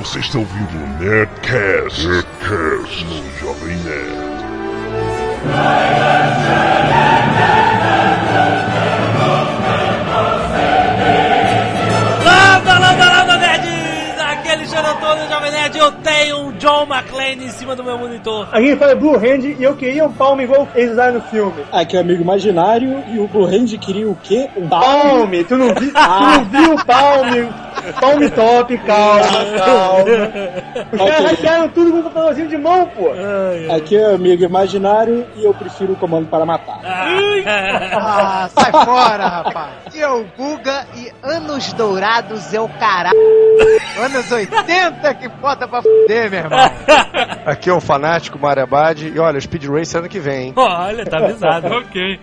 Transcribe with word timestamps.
Você 0.00 0.18
está 0.20 0.38
ouvindo 0.38 0.82
o 0.82 0.86
Nerdcast, 0.98 2.08
Nerdcast 2.08 3.04
no 3.04 3.38
Jovem 3.38 3.76
Nerd. 3.76 4.30
Landa, 12.24 12.78
landa, 12.78 13.10
landa, 13.12 13.36
nerds! 13.36 14.20
Aquele 14.20 14.66
cheiro 14.66 14.88
todo, 15.00 15.28
Jovem 15.28 15.50
Nerd, 15.50 15.76
eu 15.76 15.92
tenho 15.92 16.46
um 16.46 16.52
John 16.52 16.86
McClane 16.86 17.44
em 17.44 17.50
cima 17.50 17.76
do 17.76 17.84
meu 17.84 17.98
monitor. 17.98 18.48
Aqui 18.52 18.74
fala 18.76 18.94
Blue 18.94 19.16
Hand 19.16 19.54
e 19.58 19.62
eu 19.62 19.76
queria 19.76 20.06
um 20.06 20.12
palme 20.12 20.44
igual 20.44 20.66
eles 20.74 20.92
usaram 20.92 21.14
no 21.16 21.20
filme. 21.24 21.62
Aqui 21.70 21.96
é 21.96 21.98
o 21.98 22.02
amigo 22.02 22.22
imaginário 22.22 23.04
e 23.12 23.18
o 23.18 23.28
Blue 23.28 23.44
Hand 23.44 23.76
queria 23.78 24.08
o 24.08 24.16
quê? 24.16 24.48
Um 24.56 24.66
palme? 24.66 25.10
Palme, 25.10 25.44
tu 25.44 25.56
não, 25.58 25.74
vi, 25.74 25.92
tu 25.92 26.00
não 26.00 26.44
viu 26.46 26.74
o 26.74 26.86
palme? 26.86 27.48
Palme 28.00 28.30
top, 28.30 28.78
calma, 28.86 29.22
calma. 29.58 30.04
Os 30.92 30.98
caras 30.98 31.30
hackearam 31.30 31.68
tudo 31.68 31.90
com 31.90 31.98
um 31.98 32.02
computadorzinho 32.02 32.48
de 32.48 32.56
mão, 32.58 32.86
pô. 32.86 33.10
Aqui 33.76 33.96
é 33.96 34.14
amigo 34.14 34.44
imaginário 34.44 35.26
e 35.36 35.44
eu 35.44 35.54
prefiro 35.54 35.92
o 35.92 35.96
comando 35.96 36.28
para 36.28 36.44
matar. 36.44 36.80
Ah, 36.84 38.48
sai 38.54 38.72
fora, 38.84 39.26
rapaz. 39.26 39.70
E 39.94 40.00
é 40.00 40.08
o 40.08 40.24
Guga 40.36 40.86
e 40.96 41.10
anos 41.22 41.72
dourados 41.72 42.52
é 42.54 42.60
o 42.60 42.68
caralho. 42.68 43.18
Anos 43.98 44.30
80 44.30 45.14
que 45.14 45.28
foda 45.40 45.66
pra 45.68 45.82
fuder, 45.82 46.30
meu 46.30 46.40
irmão. 46.40 46.58
Aqui 47.46 47.68
é 47.70 47.72
o 47.72 47.80
fanático 47.80 48.38
Marabad 48.38 49.00
e 49.02 49.18
olha, 49.18 49.40
Speed 49.40 49.64
Race 49.66 49.96
ano 49.96 50.08
que 50.08 50.18
vem. 50.18 50.48
hein? 50.48 50.52
Olha, 50.56 51.04
tá 51.04 51.18
avisado. 51.18 51.68
Ok. 51.80 52.20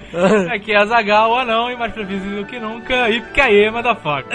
Aqui 0.54 0.72
é 0.72 0.78
Azagal, 0.78 1.32
o 1.32 1.36
anão, 1.38 1.70
e 1.72 1.76
mais 1.76 1.92
previsível 1.92 2.46
que 2.46 2.60
nunca, 2.60 3.10
e 3.10 3.22
porque 3.22 3.42
aí, 3.42 3.70
motherfucker. 3.72 4.26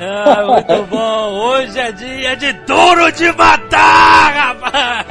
Ah, 0.00 0.44
muito 0.46 0.82
bom. 0.88 1.30
Hoje 1.48 1.78
é 1.78 1.92
dia 1.92 2.36
de 2.36 2.52
duro 2.52 3.10
de 3.12 3.32
matar, 3.32 4.32
rapaz. 4.32 5.06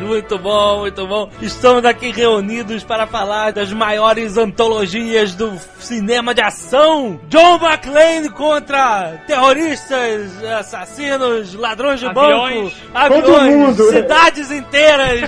Muito 0.00 0.38
bom, 0.38 0.80
muito 0.80 1.06
bom. 1.06 1.30
Estamos 1.40 1.84
aqui 1.84 2.10
reunidos 2.10 2.84
para 2.84 3.06
falar 3.06 3.52
das 3.52 3.72
maiores 3.72 4.36
antologias 4.36 5.34
do 5.34 5.56
cinema 5.78 6.34
de 6.34 6.42
ação. 6.42 7.18
John 7.28 7.56
McClane 7.62 8.28
contra 8.30 9.14
terroristas, 9.26 10.42
assassinos, 10.58 11.54
ladrões 11.54 12.00
de 12.00 12.06
Aviões. 12.06 12.74
banco, 12.92 13.14
Todo 13.22 13.36
aviões, 13.36 13.54
mundo. 13.56 13.84
cidades 13.90 14.50
inteiras. 14.50 15.20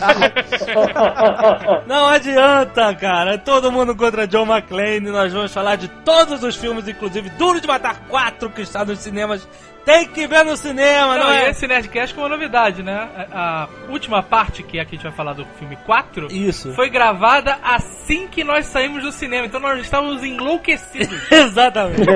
Não 1.87 2.07
adianta, 2.09 2.95
cara. 2.95 3.39
Todo 3.39 3.73
mundo 3.73 3.95
contra 3.97 4.27
John 4.27 4.45
McClane. 4.47 5.01
Nós 5.11 5.33
vamos 5.33 5.53
falar 5.53 5.77
de 5.77 5.89
todos 6.05 6.43
os 6.43 6.57
filmes, 6.57 6.87
inclusive 6.87 7.04
Duro 7.09 7.61
de 7.61 7.67
Matar 7.67 8.01
4, 8.09 8.51
que 8.51 8.63
está 8.63 8.85
nos 8.85 8.99
cinemas. 8.99 9.47
Tem 9.85 10.09
que 10.09 10.27
ver 10.27 10.45
no 10.47 10.57
cinema, 10.57 11.19
não, 11.19 11.25
Não, 11.25 11.31
é? 11.31 11.51
esse 11.51 11.67
Nerdcast 11.67 12.15
com 12.15 12.23
uma 12.23 12.29
novidade, 12.31 12.83
né? 12.83 13.07
A, 13.31 13.65
a 13.65 13.91
última 13.91 14.23
parte, 14.23 14.63
que 14.63 14.79
é 14.79 14.81
a 14.81 14.85
que 14.87 14.95
a 14.95 14.97
gente 14.97 15.03
vai 15.03 15.13
falar 15.13 15.35
do 15.35 15.45
filme 15.59 15.77
4, 15.85 16.29
Isso. 16.33 16.73
foi 16.73 16.89
gravada 16.89 17.59
assim 17.63 18.27
que 18.27 18.43
nós 18.43 18.65
saímos 18.65 19.03
do 19.03 19.13
cinema. 19.13 19.45
Então 19.47 19.61
nós 19.61 19.79
estávamos 19.81 20.25
enlouquecidos. 20.25 21.21
Exatamente. 21.31 22.01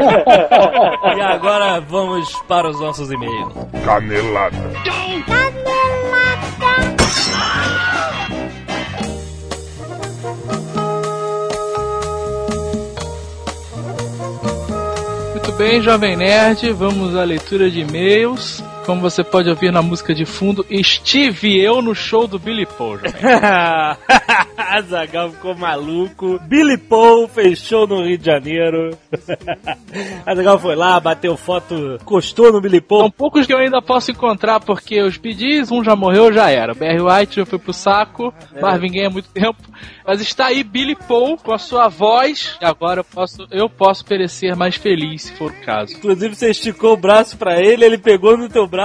e 1.15 1.21
agora 1.21 1.79
vamos 1.81 2.33
para 2.49 2.71
os 2.71 2.81
nossos 2.81 3.11
e-mails. 3.11 3.53
Canelada. 3.85 4.57
Muito 4.57 5.39
bem, 15.59 15.83
Jovem 15.83 16.17
Nerd, 16.17 16.71
vamos 16.71 17.17
à 17.17 17.25
leitura 17.25 17.69
de 17.69 17.81
e-mails. 17.81 18.63
Como 18.89 19.03
você 19.03 19.23
pode 19.23 19.51
ouvir 19.51 19.71
na 19.71 19.83
música 19.83 20.15
de 20.15 20.25
fundo, 20.25 20.65
estive 20.71 21.61
eu 21.61 21.83
no 21.83 21.95
show 21.95 22.27
do 22.27 22.39
Billy 22.39 22.65
Paul, 22.65 22.97
Jovem. 22.97 23.21
Azagal 24.57 25.29
ficou 25.37 25.55
maluco. 25.55 26.41
Billy 26.45 26.79
Paul 26.79 27.29
fechou 27.29 27.87
no 27.87 28.07
Rio 28.07 28.17
de 28.17 28.25
Janeiro. 28.25 28.97
Azagal 30.25 30.59
foi 30.59 30.75
lá, 30.75 30.99
bateu 30.99 31.37
foto, 31.37 31.99
encostou 32.01 32.51
no 32.51 32.63
Billy 32.63 32.81
Paul. 32.81 33.03
São 33.03 33.11
poucos 33.11 33.47
que 33.47 33.53
eu 33.53 33.59
ainda 33.59 33.83
posso 33.83 34.11
encontrar, 34.11 34.59
porque 34.61 35.03
os 35.03 35.19
pedis, 35.19 35.71
um 35.71 35.85
já 35.85 35.95
morreu, 35.95 36.33
já 36.33 36.49
era. 36.49 36.73
B.R. 36.73 37.03
White 37.03 37.37
já 37.37 37.45
foi 37.45 37.59
pro 37.59 37.75
saco, 37.75 38.33
Marvin 38.59 38.91
Gaye 38.91 39.05
há 39.05 39.11
muito 39.11 39.29
tempo. 39.29 39.59
Mas 40.07 40.23
está 40.23 40.47
aí 40.47 40.65
Billy 40.65 40.97
Paul 40.97 41.37
com 41.37 41.53
a 41.53 41.59
sua 41.59 41.89
voz, 41.89 42.57
e 42.59 42.65
agora 42.65 43.01
eu 43.01 43.05
posso, 43.05 43.47
eu 43.51 43.69
posso 43.69 44.03
perecer 44.03 44.57
mais 44.57 44.77
feliz, 44.77 45.25
se 45.25 45.33
for 45.35 45.51
o 45.51 45.61
caso. 45.67 45.93
Inclusive, 45.93 46.35
você 46.35 46.49
esticou 46.49 46.95
o 46.95 46.97
braço 46.97 47.37
pra 47.37 47.61
ele, 47.61 47.85
ele 47.85 47.99
pegou 47.99 48.35
no 48.35 48.49
teu 48.49 48.67
braço 48.67 48.78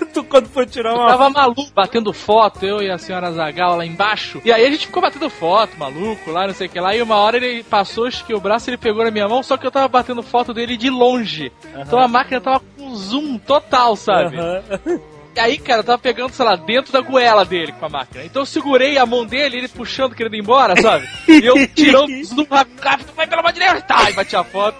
e 0.00 0.04
tu, 0.12 0.22
quando 0.24 0.48
foi 0.48 0.66
tirar 0.66 0.90
Eu 0.90 0.96
uma 0.96 1.08
tava 1.08 1.30
maluco, 1.30 1.72
batendo 1.74 2.12
foto, 2.12 2.64
eu 2.64 2.82
e 2.82 2.90
a 2.90 2.98
senhora 2.98 3.32
Zagal 3.32 3.76
lá 3.76 3.84
embaixo. 3.84 4.40
E 4.44 4.52
aí 4.52 4.64
a 4.64 4.70
gente 4.70 4.86
ficou 4.86 5.02
batendo 5.02 5.28
foto, 5.28 5.78
maluco, 5.78 6.30
lá, 6.30 6.46
não 6.46 6.54
sei 6.54 6.66
o 6.66 6.70
que 6.70 6.80
lá. 6.80 6.94
E 6.94 7.02
uma 7.02 7.16
hora 7.16 7.36
ele 7.36 7.62
passou, 7.64 8.06
esquiou 8.06 8.38
o 8.38 8.42
braço, 8.42 8.70
ele 8.70 8.76
pegou 8.76 9.04
na 9.04 9.10
minha 9.10 9.28
mão, 9.28 9.42
só 9.42 9.56
que 9.56 9.66
eu 9.66 9.70
tava 9.70 9.88
batendo 9.88 10.22
foto 10.22 10.54
dele 10.54 10.76
de 10.76 10.90
longe. 10.90 11.52
Então 11.76 11.98
a 11.98 12.08
máquina 12.08 12.40
tava 12.40 12.60
com 12.76 12.94
zoom 12.94 13.38
total, 13.38 13.96
sabe? 13.96 14.36
Aham. 14.36 15.00
E 15.38 15.40
aí, 15.40 15.56
cara, 15.56 15.80
eu 15.80 15.84
tava 15.84 15.98
pegando, 15.98 16.32
sei 16.32 16.44
lá, 16.44 16.56
dentro 16.56 16.92
da 16.92 17.00
goela 17.00 17.44
dele 17.44 17.70
com 17.70 17.86
a 17.86 17.88
máquina. 17.88 18.24
Então 18.24 18.42
eu 18.42 18.46
segurei 18.46 18.98
a 18.98 19.06
mão 19.06 19.24
dele, 19.24 19.58
ele 19.58 19.68
puxando, 19.68 20.12
querendo 20.12 20.34
ir 20.34 20.40
embora, 20.40 20.74
sabe? 20.80 21.08
E 21.28 21.46
eu 21.46 21.54
tirando 21.68 22.10
o 22.10 22.24
zoom 22.24 22.44
rápido, 22.80 23.12
vai 23.14 23.24
pela 23.24 23.42
mão 23.42 23.52
direita, 23.52 23.80
tá, 23.82 24.10
e 24.10 24.14
bati 24.14 24.34
a 24.34 24.42
foto. 24.42 24.76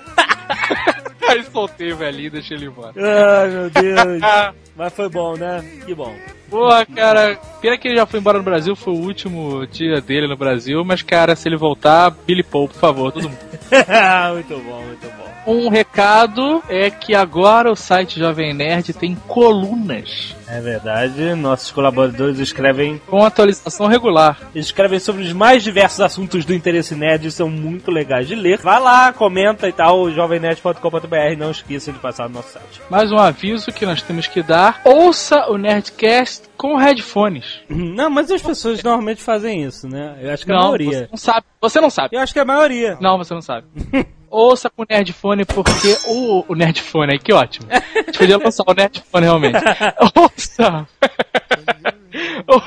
aí 1.28 1.42
soltei 1.44 1.92
o 1.92 1.96
velhinho 1.96 2.26
e 2.26 2.30
deixei 2.30 2.56
ele 2.56 2.66
embora. 2.66 2.92
Ai, 2.96 3.48
meu 3.48 3.70
Deus. 3.70 4.20
Mas 4.76 4.92
foi 4.92 5.08
bom, 5.08 5.36
né? 5.36 5.64
Que 5.84 5.94
bom. 5.94 6.14
Porra, 6.48 6.86
cara, 6.86 7.36
pena 7.60 7.76
que 7.76 7.88
ele 7.88 7.96
já 7.96 8.06
foi 8.06 8.20
embora 8.20 8.38
no 8.38 8.44
Brasil, 8.44 8.76
foi 8.76 8.94
o 8.94 9.00
último 9.00 9.66
dia 9.66 10.00
dele 10.00 10.26
no 10.26 10.36
Brasil, 10.36 10.82
mas, 10.82 11.02
cara, 11.02 11.36
se 11.36 11.46
ele 11.46 11.58
voltar, 11.58 12.10
Billy 12.10 12.42
Paul, 12.42 12.68
por 12.68 12.78
favor, 12.78 13.12
todo 13.12 13.28
mundo. 13.28 13.38
muito 14.32 14.56
bom, 14.62 14.82
muito 14.82 15.06
bom. 15.16 15.37
Um 15.48 15.70
recado 15.70 16.62
é 16.68 16.90
que 16.90 17.14
agora 17.14 17.72
o 17.72 17.74
site 17.74 18.18
Jovem 18.18 18.52
Nerd 18.52 18.92
tem 18.92 19.14
colunas 19.14 20.36
É 20.46 20.60
verdade, 20.60 21.34
nossos 21.34 21.70
colaboradores 21.70 22.38
escrevem, 22.38 23.00
com 23.06 23.24
atualização 23.24 23.86
regular. 23.86 24.36
eles 24.54 24.66
escrevem 24.66 24.98
sobre 24.98 25.22
os 25.22 25.32
mais 25.32 25.62
diversos 25.62 26.02
assuntos 26.02 26.44
do 26.44 26.52
interesse 26.52 26.94
nerd 26.94 27.26
e 27.26 27.30
são 27.30 27.48
muito 27.48 27.90
legais 27.90 28.28
de 28.28 28.34
ler. 28.34 28.58
Vai 28.58 28.78
lá, 28.78 29.10
comenta 29.10 29.66
e 29.66 29.72
tal, 29.72 30.10
jovemnerd.com.br, 30.10 31.38
não 31.38 31.50
esqueça 31.50 31.90
de 31.92 31.98
passar 31.98 32.28
no 32.28 32.34
nosso 32.34 32.50
site. 32.50 32.82
Mais 32.90 33.10
um 33.10 33.16
aviso 33.16 33.72
que 33.72 33.86
nós 33.86 34.02
temos 34.02 34.26
que 34.26 34.42
dar: 34.42 34.82
ouça 34.84 35.48
o 35.48 35.56
Nerdcast 35.56 36.42
com 36.58 36.76
headphones. 36.76 37.60
Não, 37.70 38.10
mas 38.10 38.30
as 38.30 38.42
pessoas 38.42 38.82
normalmente 38.82 39.22
fazem 39.22 39.64
isso, 39.64 39.88
né? 39.88 40.14
Eu 40.20 40.30
acho 40.30 40.44
que 40.44 40.52
a 40.52 40.54
não, 40.54 40.64
maioria. 40.64 40.90
você 40.90 41.08
não 41.10 41.16
sabe. 41.16 41.46
Você 41.58 41.80
não 41.80 41.90
sabe. 41.90 42.16
Eu 42.16 42.20
acho 42.20 42.34
que 42.34 42.38
é 42.38 42.42
a 42.42 42.44
maioria. 42.44 42.98
Não, 43.00 43.16
você 43.16 43.32
não 43.32 43.40
sabe. 43.40 43.66
Ouça 44.30 44.68
com 44.68 44.82
o 44.82 44.86
Nerdfone, 44.88 45.44
porque 45.44 45.96
o, 46.06 46.44
o 46.48 46.54
Nerdfone 46.54 47.12
aí, 47.12 47.18
que 47.18 47.32
ótimo. 47.32 47.66
A 47.70 47.98
gente 48.00 48.18
podia 48.18 48.38
lançar 48.38 48.64
o 48.66 48.74
Nerdfone 48.74 49.24
realmente. 49.24 49.58
Ouça! 50.14 50.86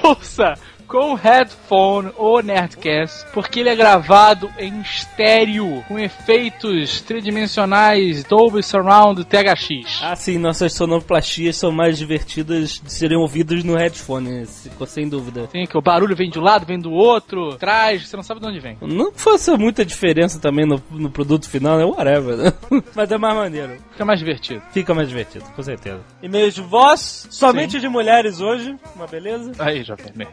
Ouça 0.04 0.54
com 0.92 1.14
headphone 1.14 2.12
ou 2.18 2.44
Nerdcast, 2.44 3.26
porque 3.34 3.62
ele 3.62 3.70
é 3.70 3.76
gravado 3.78 4.52
em 4.60 4.82
estéreo, 4.82 5.82
com 5.88 5.98
efeitos 5.98 7.00
tridimensionais 7.00 8.26
Dolby 8.26 8.62
Surround 8.62 9.24
THX. 9.24 10.02
Ah, 10.02 10.18
sim, 10.18 10.38
nossas 10.38 10.74
sonoplastias 10.74 11.56
são 11.56 11.72
mais 11.72 11.98
divertidas 11.98 12.82
de 12.84 12.92
serem 12.92 13.18
ouvidas 13.18 13.64
no 13.64 13.78
headphone, 13.78 14.46
ficou 14.46 14.86
sem 14.86 15.08
dúvida. 15.08 15.48
Tem 15.48 15.66
que 15.66 15.78
o 15.78 15.82
barulho 15.82 16.14
vem 16.14 16.30
de 16.30 16.38
um 16.38 16.44
lado, 16.44 16.66
vem 16.66 16.78
do 16.78 16.92
outro, 16.92 17.56
traz, 17.56 18.10
você 18.10 18.18
não 18.18 18.24
sabe 18.24 18.42
de 18.42 18.48
onde 18.48 18.60
vem. 18.60 18.78
Não 18.82 19.14
fosse 19.14 19.50
muita 19.56 19.86
diferença 19.86 20.42
também 20.42 20.66
no, 20.66 20.84
no 20.92 21.10
produto 21.10 21.50
final, 21.50 21.78
né? 21.78 21.86
Whatever, 21.86 22.36
né? 22.36 22.54
Mas 22.94 23.10
é 23.10 23.18
mais 23.18 23.36
maneiro. 23.36 23.78
Fica 23.92 24.04
mais 24.04 24.20
divertido. 24.20 24.62
Fica 24.74 24.94
mais 24.94 25.08
divertido, 25.08 25.46
com 25.56 25.64
certeza. 25.64 26.02
E-mails 26.22 26.54
de 26.54 26.62
voz, 26.62 27.28
somente 27.30 27.80
de 27.80 27.88
mulheres 27.88 28.42
hoje, 28.42 28.76
uma 28.94 29.08
beleza? 29.08 29.54
Aí, 29.58 29.86
Nerd. 30.16 30.32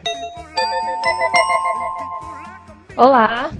Olá, 2.95 3.51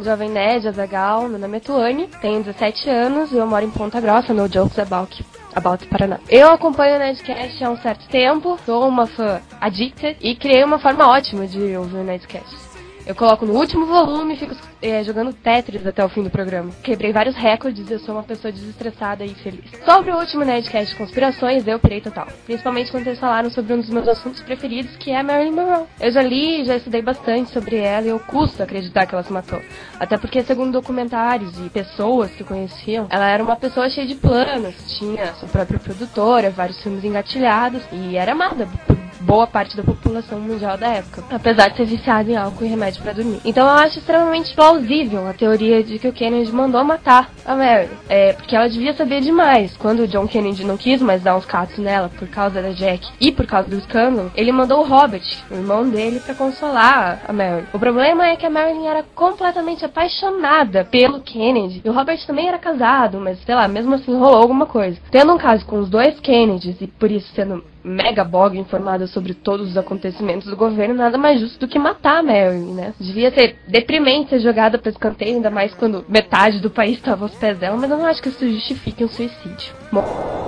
Jovem 0.00 0.28
Nerd, 0.28 0.66
Azagal, 0.66 1.28
meu 1.28 1.38
nome 1.38 1.58
é 1.58 1.60
Tuane, 1.60 2.08
tenho 2.20 2.42
17 2.42 2.90
anos 2.90 3.32
e 3.32 3.36
eu 3.36 3.46
moro 3.46 3.64
em 3.64 3.70
Ponta 3.70 4.00
Grossa, 4.00 4.34
no 4.34 4.48
Jokes 4.48 4.78
About, 4.78 5.24
about 5.54 5.86
Paraná. 5.86 6.18
Eu 6.28 6.50
acompanho 6.50 6.96
o 6.96 6.98
Nerdcast 6.98 7.64
há 7.64 7.70
um 7.70 7.76
certo 7.76 8.08
tempo, 8.08 8.58
sou 8.66 8.88
uma 8.88 9.06
fã 9.06 9.40
addicted 9.60 10.16
e 10.20 10.34
criei 10.34 10.64
uma 10.64 10.78
forma 10.78 11.06
ótima 11.06 11.46
de 11.46 11.76
ouvir 11.76 11.98
o 11.98 12.04
Nerdcast. 12.04 12.67
Eu 13.08 13.14
coloco 13.14 13.46
no 13.46 13.54
último 13.54 13.86
volume 13.86 14.34
e 14.34 14.36
fico 14.36 14.54
é, 14.82 15.02
jogando 15.02 15.32
Tetris 15.32 15.86
até 15.86 16.04
o 16.04 16.10
fim 16.10 16.22
do 16.22 16.28
programa. 16.28 16.70
Quebrei 16.82 17.10
vários 17.10 17.34
recordes 17.34 17.88
e 17.88 17.94
eu 17.94 17.98
sou 17.98 18.14
uma 18.14 18.22
pessoa 18.22 18.52
desestressada 18.52 19.24
e 19.24 19.30
feliz. 19.30 19.64
Sobre 19.82 20.10
o 20.10 20.18
último 20.18 20.44
Nerdcast 20.44 20.94
conspirações, 20.94 21.66
eu 21.66 21.78
pirei 21.78 22.02
total. 22.02 22.28
Principalmente 22.44 22.90
quando 22.90 23.06
eles 23.06 23.18
falaram 23.18 23.48
sobre 23.48 23.72
um 23.72 23.78
dos 23.78 23.88
meus 23.88 24.06
assuntos 24.06 24.42
preferidos, 24.42 24.94
que 24.98 25.10
é 25.10 25.20
a 25.20 25.22
Marilyn 25.22 25.52
Monroe. 25.52 25.86
Eu 25.98 26.12
já 26.12 26.20
li 26.20 26.60
e 26.60 26.64
já 26.66 26.76
estudei 26.76 27.00
bastante 27.00 27.50
sobre 27.50 27.76
ela 27.76 28.04
e 28.04 28.10
eu 28.10 28.20
custo 28.20 28.62
acreditar 28.62 29.06
que 29.06 29.14
ela 29.14 29.24
se 29.24 29.32
matou. 29.32 29.62
Até 29.98 30.18
porque, 30.18 30.42
segundo 30.42 30.72
documentários 30.72 31.58
e 31.64 31.70
pessoas 31.70 32.30
que 32.32 32.44
conheciam, 32.44 33.06
ela 33.08 33.26
era 33.30 33.42
uma 33.42 33.56
pessoa 33.56 33.88
cheia 33.88 34.06
de 34.06 34.16
planos, 34.16 34.74
tinha 34.98 35.32
sua 35.36 35.48
própria 35.48 35.78
produtora, 35.78 36.50
vários 36.50 36.82
filmes 36.82 37.02
engatilhados 37.02 37.82
e 37.90 38.18
era 38.18 38.32
amada 38.32 38.68
por 38.86 38.97
boa 39.20 39.46
parte 39.46 39.76
da 39.76 39.82
população 39.82 40.40
mundial 40.40 40.76
da 40.76 40.88
época, 40.88 41.24
apesar 41.30 41.68
de 41.68 41.76
ser 41.76 41.86
viciada 41.86 42.30
em 42.30 42.36
álcool 42.36 42.64
e 42.64 42.68
remédio 42.68 43.02
para 43.02 43.12
dormir. 43.12 43.40
Então 43.44 43.66
eu 43.66 43.74
acho 43.74 43.98
extremamente 43.98 44.54
plausível 44.54 45.26
a 45.26 45.32
teoria 45.32 45.82
de 45.82 45.98
que 45.98 46.08
o 46.08 46.12
Kennedy 46.12 46.52
mandou 46.52 46.84
matar 46.84 47.30
a 47.44 47.54
Mary, 47.54 47.88
é, 48.08 48.32
porque 48.32 48.54
ela 48.54 48.68
devia 48.68 48.94
saber 48.94 49.20
demais. 49.20 49.76
Quando 49.76 50.00
o 50.00 50.08
John 50.08 50.26
Kennedy 50.26 50.64
não 50.64 50.76
quis 50.76 51.00
mais 51.00 51.22
dar 51.22 51.36
uns 51.36 51.44
catos 51.44 51.78
nela 51.78 52.10
por 52.18 52.28
causa 52.28 52.62
da 52.62 52.70
Jack 52.70 53.08
e 53.20 53.32
por 53.32 53.46
causa 53.46 53.68
do 53.68 53.76
escândalo, 53.76 54.30
ele 54.34 54.52
mandou 54.52 54.80
o 54.80 54.86
Robert, 54.86 55.22
o 55.50 55.54
irmão 55.54 55.88
dele, 55.88 56.20
para 56.20 56.34
consolar 56.34 57.22
a 57.26 57.32
Mary. 57.32 57.64
O 57.72 57.78
problema 57.78 58.26
é 58.26 58.36
que 58.36 58.46
a 58.46 58.50
Marilyn 58.50 58.86
era 58.86 59.04
completamente 59.14 59.84
apaixonada 59.84 60.84
pelo 60.84 61.20
Kennedy. 61.20 61.82
E 61.84 61.88
o 61.88 61.92
Robert 61.92 62.24
também 62.26 62.48
era 62.48 62.58
casado, 62.58 63.20
mas 63.20 63.38
sei 63.44 63.54
lá, 63.54 63.68
mesmo 63.68 63.94
assim 63.94 64.16
rolou 64.16 64.40
alguma 64.40 64.66
coisa. 64.66 64.98
Tendo 65.10 65.32
um 65.32 65.38
caso 65.38 65.64
com 65.66 65.78
os 65.78 65.88
dois 65.88 66.18
Kennedys 66.20 66.80
e 66.80 66.86
por 66.86 67.10
isso 67.10 67.32
sendo 67.34 67.64
mega 67.88 68.22
bog 68.22 68.58
informada 68.58 69.06
sobre 69.06 69.34
todos 69.34 69.70
os 69.70 69.76
acontecimentos 69.76 70.48
do 70.48 70.56
governo, 70.56 70.94
nada 70.94 71.16
mais 71.16 71.40
justo 71.40 71.58
do 71.58 71.68
que 71.68 71.78
matar 71.78 72.18
a 72.18 72.22
Marilyn, 72.22 72.74
né? 72.74 72.94
Devia 73.00 73.32
ser 73.32 73.56
deprimente 73.66 74.30
ser 74.30 74.40
jogada 74.40 74.78
para 74.78 74.90
escanteio, 74.90 75.36
ainda 75.36 75.50
mais 75.50 75.74
quando 75.74 76.04
metade 76.08 76.60
do 76.60 76.70
país 76.70 76.96
estava 76.96 77.24
aos 77.24 77.34
pés 77.34 77.58
dela, 77.58 77.76
mas 77.76 77.90
eu 77.90 77.96
não 77.96 78.06
acho 78.06 78.22
que 78.22 78.28
isso 78.28 78.48
justifique 78.48 79.04
um 79.04 79.08
suicídio. 79.08 79.72
Bom, 79.90 80.04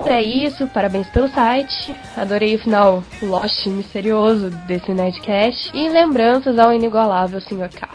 é 0.06 0.22
isso, 0.22 0.66
parabéns 0.69 1.08
pelo 1.08 1.28
site, 1.28 1.94
adorei 2.16 2.54
o 2.54 2.58
final 2.58 3.02
lost 3.22 3.66
misterioso 3.66 4.50
desse 4.66 4.92
Nerdcast, 4.92 5.70
e 5.75 5.88
lembranças 5.88 6.58
ao 6.58 6.72
inigualável 6.72 7.40
Sr. 7.40 7.69
K. 7.69 7.88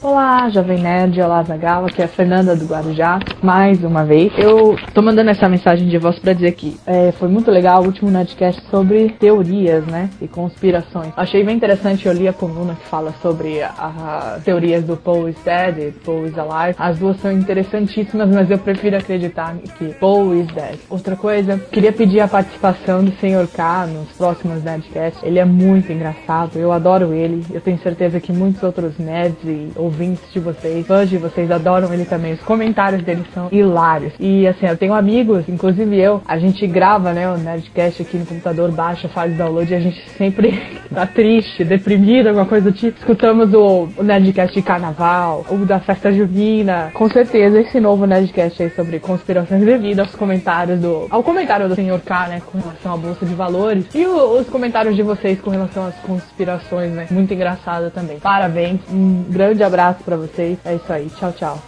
Olá, 0.00 0.48
Jovem 0.48 0.78
Nerd, 0.78 1.20
olá 1.20 1.42
Zagal, 1.42 1.86
aqui 1.86 2.00
é 2.00 2.04
a 2.04 2.08
Fernanda 2.08 2.54
do 2.54 2.66
Guarujá, 2.66 3.18
mais 3.42 3.82
uma 3.82 4.04
vez. 4.04 4.32
Eu 4.38 4.76
tô 4.94 5.02
mandando 5.02 5.30
essa 5.30 5.48
mensagem 5.48 5.88
de 5.88 5.98
voz 5.98 6.20
para 6.20 6.34
dizer 6.34 6.52
que 6.52 6.78
é, 6.86 7.10
foi 7.10 7.26
muito 7.26 7.50
legal 7.50 7.82
o 7.82 7.86
último 7.86 8.08
Nerdcast 8.08 8.62
sobre 8.70 9.08
teorias, 9.18 9.84
né, 9.86 10.08
e 10.22 10.28
conspirações. 10.28 11.12
Achei 11.16 11.42
bem 11.42 11.56
interessante, 11.56 12.06
eu 12.06 12.12
li 12.12 12.28
a 12.28 12.32
coluna 12.32 12.76
que 12.76 12.86
fala 12.86 13.12
sobre 13.20 13.60
as 13.60 14.44
teorias 14.44 14.84
do 14.84 14.96
Paul 14.96 15.28
is 15.28 15.36
dead 15.44 15.78
e 15.78 15.90
Paul 15.90 16.26
is 16.26 16.38
alive. 16.38 16.76
As 16.78 16.96
duas 16.96 17.20
são 17.20 17.32
interessantíssimas, 17.32 18.30
mas 18.30 18.48
eu 18.52 18.58
prefiro 18.58 18.96
acreditar 18.96 19.56
que 19.76 19.94
Paul 19.94 20.32
is 20.32 20.46
dead. 20.52 20.78
Outra 20.88 21.16
coisa, 21.16 21.58
queria 21.72 21.92
pedir 21.92 22.20
a 22.20 22.28
participação 22.28 23.02
do 23.02 23.10
Sr. 23.16 23.48
K 23.52 23.86
nos 23.88 24.12
próximos 24.16 24.62
Nerdcasts. 24.62 25.20
Ele 25.24 25.40
é 25.40 25.44
muito 25.44 25.90
engraçado, 25.90 26.56
eu 26.56 26.70
adoro 26.70 27.12
ele, 27.12 27.44
eu 27.52 27.60
tenho 27.60 27.78
certeza 27.80 28.20
que 28.20 28.32
muitos 28.32 28.62
outros 28.62 28.96
nerds 28.96 29.42
e 29.42 29.72
ouvintes 29.88 30.30
de 30.32 30.38
vocês, 30.38 30.86
fãs 30.86 31.08
de 31.08 31.16
vocês 31.16 31.50
adoram 31.50 31.92
ele 31.92 32.04
também. 32.04 32.34
Os 32.34 32.40
comentários 32.40 33.02
dele 33.02 33.24
são 33.32 33.48
hilários. 33.50 34.12
E 34.20 34.46
assim, 34.46 34.66
eu 34.66 34.76
tenho 34.76 34.92
amigos, 34.92 35.48
inclusive 35.48 35.98
eu, 35.98 36.22
a 36.26 36.38
gente 36.38 36.66
grava, 36.66 37.12
né, 37.12 37.28
o 37.30 37.38
Nerdcast 37.38 38.02
aqui 38.02 38.18
no 38.18 38.26
computador, 38.26 38.70
baixa, 38.70 39.08
faz 39.08 39.34
download 39.36 39.72
e 39.72 39.76
a 39.76 39.80
gente 39.80 40.08
sempre 40.10 40.60
tá 40.92 41.06
triste, 41.06 41.64
deprimido, 41.64 42.28
alguma 42.28 42.46
coisa 42.46 42.70
do 42.70 42.76
tipo. 42.76 42.98
Escutamos 42.98 43.52
o, 43.54 43.88
o 43.96 44.02
Nerdcast 44.02 44.54
de 44.54 44.62
carnaval, 44.62 45.44
o 45.50 45.56
da 45.64 45.80
festa 45.80 46.12
junina. 46.12 46.90
Com 46.92 47.08
certeza 47.08 47.60
esse 47.60 47.80
novo 47.80 48.06
Nerdcast 48.06 48.62
aí 48.62 48.70
sobre 48.70 49.00
conspirações 49.00 49.64
devido 49.64 50.00
aos 50.00 50.14
comentários 50.14 50.80
do. 50.80 51.06
ao 51.10 51.22
comentário 51.22 51.68
do 51.68 51.74
Sr. 51.74 52.00
K, 52.04 52.28
né, 52.28 52.42
com 52.44 52.58
relação 52.58 52.94
à 52.94 52.96
Bolsa 52.96 53.24
de 53.24 53.34
Valores. 53.34 53.86
E 53.94 54.04
o, 54.04 54.38
os 54.38 54.48
comentários 54.48 54.94
de 54.94 55.02
vocês 55.02 55.40
com 55.40 55.50
relação 55.50 55.86
às 55.86 55.94
conspirações, 55.96 56.92
né? 56.92 57.06
Muito 57.10 57.32
engraçado 57.32 57.90
também. 57.90 58.18
Parabéns, 58.18 58.80
um 58.90 59.24
grande 59.28 59.62
abraço 59.62 59.77
para 60.04 60.16
vocês. 60.16 60.58
É 60.64 60.74
isso 60.74 60.92
aí. 60.92 61.08
Tchau, 61.10 61.32
tchau. 61.32 61.62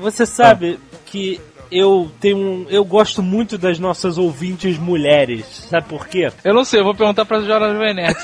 Você 0.00 0.26
sabe 0.26 0.78
que 1.06 1.40
eu 1.70 2.10
tenho 2.20 2.38
um, 2.38 2.66
eu 2.68 2.84
gosto 2.84 3.22
muito 3.22 3.58
das 3.58 3.78
nossas 3.78 4.18
ouvintes 4.18 4.78
mulheres. 4.78 5.44
Sabe 5.68 5.86
por 5.88 6.06
quê? 6.06 6.30
Eu 6.44 6.54
não 6.54 6.64
sei, 6.64 6.80
eu 6.80 6.84
vou 6.84 6.94
perguntar 6.94 7.24
pra 7.24 7.40
Jora 7.40 7.72
Venete. 7.74 8.20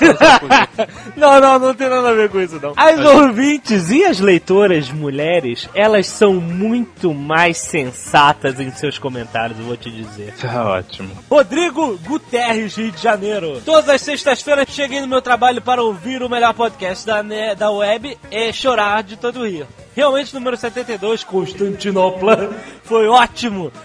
não, 1.15 1.39
não, 1.39 1.59
não 1.59 1.73
tem 1.73 1.89
nada 1.89 2.09
a 2.09 2.13
ver 2.13 2.29
com 2.29 2.39
isso 2.41 2.59
não. 2.61 2.73
As 2.75 2.99
ouvintes 2.99 3.89
e 3.91 4.03
as 4.03 4.19
leitoras 4.19 4.89
mulheres, 4.91 5.69
elas 5.73 6.07
são 6.07 6.33
muito 6.33 7.13
mais 7.13 7.57
sensatas 7.57 8.59
em 8.59 8.71
seus 8.71 8.97
comentários, 8.97 9.59
eu 9.59 9.65
vou 9.65 9.77
te 9.77 9.89
dizer. 9.89 10.33
Tá 10.41 10.69
ótimo. 10.69 11.11
Rodrigo 11.29 11.97
Guterres, 11.99 12.75
Rio 12.75 12.91
de 12.91 13.01
Janeiro. 13.01 13.61
Todas 13.65 13.89
as 13.89 14.01
sextas-feiras 14.01 14.67
cheguei 14.69 15.01
no 15.01 15.07
meu 15.07 15.21
trabalho 15.21 15.61
para 15.61 15.83
ouvir 15.83 16.21
o 16.21 16.29
melhor 16.29 16.53
podcast 16.53 17.05
da, 17.05 17.21
da 17.53 17.71
web 17.71 18.17
e 18.31 18.53
chorar 18.53 19.03
de 19.03 19.17
todo 19.17 19.41
o 19.41 19.47
Rio. 19.47 19.67
Realmente, 19.95 20.33
número 20.33 20.57
72, 20.57 21.23
Constantinopla, 21.23 22.53
foi 22.83 23.07
ótimo. 23.07 23.34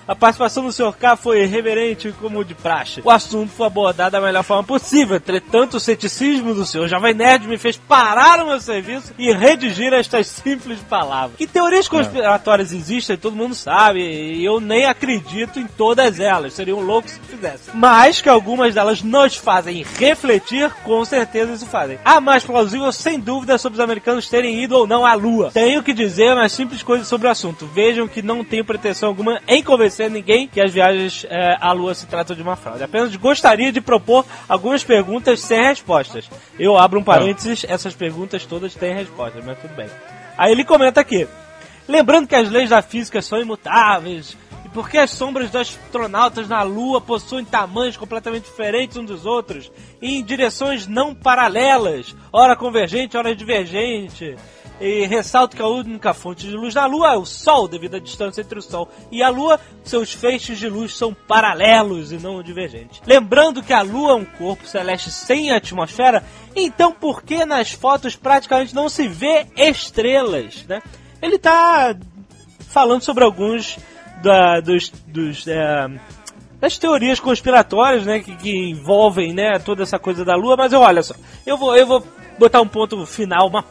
A 0.06 0.14
participação 0.14 0.64
do 0.64 0.72
Sr. 0.72 0.92
K 0.92 1.16
foi 1.16 1.44
reverente 1.44 2.12
como 2.20 2.44
de 2.44 2.54
praxe. 2.54 3.00
O 3.04 3.10
assunto 3.10 3.50
foi 3.50 3.66
abordado 3.66 4.12
da 4.12 4.20
melhor 4.20 4.44
forma 4.44 4.62
possível. 4.62 5.16
Entretanto, 5.16 5.76
o 5.76 5.80
ceticismo 5.80 6.54
do 6.54 6.64
Sr. 6.64 6.86
Jovem 6.86 7.14
Nerd 7.14 7.48
me 7.48 7.58
fez 7.58 7.76
parar 7.76 8.42
o 8.42 8.46
meu 8.46 8.60
serviço 8.60 9.12
e 9.18 9.32
redigir 9.32 9.92
estas 9.92 10.28
simples 10.28 10.78
palavras. 10.80 11.36
Que 11.36 11.46
teorias 11.46 11.88
conspiratórias 11.88 12.72
existem, 12.72 13.16
todo 13.16 13.36
mundo 13.36 13.54
sabe, 13.54 14.00
e 14.00 14.44
eu 14.44 14.60
nem 14.60 14.86
acredito 14.86 15.58
em 15.58 15.66
todas 15.66 16.20
elas. 16.20 16.52
Seriam 16.52 16.80
loucos 16.80 17.12
se 17.12 17.20
fizessem. 17.20 17.74
Mas 17.74 18.20
que 18.20 18.28
algumas 18.28 18.74
delas 18.74 19.02
nos 19.02 19.36
fazem 19.36 19.84
refletir, 19.98 20.70
com 20.84 21.04
certeza 21.04 21.52
isso 21.52 21.66
fazem. 21.66 21.98
A 22.04 22.20
mais 22.20 22.44
plausível, 22.44 22.92
sem 22.92 23.18
dúvida, 23.18 23.54
é 23.54 23.58
sobre 23.58 23.78
os 23.78 23.84
americanos 23.84 24.28
terem 24.28 24.62
ido 24.62 24.76
ou 24.76 24.86
não 24.86 25.04
à 25.04 25.14
Lua. 25.14 25.50
Tenho 25.52 25.82
que 25.82 25.92
dizer 25.92 26.32
umas 26.32 26.52
simples 26.52 26.82
coisas 26.82 27.08
sobre 27.08 27.26
o 27.26 27.30
assunto. 27.30 27.66
Vejam 27.66 28.06
que 28.06 28.22
não 28.22 28.44
tenho 28.44 28.64
pretensão 28.64 29.08
alguma 29.08 29.39
em 29.46 29.62
convencer 29.62 30.10
ninguém 30.10 30.46
que 30.46 30.60
as 30.60 30.72
viagens 30.72 31.26
é, 31.28 31.56
à 31.60 31.72
Lua 31.72 31.94
se 31.94 32.06
tratam 32.06 32.36
de 32.36 32.42
uma 32.42 32.56
fraude. 32.56 32.82
Apenas 32.82 33.14
gostaria 33.16 33.72
de 33.72 33.80
propor 33.80 34.24
algumas 34.48 34.84
perguntas 34.84 35.40
sem 35.40 35.62
respostas. 35.62 36.30
Eu 36.58 36.76
abro 36.76 37.00
um 37.00 37.04
parênteses, 37.04 37.64
essas 37.68 37.94
perguntas 37.94 38.44
todas 38.46 38.74
têm 38.74 38.94
respostas, 38.94 39.44
mas 39.44 39.58
tudo 39.58 39.74
bem. 39.74 39.88
Aí 40.36 40.52
ele 40.52 40.64
comenta 40.64 41.00
aqui. 41.00 41.26
Lembrando 41.88 42.28
que 42.28 42.36
as 42.36 42.48
leis 42.48 42.70
da 42.70 42.82
física 42.82 43.20
são 43.20 43.40
imutáveis, 43.40 44.36
e 44.64 44.68
porque 44.68 44.96
as 44.96 45.10
sombras 45.10 45.50
dos 45.50 45.60
astronautas 45.60 46.48
na 46.48 46.62
Lua 46.62 47.00
possuem 47.00 47.44
tamanhos 47.44 47.96
completamente 47.96 48.44
diferentes 48.44 48.96
uns 48.96 49.06
dos 49.06 49.26
outros, 49.26 49.70
e 50.00 50.18
em 50.18 50.24
direções 50.24 50.86
não 50.86 51.14
paralelas, 51.14 52.14
ora 52.32 52.54
convergente, 52.54 53.16
ora 53.16 53.34
divergente. 53.34 54.36
E 54.80 55.04
ressalto 55.06 55.54
que 55.54 55.62
a 55.62 55.68
única 55.68 56.14
fonte 56.14 56.46
de 56.46 56.56
luz 56.56 56.72
da 56.72 56.86
Lua 56.86 57.12
é 57.12 57.16
o 57.16 57.26
Sol, 57.26 57.68
devido 57.68 57.96
à 57.96 57.98
distância 57.98 58.40
entre 58.40 58.58
o 58.58 58.62
Sol 58.62 58.88
e 59.12 59.22
a 59.22 59.28
Lua, 59.28 59.60
seus 59.84 60.12
feixes 60.12 60.58
de 60.58 60.70
luz 60.70 60.96
são 60.96 61.12
paralelos 61.12 62.12
e 62.12 62.16
não 62.16 62.42
divergentes. 62.42 63.02
Lembrando 63.04 63.62
que 63.62 63.74
a 63.74 63.82
Lua 63.82 64.12
é 64.12 64.14
um 64.14 64.24
corpo 64.24 64.66
celeste 64.66 65.10
sem 65.10 65.52
atmosfera, 65.52 66.24
então 66.56 66.92
por 66.92 67.22
que 67.22 67.44
nas 67.44 67.70
fotos 67.70 68.16
praticamente 68.16 68.74
não 68.74 68.88
se 68.88 69.06
vê 69.06 69.46
estrelas, 69.54 70.64
né? 70.66 70.82
Ele 71.20 71.36
está 71.36 71.94
falando 72.70 73.02
sobre 73.02 73.22
alguns 73.22 73.78
da, 74.22 74.60
dos, 74.60 74.88
dos 75.06 75.46
é, 75.46 75.88
das 76.58 76.78
teorias 76.78 77.18
conspiratórias, 77.20 78.04
né, 78.04 78.20
que, 78.20 78.36
que, 78.36 78.70
envolvem, 78.70 79.32
né, 79.32 79.58
toda 79.58 79.82
essa 79.82 79.98
coisa 79.98 80.24
da 80.24 80.36
Lua, 80.36 80.56
mas 80.56 80.72
eu, 80.72 80.80
olha 80.80 81.02
só, 81.02 81.14
eu 81.46 81.56
vou, 81.56 81.74
eu 81.74 81.86
vou 81.86 82.04
botar 82.40 82.60
um 82.60 82.66
ponto 82.66 83.04
final, 83.04 83.46
uma, 83.46 83.64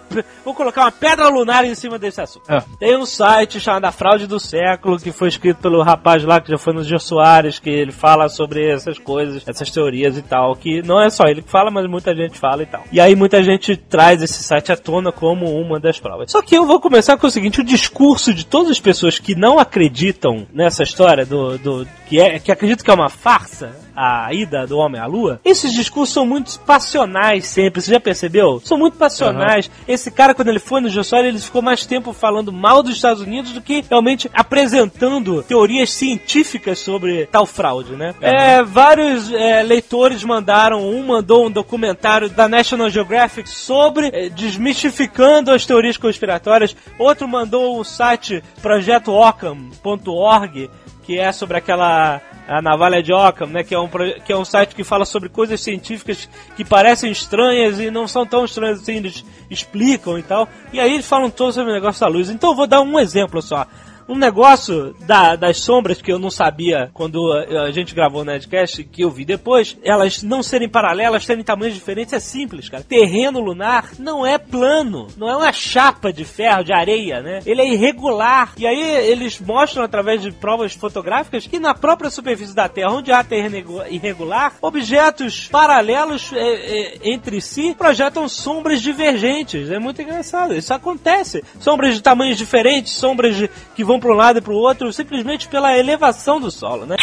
vou 0.46 0.54
colocar 0.54 0.84
uma 0.84 0.92
pedra 0.92 1.28
lunar 1.28 1.66
em 1.66 1.74
cima 1.74 1.98
desse 1.98 2.22
assunto. 2.22 2.50
É. 2.50 2.64
Tem 2.80 2.96
um 2.96 3.06
site 3.06 3.60
chamado 3.60 3.86
A 3.86 3.92
Fraude 3.92 4.28
do 4.28 4.40
Século, 4.40 5.00
que 5.00 5.12
foi 5.12 5.28
escrito 5.28 5.58
pelo 5.58 5.82
rapaz 5.82 6.24
lá 6.24 6.40
que 6.40 6.52
já 6.52 6.58
foi 6.58 6.74
no 6.74 6.84
Gil 6.84 7.00
Soares, 7.00 7.58
que 7.58 7.70
ele 7.70 7.92
fala 7.92 8.30
sobre 8.30 8.70
essas 8.72 9.00
coisas, 9.00 9.44
essas 9.48 9.72
teorias 9.72 10.18
e 10.18 10.22
tal, 10.22 10.56
que 10.56 10.84
não 10.84 11.02
é 11.02 11.10
só 11.10 11.26
ele 11.26 11.42
que 11.42 11.50
fala, 11.50 11.72
mas 11.72 11.90
muita 11.90 12.16
gente 12.16 12.38
fala 12.38 12.62
e 12.62 12.68
tal. 12.68 12.84
E 12.92 13.00
aí 13.00 13.16
muita 13.16 13.42
gente 13.42 13.76
traz 13.76 14.22
esse 14.22 14.44
site 14.44 14.72
à 14.72 14.78
tona 14.78 15.12
como 15.12 15.46
uma 15.60 15.80
das 15.80 16.00
provas. 16.00 16.32
Só 16.32 16.42
que 16.42 16.56
eu 16.56 16.66
vou 16.66 16.80
começar 16.80 17.18
com 17.18 17.26
o 17.26 17.32
seguinte, 17.32 17.62
o 17.62 17.64
discurso 17.64 18.34
de 18.34 18.46
todas 18.46 18.70
as 18.70 18.80
pessoas 18.80 19.18
que 19.18 19.34
não 19.36 19.58
acreditam 19.58 20.48
nessa 20.54 20.84
história 20.84 21.26
do, 21.26 21.58
do 21.58 21.88
que, 22.08 22.20
é, 22.20 22.40
que 22.40 22.52
acreditam 22.52 22.86
que 22.86 22.92
é 22.92 22.94
uma 22.94 23.10
farsa, 23.10 23.76
a 24.00 24.34
ida 24.34 24.66
do 24.66 24.78
homem 24.78 25.02
à 25.02 25.06
lua, 25.06 25.42
esses 25.44 25.74
discursos 25.74 26.14
são 26.14 26.26
muito 26.26 26.58
passionais 26.62 27.46
sempre, 27.46 27.82
você 27.82 27.92
já 27.92 28.00
percebeu? 28.00 28.62
São 28.64 28.78
muito 28.78 28.98
passionais. 28.98 29.70
Esse 29.86 30.10
cara, 30.10 30.34
quando 30.34 30.48
ele 30.48 30.60
foi 30.60 30.80
no 30.80 30.88
Jossório, 30.88 31.28
ele 31.28 31.38
ficou 31.38 31.62
mais 31.62 31.86
tempo 31.86 32.14
falando 32.14 32.54
mal 32.54 32.82
dos 32.82 32.96
Estados 32.96 33.22
Unidos 33.22 33.52
do 33.52 33.62
que 33.62 33.84
realmente 33.90 34.32
apresentando 34.34 35.44
teorias 35.44 35.92
científicas 35.92 36.80
sobre 36.80 37.26
tal 37.26 37.46
fraude, 37.46 37.98
né? 37.98 38.16
É, 38.22 38.64
vários 38.64 39.30
é, 39.34 39.62
leitores 39.64 40.24
mandaram, 40.24 40.90
um 40.90 41.06
mandou 41.06 41.48
um 41.48 41.52
documentário 41.52 42.30
da 42.30 42.48
National 42.48 42.90
Geographic 42.90 43.50
sobre 43.50 44.12
é, 44.14 44.30
desmistificando 44.30 45.52
as 45.52 45.66
teorias 45.66 45.98
conspiratórias, 45.98 46.74
outro 46.98 47.28
mandou 47.28 47.78
o 47.78 47.84
site 47.84 48.42
projetoocam.org 48.62 50.70
que 51.10 51.18
é 51.18 51.32
sobre 51.32 51.58
aquela 51.58 52.22
a 52.48 52.62
navalha 52.62 53.02
de 53.02 53.12
Ockham, 53.12 53.48
né, 53.48 53.64
que 53.64 53.74
é, 53.74 53.80
um, 53.80 53.90
que 54.24 54.32
é 54.32 54.38
um 54.38 54.46
site 54.46 54.76
que 54.76 54.84
fala 54.84 55.06
sobre 55.06 55.28
coisas 55.28 55.60
científicas 55.60 56.30
que 56.56 56.64
parecem 56.64 57.12
estranhas 57.12 57.80
e 57.80 57.90
não 57.90 58.08
são 58.08 58.28
tão 58.28 58.46
estranhas 58.46 58.80
assim, 58.80 58.98
eles 58.98 59.26
explicam 59.50 60.20
e 60.20 60.24
tal. 60.24 60.48
E 60.72 60.80
aí 60.80 60.94
eles 60.94 61.08
falam 61.08 61.32
todo 61.32 61.52
sobre 61.52 61.72
o 61.72 61.74
negócio 61.74 62.00
da 62.00 62.08
luz. 62.08 62.30
Então 62.30 62.52
eu 62.52 62.56
vou 62.56 62.68
dar 62.68 62.82
um 62.82 63.00
exemplo 63.00 63.42
só. 63.42 63.66
Um 64.10 64.18
negócio 64.18 64.96
da- 65.06 65.36
das 65.36 65.60
sombras 65.62 66.02
que 66.02 66.12
eu 66.12 66.18
não 66.20 66.32
sabia 66.32 66.90
quando 66.94 67.32
a, 67.32 67.70
gente 67.72 67.94
gravou 67.94 68.22
o 68.22 68.26
Nerdcast, 68.26 68.84
que 68.84 69.04
eu 69.04 69.10
vi 69.12 69.24
depois, 69.24 69.78
elas 69.84 70.24
não 70.24 70.42
serem 70.42 70.68
paralelas, 70.68 71.26
terem 71.26 71.44
tamanhos 71.44 71.76
diferentes, 71.76 72.14
é 72.14 72.20
simples, 72.20 72.68
cara. 72.68 72.84
Terreno 72.84 73.40
lunar 73.40 73.92
não 74.00 74.26
é 74.26 74.38
plano, 74.40 75.08
não 75.16 75.30
é 75.30 75.36
uma 75.36 75.54
chapa 75.54 76.12
de 76.12 76.26
ferro, 76.26 76.64
de 76.64 76.74
areia, 76.74 77.22
né? 77.22 77.40
Ele 77.46 77.62
é 77.62 77.70
irregular. 77.72 78.54
E 78.58 78.66
aí 78.66 78.82
eles 79.10 79.40
mostram 79.40 79.84
através 79.84 80.22
de 80.22 80.32
provas 80.32 80.74
fotográficas 80.74 81.46
que 81.46 81.60
na 81.60 81.74
própria 81.76 82.10
superfície 82.10 82.56
da 82.56 82.68
Terra, 82.68 82.92
onde 82.92 83.12
há 83.12 83.24
terreno 83.24 83.56
irregu- 83.58 83.84
irregular, 83.90 84.54
objetos 84.62 85.48
paralelos 85.50 86.32
é, 86.34 86.40
é, 86.40 87.00
entre 87.04 87.40
si 87.42 87.76
projetam 87.78 88.28
sombras 88.28 88.82
divergentes. 88.82 89.70
É 89.70 89.78
muito 89.78 90.02
engraçado. 90.02 90.56
Isso 90.56 90.74
acontece. 90.74 91.44
Sombras 91.60 91.94
de 91.94 92.02
tamanhos 92.02 92.38
diferentes, 92.38 92.94
sombras 92.94 93.36
de- 93.36 93.50
que 93.76 93.84
vão 93.84 93.99
para 94.00 94.12
um 94.12 94.16
lado 94.16 94.40
e 94.40 94.42
para 94.42 94.54
o 94.54 94.58
outro, 94.58 94.92
simplesmente 94.92 95.48
pela 95.48 95.78
elevação 95.78 96.40
do 96.40 96.50
solo, 96.50 96.86
né? 96.86 96.96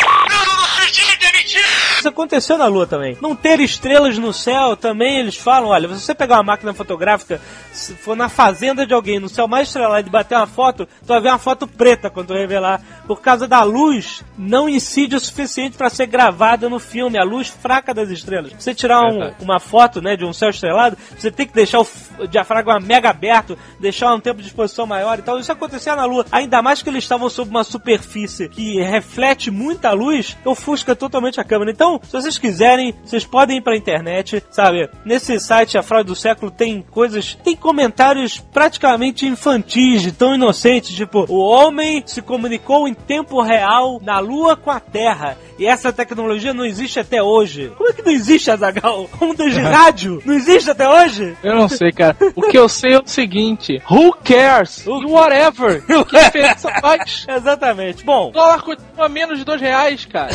Isso 2.07 2.13
aconteceu 2.13 2.57
na 2.57 2.67
Lua 2.69 2.87
também. 2.87 3.19
Não 3.21 3.35
ter 3.35 3.59
estrelas 3.59 4.17
no 4.17 4.33
céu 4.33 4.77
também, 4.77 5.19
eles 5.19 5.37
falam, 5.37 5.71
olha, 5.71 5.89
se 5.89 6.03
você 6.03 6.15
pegar 6.15 6.37
uma 6.37 6.45
máquina 6.45 6.73
fotográfica, 6.73 7.41
se 7.73 7.95
for 7.95 8.15
na 8.17 8.29
fazenda 8.29 8.87
de 8.87 8.95
alguém, 8.95 9.19
no 9.19 9.29
céu 9.29 9.49
mais 9.49 9.67
estrelado 9.67 10.07
e 10.07 10.11
bater 10.11 10.37
uma 10.37 10.47
foto, 10.47 10.87
tu 10.87 11.07
vai 11.07 11.21
ver 11.21 11.31
uma 11.31 11.39
foto 11.39 11.67
preta 11.67 12.09
quando 12.09 12.29
tu 12.29 12.35
revelar. 12.35 12.81
Por 13.09 13.21
causa 13.21 13.49
da 13.49 13.65
luz, 13.65 14.23
não 14.39 14.69
incide 14.69 15.17
o 15.17 15.21
suficiente 15.21 15.77
para 15.77 15.91
ser 15.91 16.07
gravada 16.07 16.69
no 16.69 16.79
filme, 16.79 17.19
a 17.19 17.25
luz 17.25 17.49
fraca 17.49 17.93
das 17.93 18.09
estrelas. 18.09 18.53
Você 18.57 18.73
tirar 18.73 19.01
um- 19.03 19.33
uma 19.41 19.59
foto, 19.59 20.01
né, 20.01 20.15
de 20.17 20.25
um 20.25 20.33
céu 20.33 20.51
estrelado, 20.51 20.97
você 21.19 21.29
tem 21.31 21.45
que 21.47 21.55
deixar 21.55 21.81
o 21.81 21.87
diafragma 22.29 22.79
mega 22.79 23.11
aberto, 23.11 23.59
deixar 23.81 24.15
um 24.15 24.21
tempo 24.21 24.41
de 24.41 24.47
exposição 24.47 24.87
maior 24.87 25.19
e 25.19 25.23
tal. 25.23 25.41
Isso 25.41 25.51
acontecia 25.51 25.97
na 25.97 26.05
Lua. 26.05 26.25
Ainda 26.31 26.63
mais 26.63 26.83
que 26.83 26.89
eles 26.89 27.03
estavam 27.03 27.29
sob 27.29 27.51
uma 27.51 27.65
superfície 27.65 28.49
que 28.49 28.81
reflete 28.81 29.51
muita 29.51 29.91
luz, 29.91 30.37
ofusca 30.45 30.95
totalmente 30.95 31.41
a 31.41 31.45
câmera. 31.45 31.73
Então, 31.73 31.96
se 32.05 32.12
vocês 32.12 32.38
quiserem, 32.38 32.95
vocês 33.05 33.25
podem 33.25 33.59
ir 33.59 33.61
pra 33.61 33.76
internet, 33.76 34.43
sabe? 34.50 34.88
Nesse 35.05 35.38
site, 35.41 35.76
A 35.79 35.83
Fraude 35.83 36.09
do 36.09 36.15
Século, 36.17 36.50
tem 36.50 36.83
coisas, 36.91 37.37
tem 37.43 37.57
comentários 37.57 38.38
praticamente 38.38 39.26
infantis, 39.26 40.03
de 40.03 40.12
tão 40.12 40.35
inocentes, 40.35 40.95
tipo, 40.95 41.25
o 41.29 41.38
homem 41.38 42.03
se 42.07 42.21
comunicou 42.23 42.87
em 42.88 42.95
tempo 42.95 43.41
real 43.43 44.00
na 44.03 44.19
Lua 44.19 44.57
com 44.57 44.71
a 44.71 44.81
Terra. 44.81 45.37
E 45.59 45.67
essa 45.67 45.93
tecnologia 45.93 46.53
não 46.53 46.65
existe 46.65 47.00
até 47.00 47.23
hoje. 47.23 47.73
Como 47.76 47.88
é 47.88 47.93
que 47.93 48.03
não 48.03 48.12
existe, 48.12 48.50
Azagal? 48.50 49.09
Ondas 49.21 49.53
de 49.55 49.61
rádio? 49.62 50.23
Não 50.25 50.35
existe 50.35 50.71
até 50.71 50.88
hoje? 50.88 51.37
Eu 51.43 51.55
não 51.55 51.69
sei, 51.69 51.91
cara. 51.93 52.17
O 52.35 52.43
que 52.43 52.59
eu 52.59 52.69
sei 52.69 52.93
é 52.95 52.99
o 52.99 53.07
seguinte: 53.07 53.81
who 53.91 54.12
cares? 54.23 54.85
E 54.87 54.91
whatever. 55.07 55.83
Que 56.07 56.17
diferença 56.19 56.71
faz? 56.81 57.26
Exatamente. 57.29 58.05
Bom, 58.05 58.29
O 58.29 58.33
dólar 58.33 58.62
continua 58.62 59.09
menos 59.09 59.38
de 59.38 59.45
dois 59.45 59.61
reais, 59.61 60.05
cara. 60.05 60.31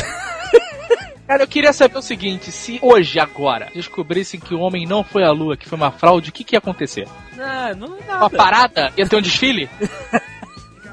Cara, 1.26 1.42
eu 1.44 1.48
queria 1.48 1.72
saber 1.72 1.98
o 1.98 2.02
seguinte: 2.02 2.50
se 2.52 2.78
hoje, 2.82 3.18
agora, 3.18 3.68
descobrissem 3.74 4.38
que 4.40 4.54
o 4.54 4.60
homem 4.60 4.86
não 4.86 5.02
foi 5.04 5.24
à 5.24 5.30
lua, 5.30 5.56
que 5.56 5.68
foi 5.68 5.76
uma 5.76 5.90
fraude, 5.90 6.30
o 6.30 6.32
que, 6.32 6.44
que 6.44 6.54
ia 6.54 6.58
acontecer? 6.58 7.06
não, 7.36 7.88
não 7.88 7.96
é 7.96 8.00
Uma 8.00 8.18
nada. 8.20 8.30
parada? 8.36 8.92
Ia 8.96 9.06
ter 9.08 9.16
um 9.16 9.22
desfile? 9.22 9.68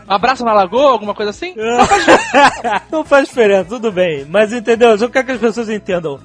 Um 0.09 0.13
abraço 0.13 0.43
na 0.43 0.53
lagoa, 0.53 0.91
alguma 0.91 1.13
coisa 1.13 1.29
assim? 1.29 1.53
Não 2.91 3.03
faz 3.03 3.27
diferença, 3.27 3.65
tudo 3.69 3.91
bem. 3.91 4.25
Mas 4.27 4.51
entendeu? 4.51 4.95
Eu 4.95 5.09
quero 5.09 5.25
que 5.27 5.31
as 5.33 5.39
pessoas 5.39 5.69
entendam. 5.69 6.19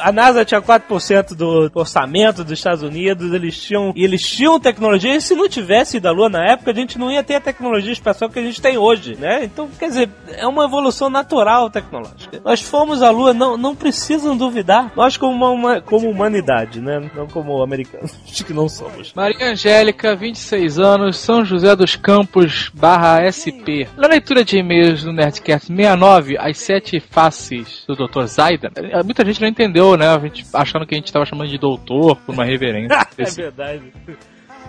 A 0.00 0.10
NASA 0.12 0.44
tinha 0.44 0.62
4% 0.62 1.34
do 1.34 1.70
orçamento 1.74 2.42
dos 2.42 2.52
Estados 2.54 2.82
Unidos, 2.82 3.32
eles 3.32 3.60
tinham, 3.60 3.92
e 3.94 4.04
eles 4.04 4.22
tinham 4.26 4.58
tecnologia, 4.58 5.14
e 5.16 5.20
se 5.20 5.34
não 5.34 5.48
tivesse 5.48 5.98
ido 5.98 6.08
à 6.08 6.10
Lua 6.12 6.28
na 6.28 6.44
época, 6.52 6.70
a 6.70 6.74
gente 6.74 6.98
não 6.98 7.10
ia 7.10 7.22
ter 7.22 7.34
a 7.36 7.40
tecnologia 7.40 7.92
espacial 7.92 8.30
que 8.30 8.38
a 8.38 8.42
gente 8.42 8.60
tem 8.62 8.78
hoje, 8.78 9.16
né? 9.18 9.44
Então, 9.44 9.68
quer 9.78 9.88
dizer, 9.88 10.08
é 10.28 10.46
uma 10.46 10.64
evolução 10.64 11.10
natural 11.10 11.68
tecnológica. 11.70 12.40
Nós 12.44 12.62
fomos 12.62 13.02
à 13.02 13.10
Lua, 13.10 13.34
não, 13.34 13.56
não 13.56 13.74
precisam 13.76 14.36
duvidar. 14.36 14.90
Nós 14.96 15.16
como, 15.16 15.32
uma- 15.34 15.50
uma, 15.50 15.80
como 15.80 16.08
humanidade, 16.08 16.80
né? 16.80 17.10
Não 17.14 17.26
como 17.26 17.62
americanos, 17.62 18.12
que 18.46 18.52
não 18.54 18.68
somos. 18.68 19.12
Maria 19.14 19.50
Angélica, 19.52 20.16
26 20.16 20.78
anos, 20.78 21.18
São 21.18 21.44
José 21.44 21.74
dos 21.76 21.94
Campos, 21.96 22.70
barra 22.72 23.01
SP. 23.26 23.88
Na 23.96 24.08
leitura 24.08 24.44
de 24.44 24.58
e-mails 24.58 25.02
do 25.04 25.12
Nerdcast 25.12 25.66
69, 25.66 26.36
as 26.38 26.58
sete 26.58 27.00
faces 27.00 27.84
do 27.86 27.94
Dr. 27.94 28.24
Zaidan, 28.26 28.70
eh, 28.76 29.02
muita 29.02 29.24
gente 29.24 29.40
não 29.40 29.48
entendeu, 29.48 29.96
né? 29.96 30.08
A 30.08 30.18
gente 30.18 30.44
achando 30.52 30.86
que 30.86 30.94
a 30.94 30.98
gente 30.98 31.12
tava 31.12 31.26
chamando 31.26 31.48
de 31.48 31.58
doutor 31.58 32.16
por 32.16 32.32
uma 32.32 32.44
reverência. 32.44 32.94
é 33.18 33.24
verdade. 33.24 33.92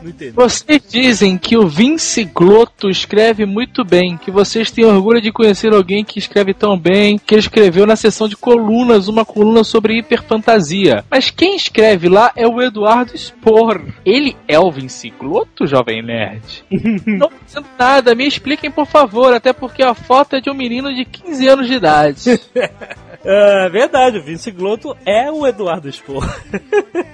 Não 0.04 0.10
entendi. 0.10 0.32
Vocês 0.32 0.82
dizem 0.88 1.38
que 1.38 1.56
o 1.56 1.66
Vince 1.66 2.26
Glotto 2.26 2.90
escreve 2.90 3.46
muito 3.46 3.86
bem, 3.86 4.18
que 4.18 4.30
vocês 4.30 4.70
têm 4.70 4.84
orgulho 4.84 5.22
de 5.22 5.32
conhecer 5.32 5.74
alguém 5.74 6.04
que 6.04 6.20
escreve 6.20 6.54
tão 6.54 6.78
bem, 6.78 7.18
que 7.18 7.34
ele 7.34 7.40
escreveu 7.40 7.86
na 7.86 7.96
seção 7.96 8.28
de 8.28 8.36
colunas 8.36 9.08
uma 9.08 9.24
coluna 9.24 9.64
sobre 9.64 9.98
hiperfantasia. 9.98 11.06
Mas 11.10 11.30
quem 11.30 11.56
escreve 11.56 12.10
lá 12.10 12.32
é 12.36 12.46
o 12.46 12.62
Eduardo 12.62 13.18
Spor. 13.18 13.82
Ele 14.06 14.36
é 14.46 14.60
o 14.60 14.70
Vince 14.70 15.10
Glotto, 15.10 15.66
jovem 15.66 16.04
nerd? 16.04 16.66
Não 17.08 17.32
entendo 17.32 17.68
nada, 17.80 18.14
me 18.14 18.28
expliquem 18.28 18.70
por 18.70 18.86
favor, 18.86 19.34
até 19.34 19.54
porque 19.54 19.82
a 19.82 19.94
foto 19.94 20.36
é 20.36 20.42
de 20.42 20.50
um 20.50 20.54
menino 20.54 20.94
de 20.94 21.06
15 21.06 21.48
anos 21.48 21.68
de 21.68 21.74
idade. 21.76 22.42
É 23.26 23.70
verdade, 23.70 24.18
o 24.18 24.24
Vince 24.24 24.52
Glotto 24.52 24.96
é 25.06 25.32
o 25.32 25.48
Eduardo 25.48 25.92
Spor. 25.92 26.28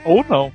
Ou 0.03 0.25
não. 0.27 0.51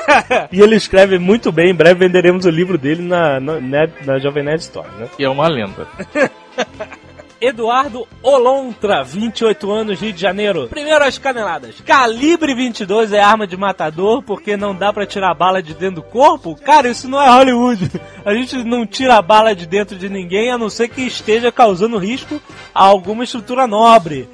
e 0.52 0.60
ele 0.60 0.76
escreve 0.76 1.18
muito 1.18 1.50
bem. 1.50 1.70
Em 1.70 1.74
breve 1.74 2.00
venderemos 2.00 2.44
o 2.44 2.50
livro 2.50 2.76
dele 2.76 3.02
na, 3.02 3.40
na, 3.40 3.88
na 4.04 4.18
Jovem 4.18 4.44
Nerd 4.44 4.60
Store, 4.60 4.88
né? 4.98 5.08
E 5.18 5.24
é 5.24 5.28
uma 5.28 5.48
lenda. 5.48 5.86
Eduardo 7.40 8.06
Olontra, 8.20 9.04
28 9.04 9.70
anos, 9.70 10.00
Rio 10.00 10.12
de 10.12 10.20
Janeiro. 10.20 10.66
Primeiro 10.68 11.04
as 11.04 11.18
caneladas. 11.18 11.80
Calibre 11.86 12.52
22 12.52 13.12
é 13.12 13.20
arma 13.20 13.46
de 13.46 13.56
matador 13.56 14.22
porque 14.22 14.56
não 14.56 14.74
dá 14.74 14.92
pra 14.92 15.06
tirar 15.06 15.34
bala 15.34 15.62
de 15.62 15.72
dentro 15.72 15.96
do 15.96 16.02
corpo? 16.02 16.56
Cara, 16.56 16.88
isso 16.88 17.08
não 17.08 17.22
é 17.22 17.28
Hollywood. 17.28 17.90
A 18.24 18.34
gente 18.34 18.56
não 18.64 18.84
tira 18.84 19.16
a 19.16 19.22
bala 19.22 19.54
de 19.54 19.66
dentro 19.66 19.96
de 19.96 20.08
ninguém 20.08 20.50
a 20.50 20.58
não 20.58 20.68
ser 20.68 20.88
que 20.88 21.02
esteja 21.02 21.52
causando 21.52 21.96
risco 21.96 22.40
a 22.74 22.84
alguma 22.84 23.22
estrutura 23.22 23.68
nobre. 23.68 24.28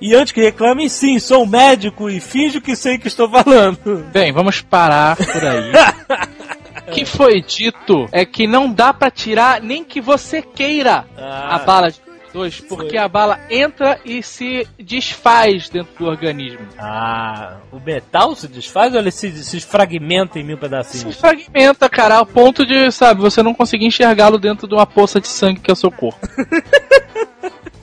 E 0.00 0.14
antes 0.14 0.32
que 0.32 0.40
reclamem, 0.40 0.88
sim, 0.88 1.18
sou 1.18 1.44
médico 1.46 2.08
e 2.08 2.20
finjo 2.20 2.60
que 2.60 2.74
sei 2.74 2.96
o 2.96 3.00
que 3.00 3.08
estou 3.08 3.28
falando. 3.28 4.04
Bem, 4.12 4.32
vamos 4.32 4.60
parar 4.62 5.16
por 5.16 5.44
aí. 5.44 5.72
O 6.88 6.92
que 6.92 7.04
foi 7.04 7.40
dito 7.40 8.08
é 8.10 8.24
que 8.24 8.48
não 8.48 8.72
dá 8.72 8.92
pra 8.92 9.12
tirar 9.12 9.60
nem 9.62 9.84
que 9.84 10.00
você 10.00 10.42
queira 10.42 11.04
Ah. 11.16 11.54
a 11.54 11.58
bala 11.60 11.88
de 11.92 12.00
dois, 12.32 12.58
porque 12.60 12.90
Foi. 12.90 12.98
a 12.98 13.06
bala 13.06 13.38
entra 13.48 14.00
e 14.04 14.22
se 14.24 14.66
desfaz 14.76 15.68
dentro 15.68 15.92
do 15.96 16.06
organismo. 16.06 16.58
Ah, 16.76 17.58
o 17.70 17.78
metal 17.78 18.34
se 18.34 18.48
desfaz 18.48 18.92
ou 18.92 18.98
ele 18.98 19.12
se, 19.12 19.30
se 19.44 19.60
fragmenta 19.60 20.40
em 20.40 20.42
mil 20.44 20.56
Se 20.56 20.60
pedacinhos? 20.62 21.16
fragmenta, 21.16 21.88
cara, 21.88 22.16
ao 22.16 22.26
ponto 22.26 22.66
de, 22.66 22.90
sabe, 22.90 23.20
você 23.20 23.40
não 23.40 23.54
conseguir 23.54 23.86
enxergá-lo 23.86 24.36
dentro 24.38 24.66
de 24.66 24.74
uma 24.74 24.86
poça 24.86 25.20
de 25.20 25.28
sangue 25.28 25.60
que 25.60 25.70
é 25.70 25.74
o 25.74 25.76
seu 25.76 25.92
corpo. 25.92 26.18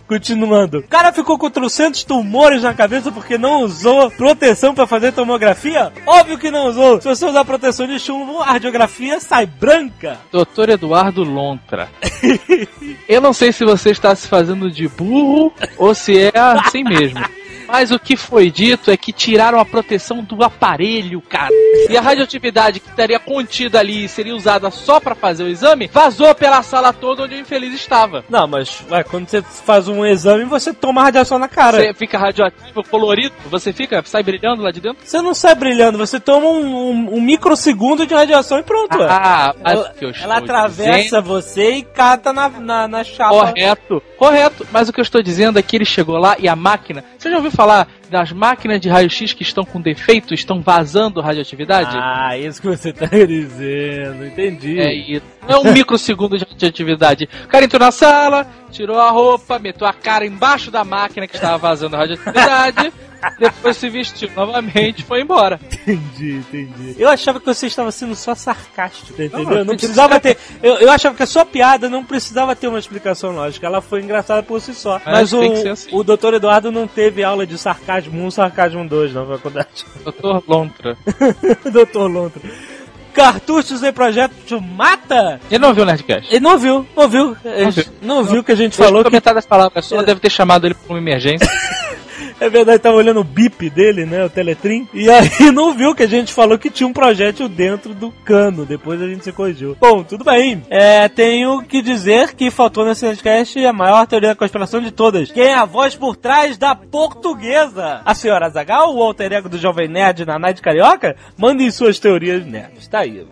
Continuando. 0.07 0.79
O 0.79 0.83
cara 0.83 1.11
ficou 1.11 1.37
com 1.37 1.49
trocentos 1.49 2.03
tumores 2.03 2.63
na 2.63 2.73
cabeça 2.73 3.11
porque 3.11 3.37
não 3.37 3.61
usou 3.61 4.09
proteção 4.11 4.73
pra 4.73 4.87
fazer 4.87 5.11
tomografia? 5.11 5.91
Óbvio 6.05 6.37
que 6.37 6.49
não 6.49 6.67
usou. 6.67 7.01
Se 7.01 7.07
você 7.07 7.25
usar 7.25 7.43
proteção 7.43 7.85
de 7.85 7.99
chumbo, 7.99 8.41
a 8.41 8.53
radiografia 8.53 9.19
sai 9.19 9.45
branca. 9.45 10.17
Doutor 10.31 10.69
Eduardo 10.69 11.23
Lontra. 11.23 11.89
Eu 13.07 13.21
não 13.21 13.33
sei 13.33 13.51
se 13.51 13.65
você 13.65 13.91
está 13.91 14.15
se 14.15 14.27
fazendo 14.27 14.71
de 14.71 14.87
burro 14.87 15.51
ou 15.77 15.93
se 15.93 16.17
é 16.17 16.31
assim 16.33 16.83
mesmo. 16.83 17.19
Mas 17.67 17.91
o 17.91 18.00
que 18.00 18.15
foi 18.15 18.50
dito 18.50 18.89
é 18.91 18.97
que 18.97 19.12
tiraram 19.12 19.59
a 19.59 19.65
proteção 19.65 20.24
do 20.24 20.43
aparelho, 20.43 21.21
cara. 21.21 21.50
E 21.89 21.97
a 21.97 22.01
radioatividade 22.01 22.79
que 22.79 22.89
estaria 22.89 23.19
contida 23.19 23.79
ali 23.79 24.05
e 24.05 24.09
seria 24.09 24.36
usada 24.36 24.69
só 24.71 25.00
pra 25.00 25.15
fazer 25.15 25.43
o 25.43 25.47
exame, 25.47 25.89
vazou 25.91 26.33
pela 26.36 26.62
sala 26.63 26.93
toda 26.93 27.24
onde 27.24 27.36
o 27.36 27.39
infeliz 27.39 27.74
estava. 27.74 28.24
Não, 28.29 28.47
mas 28.47 28.81
ué, 28.89 29.03
quando 29.03 29.27
você 29.27 29.41
faz 29.41 29.88
um 29.88 30.05
exame, 30.05 30.43
você 30.45 30.74
toma 30.74 31.03
radiação 31.03 31.38
na 31.39 31.47
cara. 31.47 31.77
Você 31.77 31.93
fica 31.93 32.17
radioativo, 32.17 32.83
colorido, 32.89 33.33
você 33.50 33.71
fica, 33.74 34.01
sai 34.05 34.24
brilhando 34.24 34.62
lá 34.63 34.71
de 34.71 34.79
dentro. 34.81 34.97
Você 35.03 35.21
não 35.21 35.33
sai 35.33 35.55
brilhando, 35.55 35.97
você 35.97 36.19
toma 36.19 36.47
um, 36.47 36.89
um- 36.91 37.15
um 37.17 37.21
microsegundo 37.21 38.05
de 38.05 38.13
radiação 38.13 38.59
e 38.59 38.63
pronto. 38.63 38.97
ué. 38.97 39.07
Ah, 39.09 39.53
mas 39.63 39.74
ela, 39.74 39.89
que 39.97 40.05
eu 40.05 40.09
estou 40.12 40.24
ela 40.25 40.38
atravessa 40.38 40.97
dizendo- 41.00 41.24
você 41.24 41.71
e 41.71 41.83
cata 41.83 42.31
na, 42.33 42.50
na, 42.50 42.88
na 42.88 43.03
chapa. 43.03 43.29
Correto, 43.29 44.03
correto. 44.17 44.67
Mas 44.71 44.89
o 44.89 44.93
que 44.93 45.00
eu 45.00 45.03
estou 45.03 45.21
dizendo 45.21 45.57
é 45.59 45.62
que 45.62 45.75
ele 45.75 45.86
chegou 45.86 46.17
lá 46.17 46.36
e 46.39 46.47
a 46.47 46.55
máquina. 46.55 47.03
Você 47.17 47.29
já 47.29 47.36
ouviu 47.38 47.51
falar 47.57 47.87
das 48.07 48.31
máquinas 48.31 48.79
de 48.79 48.87
raio-x 48.87 49.33
que 49.33 49.41
estão 49.41 49.65
com 49.65 49.81
defeito, 49.81 50.33
estão 50.33 50.61
vazando 50.61 51.19
radioatividade? 51.19 51.97
Ah, 51.97 52.37
isso 52.37 52.61
que 52.61 52.67
você 52.67 52.93
tá 52.93 53.07
dizendo, 53.25 54.25
entendi. 54.25 54.79
É 54.79 54.93
isso. 54.93 55.25
Não 55.49 55.55
é 55.55 55.59
um 55.59 55.73
microsegundo 55.73 56.37
de 56.37 56.45
radioatividade. 56.45 57.27
O 57.45 57.47
cara 57.47 57.65
entrou 57.65 57.79
na 57.79 57.91
sala, 57.91 58.45
tirou 58.71 58.99
a 58.99 59.09
roupa, 59.09 59.57
meteu 59.57 59.87
a 59.87 59.93
cara 59.93 60.23
embaixo 60.25 60.69
da 60.69 60.85
máquina 60.85 61.27
que 61.27 61.35
estava 61.35 61.57
vazando 61.57 61.97
radioatividade, 61.97 62.93
depois 63.39 63.77
se 63.77 63.89
vestiu 63.89 64.29
novamente 64.36 65.00
e 65.00 65.03
foi 65.03 65.21
embora. 65.21 65.59
Entendi, 65.71 66.36
entendi. 66.38 66.95
Eu 66.97 67.09
achava 67.09 67.39
que 67.39 67.45
você 67.45 67.67
estava 67.67 67.91
sendo 67.91 68.15
só 68.15 68.36
sarcástico, 68.36 69.13
entendeu? 69.13 69.43
Não, 69.43 69.51
Não, 69.65 69.74
eu 69.74 69.77
precisava 69.77 70.19
ter. 70.19 70.38
Eu, 70.62 70.75
eu 70.75 70.91
achava 70.91 71.15
que 71.15 71.24
a 71.24 71.27
sua 71.27 71.45
piada 71.45 71.89
não 71.89 72.03
precisava 72.03 72.55
ter 72.55 72.67
uma 72.67 72.79
explicação 72.79 73.31
lógica. 73.31 73.65
Ela 73.67 73.81
foi 73.81 74.01
engraçada 74.01 74.43
por 74.43 74.62
si 74.62 74.74
só. 74.74 75.01
Mas 75.05 75.33
o, 75.33 75.39
tem 75.39 75.51
que 75.51 75.62
ser 75.62 75.69
assim. 75.69 75.89
o 75.91 76.03
Dr. 76.03 76.36
Eduardo 76.36 76.71
não 76.71 76.88
teve 76.88 77.24
aula 77.24 77.45
de 77.45 77.57
sarcasmo 77.57 78.25
1, 78.25 78.31
sarcasmo 78.31 78.88
2 78.88 79.13
na 79.13 79.25
faculdade. 79.25 79.86
Doutor 80.03 80.43
Lontra. 80.47 80.97
Dr. 81.65 82.00
Lontra. 82.07 82.41
Cartuchos 83.13 83.81
em 83.81 83.91
projeto 83.91 84.62
mata? 84.62 85.41
Ele 85.50 85.57
não 85.59 85.74
viu 85.74 85.83
o 85.83 85.86
Nerdcast. 85.88 86.29
Ele 86.31 86.39
não 86.39 86.51
ouviu, 86.51 86.86
não 86.95 87.09
viu. 87.09 87.36
Não 88.00 88.24
viu 88.24 88.43
que 88.43 88.51
a 88.51 88.55
gente 88.55 88.75
Falou 88.77 88.89
falou 88.89 89.03
que 89.05 89.09
que. 89.09 89.15
metade 89.15 89.36
das 89.36 89.45
palavras 89.45 89.86
só 89.86 90.03
deve 90.03 90.19
ter 90.19 90.29
chamado 90.29 90.67
ele 90.67 90.75
pra 90.75 90.93
uma 90.93 91.00
emergência. 91.00 91.47
É 92.39 92.50
verdade, 92.50 92.79
tava 92.79 92.95
olhando 92.97 93.19
o 93.19 93.24
bip 93.24 93.67
dele, 93.69 94.05
né? 94.05 94.24
O 94.24 94.29
Teletrim. 94.29 94.88
E 94.93 95.09
aí 95.09 95.29
não 95.51 95.74
viu 95.74 95.95
que 95.95 96.03
a 96.03 96.07
gente 96.07 96.31
falou 96.31 96.57
que 96.57 96.69
tinha 96.69 96.88
um 96.88 96.93
projétil 96.93 97.47
dentro 97.50 97.93
do 97.95 98.12
cano. 98.12 98.63
Depois 98.65 99.01
a 99.01 99.07
gente 99.07 99.24
se 99.24 99.31
corrigiu. 99.31 99.75
Bom, 99.79 100.03
tudo 100.03 100.24
bem. 100.24 100.63
É, 100.69 101.07
tenho 101.09 101.63
que 101.63 101.81
dizer 101.81 102.33
que 102.36 102.51
faltou 102.51 102.86
nesse 102.86 103.05
podcast 103.05 103.65
a 103.65 103.74
maior 103.74 104.05
teoria 104.05 104.29
da 104.29 104.36
conspiração 104.36 104.79
de 104.81 104.91
todas. 104.91 105.31
Quem 105.31 105.43
é 105.45 105.55
a 105.55 105.65
voz 105.65 105.95
por 105.95 106.15
trás 106.15 106.57
da 106.57 106.75
portuguesa? 106.75 108.01
A 108.05 108.13
senhora 108.13 108.50
Zagal, 108.50 108.95
o 108.95 109.01
alter 109.01 109.33
ego 109.33 109.50
do 109.50 109.57
Jovem 109.57 109.88
Nerd 109.88 110.25
na 110.25 110.38
Night 110.38 110.62
Carioca? 110.62 111.15
Mandem 111.38 111.71
suas 111.71 111.97
teorias 112.00 112.45
nerds. 112.45 112.88
Tá 112.88 113.00
aí. 113.00 113.25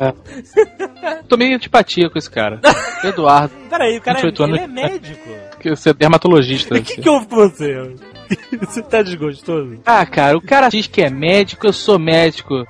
Tô 1.27 1.38
meio 1.38 1.56
antipatia 1.56 2.10
com 2.10 2.18
esse 2.18 2.30
cara. 2.30 2.60
Eduardo, 3.04 3.54
Peraí, 3.70 3.98
o 3.98 4.01
cara 4.01 4.20
é, 4.20 4.22
28 4.24 4.44
anos. 4.44 4.58
ele 4.58 4.65
é 4.65 4.68
médico. 4.68 5.30
que 5.60 5.70
você 5.70 5.89
é 5.92 5.94
dermatologista. 5.94 6.74
O 6.75 6.82
que, 6.82 7.01
que 7.01 7.10
houve 7.10 7.27
com 7.27 7.36
você? 7.36 7.94
Você 8.60 8.82
tá 8.82 9.01
desgostoso? 9.01 9.79
Ah, 9.86 10.05
cara, 10.05 10.38
o 10.38 10.41
cara 10.41 10.70
diz 10.70 10.88
que 10.88 11.01
é 11.01 11.10
médico, 11.10 11.67
eu 11.67 11.74
sou 11.74 12.00
médico. 12.00 12.65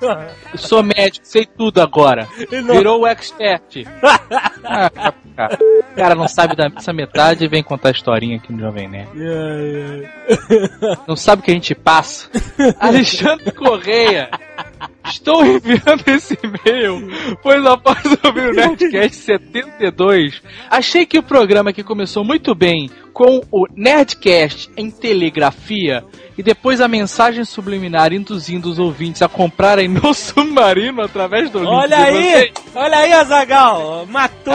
Eu 0.52 0.58
sou 0.58 0.82
médico, 0.82 1.26
sei 1.26 1.46
tudo 1.46 1.80
agora. 1.80 2.28
Virou 2.48 3.00
o 3.00 3.06
expert. 3.06 3.84
Ah, 4.64 4.90
cara, 5.36 5.58
o 5.92 5.96
cara 5.96 6.14
não 6.14 6.28
sabe 6.28 6.56
da 6.56 6.70
essa 6.76 6.92
metade 6.92 7.44
e 7.44 7.48
vem 7.48 7.62
contar 7.62 7.90
historinha 7.90 8.36
aqui 8.36 8.52
no 8.52 8.60
Jovem 8.60 8.88
Nerd. 8.88 9.08
Não 11.06 11.16
sabe 11.16 11.42
o 11.42 11.44
que 11.44 11.50
a 11.50 11.54
gente 11.54 11.74
passa. 11.74 12.28
Alexandre 12.80 13.52
Correia. 13.52 14.30
Estou 15.06 15.44
enviando 15.44 16.02
esse 16.06 16.38
e-mail, 16.42 17.08
pois 17.42 17.64
após 17.64 18.04
ouvir 18.24 18.50
o 18.50 18.54
Nerdcast 18.54 19.16
72, 19.16 20.42
achei 20.70 21.06
que 21.06 21.18
o 21.18 21.22
programa 21.22 21.72
que 21.72 21.82
começou 21.82 22.24
muito 22.24 22.54
bem 22.54 22.90
com 23.12 23.40
o 23.50 23.66
Nerdcast 23.74 24.70
em 24.76 24.90
telegrafia 24.90 26.04
e 26.36 26.42
depois 26.42 26.82
a 26.82 26.88
mensagem 26.88 27.44
subliminar 27.46 28.12
induzindo 28.12 28.68
os 28.68 28.78
ouvintes 28.78 29.22
a 29.22 29.28
comprarem 29.28 29.88
no 29.88 30.12
submarino 30.12 31.00
através 31.02 31.48
do 31.50 31.60
link 31.60 31.68
Olha 31.68 31.96
aí! 31.96 32.12
vocês. 32.12 32.52
Olha 32.74 32.98
aí, 32.98 33.12
Azagal! 33.14 34.06
Matou! 34.06 34.52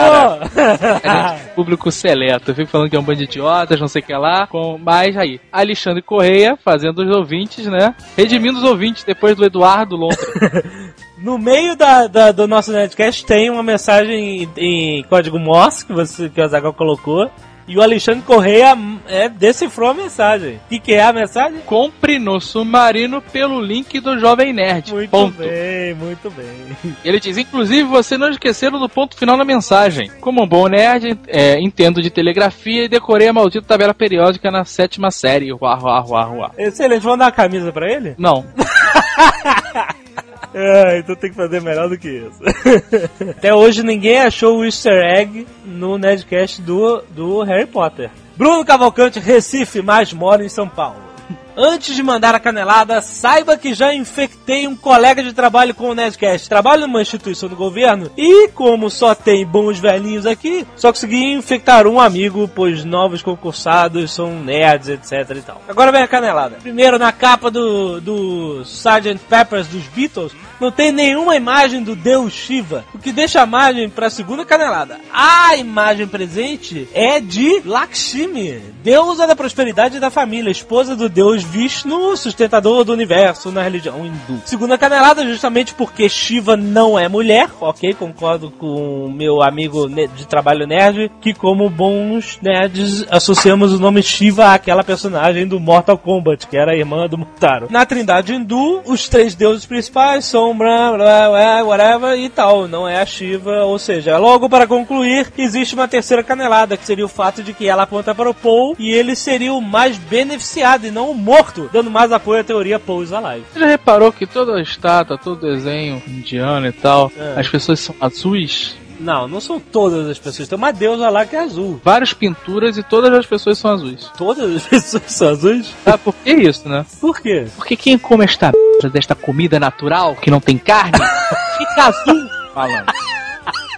Cara, 1.02 1.36
É 1.36 1.48
público 1.56 1.92
seleto. 1.92 2.52
Eu 2.52 2.56
fico 2.56 2.70
falando 2.70 2.90
que 2.90 2.96
é 2.96 3.00
um 3.00 3.04
bando 3.04 3.18
de 3.18 3.24
idiotas, 3.24 3.80
não 3.80 3.88
sei 3.88 4.02
o 4.02 4.06
que 4.06 4.14
lá. 4.14 4.46
Com... 4.46 4.78
Mas 4.78 5.18
aí, 5.18 5.40
Alexandre 5.52 6.04
Correia 6.04 6.56
fazendo 6.64 7.00
os 7.00 7.16
ouvintes, 7.16 7.66
né? 7.66 7.96
Redimindo 8.16 8.60
os 8.60 8.64
ouvintes 8.64 9.04
depois 9.04 9.36
do 9.36 9.44
Eduardo 9.44 9.96
Lontra. 9.96 10.20
No 11.18 11.38
meio 11.38 11.76
da, 11.76 12.08
da- 12.08 12.32
do 12.32 12.48
nosso 12.48 12.72
Nerdcast 12.72 13.26
tem 13.28 13.50
uma 13.52 13.62
mensagem 13.62 14.42
em, 14.44 14.50
em 14.58 15.04
código 15.04 15.38
Morse 15.38 15.86
que, 15.86 15.94
você, 15.94 16.28
que 16.30 16.42
o 16.42 16.44
Azagal 16.44 16.74
colocou. 16.74 17.30
E 17.68 17.78
o 17.78 17.82
Alexandre 17.82 18.24
Correia 18.24 18.76
é, 19.08 19.30
decifrou 19.30 19.92
a 19.92 19.94
mensagem. 19.94 20.56
O 20.56 20.68
que, 20.68 20.80
que 20.80 20.94
é 20.94 21.04
a 21.04 21.14
mensagem? 21.14 21.60
Compre 21.60 22.18
no 22.18 22.42
submarino 22.42 23.22
pelo 23.22 23.62
link 23.62 24.00
do 24.00 24.20
Jovem 24.20 24.52
Nerd. 24.52 24.92
Muito 24.92 25.10
ponto. 25.12 25.38
bem, 25.38 25.94
muito 25.94 26.30
bem. 26.32 26.48
Ele 27.06 27.20
diz, 27.20 27.38
inclusive, 27.38 27.84
você 27.84 28.18
não 28.18 28.30
esqueceram 28.30 28.80
do 28.80 28.90
ponto 28.90 29.16
final 29.16 29.38
da 29.38 29.46
mensagem. 29.46 30.10
Como 30.20 30.44
um 30.44 30.48
bom 30.48 30.68
nerd, 30.68 31.18
é, 31.28 31.60
entendo 31.62 32.02
de 32.02 32.10
telegrafia 32.10 32.86
e 32.86 32.90
decorei 32.90 33.28
a 33.28 33.34
maldita 33.34 33.66
tabela 33.68 33.94
periódica 33.94 34.50
na 34.50 34.66
sétima 34.66 35.12
série. 35.12 35.54
Uá, 35.54 35.80
uá, 35.82 36.04
uá, 36.10 36.30
uá. 36.30 36.52
Excelente, 36.58 37.04
vamos 37.04 37.20
dar 37.20 37.26
uma 37.26 37.32
camisa 37.32 37.72
pra 37.72 37.90
ele? 37.90 38.16
Não. 38.18 38.44
É, 40.54 41.00
então 41.00 41.16
tem 41.16 41.30
que 41.30 41.36
fazer 41.36 41.62
melhor 41.62 41.88
do 41.88 41.98
que 41.98 42.10
isso. 42.10 42.42
Até 43.32 43.54
hoje 43.54 43.84
ninguém 43.84 44.20
achou 44.20 44.60
o 44.60 44.66
easter 44.66 45.02
egg 45.04 45.48
no 45.66 45.98
Nerdcast 45.98 46.62
do, 46.62 47.02
do 47.10 47.42
Harry 47.44 47.66
Potter. 47.66 48.10
Bruno 48.36 48.66
Cavalcante, 48.66 49.20
Recife, 49.20 49.82
mas 49.82 50.12
mora 50.12 50.44
em 50.44 50.50
São 50.50 50.68
Paulo. 50.68 51.11
Antes 51.56 51.96
de 51.96 52.04
mandar 52.04 52.34
a 52.34 52.40
canelada, 52.40 53.02
saiba 53.02 53.58
que 53.58 53.74
já 53.74 53.94
infectei 53.94 54.68
um 54.68 54.76
colega 54.76 55.22
de 55.22 55.34
trabalho 55.34 55.76
com 55.76 55.90
o 55.90 55.96
Nerdcast. 55.96 56.48
Trabalho 56.48 56.88
numa 56.88 57.02
instituição 57.02 57.50
do 57.50 57.56
governo 57.56 58.10
e, 58.18 58.48
como 58.50 58.90
só 58.90 59.14
tem 59.14 59.46
bons 59.46 59.80
velhinhos 59.80 60.26
aqui, 60.26 60.66
só 60.76 60.92
consegui 60.92 61.34
infectar 61.34 61.88
um 61.88 62.00
amigo, 62.00 62.50
pois 62.54 62.86
novos 62.86 63.22
concursados 63.22 64.12
são 64.12 64.40
nerds, 64.40 64.90
etc 64.90 65.38
e 65.38 65.42
tal. 65.42 65.62
Agora 65.68 65.92
vem 65.92 66.02
a 66.02 66.08
canelada. 66.08 66.58
Primeiro, 66.62 66.98
na 66.98 67.12
capa 67.12 67.52
do, 67.52 68.00
do 68.00 68.62
Sgt. 68.64 69.20
Peppers 69.30 69.68
dos 69.68 69.84
Beatles, 69.88 70.34
não 70.60 70.72
tem 70.72 70.92
nenhuma 70.92 71.36
imagem 71.36 71.84
do 71.84 71.96
deus 71.96 72.34
Shiva, 72.34 72.86
o 72.94 73.00
que 73.00 73.12
deixa 73.12 73.42
a 73.42 73.46
margem 73.46 73.90
para 73.90 74.08
a 74.08 74.12
segunda 74.12 74.46
canelada. 74.46 75.00
A 75.12 75.56
imagem 75.56 76.08
presente 76.08 76.88
é 76.94 77.20
de 77.20 77.62
Lakshmi, 77.66 78.62
deusa 78.84 79.26
da 79.26 79.36
prosperidade 79.36 79.98
e 79.98 80.00
da 80.00 80.12
família, 80.12 80.52
esposa 80.52 80.96
do 80.96 81.10
deus 81.10 81.41
Vishnu, 81.44 82.16
sustentador 82.16 82.84
do 82.84 82.94
universo 82.94 83.52
na 83.52 83.62
religião 83.62 84.06
hindu. 84.06 84.42
Segunda 84.46 84.78
canelada, 84.78 85.26
justamente 85.26 85.74
porque 85.74 86.08
Shiva 86.10 86.56
não 86.58 86.98
é 86.98 87.08
mulher, 87.08 87.50
ok? 87.60 87.94
Concordo 87.94 88.52
com 88.52 89.12
meu 89.14 89.42
amigo 89.42 89.88
de 89.90 90.28
trabalho 90.28 90.68
nerd, 90.68 91.12
que 91.22 91.34
como 91.34 91.70
bons 91.70 92.40
nerds 92.42 93.06
associamos 93.10 93.74
o 93.74 93.80
nome 93.80 94.02
Shiva 94.02 94.54
àquela 94.54 94.84
personagem 94.84 95.48
do 95.48 95.60
Mortal 95.60 95.98
Kombat, 95.98 96.48
que 96.48 96.58
era 96.58 96.72
a 96.72 96.76
irmã 96.76 97.08
do 97.08 97.18
Mutaro. 97.18 97.68
Na 97.70 97.86
trindade 97.86 98.34
hindu, 98.34 98.82
os 98.86 99.08
três 99.08 99.36
deuses 99.36 99.66
principais 99.66 100.26
são 100.26 100.58
blá, 100.58 101.64
whatever 101.64 102.18
e 102.18 102.30
tal, 102.30 102.68
não 102.68 102.88
é 102.88 103.02
a 103.02 103.06
Shiva, 103.06 103.66
ou 103.66 103.78
seja, 103.80 104.18
logo 104.18 104.50
para 104.50 104.68
concluir, 104.68 105.32
existe 105.38 105.76
uma 105.76 105.88
terceira 105.88 106.24
canelada, 106.24 106.78
que 106.78 106.86
seria 106.86 107.06
o 107.06 107.10
fato 107.10 107.44
de 107.44 107.54
que 107.54 107.68
ela 107.68 107.84
aponta 107.84 108.14
para 108.14 108.30
o 108.30 108.34
Paul 108.34 108.76
e 108.78 108.92
ele 108.92 109.16
seria 109.16 109.54
o 109.54 109.62
mais 109.62 109.98
beneficiado 109.98 110.86
e 110.86 110.92
não 110.92 111.12
o 111.12 111.16
morto, 111.32 111.70
dando 111.72 111.90
mais 111.90 112.12
apoio 112.12 112.42
à 112.42 112.44
teoria 112.44 112.82
is 113.02 113.14
alive. 113.14 113.46
Você 113.54 113.60
já 113.62 113.66
reparou 113.66 114.12
que 114.12 114.26
toda 114.28 114.62
estátua, 114.62 115.18
todo 115.18 115.40
desenho 115.40 116.04
indiano 116.06 116.68
e 116.68 116.74
tal, 116.74 117.10
É. 117.18 117.40
as 117.40 117.48
pessoas 117.48 117.80
são 117.80 117.96
azuis? 118.02 118.76
Não, 119.00 119.28
não 119.30 119.40
são 119.40 119.58
todas 119.58 120.08
as 120.10 120.20
pessoas, 120.20 120.48
tem 120.50 120.58
uma 120.58 120.74
deusa 120.74 121.10
lá 121.10 121.26
que 121.26 121.36
é 121.36 121.40
azul. 121.40 121.80
Várias 121.84 122.14
pinturas 122.14 122.78
e 122.78 122.84
todas 122.84 123.12
as 123.14 123.26
pessoas 123.26 123.58
são 123.58 123.72
azuis. 123.72 124.12
Todas 124.18 124.58
as 124.58 124.64
pessoas 124.68 125.04
são 125.08 125.30
azuis? 125.30 125.74
Sabe 125.86 125.98
por 126.04 126.14
que 126.16 126.32
isso, 126.34 126.68
né? 126.68 126.86
Por 127.00 127.20
quê? 127.22 127.48
Porque 127.56 127.78
quem 127.78 127.98
come 127.98 128.26
esta 128.26 128.52
merda 128.74 128.90
desta 128.90 129.16
comida 129.16 129.58
natural, 129.58 130.16
que 130.18 130.30
não 130.30 130.42
tem 130.42 130.58
carne, 130.58 130.92
fica 131.58 131.86
azul, 131.86 132.30
falando. 132.54 132.92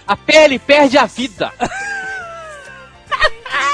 A 0.06 0.16
pele 0.16 0.58
perde 0.58 0.98
a 0.98 1.06
vida. 1.06 1.52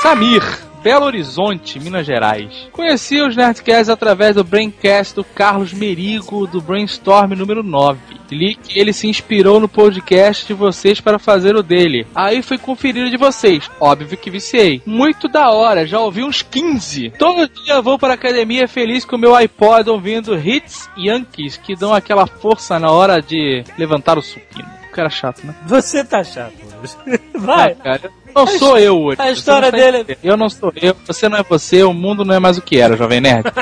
Samir 0.02 0.42
Belo 0.82 1.04
Horizonte, 1.04 1.78
Minas 1.78 2.06
Gerais. 2.06 2.68
Conheci 2.72 3.20
os 3.20 3.36
Nerdcasts 3.36 3.90
através 3.90 4.34
do 4.34 4.44
Braincast 4.44 5.14
do 5.14 5.22
Carlos 5.22 5.74
Merigo, 5.74 6.46
do 6.46 6.60
Brainstorm 6.60 7.32
número 7.34 7.62
9. 7.62 8.00
Li 8.30 8.54
que 8.54 8.78
ele 8.78 8.92
se 8.92 9.06
inspirou 9.06 9.60
no 9.60 9.68
podcast 9.68 10.46
de 10.46 10.54
vocês 10.54 11.00
para 11.00 11.18
fazer 11.18 11.54
o 11.54 11.62
dele. 11.62 12.06
Aí 12.14 12.42
fui 12.42 12.56
conferir 12.56 13.06
o 13.06 13.10
de 13.10 13.16
vocês. 13.18 13.70
Óbvio 13.78 14.16
que 14.16 14.30
viciei. 14.30 14.80
Muito 14.86 15.28
da 15.28 15.50
hora, 15.50 15.86
já 15.86 16.00
ouvi 16.00 16.22
uns 16.22 16.40
15. 16.40 17.10
Todo 17.18 17.48
dia 17.48 17.82
vou 17.82 17.98
para 17.98 18.14
a 18.14 18.14
academia 18.14 18.66
feliz 18.66 19.04
com 19.04 19.16
o 19.16 19.18
meu 19.18 19.34
iPod 19.34 19.90
ouvindo 19.90 20.38
hits 20.38 20.88
Yankees 20.96 21.58
que 21.58 21.76
dão 21.76 21.92
aquela 21.92 22.26
força 22.26 22.78
na 22.78 22.90
hora 22.90 23.20
de 23.20 23.64
levantar 23.76 24.16
o 24.16 24.22
supino. 24.22 24.68
O 24.88 24.92
cara 24.92 25.10
chato, 25.10 25.46
né? 25.46 25.54
Você 25.66 26.02
tá 26.02 26.24
chato 26.24 26.69
hoje. 26.82 27.20
Vai. 27.34 27.74
Não, 27.74 27.76
cara, 27.76 28.10
não 28.34 28.46
sou 28.46 28.78
eu 28.78 28.98
hoje. 29.00 29.20
A 29.20 29.30
história 29.30 29.66
está 29.66 29.76
dele- 29.78 29.98
entendendo. 30.00 30.24
Eu 30.24 30.36
não 30.36 30.48
sou 30.48 30.72
eu, 30.76 30.96
você 31.06 31.28
não 31.28 31.38
é 31.38 31.42
você, 31.42 31.82
o 31.82 31.92
mundo 31.92 32.24
não 32.24 32.34
é 32.34 32.38
mais 32.38 32.58
o 32.58 32.62
que 32.62 32.78
era, 32.78 32.96
Jovem 32.96 33.20
Nerd. 33.20 33.44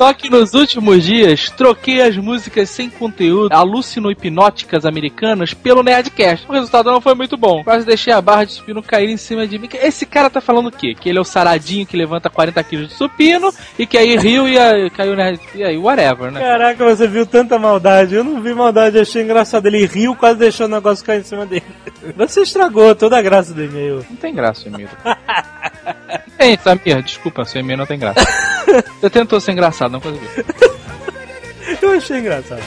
Só 0.00 0.14
que 0.14 0.30
nos 0.30 0.54
últimos 0.54 1.04
dias, 1.04 1.50
troquei 1.50 2.00
as 2.00 2.16
músicas 2.16 2.70
sem 2.70 2.88
conteúdo, 2.88 3.52
alucino-hipnóticas 3.52 4.86
americanas, 4.86 5.52
pelo 5.52 5.82
Nerdcast. 5.82 6.46
O 6.48 6.54
resultado 6.54 6.90
não 6.90 7.02
foi 7.02 7.14
muito 7.14 7.36
bom. 7.36 7.62
Quase 7.62 7.84
deixei 7.84 8.10
a 8.10 8.18
barra 8.18 8.44
de 8.44 8.52
supino 8.52 8.82
cair 8.82 9.10
em 9.10 9.18
cima 9.18 9.46
de 9.46 9.58
mim. 9.58 9.68
Esse 9.74 10.06
cara 10.06 10.30
tá 10.30 10.40
falando 10.40 10.68
o 10.68 10.72
quê? 10.72 10.94
Que 10.98 11.10
ele 11.10 11.18
é 11.18 11.20
o 11.20 11.24
saradinho 11.24 11.84
que 11.84 11.98
levanta 11.98 12.30
40 12.30 12.64
quilos 12.64 12.88
de 12.88 12.94
supino 12.94 13.52
e 13.78 13.86
que 13.86 13.98
aí 13.98 14.16
riu 14.16 14.48
e 14.48 14.58
aí 14.58 14.88
caiu 14.88 15.14
nerd. 15.14 15.38
E 15.54 15.62
aí, 15.62 15.76
whatever, 15.76 16.32
né? 16.32 16.40
Caraca, 16.40 16.82
você 16.82 17.06
viu 17.06 17.26
tanta 17.26 17.58
maldade. 17.58 18.14
Eu 18.14 18.24
não 18.24 18.40
vi 18.40 18.54
maldade, 18.54 18.98
achei 18.98 19.22
engraçado. 19.22 19.66
Ele 19.66 19.84
riu, 19.84 20.16
quase 20.16 20.38
deixou 20.38 20.64
o 20.64 20.70
negócio 20.70 21.04
cair 21.04 21.20
em 21.20 21.24
cima 21.24 21.44
dele. 21.44 21.66
Você 22.16 22.40
estragou 22.40 22.94
toda 22.94 23.18
a 23.18 23.22
graça 23.22 23.52
do 23.52 23.62
e-mail. 23.62 24.02
Não 24.08 24.16
tem 24.16 24.34
graça 24.34 24.64
o 24.64 24.68
e-mail. 24.68 24.88
Tem, 26.36 26.58
Samir, 26.58 27.02
desculpa, 27.02 27.44
seu 27.44 27.60
e-mail 27.60 27.78
não 27.78 27.86
tem 27.86 27.98
graça. 27.98 28.20
Você 29.00 29.10
tentou 29.10 29.40
ser 29.40 29.52
engraçado, 29.52 29.92
não 29.92 30.00
conseguiu. 30.00 30.28
Eu 31.80 31.92
achei 31.92 32.18
engraçado. 32.18 32.62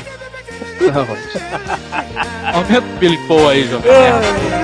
Aumenta 2.54 2.88
o 2.88 2.98
Billy 3.00 3.18
Paul 3.28 3.50
aí, 3.50 3.68
Jovem 3.68 3.92
Nerd. 3.92 4.64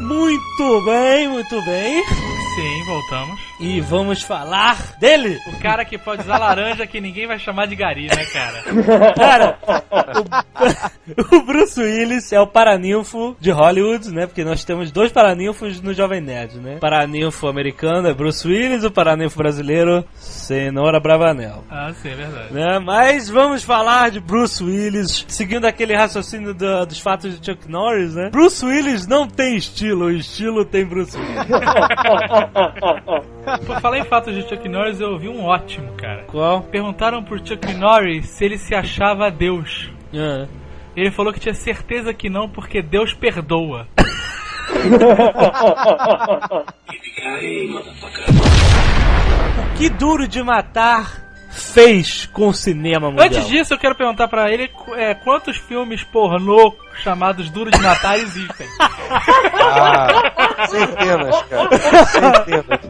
Muito 0.00 0.84
bem, 0.84 1.28
muito 1.28 1.62
bem. 1.64 2.35
Sim, 2.56 2.82
voltamos. 2.84 3.45
E 3.58 3.80
vamos 3.80 4.22
falar 4.22 4.76
dele. 5.00 5.38
O 5.46 5.58
cara 5.60 5.84
que 5.84 5.96
pode 5.96 6.22
usar 6.22 6.38
laranja 6.38 6.86
que 6.86 7.00
ninguém 7.00 7.26
vai 7.26 7.38
chamar 7.38 7.66
de 7.66 7.74
gari, 7.74 8.06
né, 8.06 8.24
cara? 8.26 8.62
Cara, 9.16 9.58
o, 11.30 11.32
o 11.36 11.42
Bruce 11.42 11.80
Willis 11.80 12.32
é 12.32 12.40
o 12.40 12.46
paraninfo 12.46 13.34
de 13.40 13.50
Hollywood, 13.50 14.10
né? 14.12 14.26
Porque 14.26 14.44
nós 14.44 14.62
temos 14.64 14.90
dois 14.90 15.10
paraninfos 15.10 15.80
no 15.80 15.94
Jovem 15.94 16.20
Nerd, 16.20 16.58
né? 16.58 16.76
O 16.76 16.80
paraninfo 16.80 17.48
americano 17.48 18.08
é 18.08 18.14
Bruce 18.14 18.46
Willis, 18.46 18.84
o 18.84 18.90
paraninfo 18.90 19.38
brasileiro, 19.38 20.04
Senhora 20.16 21.00
Bravanel. 21.00 21.64
Ah, 21.70 21.92
sim, 21.94 22.10
é 22.10 22.14
verdade. 22.14 22.52
Né? 22.52 22.78
Mas 22.78 23.30
vamos 23.30 23.62
falar 23.62 24.10
de 24.10 24.20
Bruce 24.20 24.62
Willis, 24.62 25.24
seguindo 25.28 25.64
aquele 25.64 25.96
raciocínio 25.96 26.52
do- 26.52 26.84
dos 26.86 26.98
fatos 27.00 27.38
de 27.40 27.46
Chuck 27.46 27.70
Norris, 27.70 28.14
né? 28.14 28.28
Bruce 28.30 28.64
Willis 28.64 29.06
não 29.06 29.26
tem 29.26 29.56
estilo, 29.56 30.06
o 30.06 30.10
estilo 30.10 30.64
tem 30.64 30.84
Bruce 30.84 31.16
Willis. 31.16 31.36
Por 33.64 33.80
falar 33.80 33.98
em 33.98 34.04
fatos 34.04 34.34
de 34.34 34.42
Chuck 34.42 34.68
Norris, 34.68 35.00
eu 35.00 35.12
ouvi 35.12 35.28
um 35.28 35.44
ótimo, 35.44 35.92
cara. 35.92 36.24
Qual? 36.24 36.62
Perguntaram 36.62 37.22
pro 37.22 37.38
Chuck 37.38 37.72
Norris 37.74 38.26
se 38.26 38.44
ele 38.44 38.58
se 38.58 38.74
achava 38.74 39.30
Deus. 39.30 39.90
Ah. 40.14 40.46
Ele 40.96 41.10
falou 41.10 41.32
que 41.32 41.38
tinha 41.38 41.54
certeza 41.54 42.12
que 42.12 42.28
não, 42.28 42.48
porque 42.48 42.82
Deus 42.82 43.12
perdoa. 43.12 43.86
O 49.74 49.76
que 49.76 49.88
duro 49.90 50.26
de 50.26 50.42
matar 50.42 51.26
fez 51.50 52.26
com 52.26 52.48
o 52.48 52.54
cinema 52.54 53.10
mundial? 53.10 53.26
Antes 53.26 53.46
disso, 53.46 53.74
eu 53.74 53.78
quero 53.78 53.94
perguntar 53.94 54.26
pra 54.28 54.50
ele 54.50 54.70
é, 54.96 55.14
quantos 55.14 55.56
filmes 55.56 56.02
pornô 56.02 56.74
chamados 57.02 57.50
Duro 57.50 57.70
de 57.70 57.78
Matar 57.80 58.18
existem. 58.18 58.66
Ah, 59.60 60.66
centenas, 60.68 61.42
cara. 61.42 61.68
Centenas. 62.06 62.80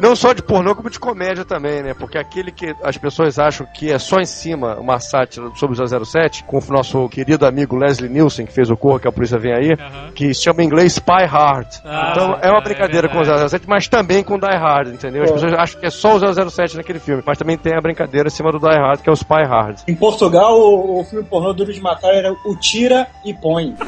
Não 0.00 0.16
só 0.16 0.32
de 0.32 0.42
pornô, 0.42 0.74
como 0.74 0.90
de 0.90 0.98
comédia 0.98 1.44
também, 1.44 1.82
né? 1.82 1.94
Porque 1.94 2.18
aquele 2.18 2.50
que 2.50 2.74
as 2.82 2.96
pessoas 2.96 3.38
acham 3.38 3.66
que 3.74 3.90
é 3.92 3.98
só 3.98 4.18
em 4.20 4.24
cima 4.26 4.76
uma 4.76 4.98
sátira 4.98 5.50
sobre 5.56 5.80
o 5.80 6.04
007, 6.04 6.44
com 6.44 6.58
o 6.58 6.62
nosso 6.72 7.08
querido 7.08 7.46
amigo 7.46 7.76
Leslie 7.76 8.10
Nielsen, 8.10 8.46
que 8.46 8.52
fez 8.52 8.70
o 8.70 8.76
Corra, 8.76 9.00
que 9.00 9.08
a 9.08 9.12
polícia 9.12 9.38
vem 9.38 9.52
aí, 9.52 9.76
que 10.14 10.32
se 10.34 10.42
chama 10.44 10.62
em 10.62 10.66
inglês 10.66 10.92
Spy 10.94 11.24
Hard. 11.26 11.66
Ah, 11.84 12.08
então 12.12 12.38
é 12.40 12.50
uma 12.50 12.60
brincadeira 12.60 13.08
com 13.08 13.18
o 13.20 13.24
007, 13.48 13.64
mas 13.68 13.88
também 13.88 14.22
com 14.22 14.34
o 14.34 14.40
Die 14.40 14.46
Hard, 14.56 14.88
entendeu? 14.88 15.22
As 15.24 15.30
É. 15.30 15.32
pessoas 15.34 15.52
acham 15.54 15.80
que 15.80 15.86
é 15.86 15.90
só 15.90 16.16
o 16.16 16.50
007 16.50 16.76
naquele 16.76 16.98
filme, 16.98 17.22
mas 17.24 17.38
também 17.38 17.56
tem 17.56 17.76
a 17.76 17.80
brincadeira 17.80 18.28
em 18.28 18.30
cima 18.30 18.50
do 18.50 18.58
Die 18.58 18.76
Hard, 18.78 19.00
que 19.00 19.08
é 19.08 19.12
o 19.12 19.16
Spy 19.16 19.44
Hard. 19.46 19.80
Em 19.86 19.94
Portugal, 19.94 20.58
o, 20.58 21.00
o 21.00 21.04
filme 21.04 21.24
pornô 21.24 21.52
Duro 21.52 21.72
de 21.72 21.80
Matar 21.80 22.12
era 22.14 22.31
o 22.44 22.56
Tira 22.56 23.06
e 23.24 23.32
Põe. 23.34 23.74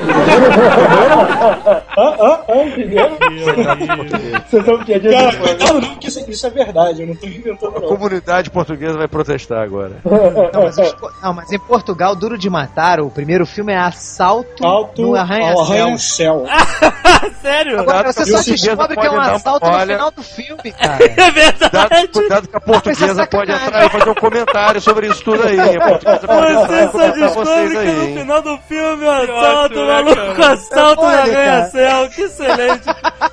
Hã? 1.97 2.17
Hã? 2.21 2.65
Entenderam? 2.67 3.17
Vocês 4.49 4.63
estão 4.63 4.85
piadinha 4.85 5.13
Cara, 5.13 5.33
fã. 5.33 5.57
não, 5.67 5.81
não, 5.81 5.95
que 5.97 6.09
isso, 6.09 6.31
isso 6.31 6.47
é 6.47 6.51
verdade, 6.51 7.03
eu 7.03 7.07
não 7.07 7.15
tô 7.15 7.27
inventando 7.27 7.77
A 7.77 7.81
não. 7.81 7.89
comunidade 7.89 8.51
portuguesa 8.51 8.99
vai 8.99 9.09
protestar 9.09 9.63
agora. 9.63 9.93
Não 10.05 10.65
mas, 10.65 10.77
não, 11.23 11.35
mas 11.35 11.53
em 11.53 11.59
Portugal, 11.59 12.15
Duro 12.15 12.39
de 12.39 12.49
Matar, 12.49 13.01
o 13.01 13.11
primeiro 13.11 13.45
filme 13.47 13.73
é 13.73 13.79
Assalto 13.79 14.65
Alto 14.65 15.03
no 15.03 15.15
Arranha-Céu. 15.17 15.61
arranha-céu. 15.61 16.47
Sério? 17.41 17.81
Agora 17.81 18.13
você 18.13 18.25
só 18.25 18.43
descobre 18.43 18.97
que 18.97 19.07
é 19.07 19.11
um 19.11 19.21
assalto 19.21 19.67
no 19.71 19.79
final 19.81 20.11
do 20.11 20.23
filme, 20.23 20.73
cara. 20.73 21.05
É 21.05 21.31
verdade. 21.31 21.71
Cuidado, 21.71 22.09
cuidado 22.13 22.49
que 22.49 22.57
a 22.57 22.61
portuguesa 22.61 23.27
pode 23.27 23.53
entrar 23.53 23.87
e 23.87 23.89
fazer 23.91 24.11
um 24.11 24.15
comentário 24.15 24.81
sobre 24.81 25.07
isso 25.09 25.23
tudo 25.25 25.43
aí. 25.43 25.59
A 25.77 25.89
portuguesa 25.89 26.27
pode 26.27 26.53
entrar 26.53 26.67
Você 26.67 26.85
e 26.85 26.91
só 26.91 26.99
descobre 27.11 27.45
vocês 27.45 27.71
que 27.73 27.79
aí, 27.79 27.87
no 27.87 28.03
hein? 28.05 28.15
Final 28.35 28.43
do 28.43 28.59
filme 28.63 29.05
o 29.05 29.11
assalto, 29.11 29.79
ótimo, 29.79 29.81
o 29.81 29.87
né, 29.87 29.93
maluco, 30.03 30.35
cara? 30.37 30.53
assalto 30.55 31.01
cara. 31.03 31.19
arranha-céu, 31.23 32.09
que 32.11 32.23
excelente. 32.23 32.87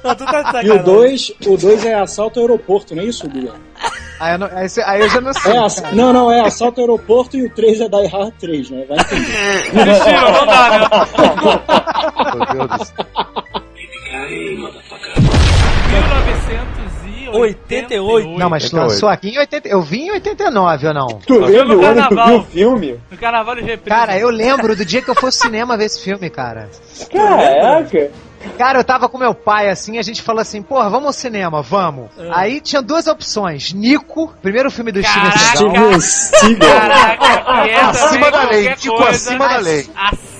Não, 0.04 0.16
tu 0.16 0.26
tá 0.26 0.32
de 0.32 0.38
E 0.40 0.44
sacanagem. 0.44 0.72
o 0.72 0.84
2 0.84 1.34
o 1.48 1.58
dois 1.58 1.86
é 1.86 1.94
assalto 1.96 2.40
ao 2.40 2.46
aeroporto, 2.46 2.96
não 2.96 3.04
é 3.04 3.06
isso, 3.06 3.28
Guilherme? 3.30 3.60
Aí 4.20 4.34
eu, 4.34 4.38
não- 4.40 4.50
aí 4.86 5.02
eu 5.02 5.10
já 5.10 5.22
não 5.22 5.34
sei. 5.34 5.54
É 5.54 5.58
ass... 5.58 5.84
Não, 5.94 6.14
não, 6.14 6.32
é 6.32 6.42
assalto 6.42 6.80
ao 6.82 6.86
aeroporto 6.88 7.36
e 7.38 7.46
o 7.46 7.50
3 7.50 7.82
é 7.82 7.90
Die 7.90 8.08
Hard 8.08 8.34
3, 8.40 8.70
né? 8.70 8.86
Vai 8.88 8.98
entender. 9.00 9.74
Mentira, 9.74 10.32
não 10.32 10.46
dá, 10.46 10.70
né? 10.70 10.88
Meu 12.56 12.68
Deus 12.68 12.80
do 12.80 12.86
céu. 12.86 13.06
1988. 17.32 18.30
Não, 18.40 18.50
mas 18.50 18.64
88. 18.64 18.76
lançou 18.76 19.10
aqui 19.10 19.30
em 19.30 19.38
80. 19.40 19.68
Eu 19.68 19.82
vi 19.82 20.02
em 20.08 20.12
89 20.12 20.88
ou 20.88 20.94
não? 20.94 21.08
Tu 21.26 21.40
lembra 21.40 21.78
o 21.78 21.86
ano 21.86 22.02
que 22.04 22.10
tu 22.10 22.16
carnaval. 22.16 22.28
viu 22.28 22.38
o 22.40 22.44
filme? 22.44 23.00
No 23.12 23.18
carnaval 23.18 23.56
de 23.56 23.62
reprise. 23.62 23.90
Cara, 23.90 24.18
eu 24.18 24.30
lembro 24.30 24.76
do 24.76 24.86
dia 24.86 25.02
que 25.02 25.10
eu 25.10 25.16
fui 25.16 25.28
ao 25.28 25.32
cinema 25.32 25.78
ver 25.78 25.86
esse 25.86 26.02
filme, 26.04 26.30
cara. 26.30 26.70
Caraca! 27.12 28.12
Cara, 28.58 28.80
eu 28.80 28.84
tava 28.84 29.08
com 29.08 29.20
meu 29.20 29.36
pai 29.36 29.70
assim, 29.70 30.00
a 30.00 30.02
gente 30.02 30.20
falou 30.24 30.42
assim, 30.42 30.64
porra, 30.64 30.90
vamos 30.90 31.06
ao 31.06 31.14
cinema, 31.14 31.62
vamos. 31.62 32.10
Aí 32.32 32.60
tinha 32.60 32.82
duas 32.82 33.06
opções. 33.06 33.72
Nico, 33.72 34.34
primeiro 34.42 34.72
filme 34.72 34.92
do 34.92 35.04
Steven 35.04 35.32
Seagal. 35.32 36.02
Steven 36.02 36.02
Seagal. 36.02 36.80
Caraca, 36.80 37.64
que 37.64 37.70
é 37.70 37.82
Acima 37.82 38.32
da 38.32 38.44
lei, 38.50 38.76
coisa. 38.76 39.10
acima 39.10 39.48
da 39.48 39.58
lei. 39.58 39.88
Acima 39.96 40.31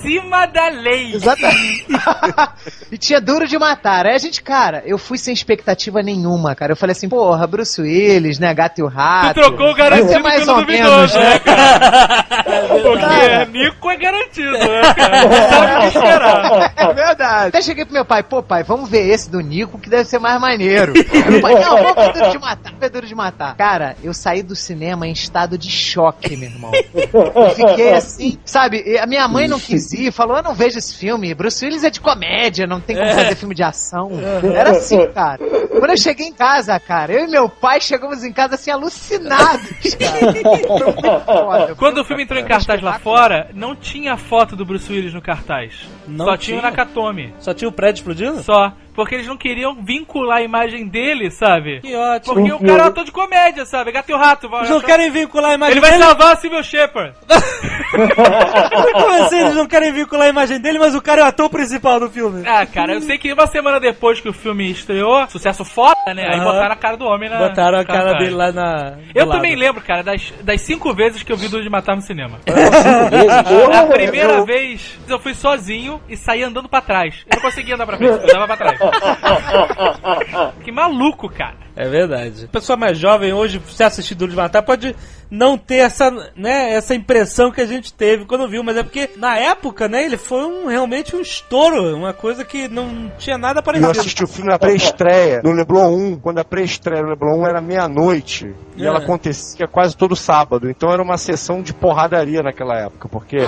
da 0.52 0.68
lei. 0.68 1.14
Exatamente. 1.14 1.86
e 2.90 2.98
tinha 2.98 3.20
Duro 3.20 3.46
de 3.46 3.58
Matar. 3.58 4.06
Aí 4.06 4.14
a 4.14 4.18
gente, 4.18 4.42
cara, 4.42 4.82
eu 4.84 4.98
fui 4.98 5.16
sem 5.16 5.32
expectativa 5.32 6.02
nenhuma, 6.02 6.54
cara. 6.54 6.72
Eu 6.72 6.76
falei 6.76 6.92
assim, 6.92 7.08
porra, 7.08 7.46
Bruce 7.46 7.80
Willis, 7.80 8.38
né, 8.38 8.52
Gato 8.52 8.80
e 8.80 8.82
o 8.82 8.90
Tu 8.90 8.94
Rato. 8.94 9.40
trocou 9.40 9.70
o 9.70 9.74
garantido 9.74 10.08
ser 10.08 10.18
mais 10.18 10.44
pelo 10.44 10.58
ou 10.58 10.64
duvidoso, 10.64 10.90
menos, 10.90 11.14
né, 11.14 11.30
né? 11.30 11.38
cara? 11.38 12.22
Porque 12.82 12.98
Cara. 13.02 13.44
Nico 13.46 13.90
é 13.90 13.96
garantido, 13.96 14.50
né, 14.52 14.94
cara? 14.94 15.22
Não 15.22 15.48
sabe 15.48 15.74
o 15.74 15.80
que 15.80 15.86
esperar. 15.86 16.72
É 16.76 16.92
verdade. 16.92 17.48
Até 17.48 17.62
cheguei 17.62 17.84
pro 17.84 17.94
meu 17.94 18.04
pai, 18.04 18.22
pô, 18.22 18.42
pai, 18.42 18.62
vamos 18.62 18.90
ver 18.90 19.08
esse 19.08 19.30
do 19.30 19.40
Nico 19.40 19.78
que 19.78 19.88
deve 19.88 20.04
ser 20.04 20.18
mais 20.18 20.40
maneiro. 20.40 20.92
Meu 20.92 21.40
pai, 21.40 21.54
não, 21.54 21.76
vamos 21.76 21.94
ver 21.94 22.12
Duro 22.12 22.30
de 22.30 22.38
Matar, 22.38 22.72
ver 22.78 22.90
Duro 22.90 23.06
de 23.06 23.14
Matar. 23.14 23.56
Cara, 23.56 23.96
eu 24.02 24.12
saí 24.12 24.42
do 24.42 24.56
cinema 24.56 25.06
em 25.06 25.12
estado 25.12 25.56
de 25.56 25.70
choque, 25.70 26.36
meu 26.36 26.50
irmão. 26.50 26.72
Eu 27.02 27.50
fiquei 27.54 27.94
assim, 27.94 28.38
sabe? 28.44 28.98
A 28.98 29.06
minha 29.06 29.26
mãe 29.28 29.46
não 29.46 29.60
quis 29.60 29.91
falou, 30.12 30.36
eu 30.36 30.42
não 30.42 30.54
vejo 30.54 30.78
esse 30.78 30.96
filme. 30.96 31.34
Bruce 31.34 31.64
Willis 31.64 31.84
é 31.84 31.90
de 31.90 32.00
comédia, 32.00 32.66
não 32.66 32.80
tem 32.80 32.96
como 32.96 33.10
fazer 33.10 33.36
filme 33.36 33.54
de 33.54 33.62
ação. 33.62 34.10
Era 34.54 34.70
assim, 34.70 35.06
cara. 35.08 35.38
Quando 35.68 35.90
eu 35.90 35.96
cheguei 35.96 36.26
em 36.26 36.32
casa, 36.32 36.78
cara, 36.78 37.12
eu 37.12 37.24
e 37.24 37.30
meu 37.30 37.48
pai 37.48 37.80
chegamos 37.80 38.24
em 38.24 38.32
casa 38.32 38.54
assim, 38.54 38.70
alucinados, 38.70 39.94
cara. 39.96 41.74
Quando 41.76 41.98
o 41.98 42.04
filme 42.04 42.24
entrou 42.24 42.40
em 42.40 42.44
cartaz 42.44 42.80
lá 42.82 42.98
fora, 42.98 43.50
não 43.54 43.74
tinha 43.74 44.16
foto 44.16 44.54
do 44.54 44.64
Bruce 44.64 44.90
Willis 44.92 45.14
no 45.14 45.22
cartaz. 45.22 45.88
Não 46.06 46.24
Só 46.26 46.36
tinha 46.36 46.58
o? 46.58 46.62
Nakatomi. 46.62 47.34
Só 47.38 47.54
tinha 47.54 47.68
o 47.68 47.72
prédio 47.72 48.00
explodindo? 48.00 48.42
Só. 48.42 48.72
Porque 48.94 49.14
eles 49.14 49.26
não 49.26 49.38
queriam 49.38 49.74
vincular 49.82 50.38
a 50.38 50.42
imagem 50.42 50.86
dele, 50.86 51.30
sabe? 51.30 51.80
Que 51.80 51.94
ótimo. 51.96 52.34
Porque 52.34 52.52
o 52.52 52.58
cara 52.60 52.82
é 52.82 52.86
ator 52.88 53.04
de 53.04 53.10
comédia, 53.12 53.64
sabe? 53.64 53.90
Gato 53.90 54.10
e 54.10 54.12
o 54.14 54.18
rato. 54.18 54.50
vai- 54.50 54.60
Eles 54.60 54.70
não 54.70 54.80
querem 54.82 55.10
vincular 55.10 55.52
a 55.52 55.54
imagem 55.54 55.72
Ele 55.72 55.80
vai 55.80 55.92
dele? 55.92 56.04
salvar 56.04 56.32
a 56.34 56.36
Civil 56.36 56.62
Shepard. 56.62 57.14
Como 58.92 59.22
assim 59.24 59.38
eles 59.40 59.54
não 59.54 59.66
querem 59.66 59.92
vincular 59.92 60.26
a 60.26 60.30
imagem 60.30 60.60
dele, 60.60 60.78
mas 60.78 60.94
o 60.94 61.00
cara 61.02 61.22
é 61.22 61.24
o 61.24 61.28
ator 61.28 61.48
principal 61.50 62.00
do 62.00 62.10
filme? 62.10 62.42
Ah, 62.46 62.66
cara, 62.66 62.94
eu 62.94 63.00
sei 63.00 63.18
que 63.18 63.32
uma 63.32 63.46
semana 63.46 63.78
depois 63.80 64.20
que 64.20 64.28
o 64.28 64.32
filme 64.32 64.70
estreou, 64.70 65.26
sucesso 65.28 65.64
foda, 65.64 65.96
né? 66.14 66.26
Aí 66.28 66.40
botaram 66.40 66.72
a 66.72 66.76
cara 66.76 66.96
do 66.96 67.04
homem 67.06 67.28
na. 67.30 67.38
Botaram 67.38 67.78
a 67.78 67.84
cara 67.84 68.14
dele 68.14 68.34
lá 68.34 68.52
na. 68.52 68.98
Eu 69.14 69.26
lado. 69.26 69.36
também 69.36 69.54
lembro, 69.56 69.80
cara, 69.82 70.02
das, 70.02 70.32
das 70.42 70.60
cinco 70.62 70.92
vezes 70.94 71.22
que 71.22 71.32
eu 71.32 71.36
vi 71.36 71.48
Duro 71.48 71.62
de 71.62 71.70
Matar 71.70 71.94
no 71.96 72.02
cinema. 72.02 72.38
A 72.46 73.86
primeira 73.86 74.44
vez 74.44 74.98
eu 75.08 75.18
fui 75.18 75.34
sozinho 75.34 75.91
e 76.08 76.16
saí 76.16 76.42
andando 76.42 76.68
pra 76.68 76.80
trás. 76.80 77.24
Eu 77.30 77.36
não 77.36 77.42
conseguia 77.42 77.74
andar 77.74 77.86
pra 77.86 77.96
frente, 77.96 78.12
eu 78.12 78.36
andava 78.36 78.46
pra 78.46 78.56
trás. 78.56 78.78
Que 80.62 80.70
maluco, 80.72 81.28
cara. 81.28 81.56
É 81.74 81.88
verdade. 81.88 82.44
A 82.44 82.48
pessoa 82.48 82.76
mais 82.76 82.98
jovem 82.98 83.32
hoje, 83.32 83.60
se 83.70 83.82
assistir 83.82 84.14
Duro 84.14 84.30
de 84.30 84.36
Matar, 84.36 84.62
pode 84.62 84.94
não 85.30 85.56
ter 85.56 85.76
essa, 85.76 86.10
né, 86.36 86.72
essa 86.74 86.94
impressão 86.94 87.50
que 87.50 87.60
a 87.62 87.66
gente 87.66 87.92
teve 87.94 88.26
quando 88.26 88.46
viu, 88.48 88.62
mas 88.62 88.76
é 88.76 88.82
porque 88.82 89.08
na 89.16 89.38
época, 89.38 89.88
né, 89.88 90.04
ele 90.04 90.18
foi 90.18 90.44
um, 90.44 90.66
realmente 90.66 91.16
um 91.16 91.20
estouro, 91.22 91.96
uma 91.96 92.12
coisa 92.12 92.44
que 92.44 92.68
não 92.68 93.10
tinha 93.18 93.38
nada 93.38 93.60
E 93.60 93.60
eu 93.60 93.64
parecido. 93.64 93.90
assisti 93.90 94.22
o 94.22 94.26
filme 94.28 94.50
na 94.50 94.58
pré-estreia, 94.58 95.40
no 95.42 95.52
Leblon 95.52 95.94
1, 95.94 96.20
quando 96.20 96.38
a 96.38 96.44
pré-estreia 96.44 97.02
no 97.02 97.08
Leblon 97.08 97.40
1 97.40 97.46
era 97.46 97.60
meia-noite. 97.62 98.54
E 98.76 98.84
É. 98.84 98.86
ela 98.86 98.98
acontecia 98.98 99.66
quase 99.66 99.96
todo 99.96 100.14
sábado. 100.14 100.68
Então 100.68 100.92
era 100.92 101.02
uma 101.02 101.16
sessão 101.16 101.62
de 101.62 101.72
porradaria 101.72 102.42
naquela 102.42 102.78
época, 102.78 103.08
porque 103.08 103.38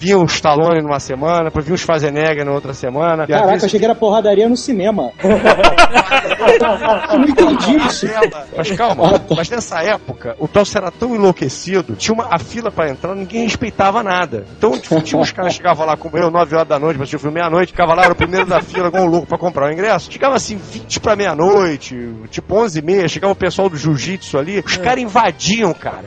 vinha 0.00 0.18
o 0.18 0.24
Stallone 0.24 0.80
numa 0.80 0.98
semana, 0.98 1.44
depois 1.44 1.62
vinha 1.66 1.74
o 1.74 1.78
Schwarzenegger 1.78 2.42
na 2.44 2.52
outra 2.52 2.72
semana. 2.72 3.26
Caraca, 3.26 3.48
vezes- 3.48 3.64
achei 3.64 3.78
que 3.78 3.84
era 3.84 3.94
porradaria 3.94 4.48
no 4.48 4.56
cinema. 4.56 5.12
Eu 7.12 7.18
não 7.18 7.28
entendi 7.28 7.76
isso. 7.76 8.06
Mas 8.56 8.70
calma, 8.72 9.20
mas 9.36 9.50
nessa 9.50 9.82
época 9.82 10.34
o 10.38 10.48
troço 10.48 10.76
era 10.76 10.90
tão 10.90 11.14
enlouquecido, 11.14 11.94
tinha 11.96 12.14
uma, 12.14 12.28
a 12.30 12.38
fila 12.38 12.70
pra 12.70 12.88
entrar, 12.88 13.14
ninguém 13.14 13.44
respeitava 13.44 14.02
nada. 14.02 14.46
Então 14.56 14.72
tipo, 14.78 15.00
tinha 15.02 15.20
uns 15.20 15.32
caras 15.32 15.52
que 15.52 15.58
chegavam 15.58 15.86
lá 15.86 15.96
como 15.96 16.16
eu, 16.16 16.30
9 16.30 16.54
horas 16.54 16.68
da 16.68 16.78
noite, 16.78 16.96
pra 16.96 17.02
assistir 17.04 17.16
o 17.16 17.20
filme 17.20 17.34
meia-noite, 17.34 17.72
ficava 17.72 17.94
lá, 17.94 18.04
era 18.04 18.12
o 18.12 18.16
primeiro 18.16 18.46
da 18.46 18.60
fila, 18.62 18.88
igual 18.88 19.04
um 19.04 19.08
louco 19.08 19.26
pra 19.26 19.36
comprar 19.38 19.68
o 19.68 19.72
ingresso. 19.72 20.10
Chegava 20.10 20.36
assim, 20.36 20.56
20 20.56 21.00
pra 21.00 21.14
meia-noite, 21.14 21.96
tipo 22.30 22.54
11 22.56 22.78
e 22.78 22.82
meia, 22.82 23.08
chegava 23.08 23.32
o 23.32 23.36
pessoal 23.36 23.68
do 23.68 23.76
jiu-jitsu 23.76 24.38
ali, 24.38 24.62
os 24.64 24.76
caras 24.76 25.02
invadiam, 25.02 25.74
cara. 25.74 26.04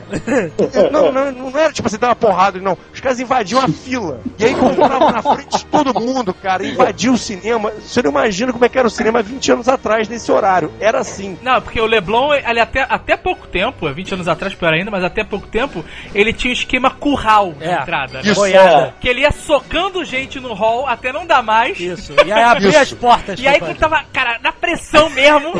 Não, 0.90 1.12
não, 1.12 1.32
não 1.32 1.58
era 1.58 1.72
tipo 1.72 1.86
assim, 1.86 1.98
dar 1.98 2.08
uma 2.08 2.16
porrada, 2.16 2.58
não. 2.60 2.76
Os 2.92 3.00
caras 3.00 3.20
invadiam 3.20 3.60
a 3.60 3.68
fila. 3.84 4.20
E 4.38 4.44
aí 4.44 4.54
compravam 4.54 5.10
na 5.10 5.22
frente 5.22 5.58
de 5.58 5.66
todo 5.66 6.00
mundo, 6.00 6.32
cara, 6.34 6.64
invadiu 6.66 7.12
o 7.12 7.18
cinema. 7.18 7.72
Você 7.80 8.02
não 8.02 8.10
imagina 8.10 8.52
como 8.52 8.64
é 8.64 8.68
que 8.68 8.78
era 8.78 8.88
o 8.88 8.90
cinema 8.90 9.22
20 9.22 9.52
anos 9.52 9.68
atrás, 9.68 10.08
nesse 10.08 10.30
horário. 10.32 10.72
Era 10.80 10.98
assim. 11.00 11.38
Não, 11.42 11.60
porque 11.60 11.80
o 11.80 11.86
Leblon, 11.86 12.32
ele 12.34 12.60
até, 12.60 12.86
até 12.88 13.16
pouco 13.16 13.46
tempo, 13.46 13.90
20 13.92 14.14
anos 14.14 14.28
atrás, 14.28 14.54
pior 14.54 14.72
ainda, 14.72 14.90
mas 14.90 15.04
até 15.04 15.22
pouco 15.24 15.46
tempo, 15.46 15.84
ele 16.14 16.32
tinha 16.32 16.50
um 16.50 16.54
esquema 16.54 16.90
curral 16.90 17.52
de 17.52 17.64
É. 17.64 17.74
entrada. 17.74 18.14
né? 18.14 18.20
Isso. 18.24 18.34
Boiada. 18.40 18.94
Que 19.00 19.08
ele 19.08 19.20
ia 19.20 19.32
socando 19.32 20.04
gente 20.04 20.40
no 20.40 20.54
hall 20.54 20.86
até 20.86 21.12
não 21.12 21.26
dar 21.26 21.42
mais. 21.42 21.78
Isso. 21.78 22.12
E 22.24 22.32
aí 22.32 22.42
abria 22.42 22.68
Isso. 22.70 22.78
as 22.78 22.92
portas. 22.94 23.38
E 23.38 23.46
aí 23.46 23.58
quando 23.58 23.76
tava, 23.76 24.02
cara, 24.12 24.38
na 24.42 24.52
pressão 24.52 25.10
mesmo, 25.10 25.52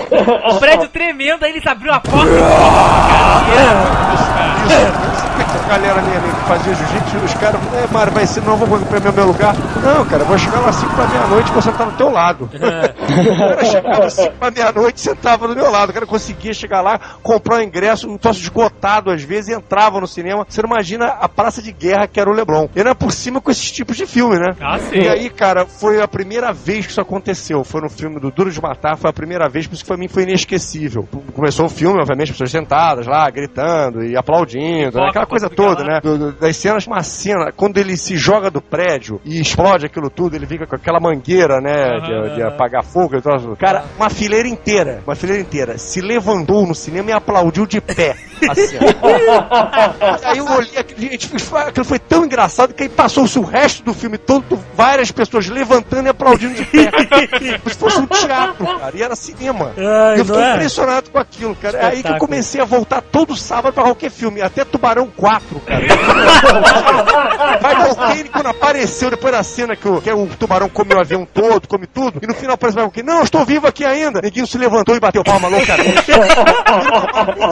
o 0.50 0.58
prédio 0.58 0.88
tremendo, 0.88 1.44
aí 1.44 1.50
eles 1.52 1.66
abriram 1.66 1.94
a 1.94 2.00
porta 2.00 2.24
e 5.33 5.33
Galera 5.68 6.02
minha 6.02 6.18
ali 6.18 6.28
que 6.28 6.40
fazia 6.46 6.74
jiu-jitsu, 6.74 7.16
os 7.24 7.34
caras, 7.34 7.60
é, 7.74 7.92
Mário, 7.92 8.12
vai 8.12 8.26
ser, 8.26 8.42
não 8.42 8.56
vou 8.56 8.68
comprar 8.68 9.00
meu, 9.00 9.12
meu 9.12 9.26
lugar. 9.26 9.54
Não, 9.82 10.04
cara, 10.04 10.24
vou 10.24 10.38
chegar 10.38 10.60
lá 10.60 10.72
5 10.72 10.94
pra 10.94 11.06
meia-noite 11.06 11.48
e 11.48 11.52
vou 11.52 11.62
sentar 11.62 11.86
no 11.86 11.92
teu 11.92 12.10
lado. 12.10 12.50
o 12.52 13.38
cara 13.38 13.64
chegava 13.64 14.10
5 14.10 14.32
pra 14.34 14.50
meia-noite 14.50 14.98
e 14.98 15.00
sentava 15.00 15.48
do 15.48 15.54
meu 15.54 15.70
lado. 15.70 15.90
O 15.90 15.92
cara 15.92 16.06
conseguia 16.06 16.52
chegar 16.52 16.80
lá, 16.82 16.98
comprar 17.22 17.56
o 17.56 17.62
ingresso, 17.62 18.08
um 18.08 18.18
troço 18.18 18.40
esgotado 18.40 19.10
às 19.10 19.22
vezes, 19.22 19.48
e 19.50 19.54
entrava 19.54 20.00
no 20.00 20.06
cinema. 20.06 20.44
Você 20.48 20.62
não 20.62 20.68
imagina 20.68 21.06
a 21.06 21.28
praça 21.28 21.62
de 21.62 21.72
guerra 21.72 22.06
que 22.06 22.20
era 22.20 22.28
o 22.28 22.32
Leblon. 22.32 22.68
E 22.74 22.80
era 22.80 22.94
por 22.94 23.12
cima 23.12 23.40
com 23.40 23.50
esses 23.50 23.70
tipos 23.70 23.96
de 23.96 24.06
filme, 24.06 24.38
né? 24.38 24.54
Ah, 24.60 24.78
sim. 24.78 24.96
E 24.98 25.08
aí, 25.08 25.30
cara, 25.30 25.66
foi 25.66 26.00
a 26.02 26.08
primeira 26.08 26.52
vez 26.52 26.86
que 26.86 26.92
isso 26.92 27.00
aconteceu. 27.00 27.64
Foi 27.64 27.80
no 27.80 27.88
filme 27.88 28.20
do 28.20 28.30
Duro 28.30 28.50
de 28.50 28.60
Matar, 28.60 28.96
foi 28.96 29.10
a 29.10 29.12
primeira 29.12 29.48
vez, 29.48 29.66
por 29.66 29.74
isso 29.74 29.84
que 29.84 29.88
pra 29.88 29.96
mim 29.96 30.08
foi 30.08 30.24
inesquecível. 30.24 31.08
Começou 31.34 31.66
o 31.66 31.68
filme, 31.68 31.98
obviamente, 31.98 32.30
as 32.30 32.32
pessoas 32.32 32.50
sentadas 32.50 33.06
lá, 33.06 33.28
gritando 33.30 34.04
e 34.04 34.16
aplaudindo, 34.16 34.98
né? 34.98 35.08
Aquela 35.08 35.26
coisa 35.26 35.48
lá. 35.62 35.84
né? 35.84 36.00
Do- 36.02 36.18
do- 36.18 36.32
das 36.32 36.56
cenas, 36.56 36.86
uma 36.86 37.02
cena, 37.02 37.52
quando 37.56 37.78
ele 37.78 37.96
se 37.96 38.16
joga 38.16 38.50
do 38.50 38.60
prédio 38.60 39.20
e 39.24 39.40
explode 39.40 39.86
aquilo 39.86 40.10
tudo, 40.10 40.34
ele 40.36 40.46
fica 40.46 40.66
com 40.66 40.74
aquela 40.76 41.00
mangueira, 41.00 41.60
né, 41.60 42.00
de, 42.00 42.12
Aham, 42.12 42.34
de 42.34 42.42
aham. 42.42 42.48
apagar 42.54 42.84
fogo 42.84 43.16
e 43.16 43.20
troço. 43.22 43.56
Cara, 43.58 43.84
uma 43.96 44.10
fileira 44.10 44.48
inteira, 44.48 45.02
uma 45.06 45.14
fileira 45.14 45.40
inteira, 45.42 45.78
se 45.78 46.00
levantou 46.00 46.66
no 46.66 46.74
cinema 46.74 47.10
e 47.10 47.12
aplaudiu 47.12 47.66
de 47.66 47.80
pé. 47.80 48.16
a 48.48 48.54
cena. 48.54 48.80
Aí 50.24 50.38
eu 50.38 50.46
olhei 50.46 50.76
aquilo, 50.78 51.58
aquilo 51.58 51.84
foi 51.84 51.98
tão 51.98 52.24
engraçado 52.24 52.74
que 52.74 52.82
aí 52.82 52.88
passou-se 52.88 53.38
o 53.38 53.42
resto 53.42 53.82
do 53.82 53.94
filme 53.94 54.18
todo, 54.18 54.58
várias 54.74 55.10
pessoas 55.10 55.48
levantando 55.48 56.06
e 56.06 56.08
aplaudindo 56.10 56.54
de 56.54 56.64
pé. 56.64 56.90
Como 56.90 57.70
se 57.70 57.78
fosse 57.78 57.98
um 57.98 58.06
teatro, 58.06 58.66
cara, 58.66 58.92
e 58.96 59.02
era 59.02 59.16
cinema. 59.16 59.72
Ai, 59.76 60.20
eu 60.20 60.24
fiquei 60.24 60.42
é? 60.42 60.52
impressionado 60.54 61.10
com 61.10 61.18
aquilo, 61.18 61.54
cara. 61.56 61.78
É 61.78 61.86
aí 61.86 62.02
que 62.02 62.10
eu 62.10 62.18
comecei 62.18 62.60
a 62.60 62.64
voltar 62.64 63.00
todo 63.02 63.36
sábado 63.36 63.72
pra 63.74 63.84
qualquer 63.84 64.10
filme, 64.10 64.40
até 64.42 64.64
Tubarão 64.64 65.08
4, 65.16 65.43
cara. 65.60 65.84
Vai 67.60 67.74
Volcane, 67.76 68.24
quando 68.28 68.46
apareceu 68.48 69.10
depois 69.10 69.32
da 69.32 69.42
cena 69.42 69.76
que 69.76 69.88
o, 69.88 70.00
que 70.00 70.10
o 70.10 70.26
tubarão 70.38 70.68
come 70.68 70.94
o 70.94 71.00
avião 71.00 71.26
todo, 71.32 71.66
come 71.68 71.86
tudo, 71.86 72.18
e 72.22 72.26
no 72.26 72.34
final 72.34 72.54
aparece 72.54 72.78
o 72.78 72.82
Volcane, 72.82 73.06
não, 73.06 73.18
eu 73.18 73.24
estou 73.24 73.44
vivo 73.44 73.66
aqui 73.66 73.84
ainda. 73.84 74.20
Neguinho 74.20 74.46
se 74.46 74.58
levantou 74.58 74.94
e 74.96 75.00
bateu 75.00 75.22
palma 75.24 75.48
loucamente. 75.48 76.04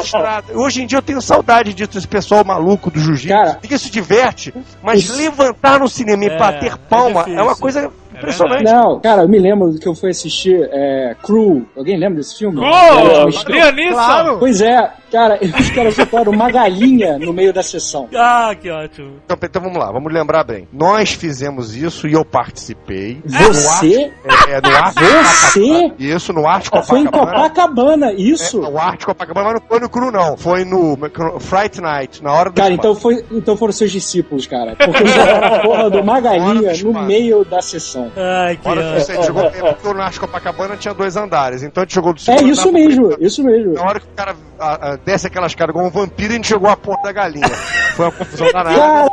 Estrada. 0.03 0.53
Hoje 0.55 0.83
em 0.83 0.87
dia 0.87 0.99
eu 0.99 1.03
tenho 1.03 1.21
saudade 1.21 1.73
disso, 1.75 1.93
desse 1.93 2.09
pessoal 2.09 2.45
maluco 2.45 2.91
do 2.91 2.99
jiu-jitsu. 3.01 3.57
Ninguém 3.63 3.79
se 3.79 3.91
diverte, 3.91 4.53
mas 4.83 5.09
levantar 5.17 5.79
no 5.81 5.89
cinema 5.89 6.25
e 6.25 6.29
É, 6.29 6.39
bater 6.39 6.73
é 6.73 6.77
palma 6.89 7.21
é, 7.21 7.25
difícil. 7.25 7.43
uma 7.45 7.57
coisa 7.57 7.91
impressionante. 8.15 8.65
Não, 8.65 9.01
cara, 9.01 9.23
eu 9.23 9.29
me 9.29 9.39
lembro 9.39 9.73
que 9.79 9.87
eu 9.89 9.95
fui 9.95 10.11
assistir 10.11 10.69
é, 10.73 11.15
Crew. 11.23 11.67
Alguém 11.77 11.97
lembra 11.99 12.17
desse 12.19 12.39
filme? 12.39 12.59
Ô, 12.61 12.65
Era 12.65 13.27
uma- 13.27 13.45
Lianisson! 13.49 13.93
Claro. 13.95 14.39
Pois 14.39 14.61
é, 14.61 14.91
cara, 15.13 15.39
os 15.43 15.71
caras 15.71 15.95
soltaram 15.95 16.33
uma 16.33 16.51
galinha 16.51 17.19
no 17.19 17.33
meio 17.33 17.53
da 17.53 17.63
sessão. 17.63 18.09
Ah, 18.17 18.55
que 18.59 18.71
ótimo. 18.71 19.17
Então, 19.25 19.37
então 19.43 19.63
vamos 19.63 19.79
lá, 19.79 19.93
vamos 19.93 20.13
lembrar 20.13 20.43
bem. 20.45 20.67
Nós 20.73 21.13
fizemos 21.13 21.77
isso 21.77 22.09
e 22.09 22.15
eu 22.15 22.25
participei. 22.25 23.21
Você? 23.25 24.11
No 24.25 24.33
Arte, 24.33 24.51
é, 24.51 24.61
no 24.61 24.77
Arte 24.77 24.95
Você? 24.95 25.61
Copacabana. 25.61 25.95
Isso, 25.99 26.33
no 26.33 26.49
Arte 26.49 26.71
Foi 26.87 27.01
em 27.01 27.05
Copacabana. 27.05 27.33
Copacabana, 27.43 28.13
isso? 28.13 28.65
É, 28.65 28.69
o 28.69 28.79
Arte 28.79 29.07
Copacabana, 29.07 29.47
mas 29.47 29.61
não 29.61 29.69
foi 29.69 29.81
no 29.81 29.89
Cru, 29.89 30.11
não. 30.11 30.37
Foi 30.37 30.65
no 30.65 30.97
no 30.97 31.41
Fright 31.41 31.81
Night, 31.81 32.23
na 32.23 32.33
hora 32.33 32.51
do 32.51 32.57
Cara, 32.57 32.73
então, 32.73 32.95
foi, 32.95 33.25
então 33.31 33.57
foram 33.57 33.73
seus 33.73 33.91
discípulos, 33.91 34.47
cara. 34.47 34.75
Porque 34.77 35.03
eles 35.03 35.15
botaram 35.15 35.55
a 35.57 35.61
porra 35.61 35.91
de 35.91 35.97
uma 35.99 36.21
galinha 36.21 36.55
do 36.55 36.63
no 36.63 36.71
espaço. 36.73 37.07
meio 37.07 37.45
da 37.45 37.61
sessão. 37.61 38.11
Ai, 38.17 38.57
que 38.57 38.69
Hora 38.69 38.81
que 38.81 38.89
ótimo. 38.89 39.01
você 39.05 39.23
jogou, 39.23 39.45
é 39.45 39.73
porque 39.73 39.89
o 39.89 40.01
Arte 40.01 40.21
Copacabana 40.21 40.77
tinha 40.77 40.95
dois 40.95 41.17
andares, 41.17 41.63
então 41.63 41.83
a 41.83 41.85
gente 41.85 41.95
jogou 41.95 42.13
do 42.13 42.19
É 42.19 42.23
segundo 42.23 42.49
isso 42.51 42.61
andar 42.63 42.71
pro 42.73 42.81
mesmo, 42.81 43.01
primeiro. 43.09 43.25
isso 43.27 43.45
mesmo. 43.45 43.73
Na 43.75 43.83
hora 43.83 44.01
que 44.01 44.07
o 44.07 44.15
cara 44.15 44.37
ah, 44.59 44.79
ah, 44.81 44.97
desce 45.05 45.27
aquelas 45.27 45.55
caras 45.55 45.73
igual 45.75 45.87
um 45.87 45.91
vampiro, 45.91 46.33
a 46.33 46.37
gente 46.37 46.49
jogou 46.49 46.69
a 46.71 46.77
porra 46.77 47.03
da 47.03 47.13
galinha. 47.13 47.49
Foi 47.97 48.07
uma 48.07 48.13
confusão 48.13 48.51
danada. 48.53 49.11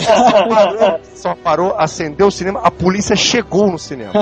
Só 0.00 0.48
parou, 0.48 1.00
só 1.14 1.34
parou, 1.34 1.74
acendeu 1.78 2.26
o 2.26 2.30
cinema, 2.30 2.60
a 2.62 2.70
polícia 2.70 3.14
chegou 3.14 3.70
no 3.70 3.78
cinema. 3.78 4.12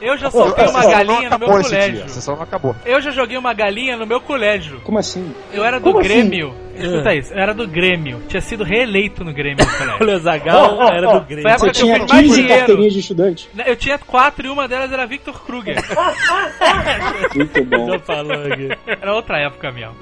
Eu 0.00 0.16
já 0.16 0.30
soltei 0.30 0.66
uma 0.66 0.84
galinha 0.86 1.30
no 1.30 1.38
meu 1.38 1.48
colégio. 1.48 2.04
A 2.04 2.08
sessão 2.08 2.36
não 2.36 2.42
acabou. 2.42 2.74
Eu 2.84 3.00
já 3.00 3.10
joguei 3.10 3.36
uma 3.36 3.52
galinha 3.54 3.96
no 3.96 4.06
meu 4.06 4.20
colégio. 4.20 4.80
Como 4.80 4.98
assim? 4.98 5.32
Eu 5.52 5.64
era 5.64 5.78
do 5.78 5.84
Como 5.84 5.98
assim? 6.00 6.08
Grêmio. 6.08 6.54
Escuta 6.76 7.14
isso, 7.14 7.32
eu 7.32 7.38
era 7.38 7.54
do 7.54 7.66
Grêmio. 7.66 8.20
Tinha 8.28 8.40
sido 8.42 8.62
reeleito 8.62 9.24
no 9.24 9.32
Grêmio 9.32 9.64
no 9.64 9.72
colégio. 9.72 9.96
Olha, 10.02 10.16
o 10.16 10.18
Zagal 10.20 10.82
era 10.92 11.12
do 11.12 11.20
Grêmio. 11.26 11.42
Foi 11.42 11.50
a 11.50 11.54
época 11.54 11.72
Você 11.72 11.80
que 11.80 11.80
eu 11.80 11.84
tinha 11.84 12.00
fiz 12.00 12.10
mais 12.12 12.22
15 12.26 12.34
dinheiro. 12.34 12.58
carteirinhas 12.58 12.92
de 12.92 13.00
estudante? 13.00 13.50
Eu 13.64 13.76
tinha 13.76 13.98
quatro 13.98 14.46
e 14.46 14.50
uma 14.50 14.68
delas 14.68 14.92
era 14.92 15.06
Victor 15.06 15.42
Kruger. 15.42 15.76
Muito 17.34 17.64
bom. 17.64 17.90
Já 17.92 17.98
falou 18.00 18.32
aqui. 18.32 18.68
Era 18.86 19.14
outra 19.14 19.38
época 19.38 19.72
mesmo. 19.72 19.94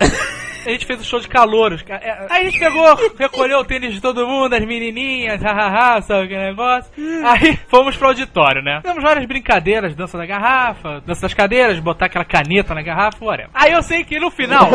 A 0.67 0.71
gente 0.71 0.87
fez 0.87 1.01
o 1.01 1.05
show 1.05 1.21
de 1.21 1.29
calouros. 1.29 1.83
ca- 1.83 2.01
é, 2.03 2.27
Aí 2.31 2.43
a 2.47 2.51
gente 2.51 2.59
pegou, 2.59 2.95
recolheu 3.19 3.59
o 3.59 3.65
tênis 3.65 3.93
de 3.95 4.01
todo 4.01 4.27
mundo, 4.27 4.55
as 4.55 4.65
menininhas, 4.65 5.41
hahaha, 5.43 6.01
sabe 6.03 6.25
aquele 6.25 6.47
negócio. 6.51 6.91
Aí 7.27 7.57
fomos 7.69 7.97
pro 7.97 8.09
auditório, 8.09 8.63
né? 8.63 8.81
Fizemos 8.83 9.03
várias 9.03 9.27
brincadeiras, 9.27 9.95
dança 9.95 10.17
da 10.19 10.27
garrafa, 10.27 11.01
dança 11.07 11.23
das 11.23 11.35
cadeiras, 11.35 11.79
botar 11.81 12.07
aquela 12.07 12.25
caneta 12.25 12.75
na 12.75 12.83
garrafa, 12.83 13.25
whatever. 13.25 13.51
Aí 13.55 13.73
eu 13.73 13.83
sei 13.83 14.05
que 14.05 14.19
no 14.19 14.31
final, 14.31 14.69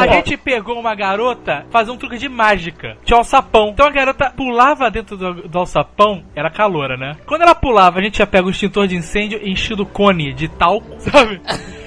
a 0.00 0.06
gente 0.14 0.36
pegou 0.36 0.78
uma 0.78 0.94
garota 0.94 1.64
fazer 1.70 1.90
um 1.90 1.96
truque 1.96 2.18
de 2.18 2.28
mágica. 2.28 2.96
Um 3.10 3.16
alçapão. 3.16 3.70
Então 3.70 3.86
a 3.86 3.90
garota 3.90 4.30
pulava 4.36 4.90
dentro 4.90 5.16
do, 5.16 5.48
do 5.48 5.58
alçapão, 5.58 6.22
era 6.34 6.50
caloura, 6.50 6.96
né? 6.96 7.16
Quando 7.26 7.42
ela 7.42 7.54
pulava, 7.54 7.98
a 7.98 8.02
gente 8.02 8.18
já 8.18 8.26
pega 8.26 8.46
o 8.46 8.50
extintor 8.50 8.86
de 8.86 8.96
incêndio 8.96 9.38
e 9.42 9.50
enchido 9.52 9.82
o 9.82 9.86
cone 9.86 10.32
de 10.32 10.48
talco, 10.48 10.94
sabe? 11.00 11.40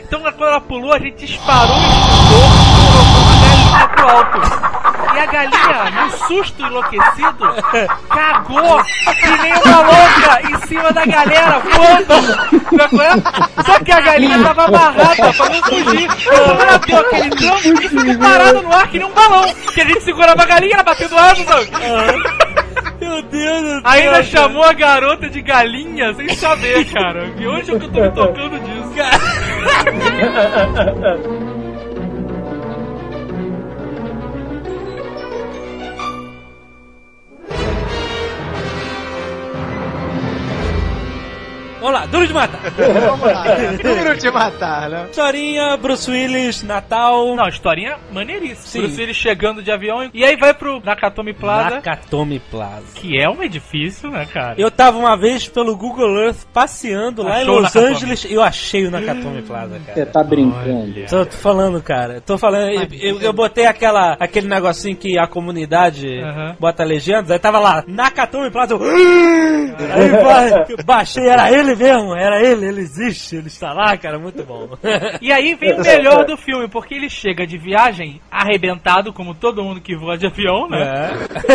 Então 0.06 0.20
quando 0.22 0.44
ela 0.44 0.62
pulou, 0.62 0.94
a 0.94 1.00
gente 1.00 1.26
disparou 1.26 1.76
o 1.76 1.80
extintor 1.80 3.33
galinha 3.74 3.88
pro 3.90 4.10
alto. 4.10 4.42
e 5.14 5.20
a 5.20 5.26
galinha, 5.26 5.92
no 5.92 6.12
susto 6.28 6.62
enlouquecido, 6.62 7.56
cagou 8.10 8.84
que 8.84 9.38
nem 9.42 9.54
uma 9.54 9.80
louca 9.82 10.42
em 10.50 10.68
cima 10.68 10.92
da 10.92 11.06
galera, 11.06 11.60
voando. 11.60 12.14
Só 13.66 13.80
que 13.80 13.92
a 13.92 14.02
galinha 14.02 14.44
tava 14.44 14.66
amarrada 14.66 15.34
pra 15.34 15.50
não 15.50 15.62
fugir. 15.64 16.10
Então 16.12 16.62
ela 16.62 16.78
deu 16.78 17.00
aquele 17.00 17.30
trampo 17.32 17.68
e 17.68 17.90
ficou 17.90 18.18
parado 18.20 18.62
no 18.62 18.74
ar 18.74 18.88
que 18.88 19.00
nem 19.00 19.08
um 19.08 19.14
balão. 19.14 19.54
Que 19.74 19.82
a 19.82 19.86
gente 19.86 20.04
segurava 20.04 20.44
a 20.44 20.46
galinha, 20.46 20.76
ela 20.76 20.84
batendo 20.84 21.18
asa, 21.18 21.44
sabe? 21.44 21.70
Meu 23.00 23.22
Deus 23.24 23.62
do 23.62 23.68
céu. 23.70 23.82
Ainda 23.86 24.12
cara. 24.12 24.24
chamou 24.24 24.64
a 24.64 24.74
garota 24.74 25.30
de 25.30 25.42
galinha 25.42 26.14
sem 26.14 26.34
saber, 26.36 26.86
cara. 26.92 27.32
E 27.38 27.48
hoje 27.48 27.76
é 27.76 27.80
que 27.80 27.86
eu 27.86 27.92
tô 27.92 28.02
me 28.02 28.12
tocando 28.12 28.60
disso. 28.60 28.94
Vamos 41.84 42.00
lá, 42.00 42.06
duro 42.06 42.26
de 42.26 42.34
matar. 42.34 42.60
Vamos 42.72 43.26
lá. 43.26 43.44
Duro 43.84 44.16
de 44.18 44.32
matar, 44.32 44.90
né? 44.90 45.08
Historinha, 45.12 45.76
Bruce 45.76 46.10
Willis, 46.10 46.64
Natal. 46.64 47.36
Não, 47.36 47.48
historinha 47.50 47.98
maneiríssima. 48.12 48.56
Sim. 48.66 48.80
Bruce 48.80 49.02
Willis 49.02 49.18
chegando 49.18 49.62
de 49.62 49.70
avião 49.70 50.10
e 50.14 50.24
aí 50.24 50.38
vai 50.38 50.54
pro 50.54 50.82
Nakatomi 50.84 51.34
Plaza, 51.34 51.76
Nakatomi 51.76 52.40
Plaza. 52.40 52.86
que 52.96 53.20
é 53.20 53.30
um 53.30 53.44
edifício, 53.44 54.10
né, 54.10 54.26
cara? 54.32 54.56
Eu 54.58 54.72
tava 54.72 54.98
uma 54.98 55.18
vez 55.18 55.46
pelo 55.48 55.76
Google 55.76 56.18
Earth 56.24 56.46
passeando 56.54 57.22
lá 57.22 57.38
Achou 57.42 57.56
em 57.56 57.58
o 57.58 57.62
Los. 57.62 57.76
Angeles 57.76 58.24
e 58.24 58.34
eu 58.34 58.42
achei 58.42 58.86
o 58.88 58.92
Nakatomi 58.92 59.42
Plaza, 59.42 59.78
Você 59.80 59.92
cara. 59.94 60.06
tá 60.06 60.24
brincando. 60.24 60.94
Tô, 61.10 61.26
tô 61.26 61.38
falando, 61.38 61.82
cara. 61.82 62.22
Tô 62.22 62.38
falando. 62.38 62.70
Eu, 62.70 62.88
eu- 63.16 63.22
eu 63.22 63.34
botei 63.34 63.66
aquela, 63.66 64.16
aquele 64.20 64.48
negocinho 64.48 64.96
que 64.96 65.20
a 65.20 65.28
comunidade 65.28 66.08
bota 66.60 66.84
legendas, 66.86 67.30
aí 67.30 67.40
tava 67.40 67.60
lá, 67.60 67.84
Nakatomi 67.86 68.50
Plaza. 68.52 68.74
Eu, 68.74 68.80
aí 69.94 70.10
ba- 70.10 70.66
eu 70.70 70.84
baixei, 70.86 71.28
era 71.28 71.52
ele 71.52 71.73
mesmo, 71.76 72.16
era 72.16 72.42
ele, 72.42 72.66
ele 72.68 72.82
existe, 72.82 73.36
ele 73.36 73.48
está 73.48 73.74
lá, 73.74 73.96
cara, 73.98 74.18
muito 74.20 74.44
bom. 74.44 74.70
E 75.22 75.32
aí 75.32 75.56
vem 75.56 75.74
o 75.74 75.82
melhor 75.82 76.26
do 76.26 76.36
filme, 76.38 76.68
porque 76.68 76.94
ele 76.96 77.10
chega 77.10 77.46
de 77.46 77.58
viagem 77.58 78.22
arrebentado, 78.32 79.14
como 79.14 79.34
todo 79.34 79.64
mundo 79.64 79.82
que 79.82 79.96
voa 79.96 80.18
de 80.18 80.26
avião, 80.28 80.68
né? 80.70 81.12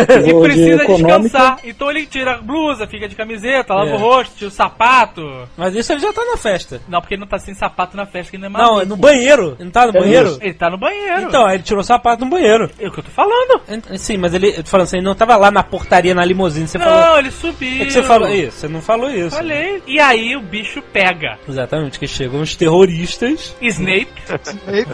É. 0.09 0.19
E 0.19 0.23
de 0.23 0.35
precisa 0.41 0.83
econômica. 0.83 1.19
descansar. 1.21 1.59
Então 1.65 1.91
ele 1.91 2.07
tira 2.07 2.35
a 2.35 2.39
blusa, 2.39 2.87
fica 2.87 3.09
de 3.09 3.15
camiseta, 3.15 3.75
lava 3.75 3.91
É. 3.91 3.95
o 3.95 3.99
rosto, 3.99 4.37
tira 4.37 4.49
o 4.49 4.51
sapato. 4.53 5.23
Mas 5.57 5.75
isso 5.75 5.93
ele 5.93 6.01
já 6.01 6.13
tá 6.13 6.25
na 6.25 6.37
festa. 6.37 6.81
Não, 6.89 7.01
porque 7.01 7.15
ele 7.15 7.21
não 7.21 7.29
tá 7.29 7.39
sem 7.39 7.55
sapato 7.55 7.97
na 7.97 8.07
festa, 8.07 8.31
que 8.31 8.37
ele 8.37 8.49
não 8.49 8.49
é 8.49 8.63
Não, 8.63 8.71
maluco. 8.75 8.87
no 8.87 8.97
banheiro. 8.97 9.57
Ele 9.59 9.65
não 9.65 9.71
tá 9.71 9.87
no 9.87 9.93
banheiro? 9.93 10.39
Ele 10.41 10.55
tá 10.55 10.71
no 10.71 10.79
banheiro. 10.79 11.23
Então, 11.23 11.47
aí 11.47 11.57
ele 11.57 11.63
tirou 11.63 11.81
o 11.81 11.85
sapato 11.85 12.25
no 12.25 12.31
banheiro. 12.31 12.71
É 12.79 12.89
o 12.89 12.93
que 12.93 13.01
eu 13.01 13.05
tô 13.05 13.11
falando. 13.11 13.61
Sim, 13.99 14.17
mas 14.19 14.35
ele, 14.35 14.49
eu 14.51 14.63
tô 14.65 14.71
falando 14.71 14.85
assim, 14.87 14.97
ele 14.99 15.07
não 15.07 15.15
tava 15.15 15.37
lá 15.37 15.51
na 15.51 15.63
portaria, 15.63 16.15
na 16.15 16.25
limusine, 16.25 16.67
você 16.69 16.79
não, 16.79 16.87
falou. 16.87 17.19
ele 17.19 17.31
subiu. 17.31 17.83
É 17.83 17.85
que 17.87 17.93
você 17.93 18.03
falou 18.03 18.29
isso, 18.29 18.53
você 18.59 18.69
não 18.69 18.81
falou 18.81 19.11
isso. 19.11 19.37
Falei. 19.37 19.83
E 19.87 20.01
aí 20.01 20.08
o 20.37 20.41
bicho 20.41 20.81
pega. 20.93 21.39
Exatamente, 21.49 21.99
que 21.99 22.07
chegam 22.07 22.41
os 22.41 22.55
terroristas. 22.57 23.57
Snape. 23.61 24.09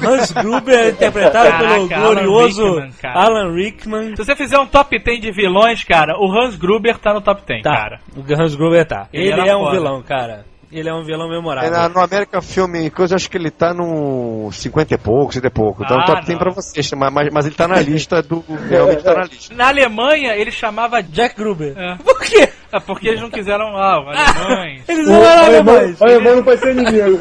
Hans 0.03 0.33
Gruber, 0.33 0.91
interpretado 0.91 1.59
pelo 1.59 1.89
Caraca, 1.89 1.97
Alan 2.07 2.15
glorioso 2.25 2.65
Rickman, 2.75 2.93
cara. 3.01 3.21
Alan 3.21 3.53
Rickman. 3.55 4.17
Se 4.17 4.25
você 4.25 4.37
fizer 4.37 4.59
um 4.59 4.67
top 4.67 4.99
10 5.03 5.21
de 5.21 5.33
vilões, 5.33 5.85
cara, 5.85 6.15
o 6.19 6.31
Hans 6.31 6.57
Gruber 6.57 6.99
tá 6.99 7.13
no 7.15 7.21
top 7.21 7.43
10, 7.47 7.63
Tá, 7.63 7.71
cara. 7.77 8.01
o 8.17 8.21
Hans 8.43 8.55
Gruber 8.55 8.85
tá. 8.87 9.09
Ele 9.13 9.33
Ele, 9.33 9.49
é 9.49 9.57
um 9.57 9.61
foda. 9.61 9.71
vilão, 9.73 10.03
cara. 10.03 10.45
Ele 10.77 10.89
é 10.89 10.93
um 10.95 11.05
vilão 11.05 11.27
É, 11.27 11.31
memorável. 11.37 11.71
na- 11.71 11.89
no 11.89 12.01
American 12.01 12.43
Film 12.43 12.89
Coisa, 12.91 13.15
acho 13.15 13.31
que 13.31 13.37
ele 13.37 13.51
tá 13.51 13.73
no 13.73 14.51
50 14.53 14.93
e 14.95 14.99
pouco, 14.99 15.33
50 15.33 15.47
e 15.47 15.51
pouco. 15.51 15.85
Então 15.85 15.99
Ah, 16.01 16.05
top 16.05 16.27
tem 16.27 16.35
não. 16.35 16.43
pra 16.43 16.51
vocês, 16.51 16.91
mas, 16.93 17.13
mas, 17.13 17.29
mas 17.33 17.47
ele 17.47 17.55
tá 17.55 17.69
na 17.69 17.77
lista 17.81 18.21
do. 18.23 18.45
Realmente 18.69 19.05
tá 19.05 19.15
na 19.15 19.23
lista. 19.25 19.55
Na 19.55 19.69
Alemanha, 19.69 20.35
ele 20.37 20.51
chamava... 20.51 21.01
Jack 21.03 21.37
Gruber. 21.37 21.75
É. 21.79 21.97
Por 22.03 22.19
quê? 22.21 22.49
É 22.73 22.81
porque 22.81 23.07
eles 23.09 23.21
não 23.21 23.31
quiseram... 23.31 23.77
Ah, 23.77 24.03
alemães. 24.47 24.83
Eles 24.89 25.07
não 25.07 25.23
eram 25.25 25.45
alemães. 25.45 26.01
o 26.01 26.05
alemão 26.05 26.37
não 26.37 26.43
pode 26.43 26.61
ser 26.61 26.73
inimigo. 26.77 27.19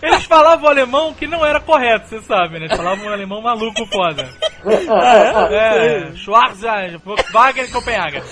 Eles 0.00 0.24
falavam 0.24 0.68
alemão 0.68 1.12
que 1.12 1.26
não 1.26 1.44
era 1.44 1.60
correto, 1.60 2.08
você 2.08 2.20
sabe, 2.22 2.58
né? 2.58 2.66
Eles 2.66 2.76
falavam 2.76 3.06
um 3.06 3.12
alemão 3.12 3.42
maluco 3.42 3.84
foda. 3.86 4.28
Ah, 4.88 5.48
É, 5.50 6.12
Schwarzer, 6.14 6.98
Volkswagen 7.04 7.64
e 7.64 7.68
Copenhagen. 7.68 8.22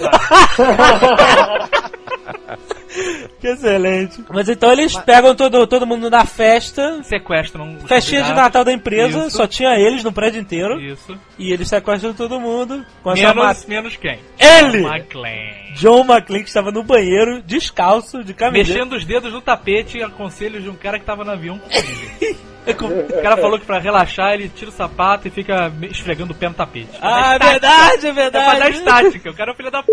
Que 3.41 3.49
excelente. 3.49 4.23
Mas 4.29 4.49
então 4.49 4.71
eles 4.73 4.97
pegam 4.99 5.35
todo, 5.35 5.67
todo 5.67 5.87
mundo 5.87 6.11
na 6.11 6.25
festa. 6.25 7.03
Sequestram 7.05 7.79
Festinha 7.87 8.23
de. 8.23 8.33
Natal 8.35 8.65
da 8.65 8.73
empresa, 8.73 9.27
Isso. 9.27 9.37
só 9.37 9.47
tinha 9.47 9.75
eles 9.79 10.03
no 10.05 10.13
prédio 10.13 10.41
inteiro. 10.41 10.81
Isso. 10.81 11.17
E 11.39 11.53
eles 11.53 11.69
sequestram 11.69 12.13
todo 12.13 12.41
mundo. 12.41 12.85
Com 13.03 13.11
a 13.11 13.15
Menos, 13.15 13.35
ma- 13.35 13.57
menos 13.69 13.97
quem? 13.97 14.19
Ele! 14.39 14.83
McLean. 14.87 15.61
John 15.77 16.01
McClane, 16.05 16.43
que 16.43 16.49
estava 16.49 16.73
no 16.73 16.83
banheiro, 16.83 17.41
descalço, 17.43 18.25
de 18.25 18.35
camiseta. 18.35 18.73
Mexendo 18.81 18.93
os 18.97 19.05
dedos 19.05 19.33
no 19.33 19.41
tapete 19.41 19.99
e 19.99 20.09
conselhos 20.11 20.63
de 20.65 20.69
um 20.69 20.75
cara 20.75 20.99
que 20.99 21.05
tava 21.05 21.25
no 21.25 21.31
avião 21.31 21.50
com 21.59 21.71
ele. 21.71 22.51
O 22.67 23.23
cara 23.23 23.37
falou 23.37 23.59
que 23.59 23.65
pra 23.65 23.79
relaxar 23.79 24.35
ele 24.35 24.49
tira 24.49 24.71
o 24.71 24.75
sapato 24.75 25.27
e 25.27 25.31
fica 25.31 25.73
esfregando 25.91 26.33
o 26.33 26.37
pé 26.37 26.49
no 26.49 26.55
tapete. 26.55 26.99
Ah, 27.01 27.35
é 27.35 27.39
verdade, 27.39 28.07
é 28.07 28.13
estática. 28.13 28.39
É 28.39 28.45
pra 28.45 28.59
dar 28.59 28.71
verdade. 28.71 28.77
estática. 28.77 29.31
O 29.31 29.35
cara 29.35 29.53
é 29.53 29.55
filho 29.57 29.71
da 29.71 29.83
p. 29.83 29.93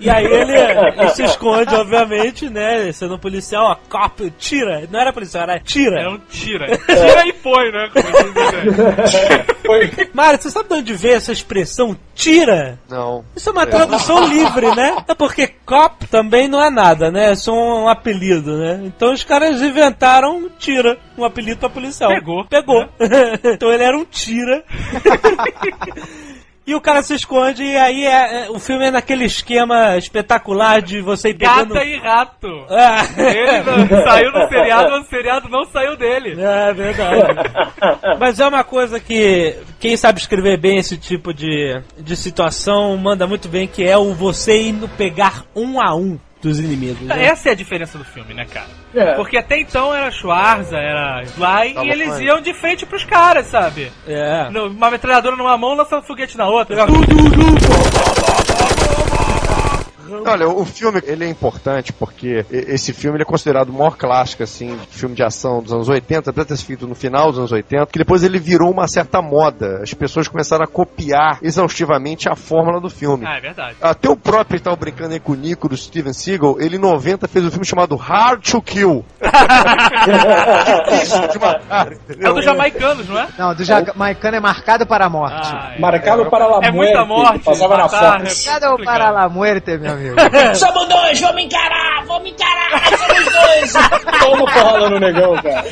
E 0.00 0.10
aí 0.10 0.24
ele, 0.24 0.52
ele 0.52 1.10
se 1.10 1.24
esconde, 1.24 1.74
obviamente, 1.74 2.48
né? 2.48 2.90
Sendo 2.92 3.18
policial, 3.18 3.66
ó, 3.66 3.76
cop, 3.88 4.30
tira. 4.38 4.86
Não 4.90 5.00
era 5.00 5.12
policial, 5.12 5.44
era 5.44 5.58
tira. 5.58 6.00
É 6.00 6.08
um 6.08 6.18
tira. 6.18 6.76
Tira 6.78 7.26
e 7.26 7.32
põe, 7.32 7.70
né? 7.72 7.90
Né? 7.94 9.46
Mário, 10.12 10.40
você 10.40 10.50
sabe 10.50 10.68
de 10.68 10.74
onde 10.74 10.94
veio 10.94 11.16
essa 11.16 11.32
expressão 11.32 11.96
tira? 12.14 12.78
Não. 12.88 13.24
Isso 13.34 13.48
é 13.48 13.52
uma 13.52 13.66
tradução 13.66 14.26
livre, 14.26 14.74
né? 14.74 14.96
É 15.08 15.14
porque 15.14 15.46
cop 15.46 16.06
também 16.06 16.48
não 16.48 16.62
é 16.62 16.70
nada, 16.70 17.10
né? 17.10 17.32
É 17.32 17.34
só 17.34 17.52
um 17.52 17.88
apelido, 17.88 18.56
né? 18.58 18.80
Então 18.84 19.12
os 19.12 19.24
caras 19.24 19.60
inventaram 19.60 20.48
tira, 20.58 20.98
um 21.16 21.24
apelido 21.24 21.60
pra 21.60 21.68
policial. 21.68 22.10
Pegou. 22.10 22.44
Pegou. 22.46 22.88
então 23.44 23.72
ele 23.72 23.84
era 23.84 23.96
um 23.96 24.04
tira. 24.04 24.64
E 26.66 26.74
o 26.74 26.80
cara 26.80 27.00
se 27.00 27.14
esconde 27.14 27.62
e 27.62 27.76
aí 27.76 28.04
é- 28.04 28.46
é- 28.46 28.50
o 28.50 28.58
filme 28.58 28.86
é 28.86 28.90
naquele 28.90 29.24
esquema 29.24 29.96
espetacular 29.96 30.82
de 30.82 31.00
você 31.00 31.28
ir 31.28 31.34
pegando... 31.34 31.74
Gata 31.74 31.86
e 31.86 31.96
rato. 31.98 32.48
É. 32.68 33.38
Ele 33.38 33.62
não- 33.62 34.02
saiu 34.02 34.32
no 34.32 34.48
seriado, 34.48 34.90
mas 34.90 35.06
o 35.06 35.08
seriado 35.08 35.48
não 35.48 35.64
saiu 35.66 35.96
dele. 35.96 36.36
É 36.40 36.72
verdade. 36.74 37.22
Mas 38.18 38.40
é 38.40 38.46
uma 38.48 38.64
coisa 38.64 38.98
que 38.98 39.56
quem 39.78 39.96
sabe 39.96 40.18
escrever 40.18 40.58
bem 40.58 40.78
esse 40.78 40.96
tipo 40.96 41.32
de, 41.32 41.80
de 41.98 42.16
situação 42.16 42.96
manda 42.96 43.26
muito 43.26 43.48
bem, 43.48 43.66
que 43.68 43.84
é 43.84 43.96
o 43.96 44.12
você 44.14 44.60
indo 44.62 44.88
pegar 44.88 45.44
um 45.54 45.80
a 45.80 45.94
um 45.94 46.18
dos 46.46 46.60
inimigos. 46.60 47.00
né? 47.02 47.24
Essa 47.24 47.48
é 47.48 47.52
a 47.52 47.54
diferença 47.54 47.98
do 47.98 48.04
filme, 48.04 48.32
né, 48.32 48.46
cara? 48.46 48.68
É. 48.94 49.14
Porque 49.14 49.36
até 49.36 49.60
então 49.60 49.94
era 49.94 50.10
Schwarza, 50.10 50.76
era 50.76 51.22
Sly, 51.24 51.74
Tava 51.74 51.86
e 51.86 51.90
eles 51.90 52.18
iam 52.20 52.40
de 52.40 52.54
frente 52.54 52.86
pros 52.86 53.04
caras, 53.04 53.46
sabe? 53.46 53.90
É. 54.06 54.48
Uma 54.48 54.90
metralhadora 54.90 55.36
numa 55.36 55.56
mão, 55.58 55.74
lançando 55.74 56.02
foguete 56.02 56.36
na 56.38 56.48
outra. 56.48 56.86
Olha, 60.26 60.48
o 60.48 60.64
filme 60.64 61.00
ele 61.04 61.24
é 61.24 61.28
importante 61.28 61.92
porque 61.92 62.44
esse 62.50 62.92
filme 62.92 63.16
ele 63.16 63.22
é 63.22 63.26
considerado 63.26 63.68
o 63.70 63.72
maior 63.72 63.96
clássico 63.96 64.42
assim, 64.42 64.76
de 64.76 64.96
filme 64.98 65.14
de 65.14 65.22
ação 65.22 65.62
dos 65.62 65.72
anos 65.72 65.88
80, 65.88 66.30
apesar 66.30 66.42
de 66.44 66.48
ter 66.48 66.56
sido 66.56 66.66
feito 66.66 66.86
no 66.86 66.94
final 66.94 67.28
dos 67.30 67.38
anos 67.38 67.52
80, 67.52 67.86
que 67.86 67.98
depois 67.98 68.22
ele 68.22 68.38
virou 68.38 68.70
uma 68.70 68.86
certa 68.88 69.20
moda. 69.22 69.80
As 69.82 69.92
pessoas 69.94 70.28
começaram 70.28 70.64
a 70.64 70.66
copiar 70.68 71.38
exaustivamente 71.42 72.28
a 72.28 72.34
fórmula 72.36 72.80
do 72.80 72.90
filme. 72.90 73.24
Ah, 73.26 73.36
é 73.36 73.40
verdade. 73.40 73.76
Até 73.80 74.08
o 74.08 74.16
próprio 74.16 74.56
estava 74.56 74.76
brincando 74.76 75.14
aí 75.14 75.20
com 75.20 75.32
o 75.32 75.36
Nico 75.36 75.68
do 75.68 75.76
Steven 75.76 76.12
Seagal, 76.12 76.56
ele 76.60 76.76
em 76.76 76.80
90 76.80 77.26
fez 77.28 77.44
um 77.44 77.50
filme 77.50 77.64
chamado 77.64 77.96
Hard 77.96 78.42
to 78.42 78.60
Kill. 78.62 79.04
Difícil 80.90 81.28
de 81.28 81.38
matar, 81.38 81.92
É 81.92 81.94
entendeu? 81.94 82.30
o 82.30 82.34
dos 82.34 82.44
jamaicanos, 82.44 83.08
não 83.08 83.18
é? 83.18 83.28
Não, 83.38 83.54
do 83.54 83.64
Jamaicano 83.64 84.36
é 84.36 84.40
marcado 84.40 84.86
para 84.86 85.06
a 85.06 85.10
morte. 85.10 85.48
Ah, 85.52 85.72
é. 85.76 85.80
Marcado 85.80 86.26
para 86.30 86.46
la 86.46 86.60
É 86.66 86.70
muita 86.70 87.04
morte, 87.04 87.44
Passava 87.44 87.76
na 87.76 87.82
matar, 87.84 88.20
Fox. 88.20 88.46
Marcado 88.46 88.84
para 88.84 89.10
la 89.10 89.28
muerte, 89.28 89.76
meu 89.78 89.95
amigo. 89.96 90.16
Somos 90.54 90.88
dois, 90.88 91.20
vamos 91.20 91.42
encarar, 91.42 92.04
vamos 92.06 92.30
encarar, 92.30 92.82
somos 92.96 93.32
dois. 93.32 93.72
Toma 94.20 94.52
porrada 94.52 94.90
no 94.90 94.98
negão, 94.98 95.34
cara. 95.42 95.64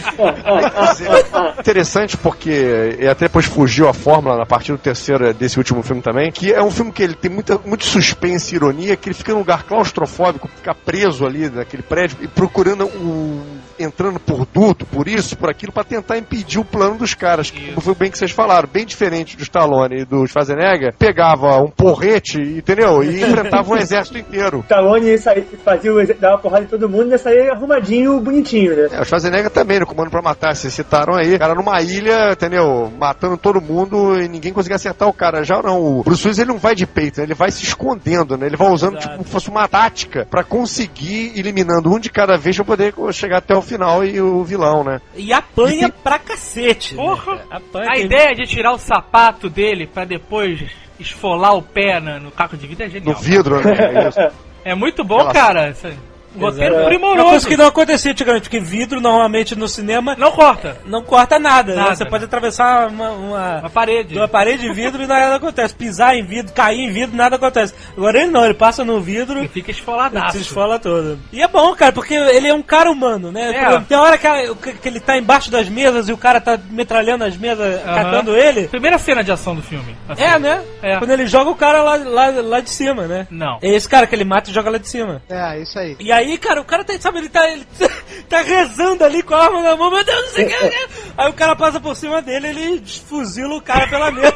Interessante 1.60 2.16
porque 2.16 2.96
e 2.98 3.06
até 3.06 3.26
depois 3.26 3.46
fugiu 3.46 3.88
a 3.88 3.94
fórmula 3.94 4.42
a 4.42 4.46
partir 4.46 4.72
do 4.72 4.78
terceiro 4.78 5.32
desse 5.32 5.58
último 5.58 5.82
filme 5.82 6.02
também, 6.02 6.30
que 6.30 6.52
é 6.52 6.62
um 6.62 6.70
filme 6.70 6.92
que 6.92 7.02
ele 7.02 7.14
tem 7.14 7.30
muita, 7.30 7.58
muito 7.64 7.84
suspense 7.84 8.54
e 8.54 8.56
ironia, 8.56 8.96
que 8.96 9.08
ele 9.08 9.14
fica 9.14 9.32
num 9.32 9.38
lugar 9.38 9.64
claustrofóbico, 9.64 10.48
fica 10.48 10.74
preso 10.74 11.26
ali 11.26 11.48
naquele 11.48 11.82
prédio 11.82 12.18
e 12.20 12.28
procurando 12.28 12.87
um 12.87 13.42
entrando 13.78 14.18
por 14.18 14.46
duto, 14.46 14.87
por 14.87 15.08
isso, 15.08 15.37
por 15.37 15.50
aquilo, 15.50 15.72
pra 15.72 15.84
tentar 15.84 16.18
impedir 16.18 16.58
o 16.58 16.64
plano 16.64 16.96
dos 16.96 17.14
caras. 17.14 17.50
Que, 17.50 17.68
como 17.68 17.80
foi 17.80 17.94
bem 17.94 18.10
que 18.10 18.18
vocês 18.18 18.30
falaram, 18.30 18.68
bem 18.70 18.84
diferente 18.84 19.37
do 19.37 19.42
Stallone 19.42 20.00
e 20.00 20.04
do 20.04 20.26
Schwarzenegger, 20.26 20.94
pegava 20.98 21.58
um 21.58 21.68
porrete, 21.68 22.40
entendeu? 22.40 23.02
E 23.02 23.22
enfrentava 23.22 23.72
um 23.72 23.76
exército 23.76 24.18
inteiro. 24.18 24.60
Stallone 24.60 25.18
sair, 25.18 25.46
fazia, 25.64 25.92
dava 26.18 26.38
porrada 26.38 26.64
em 26.64 26.68
todo 26.68 26.88
mundo 26.88 27.08
e 27.08 27.10
ia 27.10 27.18
sair 27.18 27.50
arrumadinho, 27.50 28.20
bonitinho, 28.20 28.76
né? 28.76 28.88
É, 28.92 29.00
o 29.00 29.04
Schwarzenegger 29.04 29.50
também, 29.50 29.80
no 29.80 29.87
Comando 29.87 30.10
pra 30.10 30.22
Matar, 30.22 30.54
vocês 30.54 30.72
citaram 30.72 31.14
aí. 31.14 31.34
O 31.34 31.38
cara 31.38 31.54
numa 31.54 31.80
ilha, 31.82 32.32
entendeu? 32.32 32.92
Matando 32.98 33.37
todo 33.37 33.60
mundo 33.60 34.20
e 34.20 34.28
ninguém 34.28 34.52
conseguia 34.52 34.76
acertar 34.76 35.08
o 35.08 35.12
cara. 35.12 35.44
Já 35.44 35.60
não, 35.62 35.80
o 35.80 36.02
Bruce 36.02 36.26
Willis 36.26 36.38
ele 36.38 36.48
não 36.48 36.58
vai 36.58 36.74
de 36.74 36.87
peito, 36.87 37.20
né? 37.20 37.24
ele 37.24 37.34
vai 37.34 37.50
se 37.50 37.64
escondendo, 37.64 38.37
né? 38.37 38.46
Ele 38.46 38.56
vai 38.56 38.70
usando 38.70 38.98
tipo 38.98 39.12
como 39.12 39.24
se 39.24 39.30
fosse 39.30 39.48
uma 39.48 39.66
tática 39.66 40.26
pra 40.30 40.44
conseguir 40.44 41.32
eliminando 41.37 41.92
um 41.92 41.98
de 41.98 42.10
cada 42.10 42.37
vez 42.37 42.56
pra 42.56 42.64
poder 42.64 42.94
chegar 43.12 43.38
até 43.38 43.54
o 43.54 43.62
final 43.64 44.05
e 44.05 44.20
o 44.20 44.44
vilão, 44.44 44.85
né? 44.85 45.00
E 45.16 45.33
apanha 45.33 45.88
pra 45.88 46.18
cacete. 46.18 46.94
né, 46.94 47.03
Porra! 47.03 47.37
cara? 47.38 47.46
Apanha 47.50 47.90
A 47.90 47.98
ideia 47.98 48.35
de 48.35 48.44
tirar 48.46 48.72
o 48.72 48.79
sapato 48.79 49.48
dele 49.50 49.87
pra 49.87 50.05
depois 50.05 50.61
esfolar 51.00 51.55
o 51.57 51.62
pé 51.62 51.98
na- 52.00 52.20
no 52.20 52.31
caco 52.31 52.57
de 52.57 52.66
vidro 52.66 52.85
é 52.85 52.87
No 52.87 52.92
genial. 52.92 53.16
vidro, 53.20 53.61
né? 53.61 53.72
É 54.05 54.09
isso. 54.09 54.18
É 54.66 54.74
muito 54.74 55.05
bom, 55.05 55.16
Aquela- 55.16 55.33
cara. 55.35 55.70
Isso 55.70 55.87
aí. 55.88 55.98
Roteiro 56.37 56.75
Exato. 56.75 56.88
primoroso. 56.88 57.23
Uma 57.23 57.31
coisa 57.31 57.49
que 57.49 57.57
não 57.57 57.66
acontecia 57.66 58.11
antigamente, 58.12 58.42
porque 58.42 58.61
vidro 58.61 59.01
normalmente 59.01 59.55
no 59.57 59.68
cinema 59.68 60.14
Não 60.18 60.33
corta. 60.33 60.77
não 60.87 61.03
corta 61.03 61.38
nada. 61.38 61.75
né? 61.75 61.83
Nada, 61.83 61.94
Você 61.97 62.05
pode 62.05 62.25
atravessar 62.25 62.88
uma, 62.88 63.11
uma, 63.11 63.59
Uma 63.61 63.70
parede. 63.70 64.16
uma 64.16 64.29
parede 64.29 64.62
de 64.62 64.73
vidro 64.73 65.03
e 65.03 65.07
nada 65.07 65.37
acontece. 65.37 65.75
Pisar 65.75 66.14
em 66.16 66.25
vidro, 66.25 66.53
cair 66.53 66.81
em 66.81 66.90
vidro, 66.92 67.16
nada 67.16 67.37
acontece. 67.37 67.75
Agora 67.97 68.18
ele 68.20 68.31
não, 68.31 68.44
ele 68.44 68.55
passa 68.55 68.85
no 68.85 69.01
vidro 69.01 69.38
Ele 69.38 69.49
fica 69.49 69.70
e 69.70 69.75
esfoladaço. 69.75 70.37
se 70.37 70.42
esfola 70.42 70.79
todo. 70.79 71.18
E 71.33 71.42
é 71.42 71.49
bom, 71.49 71.74
cara, 71.74 71.93
porque 71.93 72.14
ele 72.14 72.49
é 72.49 72.55
um 72.55 72.62
cara 72.62 72.91
humano, 72.91 73.30
né? 73.30 73.51
É. 73.55 73.80
Tem 73.80 73.97
hora 73.97 74.16
que, 74.18 74.72
que 74.74 74.89
ele 74.89 75.01
tá 75.01 75.16
embaixo 75.18 75.51
das 75.51 75.68
mesas 75.68 76.09
e 76.09 76.12
o 76.12 76.16
cara 76.18 76.41
tá 76.41 76.59
metralhando 76.70 77.24
as 77.24 77.37
mesas, 77.37 77.80
Aham. 77.85 77.95
catando 77.95 78.37
ele. 78.37 78.68
Primeira 78.68 78.99
cena 78.99 79.22
de 79.22 79.30
ação 79.32 79.55
do 79.55 79.62
filme. 79.62 79.95
assim. 80.09 80.22
É, 80.22 80.39
né? 80.39 80.62
É. 80.82 80.97
Quando 80.99 81.11
ele 81.11 81.26
joga 81.26 81.51
o 81.51 81.55
cara 81.57 81.82
lá, 81.82 81.97
lá, 81.97 82.26
lá 82.43 82.61
de 82.61 82.70
cima, 82.70 83.07
né? 83.07 83.26
Não. 83.30 83.59
É 83.62 83.68
esse 83.68 83.89
cara 83.89 84.07
que 84.07 84.14
ele 84.14 84.24
mata 84.24 84.51
e 84.51 84.53
joga 84.55 84.70
lá 84.70 84.78
de 84.78 84.89
cima. 84.89 85.22
É, 85.28 85.61
isso 85.61 85.78
aí. 85.78 85.97
E 86.01 86.11
aí, 86.12 86.24
cara, 86.39 86.61
o 86.61 86.64
cara 86.64 86.85
tá, 86.85 86.95
sabe, 86.99 87.18
ele 87.18 87.29
tá, 87.29 87.49
ele 87.51 87.66
tá 88.29 88.41
rezando 88.41 89.05
ali 89.05 89.22
com 89.22 89.35
a 89.35 89.45
arma 89.45 89.62
na 89.62 89.77
mão, 89.77 89.91
meu 89.91 90.05
Deus, 90.05 90.22
não 90.22 90.29
sei 90.29 90.45
o 90.45 90.49
que. 90.49 90.89
Aí 91.16 91.31
o 91.31 91.33
cara 91.33 91.55
passa 91.55 91.81
por 91.81 91.95
cima 91.95 92.20
dele, 92.20 92.49
ele 92.49 92.83
fuzila 93.09 93.55
o 93.55 93.62
cara 93.62 93.87
pela 93.87 94.11
mesa 94.11 94.35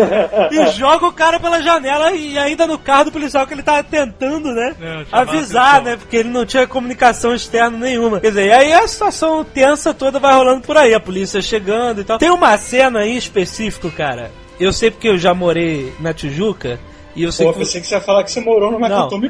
e 0.50 0.66
joga 0.72 1.06
o 1.06 1.12
cara 1.12 1.40
pela 1.40 1.60
janela 1.60 2.12
e 2.12 2.38
ainda 2.38 2.66
no 2.66 2.78
carro 2.78 3.06
do 3.06 3.12
policial 3.12 3.46
que 3.46 3.54
ele 3.54 3.62
tá 3.62 3.82
tentando, 3.82 4.52
né? 4.52 4.74
É, 4.80 5.06
avisar, 5.10 5.82
né? 5.82 5.96
Porque 5.96 6.16
ele 6.16 6.28
não 6.28 6.46
tinha 6.46 6.66
comunicação 6.66 7.34
externa 7.34 7.76
nenhuma. 7.76 8.20
Quer 8.20 8.28
dizer, 8.28 8.46
e 8.46 8.52
aí 8.52 8.72
a 8.72 8.86
situação 8.86 9.44
tensa 9.44 9.92
toda 9.92 10.18
vai 10.18 10.34
rolando 10.34 10.62
por 10.62 10.76
aí, 10.76 10.94
a 10.94 11.00
polícia 11.00 11.42
chegando 11.42 12.00
e 12.00 12.04
tal. 12.04 12.18
Tem 12.18 12.30
uma 12.30 12.56
cena 12.56 13.00
aí 13.00 13.16
específico, 13.16 13.90
cara. 13.90 14.30
Eu 14.60 14.72
sei 14.72 14.90
porque 14.90 15.08
eu 15.08 15.18
já 15.18 15.34
morei 15.34 15.92
na 15.98 16.14
Tijuca. 16.14 16.78
E 17.14 17.22
eu 17.22 17.32
sei 17.32 17.46
Pô, 17.46 17.52
que 17.52 17.58
pensei 17.60 17.80
que 17.80 17.86
você 17.86 17.94
ia 17.94 18.00
falar 18.00 18.24
que 18.24 18.30
você 18.30 18.40
morou 18.40 18.70
no 18.70 18.78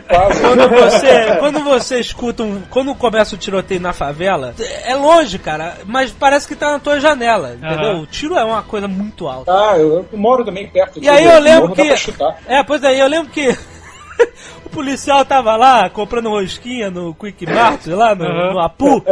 Plaza. 0.01 0.41
quando 0.41 0.69
você, 0.69 1.37
quando 1.41 1.61
você 1.65 2.01
escuta 2.01 2.43
um. 2.43 2.63
Quando 2.71 2.95
começa 2.95 3.35
o 3.35 3.39
tiroteio 3.39 3.81
na 3.81 3.93
favela, 3.93 4.55
é 4.85 4.95
longe, 4.95 5.39
cara, 5.39 5.79
mas 5.85 6.13
parece 6.13 6.47
que 6.47 6.55
tá 6.55 6.73
na 6.73 6.79
tua 6.79 7.01
janela, 7.01 7.55
entendeu? 7.55 7.99
O 7.99 8.07
tiro 8.07 8.37
é 8.37 8.45
uma 8.45 8.63
coisa 8.63 8.87
muito 8.87 9.27
alta. 9.27 9.53
Ah, 9.53 9.77
eu, 9.79 10.07
eu 10.11 10.19
moro 10.19 10.45
também 10.45 10.67
perto. 10.69 11.03
E 11.03 11.09
aí 11.09 11.25
eu 11.25 11.41
lembro 11.41 11.63
morro, 11.63 11.75
dá 11.75 11.83
que. 11.83 11.89
pra 11.89 11.97
chutar. 11.97 12.39
É, 12.47 12.63
pois 12.63 12.85
aí, 12.85 12.99
eu 12.99 13.09
lembro 13.09 13.31
que. 13.31 13.57
O 14.65 14.71
policial 14.73 15.23
tava 15.25 15.55
lá 15.55 15.91
comprando 15.91 16.31
rosquinha 16.31 16.91
no 16.91 17.15
Quick 17.15 17.45
Mart, 17.47 17.87
lá 17.89 18.15
no, 18.15 18.25
Aham. 18.25 18.53
no 18.55 18.59
Apu, 18.61 19.05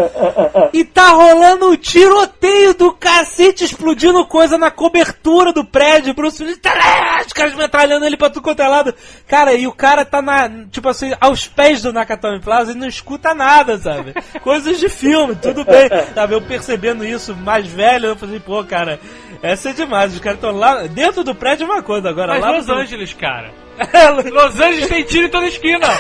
e 0.73 0.85
tá 0.85 1.09
rolando 1.11 1.71
um 1.71 1.77
tiroteio 1.77 2.73
do 2.73 2.93
cacete, 2.93 3.65
explodindo 3.65 4.25
coisa 4.25 4.57
na 4.57 4.71
cobertura 4.71 5.53
do 5.53 5.63
prédio. 5.63 6.15
Bruce 6.15 6.43
Willis, 6.43 6.59
tá, 6.59 7.23
os 7.27 7.33
caras 7.33 7.55
metralhando 7.55 8.07
ele 8.07 8.17
pra 8.17 8.31
tudo 8.31 8.43
quanto 8.43 8.63
é 8.63 8.69
lado. 8.69 8.95
Cara, 9.27 9.53
e 9.53 9.67
o 9.67 9.73
cara 9.73 10.05
tá 10.05 10.23
na, 10.23 10.49
tipo 10.71 10.89
assim, 10.89 11.13
aos 11.21 11.47
pés 11.47 11.83
do 11.83 11.93
Nakatomi 11.93 12.41
Plaza 12.41 12.73
e 12.73 12.77
não 12.77 12.89
escuta 12.89 13.35
nada, 13.35 13.77
sabe? 13.77 14.15
Coisas 14.43 14.79
de 14.79 14.89
filme, 14.89 15.35
tudo 15.37 15.65
bem. 15.65 15.89
Sabe, 16.15 16.35
eu 16.35 16.41
percebendo 16.41 17.05
isso 17.05 17.35
mais 17.37 17.67
velho, 17.67 18.07
eu 18.07 18.17
falei, 18.17 18.41
pô, 18.41 18.65
cara, 18.65 18.99
essa 19.43 19.71
é 19.71 19.73
demais. 19.73 20.15
Os 20.15 20.21
caras 20.21 20.39
estão 20.39 20.57
lá, 20.57 20.87
dentro 20.87 21.23
do 21.23 21.35
prédio 21.35 21.65
é 21.65 21.73
uma 21.73 21.83
coisa, 21.83 22.09
agora 22.09 22.35
Mas 22.35 22.41
lá 22.41 22.51
Los 22.53 22.69
Angeles, 22.69 23.13
cara. 23.15 23.51
Los 24.31 24.61
Angeles 24.61 24.89
tem 24.89 25.05
tiro 25.05 25.27
em 25.27 25.31
toda 25.31 25.47
esquina. 25.47 25.87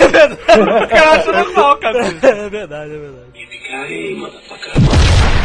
cara, 0.88 1.10
acha 1.12 1.32
normal, 1.32 1.78
cara. 1.78 2.06
É 2.06 2.48
verdade, 2.48 2.94
é 2.94 2.98
verdade. 2.98 3.30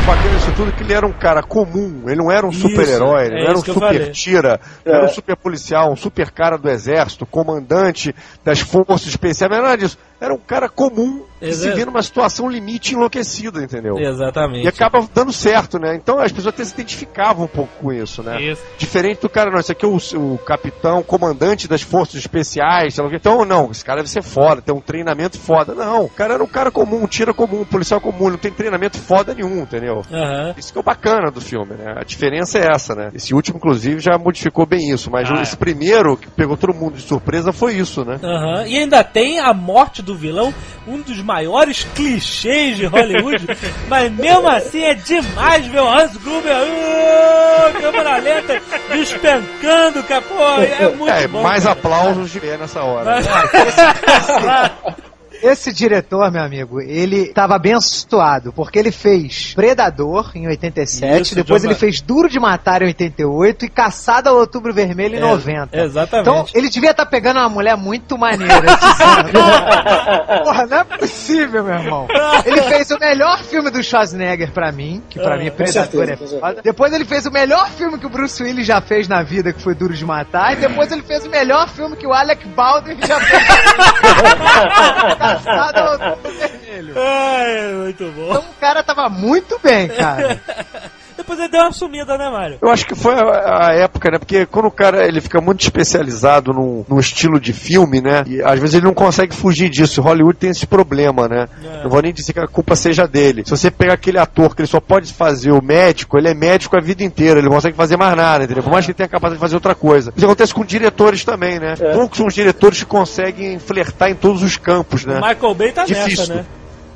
bacana 0.06 0.38
isso 0.38 0.52
tudo 0.56 0.70
é 0.70 0.72
que 0.72 0.84
ele 0.84 0.94
era 0.94 1.06
um 1.06 1.12
cara 1.12 1.42
comum, 1.42 2.04
ele 2.06 2.18
não 2.18 2.32
era 2.32 2.46
um 2.46 2.52
super-herói, 2.52 3.26
ele 3.26 3.36
é 3.36 3.40
não 3.40 3.44
era 3.44 3.52
um 3.52 3.56
isso 3.56 3.64
que 3.64 3.70
eu 3.72 3.76
falei. 3.76 4.00
super 4.00 4.12
tira, 4.12 4.60
não 4.86 4.94
era 4.94 5.06
um 5.06 5.10
super 5.10 5.36
policial, 5.36 5.92
um 5.92 5.96
super 5.96 6.32
cara 6.32 6.58
do 6.58 6.70
exército, 6.70 7.26
comandante 7.26 8.14
das 8.44 8.60
forças 8.60 9.08
especiais, 9.08 9.50
não 9.50 9.58
era 9.58 9.68
nada 9.70 9.78
disso. 9.78 9.98
Era 10.26 10.34
um 10.34 10.40
cara 10.40 10.68
comum 10.68 11.22
que 11.40 11.54
se 11.54 11.66
Exato. 11.66 11.76
vê 11.76 11.86
numa 11.86 12.02
situação 12.02 12.50
limite 12.50 12.96
enlouquecida, 12.96 13.62
entendeu? 13.62 13.98
Exatamente. 14.00 14.66
E 14.66 14.68
acaba 14.68 15.08
dando 15.14 15.32
certo, 15.32 15.78
né? 15.78 15.96
Então 15.96 16.20
as 16.20 16.32
pessoas 16.32 16.54
até 16.54 16.64
se 16.64 16.74
identificavam 16.74 17.46
um 17.46 17.48
pouco 17.48 17.72
com 17.80 17.94
isso, 17.94 18.24
né? 18.24 18.42
Isso. 18.42 18.64
Diferente 18.78 19.22
do 19.22 19.30
cara, 19.30 19.52
não, 19.52 19.60
esse 19.60 19.72
aqui 19.72 19.86
é 19.86 19.88
o, 19.88 19.98
o 19.98 20.38
capitão, 20.40 21.04
comandante 21.04 21.68
das 21.68 21.82
forças 21.82 22.16
especiais, 22.16 22.96
sei 22.96 23.04
lá 23.04 23.08
o 23.08 23.12
quê. 23.12 23.18
então 23.18 23.46
não, 23.46 23.70
esse 23.70 23.86
cara 23.86 23.98
deve 23.98 24.10
ser 24.10 24.24
foda, 24.24 24.62
tem 24.62 24.74
um 24.74 24.82
treinamento 24.82 25.38
foda. 25.38 25.76
Não, 25.76 26.06
o 26.06 26.10
cara 26.10 26.34
era 26.34 26.44
um 26.44 26.48
cara 26.48 26.72
comum, 26.72 27.04
um 27.04 27.08
tira 27.08 27.34
comum, 27.34 27.62
um 27.62 27.66
policial 27.66 28.02
comum, 28.02 28.30
não 28.30 28.38
tem 28.38 28.52
treinamento 28.52 28.98
foda 28.98 29.34
nenhum, 29.34 29.62
entendeu? 29.62 30.02
Aham. 30.12 30.56
Isso 30.58 30.72
que 30.72 30.80
é 30.80 30.82
o 30.82 30.84
bacana 30.84 31.30
do 31.30 31.42
filme, 31.42 31.76
né? 31.76 31.96
A 31.98 32.04
diferença 32.04 32.58
é 32.58 32.68
essa, 32.74 32.96
né? 32.96 33.12
Esse 33.14 33.36
último, 33.36 33.58
inclusive, 33.58 34.00
já 34.00 34.18
modificou 34.18 34.66
bem 34.66 34.90
isso, 34.90 35.12
mas 35.12 35.30
Ah, 35.30 35.42
esse 35.42 35.58
primeiro, 35.58 36.18
que 36.18 36.28
pegou 36.30 36.58
todo 36.58 36.74
mundo 36.74 36.96
de 36.96 37.02
surpresa, 37.02 37.52
foi 37.52 37.76
isso, 37.76 38.04
né? 38.04 38.20
Aham. 38.24 38.66
E 38.68 38.78
ainda 38.78 39.04
tem 39.04 39.40
a 39.40 39.54
morte 39.54 40.02
do 40.02 40.15
vilão, 40.16 40.54
um 40.88 41.02
dos 41.02 41.22
maiores 41.22 41.86
clichês 41.96 42.78
de 42.78 42.86
Hollywood, 42.86 43.46
mas 43.88 44.12
mesmo 44.12 44.48
assim 44.48 44.84
é 44.84 44.94
demais 44.94 45.66
ver 45.68 45.80
o 45.80 45.90
Hans 45.90 46.16
Gruber, 46.18 46.56
uh, 46.56 47.82
câmera 47.82 48.18
lenta, 48.18 48.62
despencando, 48.92 50.04
cara, 50.04 50.22
pô, 50.22 50.62
é 50.62 50.90
muito 50.90 51.14
é, 51.14 51.28
bom. 51.28 51.42
mais 51.42 51.64
cara. 51.64 51.74
aplausos 51.74 52.32
de 52.32 52.40
pé 52.40 52.58
nessa 52.58 52.84
hora. 52.84 53.06
Mas- 53.06 53.26
né? 53.26 54.96
Esse 55.44 55.72
diretor, 55.74 56.32
meu 56.32 56.42
amigo, 56.44 56.82
ele 56.82 57.32
tava 57.34 57.56
abençoado, 57.56 58.52
porque 58.54 58.80
ele 58.80 58.92
fez 58.92 59.54
Predador 59.54 60.32
em 60.36 60.48
87, 60.48 61.22
Isso, 61.22 61.36
depois 61.36 61.62
John 61.62 61.68
ele 61.68 61.74
Ma- 61.76 61.80
fez 61.80 62.02
Duro 62.02 62.30
de 62.30 62.40
Matar 62.40 62.82
em 62.82 62.86
88 62.88 63.66
e 63.66 63.70
Caçada 63.70 64.30
ao 64.30 64.38
Outubro 64.38 64.74
Vermelho 64.74 65.16
em 65.16 65.20
É, 65.20 65.22
90. 65.22 65.78
exatamente. 65.78 66.30
Então, 66.30 66.46
ele 66.54 66.70
devia 66.70 66.92
estar 66.92 67.06
pegando 67.06 67.40
uma 67.40 67.50
mulher 67.50 67.76
muito 67.78 68.18
maneira. 68.18 68.56
Porra, 70.44 70.66
não 70.66 70.78
é 70.78 70.84
possível, 70.84 71.64
meu 71.64 71.76
irmão. 71.76 72.08
Ele 72.46 72.62
fez 72.64 72.90
o 72.92 73.00
melhor 73.00 73.40
filme 73.44 73.70
do 73.70 73.84
Schwarzenegger 73.84 74.52
pra 74.52 74.72
mim, 74.72 75.02
que 75.10 75.20
pra 75.20 75.36
Ah, 75.36 75.38
mim 75.38 75.48
é 75.48 75.52
Predador 75.52 76.06
certeza, 76.08 76.36
é 76.38 76.40
foda. 76.40 76.62
Depois 76.64 76.94
ele 76.94 77.06
fez 77.06 77.26
o 77.26 77.32
melhor 77.32 77.70
filme 77.72 77.98
que 77.98 78.06
o 78.06 78.10
Bruce 78.10 78.42
Willis 78.42 78.66
já 78.66 78.82
fez 78.82 79.08
na 79.08 79.22
vida, 79.24 79.52
que 79.54 79.62
foi 79.62 79.74
Duro 79.76 79.94
de 79.94 80.06
Matar. 80.06 80.54
E 80.54 80.56
depois 80.58 80.92
ele 80.92 81.02
fez 81.04 81.26
o 81.26 81.30
melhor 81.30 81.70
filme 81.70 81.96
que 81.96 82.08
o 82.08 82.14
Alec 82.14 82.48
Baldwin 82.50 82.98
já 83.06 83.20
fez. 83.20 83.44
Ao 85.34 85.92
Outubro 85.94 86.32
Vermelho. 86.32 86.94
Ai, 86.98 87.74
muito 87.74 88.12
bom. 88.12 88.30
Então 88.30 88.42
o 88.42 88.54
cara 88.60 88.84
tava 88.84 89.10
muito 89.10 89.60
bem, 89.60 89.88
cara. 89.90 90.42
Depois 91.26 91.40
ele 91.40 91.50
deu 91.50 91.62
uma 91.62 91.72
sumida, 91.72 92.16
né, 92.20 92.30
Mário? 92.30 92.60
Eu 92.62 92.70
acho 92.70 92.86
que 92.86 92.94
foi 92.94 93.16
a, 93.16 93.70
a 93.70 93.74
época, 93.74 94.12
né? 94.12 94.20
Porque 94.20 94.46
quando 94.46 94.68
o 94.68 94.72
cara 94.72 95.08
ele 95.08 95.20
fica 95.20 95.42
muito 95.42 95.62
especializado 95.62 96.54
num, 96.54 96.86
num 96.88 97.00
estilo 97.00 97.40
de 97.40 97.52
filme, 97.52 98.00
né? 98.00 98.24
E 98.28 98.44
às 98.44 98.60
vezes 98.60 98.76
ele 98.76 98.86
não 98.86 98.94
consegue 98.94 99.34
fugir 99.36 99.68
disso. 99.68 100.04
Hollywood 100.04 100.38
tem 100.38 100.52
esse 100.52 100.68
problema, 100.68 101.28
né? 101.28 101.48
É. 101.64 101.84
Não 101.84 101.90
vou 101.90 102.00
nem 102.00 102.14
dizer 102.14 102.32
que 102.32 102.40
a 102.40 102.48
culpa 102.48 102.76
seja 102.76 103.08
dele. 103.08 103.42
Se 103.44 103.50
você 103.50 103.72
pegar 103.72 103.94
aquele 103.94 104.20
ator 104.20 104.56
que 104.56 104.62
ele 104.62 104.68
só 104.68 104.80
pode 104.80 105.12
fazer 105.12 105.52
o 105.52 105.64
médico, 105.64 106.16
ele 106.16 106.30
é 106.30 106.36
médico 106.36 106.78
a 106.78 106.80
vida 106.80 107.04
inteira, 107.04 107.40
ele 107.40 107.48
não 107.48 107.56
consegue 107.56 107.76
fazer 107.76 107.98
mais 107.98 108.16
nada, 108.16 108.44
entendeu? 108.44 108.62
Por 108.62 108.72
mais 108.72 108.86
que 108.86 108.92
ele 108.92 108.98
tenha 108.98 109.10
capacidade 109.10 109.40
de 109.40 109.42
fazer 109.42 109.56
outra 109.56 109.74
coisa. 109.74 110.14
Isso 110.16 110.26
acontece 110.26 110.54
com 110.54 110.64
diretores 110.64 111.26
também, 111.26 111.60
né? 111.60 111.74
Poucos 111.96 112.20
são 112.20 112.28
os 112.28 112.36
diretores 112.36 112.78
que 112.78 112.86
conseguem 112.86 113.58
flertar 113.58 114.12
em 114.12 114.16
todos 114.16 114.44
os 114.44 114.58
campos, 114.58 115.06
né? 115.06 115.20
O 115.20 115.28
Michael 115.28 115.56
Bay 115.56 115.72
tá 115.72 115.86
Difícil. 115.86 116.20
nessa, 116.20 116.36
né? 116.36 116.46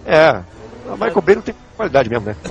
É. 0.06 0.59
O 0.94 0.94
Michael 0.94 1.22
Bay 1.22 1.36
não 1.36 1.42
tem 1.42 1.56
qualidade 1.76 2.10
mesmo, 2.10 2.26
né? 2.26 2.36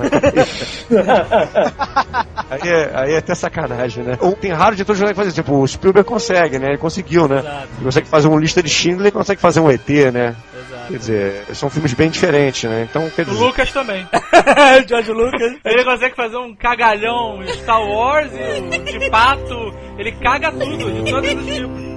aí, 2.50 2.68
é, 2.68 2.90
aí 2.94 3.12
é 3.12 3.18
até 3.18 3.34
sacanagem, 3.34 4.04
né? 4.04 4.16
Ou 4.20 4.32
tem 4.32 4.52
raros 4.52 4.76
diretores 4.76 5.00
que 5.00 5.06
conseguem 5.06 5.14
fazer, 5.14 5.32
tipo, 5.32 5.60
o 5.60 5.66
Spielberg 5.66 6.08
consegue, 6.08 6.58
né? 6.58 6.68
Ele 6.68 6.78
conseguiu, 6.78 7.28
né? 7.28 7.40
Exato. 7.40 7.68
Ele 7.76 7.84
consegue 7.84 8.08
fazer 8.08 8.28
uma 8.28 8.40
lista 8.40 8.62
de 8.62 8.68
Schindler 8.68 9.08
e 9.08 9.12
consegue 9.12 9.40
fazer 9.40 9.60
um 9.60 9.70
ET, 9.70 9.88
né? 10.12 10.36
Exato. 10.54 10.86
Quer 10.88 10.98
dizer, 10.98 11.44
são 11.54 11.68
filmes 11.68 11.92
bem 11.92 12.10
diferentes, 12.10 12.70
né? 12.70 12.86
Então, 12.88 13.10
quer 13.10 13.22
O 13.22 13.26
dizer... 13.26 13.44
Lucas 13.44 13.72
também. 13.72 14.06
George 14.88 15.12
Lucas. 15.12 15.56
Ele 15.64 15.84
consegue 15.84 16.14
fazer 16.14 16.36
um 16.36 16.54
cagalhão 16.54 17.40
Star 17.46 17.82
Wars 17.82 18.30
e 18.32 18.76
o 18.76 18.98
de 18.98 19.10
pato. 19.10 19.74
Ele 19.98 20.12
caga 20.12 20.52
tudo, 20.52 20.92
de 20.92 21.10
todos 21.10 21.34
os 21.34 21.46
tipos. 21.46 21.87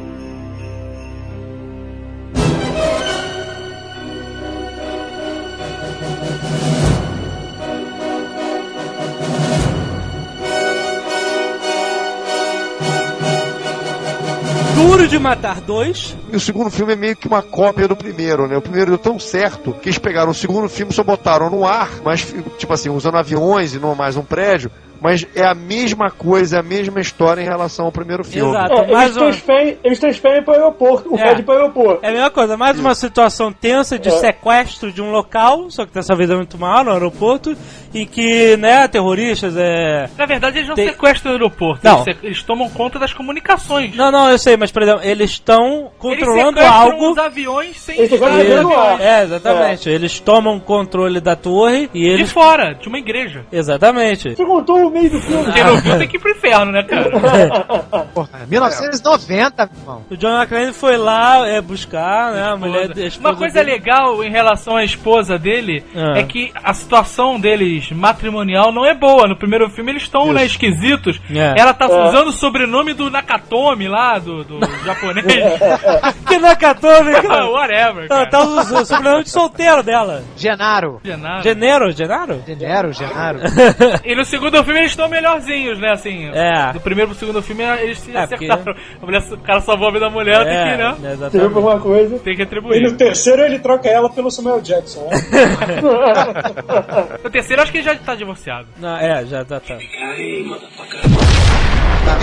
Duro 15.01 15.09
de 15.09 15.17
Matar 15.17 15.61
2. 15.61 16.15
E 16.31 16.35
o 16.35 16.39
segundo 16.39 16.69
filme 16.69 16.93
é 16.93 16.95
meio 16.95 17.15
que 17.15 17.27
uma 17.27 17.41
cópia 17.41 17.87
do 17.87 17.95
primeiro, 17.95 18.47
né? 18.47 18.55
O 18.55 18.61
primeiro 18.61 18.91
deu 18.91 18.99
tão 18.99 19.17
certo 19.17 19.73
que 19.73 19.89
eles 19.89 19.97
pegaram 19.97 20.29
o 20.29 20.33
segundo 20.33 20.69
filme 20.69 20.93
só 20.93 21.03
botaram 21.03 21.49
no 21.49 21.65
ar, 21.65 21.89
mas, 22.05 22.31
tipo 22.59 22.71
assim, 22.71 22.89
usando 22.89 23.17
aviões 23.17 23.73
e 23.73 23.79
não 23.79 23.95
mais 23.95 24.15
um 24.15 24.21
prédio. 24.21 24.69
Mas 25.01 25.25
é 25.35 25.43
a 25.43 25.55
mesma 25.55 26.11
coisa, 26.11 26.57
é 26.57 26.59
a 26.59 26.63
mesma 26.63 27.01
história 27.01 27.41
em 27.41 27.45
relação 27.45 27.85
ao 27.85 27.91
primeiro 27.91 28.23
filme. 28.23 28.51
Exato. 28.51 28.73
É, 28.73 28.91
mais 28.91 29.05
eles, 29.05 29.17
um- 29.17 29.19
transferem, 29.21 29.77
eles 29.83 29.99
transferem 29.99 30.43
pro 30.43 30.53
aeroporto, 30.53 31.11
o 31.13 31.17
É. 31.17 31.21
Fred 31.27 31.43
pro 31.43 31.55
aeroporto. 31.55 32.05
É 32.05 32.09
a 32.09 32.11
mesma 32.11 32.29
coisa, 32.29 32.55
mais 32.55 32.79
uma 32.79 32.93
situação 32.93 33.51
tensa 33.51 33.97
de 33.97 34.09
É. 34.09 34.11
sequestro 34.11 34.91
de 34.91 35.01
um 35.01 35.11
local, 35.11 35.69
só 35.71 35.85
que 35.85 35.93
dessa 35.93 36.15
vez 36.15 36.29
é 36.29 36.35
muito 36.35 36.57
maior, 36.57 36.85
no 36.85 36.91
aeroporto, 36.91 37.55
em 37.93 38.05
que, 38.05 38.55
né, 38.57 38.87
terroristas, 38.87 39.55
é... 39.57 40.07
Na 40.17 40.25
verdade, 40.25 40.59
eles 40.59 40.67
não 40.69 40.75
Tem- 40.75 40.89
sequestram 40.89 41.31
o 41.31 41.35
aeroporto. 41.35 41.81
Não. 41.83 42.05
Eles, 42.21 42.43
tomam 42.43 42.69
conta 42.69 42.99
das 42.99 43.11
comunicações. 43.11 43.95
Não, 43.95 44.11
não, 44.11 44.29
eu 44.29 44.37
sei, 44.37 44.55
mas, 44.55 44.71
por 44.71 44.83
exemplo, 44.83 45.01
eles 45.03 45.31
estão 45.31 45.89
controlando 45.97 46.59
eles 46.59 46.69
sequestram 46.69 46.91
algo... 46.91 47.11
os 47.11 47.17
aviões 47.17 47.79
sem 47.79 47.99
Eles 47.99 48.21
ar. 48.21 48.31
aviões. 48.31 48.99
É, 49.01 49.23
exatamente. 49.23 49.89
Eles 49.89 50.19
tomam 50.19 50.59
controle 50.59 51.19
da 51.19 51.35
torre 51.35 51.89
e 51.93 51.99
De 52.01 52.05
eles... 52.07 52.31
fora, 52.31 52.73
de 52.75 52.87
uma 52.87 52.99
igreja. 52.99 53.45
Exatamente. 53.51 54.35
Você 54.35 54.45
contou 54.45 54.85
o 54.85 54.90
meio 54.91 55.09
do 55.09 55.19
filme. 55.21 55.51
Quem 55.53 55.63
não 55.63 55.77
viu 55.77 55.97
tem 55.97 56.07
que 56.07 56.17
ir 56.17 56.19
pro 56.19 56.31
inferno, 56.31 56.71
né, 56.71 56.83
cara? 56.83 57.09
Porra, 58.13 58.29
1990, 58.47 59.65
meu 59.71 59.81
irmão. 59.81 60.05
O 60.09 60.17
John 60.17 60.35
McClane 60.37 60.73
foi 60.73 60.97
lá 60.97 61.47
é, 61.47 61.61
buscar, 61.61 62.31
né, 62.33 62.43
a 62.51 62.55
mulher... 62.55 62.89
a 62.91 63.19
Uma 63.19 63.35
coisa 63.35 63.55
dele. 63.63 63.71
legal 63.71 64.23
em 64.23 64.29
relação 64.29 64.75
à 64.75 64.83
esposa 64.83 65.37
dele 65.37 65.83
Ah. 65.95 66.19
é 66.19 66.23
que 66.23 66.51
a 66.63 66.73
situação 66.73 67.39
deles 67.39 67.91
matrimonial 67.91 68.71
não 68.71 68.85
é 68.85 68.93
boa. 68.93 69.27
No 69.27 69.35
primeiro 69.37 69.69
filme 69.69 69.91
eles 69.91 70.03
estão, 70.03 70.31
né, 70.33 70.45
esquisitos. 70.45 71.19
É. 71.33 71.59
Ela 71.59 71.73
tá 71.73 71.85
É. 71.85 72.07
usando 72.07 72.27
o 72.27 72.31
sobrenome 72.31 72.93
do 72.93 73.09
Nakatomi 73.09 73.87
lá, 73.87 74.17
do, 74.19 74.43
do 74.43 74.59
japonês. 74.85 75.25
Que 76.27 76.37
Nakatomi, 76.37 77.13
cara. 77.21 77.49
Whatever, 77.49 78.05
Ela 78.09 78.25
cara. 78.25 78.29
tá 78.29 78.39
usando 78.41 78.81
o 78.81 78.85
sobrenome 78.85 79.23
de 79.23 79.29
solteiro 79.29 79.83
dela. 79.83 80.23
Genaro. 80.37 81.01
É 81.05 81.15
nada. 81.17 81.41
Genero, 81.43 81.91
Genaro? 81.91 82.41
Genero, 82.45 82.93
Genaro. 82.93 83.39
E 84.03 84.15
no 84.15 84.23
segundo 84.25 84.63
filme 84.63 84.80
eles 84.81 84.91
estão 84.91 85.07
melhorzinhos, 85.07 85.79
né? 85.79 85.91
Assim, 85.91 86.29
É. 86.33 86.73
do 86.73 86.81
primeiro 86.81 87.11
pro 87.11 87.19
segundo 87.19 87.41
filme 87.41 87.63
eles 87.81 87.99
se 87.99 88.15
É, 88.15 88.27
porque- 88.27 88.45
acertaram. 88.51 88.77
A 89.01 89.05
mulher- 89.05 89.23
o 89.31 89.37
cara 89.39 89.61
salvou 89.61 89.87
a 89.87 89.91
vida 89.91 90.05
da 90.05 90.11
mulher, 90.11 90.43
tem 90.43 90.53
que, 90.53 90.77
né? 90.77 90.95
exatamente. 91.13 91.31
Teve 91.31 91.43
alguma 91.45 91.79
coisa. 91.79 92.19
Tem 92.19 92.35
que 92.35 92.41
E 92.41 92.45
no 92.45 92.47
atribuir. 92.47 92.97
terceiro 92.97 93.41
ele 93.43 93.59
troca 93.59 93.87
ela 93.89 94.09
pelo 94.09 94.29
Samuel 94.29 94.61
Jackson, 94.61 95.07
né? 95.07 95.11
No 97.23 97.29
terceiro 97.29 97.61
acho 97.61 97.71
que 97.71 97.77
ele 97.79 97.85
já 97.85 97.95
tá 97.95 98.15
divorciado. 98.15 98.67
Não, 98.79 98.97
é, 98.97 99.25
já 99.25 99.43
tá, 99.45 99.59
tá. 99.59 99.77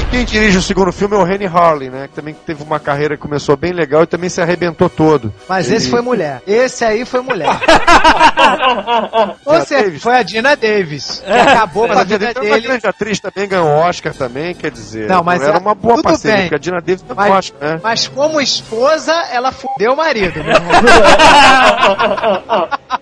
E 0.01 0.05
quem 0.11 0.24
dirige 0.24 0.59
o 0.59 0.62
segundo 0.62 0.93
filme 0.93 1.14
é 1.16 1.18
o 1.18 1.24
Rennie 1.24 1.47
Harley, 1.47 1.91
né? 1.91 2.09
Que 2.09 2.14
também 2.14 2.35
teve 2.35 2.62
uma 2.62 2.79
carreira 2.79 3.16
que 3.16 3.22
começou 3.22 3.57
bem 3.57 3.72
legal 3.72 4.03
e 4.03 4.07
também 4.07 4.29
se 4.31 4.41
arrebentou 4.41 4.89
todo. 4.89 5.33
Mas 5.49 5.66
Ele- 5.66 5.76
esse 5.76 5.91
foi 5.91 6.01
mulher. 6.01 6.41
Esse 6.47 6.85
aí 6.85 7.05
foi 7.05 7.20
mulher. 7.20 7.49
Ou 9.45 9.61
seja, 9.62 9.99
foi 10.01 10.16
a 10.16 10.22
Dina 10.22 10.57
Davis. 10.57 11.22
Que 11.24 11.31
acabou 11.33 11.83
com 11.85 11.89
Mas 11.89 11.99
a 11.99 12.01
a 12.01 12.05
Dina 12.05 12.18
vida 12.18 12.35
Davis 12.35 12.49
é 12.49 12.53
uma 12.53 12.57
dele. 12.57 12.68
grande 12.68 12.87
atriz 12.87 13.20
também, 13.20 13.49
ganhou 13.49 13.68
Oscar 13.68 14.14
também, 14.14 14.55
quer 14.55 14.70
dizer. 14.70 15.09
Não, 15.09 15.22
mas 15.22 15.43
era 15.43 15.57
é- 15.57 15.61
uma 15.61 15.74
boa 15.74 15.95
tudo 15.97 16.05
parceria, 16.05 16.37
bem. 16.37 16.45
porque 16.47 16.55
a 16.55 16.59
Dina 16.59 16.81
Davis 16.81 17.03
ganhou 17.03 17.16
Mas- 17.16 17.33
Oscar, 17.39 17.68
né? 17.68 17.81
Mas 17.83 18.09
como 18.09 18.41
esposa, 18.41 19.12
ela 19.33 19.51
fudeu 19.53 19.93
o 19.93 19.97
marido, 19.97 20.43
meu 20.43 20.53
irmão. 20.55 20.72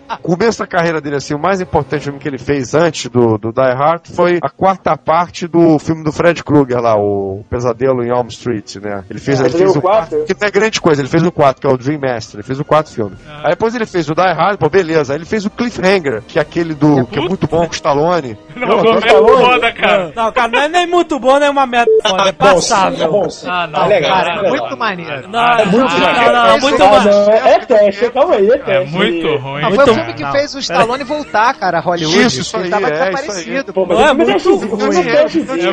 O 0.09 0.19
começo 0.37 0.59
da 0.61 0.67
carreira 0.67 1.01
dele, 1.01 1.17
assim, 1.17 1.35
o 1.35 1.39
mais 1.39 1.61
importante 1.61 2.05
filme 2.05 2.19
que 2.19 2.29
ele 2.29 2.39
fez 2.39 2.75
antes 2.75 3.11
do, 3.11 3.37
do 3.39 3.53
Die 3.53 3.61
Hard 3.75 4.03
foi 4.15 4.39
a 4.43 4.49
quarta 4.49 4.97
parte 4.97 5.47
do 5.47 5.79
filme 5.79 6.05
do 6.05 6.13
Fred 6.13 6.43
Krueger 6.45 6.81
lá, 6.81 6.97
o 6.97 7.45
Pesadelo 7.51 8.03
em 8.05 8.09
Elm 8.09 8.27
Street, 8.29 8.77
né? 8.77 9.05
Ele 9.11 9.19
fez, 9.19 9.41
Ah, 9.41 9.45
ele 9.47 9.55
ele 9.55 9.59
fez 9.65 9.77
o 9.77 9.81
quarto, 9.81 10.11
quatro? 10.11 10.25
que 10.27 10.35
não 10.41 10.49
é 10.49 10.51
grande 10.51 10.81
coisa, 10.81 11.01
ele 11.03 11.09
fez 11.09 11.23
o 11.23 11.33
quarto, 11.33 11.61
que 11.61 11.67
é 11.67 11.71
o 11.71 11.77
Dream 11.77 12.01
Master, 12.01 12.37
ele 12.37 12.43
fez 12.47 12.61
o 12.61 12.65
quarto 12.65 12.91
filme. 12.93 13.17
Aí 13.43 13.51
depois 13.51 13.75
ele 13.75 13.87
fez 13.87 14.09
o 14.09 14.15
Die 14.15 14.23
Hard, 14.33 14.59
pô, 14.59 14.69
beleza, 14.69 15.13
aí 15.13 15.19
ele 15.19 15.25
fez 15.27 15.45
o 15.47 15.51
Cliffhanger, 15.51 16.23
que 16.27 16.39
é 16.39 16.43
aquele 16.43 16.75
do, 16.75 17.07
que 17.07 17.19
é 17.19 17.23
muito 17.23 17.47
bom 17.47 17.65
com 17.67 17.71
o 17.73 17.75
Stallone. 17.75 18.37
Não, 18.57 18.69
não, 18.83 18.99
tá 19.01 19.07
é 19.07 19.11
foda, 19.11 19.73
cara. 19.73 20.13
Não, 20.17 20.33
cara, 20.33 20.49
não 20.49 20.61
é 20.63 20.69
nem 20.69 20.87
muito 20.87 21.19
bom, 21.21 21.39
nem 21.39 21.51
uma 21.51 21.67
merda 21.67 21.91
foda, 22.09 22.29
é 22.31 22.33
Bom, 22.33 22.59
sim, 22.61 22.73
é 22.73 22.77
passável. 22.79 23.13
bom. 23.13 23.29
Ah, 23.47 23.67
não, 23.67 23.81
Ah, 23.83 23.87
legal, 23.87 24.11
Cara, 24.17 24.31
é 24.31 24.37
legal. 24.37 24.51
muito 24.51 24.77
maneiro. 24.79 25.29
Não, 25.29 25.41
É 25.59 25.65
muito 25.67 25.93
não, 25.93 26.01
maneiro. 26.01 26.33
não, 26.33 26.47
não, 26.47 26.59
muito 26.61 26.83
Ah, 26.83 27.05
não, 27.05 27.33
é, 27.33 27.51
é 27.53 27.59
teste, 27.59 28.11
calma 28.11 28.35
aí, 28.37 28.49
é 28.51 28.59
teste. 28.59 28.71
É 28.71 28.85
muito 28.99 29.37
ruim. 29.37 29.61
Não, 29.63 29.69
Muito 29.71 29.93
filme 29.99 30.15
que 30.15 30.23
não. 30.23 30.33
fez 30.33 30.55
o 30.55 30.59
Stallone 30.59 31.05
voltar, 31.05 31.55
cara, 31.55 31.79
a 31.79 31.81
Hollywood. 31.81 32.27
Isso, 32.27 32.41
isso 32.41 32.57
ele 32.57 32.65
aí, 32.65 32.71
tava 32.71 32.89
é, 32.89 32.91
desaparecido. 32.91 33.73
Pô, 33.73 33.87
mas 33.87 33.99
Não, 33.99 34.07
é 34.07 34.15
muito 34.15 34.55
ruim. 34.55 34.99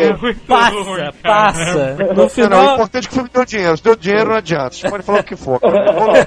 é 0.03 0.13
muito 0.17 0.39
Passa, 0.47 0.83
cara. 0.83 1.13
passa. 1.23 1.95
No 1.95 2.07
Não, 2.07 2.13
não, 2.13 2.25
o 2.25 2.29
final. 2.29 2.73
importante 2.75 3.05
é 3.05 3.07
que 3.07 3.13
o 3.13 3.15
filme 3.15 3.29
deu 3.33 3.45
dinheiro. 3.45 3.77
Se 3.77 3.83
deu 3.83 3.95
dinheiro, 3.95 4.29
não 4.29 4.35
adianta. 4.37 4.71
Vocês 4.71 4.89
podem 4.89 5.05
falar 5.05 5.19
o 5.19 5.23
que 5.23 5.35
for. 5.35 5.59
Vamos 5.61 6.19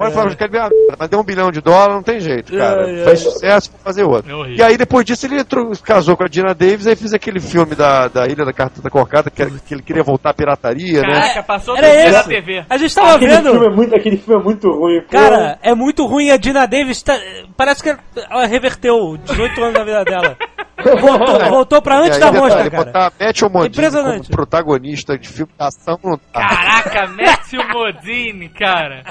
Pode 0.00 0.14
falar 0.14 0.30
que 0.30 0.36
quer 0.36 0.50
ver 0.50 0.58
a 0.58 0.68
merda, 0.70 0.96
mas 0.98 1.08
deu 1.10 1.20
um 1.20 1.24
bilhão 1.24 1.50
de 1.52 1.60
dólares, 1.60 1.94
não 1.94 2.02
tem 2.02 2.20
jeito, 2.20 2.56
cara. 2.56 2.90
É, 2.90 3.00
é. 3.02 3.04
Faz 3.04 3.20
sucesso, 3.20 3.70
vou 3.70 3.80
fazer 3.84 4.02
outro. 4.04 4.46
É 4.46 4.50
e 4.52 4.62
aí, 4.62 4.76
depois 4.78 5.04
disso, 5.04 5.26
ele 5.26 5.38
entrou, 5.40 5.70
casou 5.84 6.16
com 6.16 6.24
a 6.24 6.28
Dina 6.28 6.54
Davis, 6.54 6.86
aí 6.86 6.96
fez 6.96 7.12
aquele 7.12 7.38
filme 7.38 7.74
da, 7.74 8.08
da 8.08 8.26
Ilha 8.26 8.44
da 8.44 8.52
Carta 8.52 8.80
da 8.80 8.88
Corcada, 8.88 9.30
que, 9.30 9.44
que 9.60 9.74
ele 9.74 9.82
queria 9.82 10.02
voltar 10.02 10.30
à 10.30 10.34
pirataria, 10.34 11.02
né? 11.02 11.20
Caraca, 11.20 11.42
passou 11.42 11.76
Era 11.76 12.10
na 12.12 12.18
esse. 12.20 12.28
TV. 12.28 12.64
A 12.68 12.76
gente 12.78 12.94
tava 12.94 13.14
Aquele 13.16 13.32
filme, 13.36 13.48
é 13.50 13.52
vendo. 13.60 13.76
muito, 13.76 13.94
aquele 13.94 14.16
filme 14.16 14.40
é 14.40 14.44
muito 14.44 14.70
ruim. 14.70 15.00
pô. 15.02 15.08
Cara, 15.10 15.58
é 15.62 15.74
muito 15.74 16.06
ruim 16.06 16.30
a 16.30 16.36
Dina 16.38 16.66
Davis. 16.66 17.02
tá- 17.02 17.18
parece 17.56 17.82
que 17.82 17.94
ela 18.30 18.46
reverteu 18.46 19.16
18 19.24 19.60
anos 19.62 19.74
da 19.74 19.84
vida 19.84 20.04
dela. 20.04 20.36
Voltou, 21.00 21.48
voltou 21.50 21.82
pra 21.82 21.94
E 21.96 21.98
antes 22.06 22.18
da 22.18 22.30
detalhe, 22.30 22.38
mosca, 22.38 22.70
cara. 22.70 22.84
botar 22.84 23.12
Matthew 23.20 23.50
Modine 23.50 23.68
Impressionante. 23.70 24.22
como 24.26 24.30
protagonista 24.36 25.18
de 25.18 25.28
filme 25.28 25.52
de 25.58 25.64
ação 25.66 25.98
não 26.02 26.20
dá. 26.32 26.40
Caraca, 26.40 27.06
Matthew 27.16 27.68
Modine, 27.68 28.48
cara. 28.48 29.04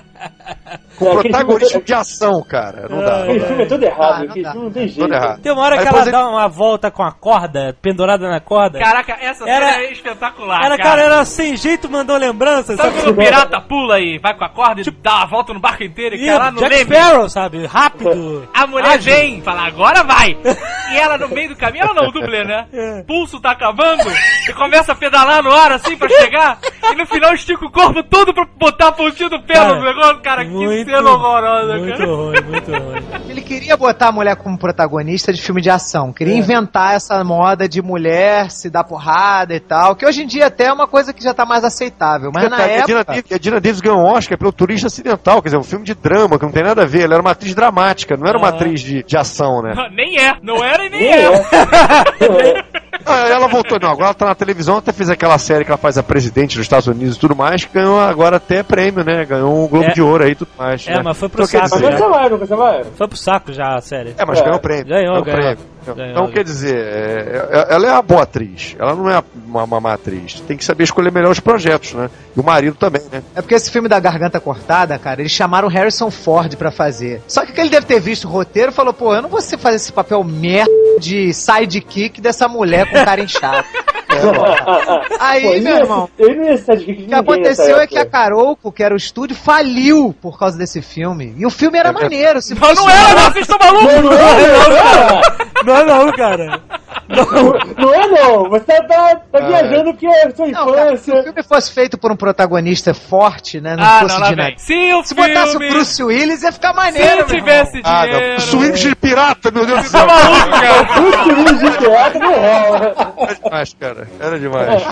Com 0.97 1.07
aquele 1.11 1.29
protagonista 1.29 1.69
filme- 1.71 1.85
de 1.85 1.93
ação, 1.93 2.43
cara. 2.43 2.87
Não 2.89 2.99
dá. 2.99 3.23
Aquele 3.23 3.39
filme 3.39 3.63
é 3.63 3.65
todo 3.65 3.83
errado, 3.83 4.25
Ah, 4.45 4.53
não 4.53 4.71
tem 4.71 4.87
jeito. 4.87 5.41
Tem 5.41 5.51
uma 5.51 5.61
hora 5.63 5.75
Aí 5.75 5.81
que 5.81 5.87
ela 5.87 6.01
ele- 6.01 6.11
dá 6.11 6.27
uma 6.27 6.47
volta 6.47 6.91
com 6.91 7.03
a 7.03 7.11
corda, 7.11 7.75
pendurada 7.81 8.27
na 8.29 8.39
corda. 8.39 8.79
Caraca, 8.79 9.13
essa 9.21 9.47
Era- 9.49 9.71
cena 9.73 9.83
é 9.83 9.91
espetacular, 9.91 10.65
Ela, 10.65 10.77
cara, 10.77 11.01
era 11.01 11.25
sem 11.25 11.55
jeito, 11.55 11.89
mandou 11.89 12.17
lembranças. 12.17 12.75
Sabe 12.77 12.89
Sabe? 12.91 13.01
quando 13.03 13.13
o 13.13 13.17
pirata 13.17 13.61
pula 13.61 13.99
e 13.99 14.17
vai 14.19 14.33
com 14.35 14.43
a 14.43 14.49
corda 14.49 14.81
e 14.81 14.91
dá 14.91 15.17
uma 15.17 15.25
volta 15.27 15.53
no 15.53 15.59
barco 15.59 15.83
inteiro 15.83 16.15
e 16.15 16.23
Ih, 16.23 16.25
cai 16.27 16.37
lá 16.37 16.51
no 16.51 16.59
Jack? 16.59 16.75
Sparrow, 16.83 17.29
sabe? 17.29 17.65
Rápido. 17.65 18.49
A 18.53 18.67
mulher 18.67 18.95
Ágil. 18.95 19.13
vem, 19.13 19.41
fala, 19.41 19.67
agora 19.67 20.03
vai! 20.03 20.37
E 20.91 20.97
ela 20.97 21.19
no 21.19 21.27
meio 21.29 21.49
do 21.49 21.55
caminho, 21.59 21.83
ela 21.85 21.93
não, 21.93 22.09
o 22.09 22.11
dublê, 22.11 22.43
né? 22.43 22.65
É. 22.73 23.03
Pulso 23.03 23.39
tá 23.39 23.51
acabando, 23.51 24.03
e 24.47 24.53
começa 24.53 24.91
a 24.91 24.95
pedalar 24.95 25.43
no 25.43 25.51
ar 25.51 25.71
assim 25.73 25.95
pra 25.97 26.07
chegar, 26.09 26.57
e 26.91 26.95
no 26.95 27.05
final 27.05 27.33
estica 27.33 27.65
o 27.65 27.71
corpo 27.71 28.01
todo 28.03 28.33
pra 28.33 28.45
botar 28.57 28.87
a 28.87 28.91
pontinha 28.91 29.29
do 29.29 29.41
pé 29.41 29.53
Cara, 29.53 29.75
no 29.75 29.83
negócio. 29.83 30.19
Cara, 30.21 30.45
que 30.45 30.51
muito- 30.51 30.89
cena 30.89 31.09
horrorosa, 31.11 31.77
Muito 31.77 31.97
cara. 31.97 32.05
ruim, 32.09 32.41
muito 32.41 32.71
ruim. 32.71 33.29
Ele 33.29 33.41
queria 33.41 33.77
botar 33.77 34.07
a 34.07 34.11
mulher 34.11 34.35
como 34.37 34.57
protagonista 34.57 35.31
de 35.33 35.41
filme 35.41 35.61
de 35.61 35.69
ação. 35.69 36.11
Queria 36.13 36.35
inventar 36.35 36.95
essa 36.95 37.23
moda 37.23 37.67
de 37.67 37.81
mulher 37.81 38.49
se 38.51 38.69
dar 38.69 38.83
porrada 38.83 39.53
e 39.53 39.59
tal. 39.59 39.95
Que 39.95 40.05
hoje 40.05 40.23
em 40.23 40.27
dia 40.27 40.47
até 40.47 40.65
é 40.65 40.73
uma 40.73 40.87
coisa 40.87 41.13
que 41.13 41.23
já 41.23 41.33
tá 41.33 41.45
mais 41.45 41.63
aceitável. 41.63 42.31
Mas 42.33 42.49
na 42.49 42.57
Dina 42.57 42.63
época. 42.99 43.03
Davis, 43.05 43.31
a 43.31 43.37
Dina 43.37 43.59
Davis 43.59 43.81
ganhou 43.81 43.99
um 43.99 44.05
Oscar 44.05 44.37
pelo 44.37 44.51
Turista 44.51 44.87
Acidental, 44.87 45.41
quer 45.41 45.49
dizer, 45.49 45.57
um 45.57 45.63
filme 45.63 45.85
de 45.85 45.93
drama, 45.93 46.37
que 46.39 46.45
não 46.45 46.51
tem 46.51 46.63
nada 46.63 46.83
a 46.83 46.85
ver. 46.85 47.03
Ela 47.03 47.15
era 47.15 47.21
uma 47.21 47.31
atriz 47.31 47.53
dramática, 47.53 48.15
não 48.17 48.27
era 48.27 48.37
uma 48.37 48.47
Ah. 48.47 48.51
atriz 48.51 48.81
de, 48.81 49.03
de 49.03 49.17
ação, 49.17 49.61
né? 49.61 49.73
Nem 49.93 50.17
é, 50.17 50.35
não 50.41 50.63
era 50.63 50.85
e 50.85 50.89
nem 50.89 50.99
Nem 51.01 51.11
é. 51.11 51.23
é. 51.23 51.48
Ah, 53.05 53.27
ela 53.27 53.47
voltou, 53.47 53.79
não, 53.81 53.89
agora 53.89 54.07
ela 54.07 54.13
tá 54.13 54.25
na 54.27 54.35
televisão, 54.35 54.77
até 54.77 54.91
fez 54.91 55.09
aquela 55.09 55.37
série 55.39 55.65
que 55.65 55.71
ela 55.71 55.77
faz 55.79 55.97
a 55.97 56.03
presidente 56.03 56.55
dos 56.57 56.65
Estados 56.65 56.85
Unidos 56.85 57.15
e 57.15 57.19
tudo 57.19 57.35
mais, 57.35 57.65
que 57.65 57.73
ganhou 57.73 57.99
agora 57.99 58.35
até 58.37 58.61
prêmio, 58.61 59.03
né? 59.03 59.25
Ganhou 59.25 59.63
um 59.65 59.67
Globo 59.67 59.85
É. 59.85 59.93
de 59.93 60.01
Ouro 60.01 60.23
aí 60.25 60.31
e 60.31 60.35
tudo 60.35 60.49
mais. 60.55 60.85
É, 60.87 60.95
né? 60.95 61.01
mas 61.03 61.17
foi 61.17 61.27
pro 61.27 61.43
Então, 61.43 61.61
saco, 61.67 61.81
Mas 61.81 61.89
dizer, 61.95 62.05
lá, 62.05 62.29
nunca 62.29 62.55
vai. 62.55 62.83
Foi 62.95 63.07
pro 63.07 63.17
saco 63.17 63.51
já 63.51 63.75
a 63.75 63.81
série. 63.81 64.13
É, 64.15 64.25
mas 64.25 64.39
É. 64.39 64.43
ganhou 64.43 64.59
prêmio. 64.59 64.85
Ganhou, 64.85 65.23
ganhou. 65.23 65.39
prêmio. 65.41 65.57
Ganhou. 65.95 66.11
Então, 66.11 66.31
quer 66.31 66.43
dizer, 66.43 66.75
é, 66.75 67.47
é- 67.51 67.73
ela 67.75 67.87
é 67.87 67.91
uma 67.91 68.01
boa 68.01 68.23
atriz. 68.23 68.75
Ela 68.79 68.95
não 68.95 69.09
é 69.09 69.23
uma, 69.45 69.63
uma 69.63 69.79
má 69.81 69.93
atriz. 69.93 70.39
Tem 70.41 70.57
que 70.57 70.63
saber 70.65 70.83
escolher 70.83 71.11
melhor 71.11 71.31
os 71.31 71.39
projetos, 71.39 71.93
né? 71.93 72.09
E 72.35 72.39
o 72.39 72.43
marido 72.43 72.75
também, 72.75 73.01
né? 73.11 73.21
É 73.35 73.41
porque 73.41 73.55
esse 73.55 73.69
filme 73.71 73.87
da 73.89 73.99
Garganta 73.99 74.39
Cortada, 74.39 74.97
cara, 74.97 75.21
eles 75.21 75.31
chamaram 75.31 75.67
o 75.67 75.71
Harrison 75.71 76.09
Ford 76.11 76.55
pra 76.55 76.71
fazer. 76.71 77.21
Só 77.27 77.45
que 77.45 77.59
ele 77.59 77.69
deve 77.69 77.85
ter 77.85 77.99
visto 77.99 78.25
o 78.25 78.31
roteiro 78.31 78.71
e 78.71 78.73
falou: 78.73 78.93
pô, 78.93 79.13
eu 79.15 79.21
não 79.21 79.29
vou 79.29 79.41
ser 79.41 79.57
fazer 79.57 79.77
esse 79.77 79.91
papel 79.93 80.23
merda 80.23 80.71
de 80.99 81.33
sidekick 81.33 82.19
dessa 82.21 82.47
mulher 82.47 82.89
com 82.89 83.03
cara 83.05 83.21
inchado. 83.21 83.65
Aí, 85.19 85.41
Pô, 85.43 85.49
meu 85.49 85.61
não 85.61 85.77
irmão. 85.77 86.09
Não 86.17 86.57
ser 86.57 86.77
de 86.77 86.91
O 86.91 87.07
que 87.07 87.13
aconteceu 87.13 87.79
é 87.79 87.87
que 87.87 87.97
a 87.97 88.05
Carolco, 88.05 88.71
que 88.71 88.83
era 88.83 88.93
o 88.93 88.97
estúdio, 88.97 89.35
faliu 89.35 90.15
por 90.19 90.37
causa 90.37 90.57
desse 90.57 90.81
filme. 90.81 91.35
E 91.37 91.45
o 91.45 91.49
filme 91.49 91.77
era 91.77 91.89
É 91.89 91.91
maneiro. 91.91 92.41
Se 92.41 92.55
Não, 92.55 92.73
não 92.73 92.89
era, 92.89 93.13
não, 93.15 93.31
vocês 93.31 93.47
estão 93.47 93.57
malucos? 93.59 93.93
Não, 93.93 94.01
não 94.03 94.13
é, 94.13 95.21
Não, 95.63 95.85
não, 95.85 96.11
cara. 96.13 96.61
Não, 97.09 97.53
não 97.77 97.93
é 97.93 98.07
não. 98.07 98.49
Você 98.49 98.83
tá, 98.83 99.15
tá 99.31 99.39
viajando 99.39 99.93
que 99.95 100.05
é 100.07 100.29
sua 100.31 100.47
Não, 100.47 100.71
cara, 100.73 100.95
se 100.97 101.09
o 101.09 101.13
infância. 101.13 101.23
filme 101.23 101.43
fosse 101.43 101.73
feito 101.73 101.97
por 101.97 102.11
um 102.11 102.15
protagonista 102.15 102.93
forte, 102.93 103.59
né? 103.59 103.75
Não 103.75 103.83
Ah, 103.83 103.99
fosse 104.01 104.19
não, 104.19 104.29
de 104.29 104.35
nada. 104.35 104.53
Se 104.57 104.93
o 104.93 105.03
Se 105.03 105.13
botasse 105.15 105.55
o. 105.55 105.59
Bruce 105.59 106.03
Willis, 106.03 106.43
ia 106.43 106.51
ficar 106.51 106.69
Se 106.69 106.75
maneiro. 106.75 107.17
meu 107.17 107.25
tivesse 107.27 107.81
Ah, 107.83 108.05
dinheiro... 108.05 108.77
de 108.77 108.95
pirata, 108.95 109.51
meu 109.51 109.65
Deus 109.65 109.83
do 109.83 109.89
céu. 109.89 110.05
Tá 110.05 110.13
maluco, 110.13 110.49
cara? 110.51 111.01
Muito 111.01 111.17
filme 111.23 111.53
de 111.71 111.77
teatro 111.77 112.19
não 112.19 112.33
rola. 112.33 113.15
Era 113.19 113.35
demais, 113.35 113.73
cara. 113.79 114.07
Era 114.19 114.39
demais. 114.39 114.83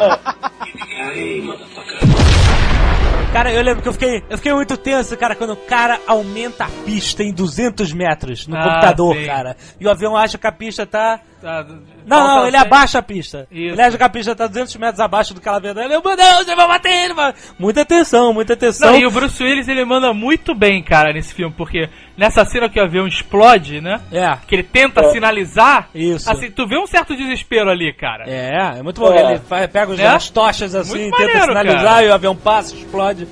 Cara, 3.33 3.51
eu 3.51 3.61
lembro 3.61 3.83
que 3.83 3.89
eu 3.89 3.93
fiquei, 3.93 4.23
eu 4.29 4.37
fiquei 4.37 4.53
muito 4.53 4.75
tenso, 4.77 5.15
cara, 5.17 5.35
quando 5.35 5.51
o 5.53 5.57
cara 5.57 5.99
aumenta 6.07 6.63
a 6.63 6.69
pista 6.85 7.21
em 7.21 7.31
200 7.31 7.93
metros 7.93 8.47
no 8.47 8.55
Ah, 8.57 8.63
computador, 8.63 9.15
sim. 9.15 9.25
cara. 9.25 9.55
E 9.79 9.85
o 9.85 9.91
avião 9.91 10.15
acha 10.17 10.37
que 10.37 10.47
a 10.47 10.51
pista 10.51 10.85
tá... 10.85 11.19
Tá, 11.41 11.63
Não, 12.05 12.17
falta 12.17 12.33
não, 12.35 12.41
ele 12.47 12.51
cem. 12.57 12.59
abaixa 12.65 12.99
a 12.99 13.01
pista. 13.03 13.47
Isso. 13.51 13.73
Ele 13.75 13.81
acha 13.81 13.97
que 13.97 14.03
a 14.03 14.09
pista 14.09 14.35
tá 14.35 14.47
200 14.47 14.75
metros 14.77 14.99
abaixo 14.99 15.33
do 15.35 15.39
que 15.41 15.47
ela 15.47 15.59
dela. 15.59 15.81
Eu, 15.83 16.01
meu 16.03 16.15
Deus, 16.15 16.47
eu 16.47 16.55
vou 16.55 16.67
bater 16.67 16.91
ele. 16.91 17.13
Muita 17.59 17.81
atenção, 17.81 18.33
muita 18.33 18.53
atenção. 18.53 18.91
Não, 18.91 18.99
e 18.99 19.05
o 19.05 19.11
Bruce 19.11 19.43
Willis 19.43 19.67
ele 19.67 19.85
manda 19.85 20.11
muito 20.13 20.55
bem, 20.55 20.81
cara, 20.81 21.13
nesse 21.13 21.33
filme, 21.35 21.53
porque 21.55 21.89
nessa 22.17 22.43
cena 22.43 22.67
que 22.67 22.79
o 22.79 22.83
avião 22.83 23.05
explode, 23.07 23.79
né? 23.81 24.01
É. 24.11 24.35
Que 24.47 24.55
ele 24.55 24.63
tenta 24.63 25.11
sinalizar. 25.11 25.89
Isso. 25.93 26.29
Assim, 26.31 26.49
tu 26.49 26.67
vê 26.67 26.77
um 26.79 26.87
certo 26.87 27.15
desespero 27.15 27.69
ali, 27.69 27.93
cara. 27.93 28.23
É, 28.27 28.79
é 28.79 28.81
muito 28.83 28.99
bom. 28.99 29.13
É. 29.13 29.33
Ele 29.33 29.67
pega 29.67 29.91
os, 29.91 29.97
Né? 29.99 30.07
as 30.07 30.29
tochas 30.31 30.73
assim, 30.73 31.01
Muito 31.01 31.17
tenta 31.17 31.27
maneiro, 31.27 31.47
sinalizar 31.47 31.83
cara. 31.93 32.03
e 32.05 32.09
o 32.09 32.13
avião 32.13 32.35
passa, 32.35 32.73
explode. 32.75 33.27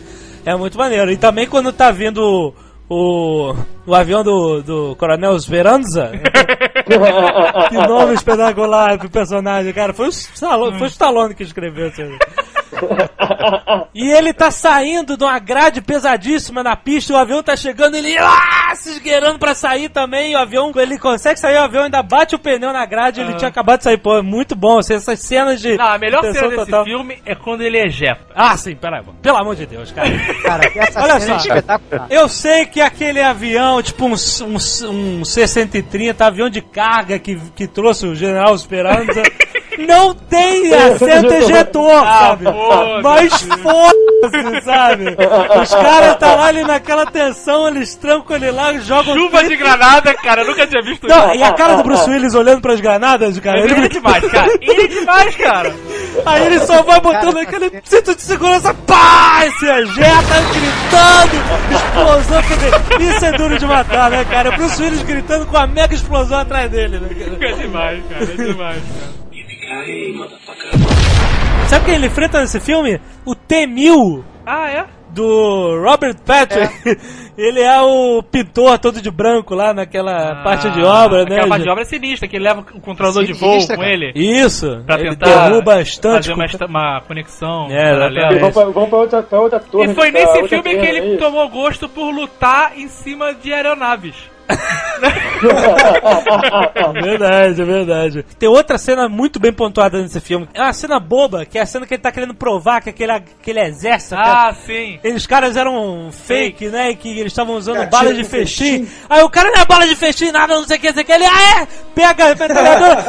É 0.46 0.56
muito 0.56 0.78
maneiro. 0.78 1.12
E 1.12 1.18
também 1.18 1.48
quando 1.48 1.74
tá 1.74 1.90
vindo 1.90 2.54
o, 2.90 3.54
o 3.86 3.96
avião 3.96 4.24
do, 4.24 4.62
do 4.62 4.96
Coronel 4.96 5.36
Esperanza. 5.36 6.12
que 7.70 7.78
nome 7.88 8.14
espetacular 8.14 8.98
pro 8.98 9.10
personagem, 9.10 9.74
cara. 9.74 9.94
Foi 9.94 10.08
o 10.08 10.10
Stallone, 10.10 10.78
foi 10.78 10.88
o 10.88 10.90
Stallone 10.90 11.36
que 11.36 11.44
escreveu 11.44 11.88
isso 11.88 12.02
aí. 12.02 12.18
E 13.94 14.12
ele 14.12 14.34
tá 14.34 14.52
saindo 14.52 15.16
de 15.16 15.24
uma 15.24 15.40
grade 15.40 15.82
pesadíssima 15.82 16.62
na 16.62 16.76
pista, 16.76 17.14
o 17.14 17.18
avião 17.18 17.42
tá 17.42 17.56
chegando, 17.56 17.96
ele 17.96 18.18
ah, 18.18 18.76
se 18.76 18.92
esgueirando 18.92 19.40
pra 19.40 19.56
sair 19.56 19.90
também, 19.90 20.36
o 20.36 20.40
avião, 20.40 20.72
ele 20.76 21.00
consegue 21.00 21.40
sair, 21.40 21.56
o 21.56 21.64
avião 21.64 21.86
ainda 21.86 22.04
bate 22.04 22.36
o 22.36 22.40
pneu 22.40 22.74
na 22.74 22.86
grade, 22.86 23.22
ele 23.22 23.36
tinha 23.36 23.48
acabado 23.50 23.80
de 23.80 23.86
sair, 23.86 23.98
pô, 23.98 24.18
é 24.18 24.22
muito 24.22 24.56
bom, 24.56 24.80
assim, 24.80 24.96
essas 24.96 25.20
cenas 25.20 25.62
de 25.62 25.78
Não, 25.78 25.88
a 25.88 25.98
melhor 25.98 26.22
cena 26.24 26.50
desse 26.50 26.66
total. 26.66 26.84
filme 26.84 27.22
é 27.26 27.36
quando 27.36 27.62
ele 27.62 27.80
ejeta. 27.80 28.26
Ah, 28.36 28.58
sim, 28.58 28.76
peraí, 28.76 29.04
pelo 29.22 29.38
amor 29.38 29.56
de 29.56 29.66
Deus, 29.66 29.92
cara. 29.92 30.10
Cara, 30.44 30.64
essa 30.76 31.02
Olha 31.02 31.20
cena 31.20 31.36
é 31.36 31.40
só. 31.40 31.48
espetacular. 31.48 32.08
Eu 32.10 32.28
sei 32.28 32.66
que 32.66 32.75
aquele 32.82 33.22
avião, 33.22 33.82
tipo 33.82 34.06
um, 34.06 34.14
um, 34.14 35.20
um 35.20 35.26
C-130, 35.26 36.22
avião 36.22 36.50
de 36.50 36.62
carga 36.62 37.18
que, 37.20 37.40
que 37.56 37.68
trouxe 37.68 38.06
o 38.06 38.16
General 38.16 38.54
Esperanza, 38.54 39.24
não 39.78 40.14
tem 40.14 40.74
assento 40.74 41.34
ejetor, 41.34 42.04
sabe? 42.04 42.46
foda-se. 42.46 43.02
Mas 43.04 43.34
foda-se, 43.62 44.66
sabe? 44.66 45.06
Os 45.62 45.70
caras 45.76 46.18
tá 46.18 46.36
lá 46.36 46.46
ali 46.48 46.64
naquela 46.64 47.06
tensão, 47.06 47.68
eles 47.68 47.96
trancam 47.96 48.36
ele 48.36 48.52
lá, 48.52 48.74
jogam... 48.80 49.16
Chuva 49.16 49.44
de 49.44 49.56
granada, 49.56 50.14
cara, 50.16 50.42
eu 50.42 50.48
nunca 50.48 50.68
tinha 50.68 50.82
visto 50.82 51.08
Não, 51.08 51.30
isso. 51.30 51.38
e 51.38 51.44
a 51.44 51.54
cara 51.54 51.76
do 51.76 51.84
Bruce 51.84 52.10
Willis 52.10 52.34
olhando 52.34 52.62
pras 52.62 52.80
granadas, 52.80 53.40
cara, 53.40 53.60
Ele 53.60 53.74
é 53.74 53.78
ele, 53.78 53.90
demais, 53.90 54.26
cara. 54.32 54.52
Ele 54.62 54.82
é 54.82 54.88
demais, 54.88 55.36
cara. 55.36 55.76
aí 56.26 56.46
ele 56.46 56.60
só 56.60 56.82
vai 56.84 57.00
botando 57.00 57.38
aquele 57.38 57.82
cinto 57.84 58.16
de 58.16 58.22
segurança, 58.22 58.74
pá, 58.74 59.42
se 59.60 59.66
ejeta, 59.66 60.36
gritando, 60.54 61.76
explosão, 61.76 62.42
isso 63.00 63.26
é 63.26 63.32
duro 63.34 63.58
de 63.58 63.66
matar, 63.66 64.10
né, 64.10 64.26
cara? 64.26 64.50
O 64.50 64.54
Bruce 64.54 64.82
Willis 64.82 65.04
gritando 65.04 65.46
com 65.46 65.58
a 65.58 65.68
mega 65.68 65.94
explosão 65.94 66.40
atrás 66.40 66.70
dele, 66.72 67.00
né, 67.00 67.10
cara? 67.10 67.52
É 67.52 67.54
demais, 67.54 68.04
cara, 68.10 68.24
é 68.24 68.36
demais, 68.36 68.78
cara. 68.78 69.25
Sabe 71.68 71.86
quem 71.86 71.96
ele 71.96 72.08
enfrenta 72.08 72.40
nesse 72.42 72.60
filme? 72.60 73.00
O 73.26 73.34
T-1000 73.36 74.24
Ah, 74.46 74.70
é? 74.70 74.86
do 75.10 75.82
Robert 75.82 76.16
Patrick. 76.26 76.74
Ele 77.38 77.60
é 77.62 77.82
o 77.82 78.24
pintor 78.24 78.80
todo 78.80 79.02
de 79.02 79.12
branco 79.12 79.54
lá 79.56 79.74
naquela 79.74 80.42
parte 80.44 80.70
de 80.70 80.82
obra, 80.82 81.26
né? 81.26 81.36
Aquela 81.36 81.48
parte 81.50 81.64
de 81.64 81.70
obra 81.70 81.82
é 81.82 81.86
sinistra, 81.86 82.28
que 82.30 82.38
ele 82.38 82.46
leva 82.46 82.62
o 82.74 82.80
controlador 82.80 83.26
de 83.26 83.34
voo 83.34 83.52
Sinistra, 83.52 83.76
com 83.76 83.82
cara. 83.82 83.94
ele. 83.94 84.12
Isso. 84.16 84.82
Pra 84.86 85.00
ele 85.00 85.10
tentar 85.10 85.48
derruba 85.50 85.76
bastante. 85.76 86.30
fazer 86.30 86.64
uma, 86.64 86.68
uma 86.68 87.02
conexão 87.02 87.68
É. 87.70 88.40
Vamos 88.40 88.54
pra, 88.54 88.66
vamos 88.66 88.90
pra 88.90 88.98
outra, 89.00 89.22
pra 89.24 89.40
outra 89.42 89.60
torre. 89.60 89.92
E 89.92 89.96
foi 89.96 90.12
nesse 90.12 90.48
filme 90.48 90.64
que 90.78 90.86
ele 90.86 91.16
é 91.16 91.18
tomou 91.18 91.50
gosto 91.50 91.90
por 91.90 92.10
lutar 92.10 92.72
em 92.78 92.88
cima 92.88 93.34
de 93.34 93.54
aeronaves. 93.54 94.16
É 94.48 94.56
verdade, 97.02 97.62
é 97.62 97.66
verdade. 97.66 98.26
Tem 98.38 98.50
outra 98.50 98.78
cena 98.78 99.10
muito 99.10 99.40
bem 99.40 99.52
pontuada 99.52 100.02
nesse 100.02 100.20
filme. 100.20 100.48
É 100.54 100.62
uma 100.62 100.74
cena 100.74 101.00
boba, 101.00 101.46
que 101.46 101.58
é 101.58 101.62
a 101.62 101.66
cena 101.66 101.86
que 101.86 101.94
ele 101.94 102.02
tá 102.02 102.12
querendo 102.12 102.34
provar 102.34 102.82
que 102.82 102.90
aquele, 102.90 103.12
aquele 103.12 103.60
exército. 103.60 104.16
Ah, 104.16 104.56
sim. 104.66 105.00
Eles 105.04 105.28
caras 105.28 105.58
eram 105.58 106.10
fake, 106.12 106.70
né? 106.70 106.92
E 106.92 106.96
que 106.96 107.10
eles 107.10 107.32
estavam 107.32 107.56
usando 107.56 107.78
Cara, 107.78 107.88
bala 107.88 108.14
de 108.14 108.24
com 108.24 108.30
festim. 108.30 108.88
Aí 109.10 109.24
o 109.24 109.30
cara 109.30 109.52
não 109.52 109.62
é 109.62 109.66
bala 109.66 109.88
de 109.88 109.96
festim, 109.96 110.32
nada, 110.32 110.56
não 110.56 110.68
sei 110.68 110.78
o 110.78 110.80
que, 110.80 110.88
não 110.88 110.94
sei 110.94 111.04
o 111.04 111.06
que. 111.06 111.12
Ele, 111.12 111.26
ah, 111.26 111.62
é? 111.62 111.68
Pega 111.94 112.26
a 112.26 112.30
metralhadora. 112.30 113.06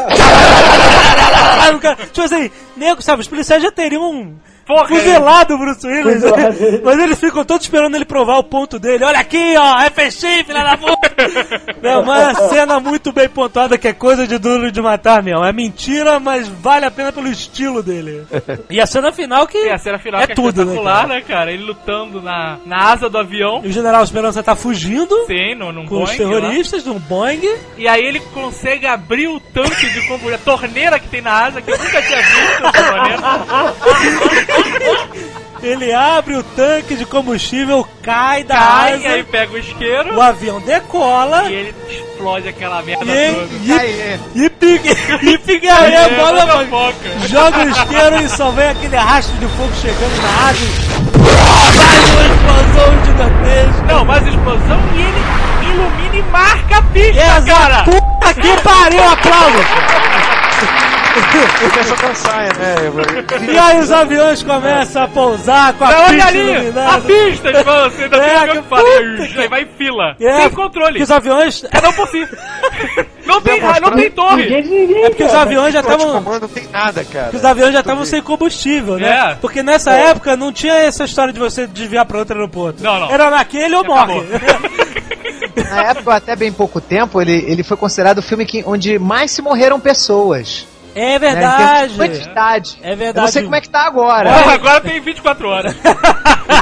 Tipo 2.12 2.22
assim, 2.22 2.50
nego, 2.76 3.02
sabe? 3.02 3.22
Os 3.22 3.28
policiais 3.28 3.62
já 3.62 3.70
teriam 3.70 4.10
um. 4.10 4.36
Porra, 4.66 4.88
Fuzelado 4.88 5.54
o 5.54 5.58
Bruce 5.58 5.86
Willis, 5.86 6.22
né? 6.22 6.80
mas 6.82 6.98
eles 6.98 7.20
ficam 7.20 7.44
todos 7.44 7.64
esperando 7.64 7.94
ele 7.94 8.04
provar 8.04 8.38
o 8.38 8.42
ponto 8.42 8.80
dele. 8.80 9.04
Olha 9.04 9.20
aqui, 9.20 9.54
ó, 9.56 9.80
é 9.80 9.90
festim, 9.90 10.42
filha 10.44 10.64
da 10.64 10.76
puta. 10.76 11.06
É 11.82 11.96
uma 11.96 12.34
cena 12.34 12.80
muito 12.80 13.12
bem 13.12 13.28
pontuada 13.28 13.78
que 13.78 13.86
é 13.86 13.92
coisa 13.92 14.26
de 14.26 14.38
duro 14.38 14.72
de 14.72 14.82
matar, 14.82 15.22
meu. 15.22 15.44
É 15.44 15.52
mentira, 15.52 16.18
mas 16.18 16.48
vale 16.48 16.84
a 16.84 16.90
pena 16.90 17.12
pelo 17.12 17.28
estilo 17.28 17.80
dele. 17.82 18.26
E 18.68 18.80
a 18.80 18.86
cena 18.86 19.12
final 19.12 19.46
que 19.46 19.56
E 19.56 19.70
a 19.70 19.78
cena 19.78 19.98
final 19.98 20.20
é 20.20 20.26
que 20.26 20.32
é 20.32 20.34
tudo, 20.34 20.64
né, 20.64 20.72
espetacular, 20.72 21.02
cara? 21.02 21.08
né, 21.08 21.20
cara? 21.20 21.52
Ele 21.52 21.62
lutando 21.62 22.20
na, 22.20 22.58
na 22.66 22.90
asa 22.90 23.08
do 23.08 23.18
avião. 23.18 23.60
E 23.64 23.68
o 23.68 23.72
General 23.72 24.02
Esperança 24.02 24.42
tá 24.42 24.56
fugindo 24.56 25.14
Sim, 25.26 25.54
no, 25.54 25.72
num 25.72 25.86
com 25.86 26.02
os 26.02 26.10
Boeing 26.10 26.22
lá. 26.32 26.40
terroristas 26.40 26.84
num 26.84 26.98
Boeing. 26.98 27.56
E 27.78 27.86
aí 27.86 28.04
ele 28.04 28.18
consegue 28.34 28.86
abrir 28.86 29.28
o 29.28 29.38
tanque 29.38 29.88
de 29.90 30.00
combustível, 30.08 30.34
a 30.34 30.38
torneira 30.38 30.98
que 30.98 31.08
tem 31.08 31.20
na 31.20 31.44
asa, 31.46 31.62
que 31.62 31.70
eu 31.70 31.78
nunca 31.78 32.02
tinha 32.02 32.18
visto 32.18 32.66
essa 32.66 32.92
torneira. 32.92 34.55
Ele 35.62 35.90
abre 35.92 36.36
o 36.36 36.42
tanque 36.42 36.94
de 36.94 37.06
combustível, 37.06 37.88
cai 38.02 38.44
da 38.44 38.54
Cai, 38.56 38.94
asa, 38.94 39.08
aí 39.08 39.24
pega 39.24 39.52
o 39.54 39.58
isqueiro 39.58 40.14
o 40.14 40.20
avião 40.20 40.60
decola 40.60 41.50
e 41.50 41.54
ele 41.54 41.74
explode 41.88 42.46
aquela 42.48 42.82
merda 42.82 43.04
e, 43.04 43.34
toda. 43.34 43.48
e, 43.54 44.44
e, 44.44 44.50
pique, 44.50 44.88
e 45.22 45.66
É, 45.66 46.08
bola, 46.10 46.44
bola 46.44 46.46
mano. 46.46 46.68
foca. 46.70 47.26
joga 47.26 47.58
o 47.64 47.68
isqueiro 47.70 48.20
e 48.22 48.28
só 48.28 48.50
vem 48.50 48.68
aquele 48.68 48.96
rastro 48.96 49.34
de 49.38 49.46
fogo 49.56 49.72
chegando 49.80 50.22
na 50.22 50.48
asa. 50.50 50.60
Mais 51.74 52.10
uma 52.10 52.26
explosão 52.26 53.04
gigantesca. 53.06 53.82
Não, 53.94 54.04
mais 54.04 54.26
explosão 54.26 54.80
e 54.94 55.00
ele 55.00 55.72
ilumina 55.72 56.16
e 56.16 56.22
marca 56.30 56.76
a 56.78 56.82
pista, 56.82 57.20
Essa 57.20 57.42
cara! 57.46 57.82
puta 57.84 58.34
que 58.34 58.60
pariu, 58.62 59.04
aplausos! 59.04 59.66
Porque 61.60 61.78
é 61.78 61.82
só 61.84 61.94
cansaia, 61.96 62.48
né? 62.58 63.52
E 63.52 63.58
aí 63.58 63.78
os 63.80 63.90
aviões 63.90 64.42
começam 64.42 65.02
a 65.02 65.08
pousar 65.08 65.72
com 65.74 65.84
a 65.84 65.90
Não, 65.90 65.98
olha 66.04 66.08
pista 66.10 66.28
ali! 66.28 66.40
A 66.40 66.54
iluminada. 66.54 67.00
pista 67.02 67.52
de 67.52 67.62
você 67.64 68.02
ainda 68.04 68.16
É, 68.16 68.40
que 68.48 68.52
que 68.52 68.62
puta 68.62 69.42
que- 69.42 69.48
vai 69.48 69.62
em 69.62 69.66
fila. 69.78 70.16
É, 70.20 70.40
Sem 70.42 70.50
controle. 70.50 70.96
Que 70.98 71.02
os 71.02 71.10
aviões... 71.10 71.64
Cada 71.70 71.88
um 71.88 71.92
por 71.92 72.08
si. 72.08 72.28
Não 73.26 73.40
tem, 73.40 73.58
ra- 73.58 73.80
não 73.80 73.90
tem 73.90 74.08
torre. 74.08 74.42
Ninguém 74.44 74.62
ninguém, 74.86 75.04
É 75.04 75.08
porque 75.10 75.24
os 75.24 75.30
cara. 75.32 75.42
aviões 75.42 75.72
já 75.74 75.80
Estavam... 75.80 76.20
não 76.20 76.40
tem 76.48 76.68
nada, 76.68 77.04
cara. 77.04 77.24
Porque 77.24 77.36
os 77.38 77.44
aviões 77.44 77.72
já 77.72 77.80
estavam 77.80 78.04
sem 78.04 78.22
combustível, 78.22 78.98
né? 78.98 79.32
É. 79.32 79.34
Porque 79.40 79.64
nessa 79.64 79.90
época 79.92 80.36
não 80.36 80.52
tinha 80.52 80.74
essa 80.74 81.04
história 81.04 81.32
de 81.32 81.40
você 81.40 81.66
desviar 81.66 82.06
pra 82.06 82.18
outro 82.18 82.36
aeroporto. 82.36 82.84
Não, 82.84 83.00
não. 83.00 83.10
Era 83.10 83.28
naquele 83.28 83.74
ou 83.74 83.80
Acabou. 83.80 84.14
morre. 84.14 84.28
Na 85.70 85.82
época, 85.90 86.14
até 86.14 86.36
bem 86.36 86.52
pouco 86.52 86.80
tempo, 86.80 87.20
ele, 87.20 87.44
ele 87.48 87.64
foi 87.64 87.76
considerado 87.76 88.18
o 88.18 88.22
filme 88.22 88.46
que, 88.46 88.62
onde 88.64 88.96
mais 88.98 89.32
se 89.32 89.42
morreram 89.42 89.80
pessoas. 89.80 90.66
É 90.96 91.10
né, 91.10 91.18
verdade. 91.18 91.92
de 91.92 91.98
quantidade. 91.98 92.78
É 92.82 92.92
Eu 92.92 92.96
verdade. 92.96 93.26
não 93.26 93.32
sei 93.32 93.42
como 93.42 93.54
é 93.54 93.60
que 93.60 93.68
tá 93.68 93.86
agora. 93.86 94.32
Porra, 94.32 94.52
agora 94.54 94.80
tem 94.80 94.98
24 95.00 95.48
horas. 95.48 95.76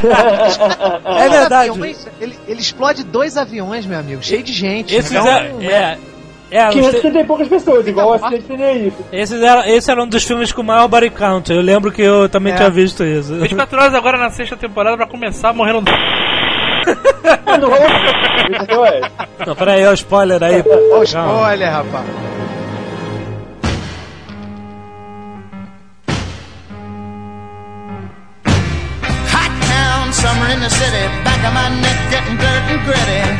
É 0.05 1.28
verdade. 1.28 1.70
Aviões, 1.70 2.07
ele, 2.20 2.39
ele 2.49 2.61
explode 2.61 3.05
dois 3.05 3.37
aviões, 3.37 3.87
meu 3.87 3.99
amigo, 3.99 4.22
cheio 4.22 4.43
de 4.43 4.53
gente. 4.53 4.95
Esses 4.95 5.11
Então, 5.12 5.26
eram, 5.26 5.61
é, 5.61 5.99
é, 6.51 6.68
530 6.68 7.20
e 7.20 7.24
poucas 7.24 7.49
pessoas, 7.49 7.87
igual 7.87 8.09
o 8.11 8.12
acidente 8.14 8.47
seria 8.47 8.72
isso. 8.72 8.97
esses 9.12 9.43
eram, 9.43 9.64
esse 9.64 9.91
era 9.91 10.03
um 10.03 10.07
dos 10.07 10.24
filmes 10.24 10.53
com 10.53 10.62
maior 10.62 10.89
body 10.89 11.11
count. 11.11 11.53
Eu 11.53 11.61
lembro 11.61 11.93
que 11.93 12.03
eu 12.03 12.28
também 12.28 12.53
É. 12.53 12.57
tinha 12.57 12.70
visto 12.70 13.05
isso. 13.05 13.35
24 13.37 13.78
horas 13.80 13.95
agora 13.95 14.18
na 14.18 14.30
sexta 14.30 14.57
temporada 14.57 14.97
pra 14.97 15.07
começar 15.07 15.53
morrendo. 15.53 15.82
Não? 17.61 17.74
É. 18.85 19.01
Não, 19.47 19.55
peraí, 19.57 19.87
ó, 19.87 19.91
o 19.91 19.95
spoiler 19.95 20.43
aí. 20.43 20.62
Ó, 20.93 21.03
spoiler, 21.03 21.70
rapaz. 21.70 22.05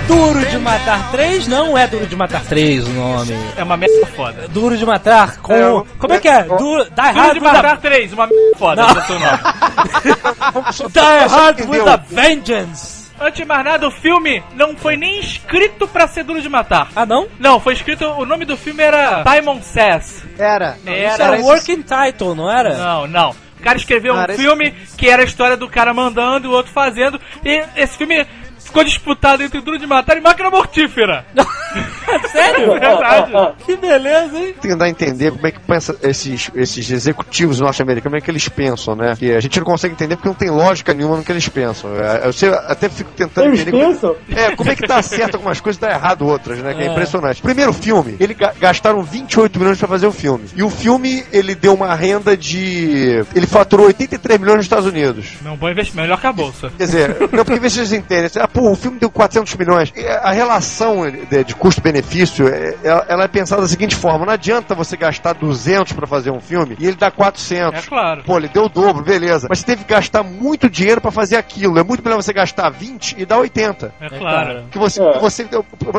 Duro 0.07 0.45
de 0.45 0.59
Matar 0.59 1.11
3 1.11 1.47
não 1.47 1.79
é 1.79 1.87
Duro 1.87 2.07
de 2.07 2.14
Matar 2.14 2.43
3 2.45 2.87
o 2.87 2.91
nome. 2.91 3.33
É 3.57 3.62
uma 3.62 3.77
merda 3.77 4.07
foda. 4.14 4.49
Duro 4.49 4.77
de 4.77 4.85
Matar 4.85 5.39
com. 5.39 5.53
É, 5.55 5.85
como 5.99 6.12
é 6.12 6.20
que 6.20 6.29
é? 6.29 6.43
Duro, 6.43 6.85
Die 6.85 6.91
Duro 6.91 7.14
Hard 7.14 7.33
de 7.33 7.41
with 7.41 7.47
a 7.47 7.53
matar 7.53 7.77
3, 7.79 8.12
uma 8.12 8.27
merda 8.27 8.59
foda. 8.59 8.83
Não. 8.83 8.91
esse 8.91 9.12
é 9.12 9.16
o 9.16 9.20
nome. 9.20 9.39
Die 10.93 11.35
Hard 11.35 11.61
entendeu? 11.61 11.85
with 11.85 11.91
a 11.91 11.97
Vengeance. 11.97 13.05
Antes 13.20 13.39
de 13.39 13.45
mais 13.45 13.64
nada, 13.64 13.87
o 13.87 13.91
filme 13.91 14.43
não 14.55 14.77
foi 14.77 14.97
nem 14.97 15.20
escrito 15.20 15.87
pra 15.87 16.09
ser 16.09 16.25
Duro 16.25 16.43
de 16.43 16.49
Matar. 16.49 16.89
Ah, 16.97 17.07
não? 17.07 17.29
Não, 17.39 17.61
foi 17.61 17.72
escrito. 17.75 18.05
O 18.05 18.27
nome 18.27 18.45
do 18.45 18.57
filme 18.57 18.83
era 18.83 19.22
Simon 19.22 19.62
Says. 19.62 20.25
Era. 20.39 20.77
Isso 20.85 20.91
Era. 20.91 21.25
era 21.25 21.43
working 21.43 21.83
title, 21.83 22.35
não 22.35 22.51
era? 22.51 22.77
Não, 22.77 23.07
não. 23.07 23.43
Cara 23.64 23.78
escreveu 23.78 24.14
Cara, 24.14 24.32
um 24.32 24.36
filme 24.36 24.70
que 24.96 25.08
era 25.08 25.22
a 25.22 25.24
história 25.24 25.56
do 25.56 25.68
cara 25.68 25.94
mandando 25.94 26.46
e 26.46 26.50
o 26.50 26.52
outro 26.52 26.70
fazendo. 26.70 27.20
E 27.44 27.64
esse 27.76 27.96
filme 27.96 28.26
ficou 28.75 28.85
disputado 28.85 29.43
entre 29.45 29.61
Duro 29.61 29.79
de 29.79 29.87
Matar 29.87 30.16
e 30.16 30.20
Máquina 30.20 30.51
Mortífera. 30.51 31.25
Sério? 32.33 32.72
Verdade. 32.72 33.33
Que 33.64 33.77
beleza, 33.77 34.37
hein? 34.37 34.55
tentar 34.61 34.89
entender 34.89 35.31
como 35.33 35.47
é 35.47 35.51
que 35.53 35.61
pensa 35.61 35.97
esses, 36.03 36.51
esses 36.55 36.91
executivos 36.91 37.61
norte-americanos, 37.61 38.05
como 38.05 38.16
é 38.16 38.20
que 38.20 38.31
eles 38.31 38.49
pensam, 38.49 38.97
né? 38.97 39.14
Que 39.16 39.33
a 39.33 39.41
gente 39.41 39.59
não 39.59 39.64
consegue 39.64 39.95
entender 39.95 40.16
porque 40.16 40.29
não 40.29 40.35
tem 40.35 40.51
lógica 40.51 40.93
nenhuma 40.93 41.16
no 41.16 41.25
que 41.25 41.31
eles 41.31 41.49
pensam. 41.49 41.91
É, 41.97 42.27
Eu 42.27 42.33
sei- 42.33 42.49
até 42.51 42.89
fico 42.89 43.11
tentando 43.12 43.47
Eles 43.49 43.61
entender. 43.61 43.79
como- 43.81 43.93
pensam? 43.95 44.16
É, 44.31 44.57
como 44.57 44.70
é 44.70 44.75
que 44.77 44.87
dá 44.87 45.01
certo 45.03 45.35
algumas 45.37 45.61
coisas 45.61 45.79
e 45.79 45.81
dá 45.81 45.91
errado 45.93 46.27
outras, 46.27 46.59
né? 46.59 46.75
Que 46.75 46.83
é, 46.83 46.87
É. 46.87 46.91
impressionante. 46.91 47.41
Primeiro 47.43 47.72
filme, 47.72 48.16
ele 48.18 48.35
ga- 48.35 48.55
gastaram 48.59 49.03
28 49.03 49.59
milhões 49.59 49.79
pra 49.79 49.87
fazer 49.89 50.07
o 50.07 50.12
filme. 50.12 50.47
E 50.57 50.62
o 50.62 50.70
filme, 50.70 51.25
ele 51.33 51.55
deu 51.55 51.75
uma 51.75 51.95
renda 51.95 52.37
de. 52.37 53.25
Ele 53.35 53.47
faturou 53.47 53.87
83 53.87 54.39
milhões 54.41 54.57
nos 54.59 54.66
Estados 54.66 54.87
Unidos. 54.87 55.33
Não, 55.43 55.57
bom 55.57 55.68
investimento, 55.70 56.03
melhor 56.07 56.20
que 56.20 56.27
a 56.27 56.33
bolsa. 56.33 56.72
Quer 56.77 56.85
dizer, 56.85 57.16
não, 57.33 57.45
porque 57.45 57.59
vê 57.61 57.70
se 57.70 57.77
vocês 57.77 57.93
entendem. 57.93 58.31
Ah, 58.41 58.49
pô, 58.49 58.63
o 58.72 58.76
filme 58.76 58.98
deu 58.98 59.10
400 59.10 59.54
milhões. 59.56 59.92
A 60.22 60.32
relação 60.32 61.10
de, 61.10 61.44
de 61.44 61.54
custo-benefício, 61.54 62.48
é- 62.48 62.74
ela, 62.82 63.04
ela 63.08 63.24
é 63.24 63.28
pensada 63.28 63.62
da 63.62 63.68
seguinte 63.68 63.94
forma: 63.94 64.24
não 64.26 64.32
adianta 64.32 64.74
você 64.74 64.96
gastar 64.96 65.32
200 65.34 65.92
pra 65.92 66.06
fazer 66.06 66.30
um 66.30 66.40
filme 66.40 66.76
e 66.78 66.86
ele 66.86 66.96
dá 66.96 67.10
400. 67.10 67.84
É 67.84 67.88
claro. 67.88 68.22
Pô, 68.24 68.36
ele 68.38 68.48
deu 68.48 68.64
o 68.64 68.68
dobro, 68.68 69.02
beleza. 69.04 69.46
Mas 69.48 69.60
você 69.60 69.66
teve 69.66 69.84
que 69.84 69.92
gastar 69.92 70.22
muito 70.22 70.68
dinheiro 70.68 71.00
pra 71.00 71.10
fazer 71.10 71.36
aquilo. 71.36 71.78
É 71.78 71.82
muito 71.82 72.02
melhor 72.02 72.16
você 72.22 72.32
gastar 72.32 72.70
20 72.70 73.16
e 73.18 73.24
dar 73.26 73.38
80. 73.38 73.92
É 74.00 74.08
claro. 74.08 74.64
Que 74.70 74.78
você, 74.78 75.02
É. 75.02 75.18
você, 75.18 75.46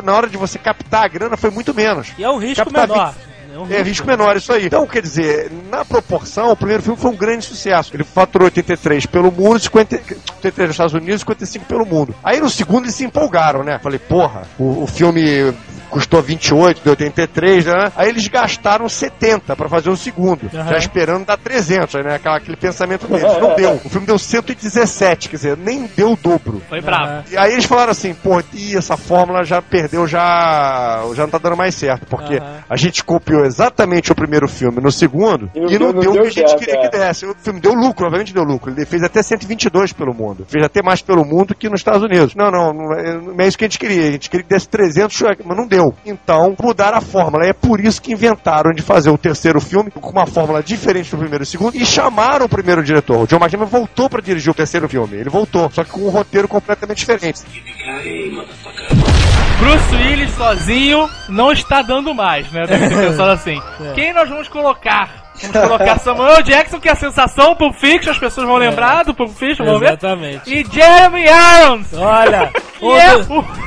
na 0.03 0.13
hora 0.13 0.27
de 0.27 0.37
você 0.37 0.57
captar 0.57 1.03
a 1.05 1.07
grana, 1.07 1.37
foi 1.37 1.49
muito 1.49 1.73
menos. 1.73 2.07
E 2.17 2.23
é 2.23 2.29
um 2.29 2.37
risco 2.37 2.63
Captar 2.65 2.87
menor. 2.87 3.13
É 3.55 3.59
um 3.59 3.71
É 3.71 3.81
risco 3.81 4.05
menor, 4.05 4.35
isso 4.35 4.51
aí. 4.51 4.65
Então, 4.65 4.85
quer 4.85 5.01
dizer, 5.01 5.49
na 5.69 5.85
proporção, 5.85 6.51
o 6.51 6.57
primeiro 6.57 6.83
filme 6.83 6.99
foi 6.99 7.11
um 7.11 7.15
grande 7.15 7.45
sucesso. 7.45 7.95
Ele 7.95 8.03
faturou 8.03 8.47
83 8.47 9.05
pelo 9.05 9.31
mundo, 9.31 9.57
50, 9.59 9.95
83 9.95 10.67
nos 10.67 10.73
Estados 10.75 10.93
Unidos, 10.93 11.21
55 11.21 11.65
pelo 11.65 11.85
mundo. 11.85 12.13
Aí 12.21 12.41
no 12.41 12.49
segundo 12.49 12.83
eles 12.83 12.95
se 12.95 13.05
empolgaram, 13.05 13.63
né? 13.63 13.79
Falei, 13.81 13.97
porra, 13.97 14.41
o, 14.59 14.83
o 14.83 14.87
filme 14.87 15.53
custou 15.95 16.21
28, 16.21 16.81
deu 16.83 16.91
83, 16.91 17.67
né? 17.67 17.91
Aí 17.95 18.09
eles 18.09 18.27
gastaram 18.27 18.89
70 18.89 19.55
pra 19.55 19.69
fazer 19.69 19.89
o 19.89 19.95
segundo, 19.95 20.49
Aham. 20.53 20.67
já 20.67 20.77
esperando 20.77 21.25
dar 21.25 21.37
300, 21.37 21.95
aí, 21.95 22.03
né? 22.03 22.15
Aquela, 22.15 22.35
aquele 22.35 22.57
pensamento 22.57 23.07
deles. 23.07 23.23
Não 23.39 23.55
deu. 23.55 23.75
O 23.75 23.89
filme 23.89 24.05
deu 24.05 24.19
117, 24.19 25.29
quer 25.29 25.35
dizer, 25.37 25.57
nem 25.57 25.89
deu 25.95 26.11
o 26.11 26.17
dobro. 26.17 26.61
Foi 26.67 26.81
bravo. 26.81 27.23
E 27.31 27.37
aí 27.37 27.53
eles 27.53 27.63
falaram 27.63 27.91
assim, 27.91 28.13
pô, 28.13 28.43
e 28.53 28.75
essa 28.75 28.97
fórmula 28.97 29.45
já 29.45 29.61
perdeu, 29.61 30.05
já, 30.05 31.01
já 31.15 31.23
não 31.23 31.29
tá 31.29 31.37
dando 31.37 31.55
mais 31.55 31.73
certo, 31.73 32.05
porque 32.07 32.39
Aham. 32.39 32.57
a 32.69 32.75
gente 32.75 33.01
copiou 33.01 33.45
exatamente 33.45 34.11
o 34.11 34.15
primeiro 34.15 34.49
filme 34.49 34.81
no 34.81 34.91
segundo 34.91 35.49
E 35.55 35.75
e 35.75 35.79
não 35.79 35.93
deu 35.93 36.11
o 36.11 36.13
que 36.13 36.19
a 36.19 36.23
gente 36.25 36.49
certo, 36.49 36.59
queria 36.59 36.75
é. 36.75 36.81
que 36.81 36.97
desse. 36.97 37.25
O 37.25 37.33
filme 37.35 37.61
deu 37.61 37.73
lucro, 37.73 38.05
obviamente 38.05 38.33
deu 38.33 38.43
lucro. 38.43 38.69
Ele 38.69 38.85
fez 38.85 39.01
até 39.01 39.23
122 39.23 39.93
pelo 39.93 40.13
mundo. 40.13 40.45
Fez 40.49 40.65
até 40.65 40.83
mais 40.83 41.01
pelo 41.01 41.23
mundo 41.23 41.55
que 41.55 41.69
nos 41.69 41.79
Estados 41.79 42.03
Unidos. 42.03 42.35
Não, 42.35 42.51
não, 42.51 42.73
não 42.73 42.93
é, 42.93 43.13
não 43.13 43.35
é 43.39 43.47
isso 43.47 43.57
que 43.57 43.63
a 43.63 43.67
gente 43.67 43.79
queria. 43.79 44.09
A 44.09 44.11
gente 44.11 44.29
queria 44.29 44.43
que 44.43 44.49
desse 44.49 44.67
300, 44.67 45.21
mas 45.45 45.57
não 45.57 45.65
deu. 45.65 45.84
Então, 46.05 46.55
mudaram 46.61 46.97
a 46.97 47.01
fórmula. 47.01 47.45
E 47.45 47.49
é 47.49 47.53
por 47.53 47.79
isso 47.79 48.01
que 48.01 48.11
inventaram 48.13 48.71
de 48.71 48.81
fazer 48.81 49.09
o 49.09 49.17
terceiro 49.17 49.59
filme 49.61 49.91
com 49.91 50.09
uma 50.11 50.25
fórmula 50.25 50.63
diferente 50.63 51.11
do 51.11 51.17
primeiro 51.17 51.43
e 51.43 51.47
segundo 51.47 51.75
e 51.75 51.85
chamaram 51.85 52.45
o 52.45 52.49
primeiro 52.49 52.83
diretor. 52.83 53.19
O 53.21 53.27
John 53.27 53.37
McTiernan 53.37 53.65
voltou 53.65 54.09
pra 54.09 54.21
dirigir 54.21 54.51
o 54.51 54.55
terceiro 54.55 54.87
filme. 54.89 55.17
Ele 55.17 55.29
voltou, 55.29 55.69
só 55.71 55.83
que 55.83 55.91
com 55.91 56.01
um 56.01 56.09
roteiro 56.09 56.47
completamente 56.47 56.97
diferente. 56.99 57.41
Bruce 59.59 59.95
Willis 59.95 60.31
sozinho 60.35 61.09
não 61.29 61.51
está 61.51 61.81
dando 61.81 62.13
mais, 62.13 62.51
né? 62.51 62.65
Deve 62.67 62.89
ter 62.89 62.95
pensado 63.09 63.31
assim. 63.31 63.61
É. 63.81 63.93
Quem 63.93 64.13
nós 64.13 64.29
vamos 64.29 64.47
colocar? 64.47 65.25
Vamos 65.41 65.67
colocar 65.69 65.99
Samuel 65.99 66.41
Jackson, 66.43 66.79
que 66.79 66.87
é 66.87 66.91
a 66.93 66.95
sensação 66.95 67.55
Pulp 67.55 67.75
Fiction, 67.75 68.11
as 68.11 68.17
pessoas 68.17 68.47
vão 68.47 68.55
lembrar 68.57 69.03
do 69.03 69.13
Pulp 69.13 69.31
Fiction, 69.31 69.65
vão 69.65 69.79
ver? 69.79 69.87
Exatamente. 69.89 70.41
E 70.49 70.63
Jeremy 70.71 71.23
Irons! 71.25 71.87
Olha, 71.93 72.51
Que 72.79 72.85
o 72.85 72.95
é 72.95 73.17
do- 73.21 73.39
o... 73.39 73.43
que 73.43 73.64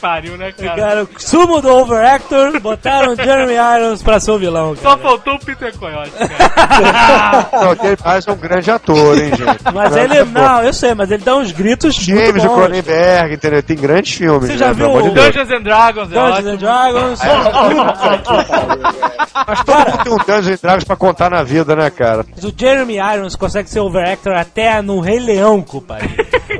pariu, 0.00 0.36
né, 0.36 0.52
cara? 0.52 0.76
cara, 0.76 1.06
sumo 1.18 1.60
do 1.60 1.68
overactor, 1.72 2.58
botaram 2.60 3.14
Jeremy 3.14 3.54
Irons 3.54 4.02
pra 4.02 4.18
ser 4.20 4.30
o 4.32 4.38
vilão, 4.38 4.74
Só 4.76 4.96
cara. 4.96 5.02
faltou 5.02 5.34
o 5.34 5.38
Peter 5.38 5.76
Coyote, 5.76 6.10
cara. 6.10 7.48
Não, 7.64 7.70
o 7.72 7.74
David 7.74 8.02
Myers 8.04 8.26
é 8.26 8.32
um 8.32 8.36
grande 8.36 8.70
ator, 8.70 9.18
hein, 9.18 9.30
gente? 9.36 9.58
Mas 9.74 9.92
Grande 9.92 10.14
ele, 10.14 10.18
ator. 10.22 10.32
não, 10.32 10.62
eu 10.62 10.72
sei, 10.72 10.94
mas 10.94 11.10
ele 11.10 11.22
dá 11.22 11.36
uns 11.36 11.52
gritos 11.52 11.94
James. 11.94 12.42
Cronenberg, 12.42 13.34
entendeu? 13.34 13.62
Tem 13.62 13.76
grandes 13.76 14.14
filmes. 14.16 14.50
Você 14.50 14.56
já 14.58 14.68
né? 14.68 14.74
viu. 14.74 14.88
Dungeons 15.12 15.50
and 15.50 15.62
Dragons, 15.62 16.10
é 16.10 16.14
Dungeons 16.14 16.32
ótimo. 16.32 16.50
and 16.50 16.56
Dragons. 16.56 17.20
Mas 19.46 19.64
todo 19.64 19.76
mundo 19.90 20.04
tem 20.04 20.12
um 20.12 20.18
Dungeons 20.18 20.48
and 20.48 20.58
Dragons 20.62 20.84
pra 20.84 20.96
contar 20.96 21.30
na 21.30 21.42
vida, 21.42 21.74
né, 21.76 21.90
cara? 21.90 22.24
O 22.42 22.52
Jeremy 22.56 22.96
Irons 22.96 23.36
consegue 23.36 23.68
ser 23.68 23.80
overactor 23.80 24.34
até 24.34 24.80
no 24.82 25.00
Rei 25.00 25.18
Leão, 25.18 25.62
compadre. 25.62 26.08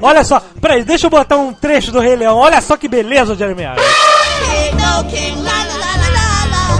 Olha 0.02 0.24
só, 0.24 0.40
peraí, 0.60 0.84
deixa 0.84 1.06
eu 1.06 1.10
botar 1.10 1.36
um 1.36 1.52
trecho 1.52 1.90
do 1.92 2.00
Rei 2.00 2.16
Leão. 2.16 2.36
Olha 2.36 2.60
só 2.60 2.76
que 2.76 2.88
beleza 2.88 3.32
o 3.32 3.36
Jeremy 3.36 3.62
Irons. 3.62 3.80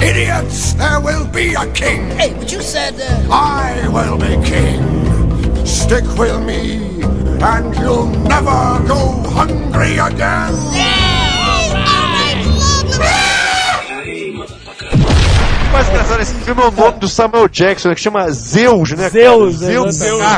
Idiots, 0.03 0.73
there 0.75 0.99
will 0.99 1.27
be 1.27 1.55
a 1.55 1.67
king. 1.75 2.11
Hey, 2.19 2.33
but 2.33 2.51
you 2.51 2.63
said, 2.63 2.95
uh, 2.99 3.29
I 3.31 3.87
will 3.89 4.17
be 4.17 4.35
king. 4.49 4.81
Stick 5.67 6.05
with 6.19 6.41
me, 6.41 7.03
and 7.43 7.75
you'll 7.77 8.07
never 8.07 8.83
go 8.89 9.23
hungry 9.29 9.99
again. 9.99 11.00
Mas 15.73 15.89
engraçado, 15.89 16.21
esse 16.21 16.35
filme 16.35 16.63
é 16.63 16.67
o 16.67 16.71
nome 16.71 16.99
do 16.99 17.09
Samuel 17.09 17.49
Jackson, 17.49 17.95
que 17.95 18.01
chama 18.01 18.31
Zeus, 18.31 18.91
né? 18.93 19.09
Zeus, 19.09 19.59
cara? 19.59 19.71
Zeus. 19.73 19.95
Zeus. 19.95 20.35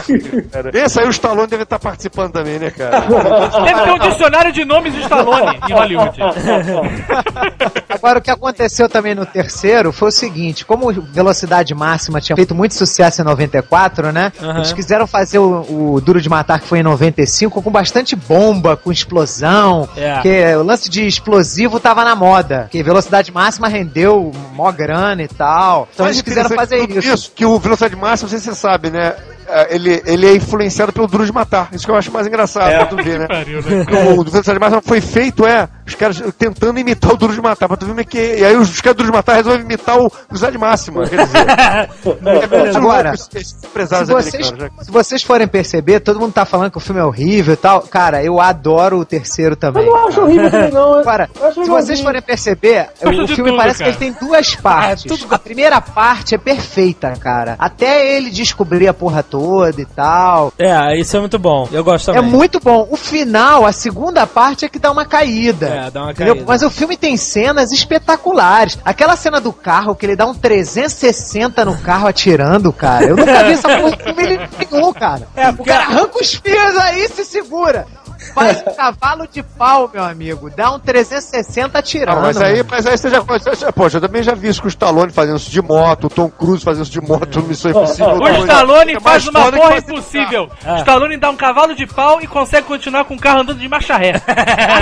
Esse 0.74 1.00
aí 1.00 1.06
o 1.06 1.10
Stallone 1.10 1.48
deve 1.48 1.62
estar 1.62 1.78
participando 1.78 2.32
também, 2.32 2.58
né, 2.58 2.70
cara? 2.70 3.00
Deve 3.64 3.82
ter 3.82 3.90
um 3.90 3.98
dicionário 3.98 4.52
de 4.52 4.64
nomes 4.64 4.92
de 4.92 5.00
Stallone 5.00 5.58
em 5.68 5.72
Hollywood. 5.72 6.18
Agora, 7.88 8.18
o 8.18 8.22
que 8.22 8.30
aconteceu 8.30 8.88
também 8.88 9.14
no 9.14 9.24
terceiro 9.24 9.92
foi 9.92 10.08
o 10.08 10.12
seguinte: 10.12 10.64
como 10.64 10.92
Velocidade 10.92 11.74
Máxima 11.74 12.20
tinha 12.20 12.36
feito 12.36 12.54
muito 12.54 12.74
sucesso 12.74 13.22
em 13.22 13.24
94, 13.24 14.12
né? 14.12 14.32
Aham. 14.40 14.56
Eles 14.56 14.72
quiseram 14.72 15.06
fazer 15.06 15.38
o, 15.38 15.94
o 15.94 16.00
Duro 16.00 16.20
de 16.20 16.28
Matar, 16.28 16.60
que 16.60 16.66
foi 16.66 16.80
em 16.80 16.82
95, 16.82 17.62
com 17.62 17.70
bastante 17.70 18.14
bomba, 18.16 18.76
com 18.76 18.90
explosão. 18.90 19.88
É. 19.96 20.14
Porque 20.14 20.54
o 20.56 20.62
lance 20.62 20.90
de 20.90 21.06
explosivo 21.06 21.78
tava 21.80 22.04
na 22.04 22.14
moda. 22.14 22.68
Que 22.70 22.82
Velocidade 22.82 23.32
Máxima 23.32 23.68
rendeu 23.68 24.32
mó 24.52 24.70
grana 24.72 25.21
e 25.24 25.28
tal. 25.28 25.88
Então 25.92 26.04
Mais 26.04 26.16
eles 26.16 26.22
quiseram 26.22 26.50
fazer 26.50 26.86
tudo 26.86 26.98
isso. 26.98 27.32
Que 27.34 27.44
o 27.44 27.58
Velocidade 27.58 27.96
Máxima, 27.96 28.26
não 28.26 28.30
sei 28.30 28.38
se 28.38 28.46
você 28.46 28.54
sabe, 28.54 28.90
né? 28.90 29.14
É, 29.52 29.74
Ele, 29.74 30.02
ele 30.06 30.26
é 30.26 30.34
influenciado 30.34 30.92
pelo 30.92 31.06
Duro 31.06 31.26
de 31.26 31.32
Matar. 31.32 31.68
Isso 31.72 31.84
que 31.84 31.90
eu 31.90 31.96
acho 31.96 32.10
mais 32.10 32.26
engraçado 32.26 32.70
pra 32.70 32.86
tu 32.86 32.96
ver, 32.96 33.18
né? 33.18 33.26
Pariu, 33.28 33.60
né? 33.62 33.84
O 34.16 34.24
Velocidade 34.24 34.58
Máxima 34.58 34.82
foi 34.82 35.00
feito, 35.00 35.46
é, 35.46 35.68
os 35.86 35.94
caras 35.94 36.22
tentando 36.38 36.78
imitar 36.78 37.12
o 37.12 37.16
Duro 37.16 37.34
de 37.34 37.40
Matar. 37.40 37.68
Pra 37.68 37.76
tu 37.76 37.84
ver 37.84 37.90
como 37.92 38.00
é 38.00 38.04
que. 38.04 38.18
E 38.18 38.44
aí 38.44 38.56
os 38.56 38.80
caras 38.80 38.96
do 38.96 38.98
Duro 38.98 39.10
de 39.10 39.16
Matar 39.16 39.36
resolvem 39.36 39.62
imitar 39.62 39.98
o 39.98 40.10
Velocidade 40.28 40.56
Máxima. 40.58 41.06
Quer 41.06 41.24
dizer. 41.24 41.46
é 42.72 42.76
Agora, 42.76 43.16
Se 43.16 44.04
vocês, 44.06 44.52
né? 44.52 44.70
se 44.80 44.90
vocês 44.90 45.22
forem 45.22 45.46
perceber, 45.46 46.00
todo 46.00 46.18
mundo 46.18 46.32
tá 46.32 46.44
falando 46.46 46.70
que 46.70 46.78
o 46.78 46.80
filme 46.80 47.00
é 47.00 47.04
horrível 47.04 47.52
e 47.54 47.56
tal. 47.56 47.82
Cara, 47.82 48.24
eu 48.24 48.40
adoro 48.40 48.98
o 48.98 49.04
terceiro 49.04 49.54
também. 49.54 49.84
Eu 49.84 49.92
não 49.92 50.08
acho 50.08 50.20
horrível 50.22 50.50
também, 50.50 50.72
não. 50.72 50.98
Acho 50.98 51.64
se 51.64 51.68
vocês 51.68 52.00
forem 52.00 52.22
perceber, 52.22 52.88
o 53.02 53.10
de 53.10 53.34
filme 53.34 53.50
tudo, 53.50 53.56
parece 53.58 53.80
cara. 53.80 53.92
que 53.92 54.04
ele 54.04 54.12
tem 54.12 54.28
duas 54.28 54.54
partes. 54.54 55.26
A 55.30 55.38
primeira 55.38 55.80
parte 55.80 56.34
é 56.34 56.38
perfeita, 56.38 57.12
cara. 57.20 57.56
Até 57.58 58.16
ele 58.16 58.30
descobrir 58.30 58.88
a 58.88 58.94
porra 58.94 59.22
toda 59.22 59.41
e 59.82 59.84
tal. 59.86 60.52
É, 60.58 60.96
isso 60.98 61.16
é 61.16 61.20
muito 61.20 61.38
bom. 61.38 61.68
Eu 61.72 61.82
gosto 61.84 62.10
É 62.10 62.14
também. 62.14 62.30
muito 62.30 62.60
bom. 62.60 62.86
O 62.90 62.96
final, 62.96 63.64
a 63.66 63.72
segunda 63.72 64.26
parte 64.26 64.64
é 64.64 64.68
que 64.68 64.78
dá 64.78 64.90
uma 64.90 65.04
caída. 65.04 65.66
É, 65.68 65.90
dá 65.90 66.02
uma 66.02 66.12
entendeu? 66.12 66.34
caída. 66.34 66.46
Mas 66.48 66.62
o 66.62 66.70
filme 66.70 66.96
tem 66.96 67.16
cenas 67.16 67.72
espetaculares. 67.72 68.78
Aquela 68.84 69.16
cena 69.16 69.40
do 69.40 69.52
carro, 69.52 69.94
que 69.94 70.06
ele 70.06 70.16
dá 70.16 70.26
um 70.26 70.34
360 70.34 71.64
no 71.64 71.76
carro 71.78 72.06
atirando, 72.08 72.72
cara. 72.72 73.04
Eu 73.06 73.16
nunca 73.16 73.44
vi 73.44 73.52
essa 73.52 73.68
porra 73.68 73.96
filme 73.96 74.22
ele 74.22 74.40
nenhum, 74.70 74.92
cara. 74.92 75.28
É, 75.34 75.48
O 75.50 75.54
porque- 75.54 75.70
cara 75.70 75.84
arranca 75.84 76.20
os 76.20 76.34
fios 76.34 76.76
aí 76.78 77.04
e 77.04 77.08
se 77.08 77.24
segura. 77.24 77.86
Faz 78.34 78.62
um 78.66 78.74
cavalo 78.74 79.26
de 79.26 79.42
pau, 79.42 79.90
meu 79.92 80.02
amigo. 80.02 80.50
Dá 80.50 80.70
um 80.72 80.78
360 80.78 81.78
atirando. 81.78 82.18
Ah, 82.18 82.22
mas 82.22 82.36
aí, 82.40 82.56
mano. 82.58 82.68
mas 82.70 82.86
aí 82.86 82.96
você 82.96 83.10
já, 83.10 83.20
você 83.20 83.54
já- 83.54 83.72
Poxa, 83.72 83.96
eu 83.98 84.00
também 84.00 84.22
já 84.22 84.34
vi 84.34 84.48
isso 84.48 84.60
com 84.60 84.66
o 84.66 84.70
Stallone 84.70 85.12
fazendo 85.12 85.36
isso 85.36 85.50
de 85.50 85.60
moto, 85.62 86.06
o 86.06 86.10
Tom 86.10 86.28
Cruise 86.30 86.64
fazendo 86.64 86.82
isso 86.84 86.92
de 86.92 87.00
moto 87.00 87.40
no 87.40 87.48
Missão 87.48 87.70
Impossível. 87.70 88.14
O. 88.16 88.28
Stallone 88.28 88.92
É 88.94 89.00
faz 89.00 89.26
uma 89.26 89.50
que 89.50 89.58
porra 89.58 89.76
impossível. 89.78 90.48
Ah. 90.64 90.74
O 90.74 90.76
Stallone 90.78 91.16
dá 91.16 91.30
um 91.30 91.36
cavalo 91.36 91.74
de 91.74 91.86
pau 91.86 92.20
e 92.20 92.26
consegue 92.26 92.66
continuar 92.66 93.04
com 93.04 93.14
o 93.14 93.18
carro 93.18 93.40
andando 93.40 93.58
de 93.58 93.68
marcha 93.68 93.96
ré. 93.96 94.14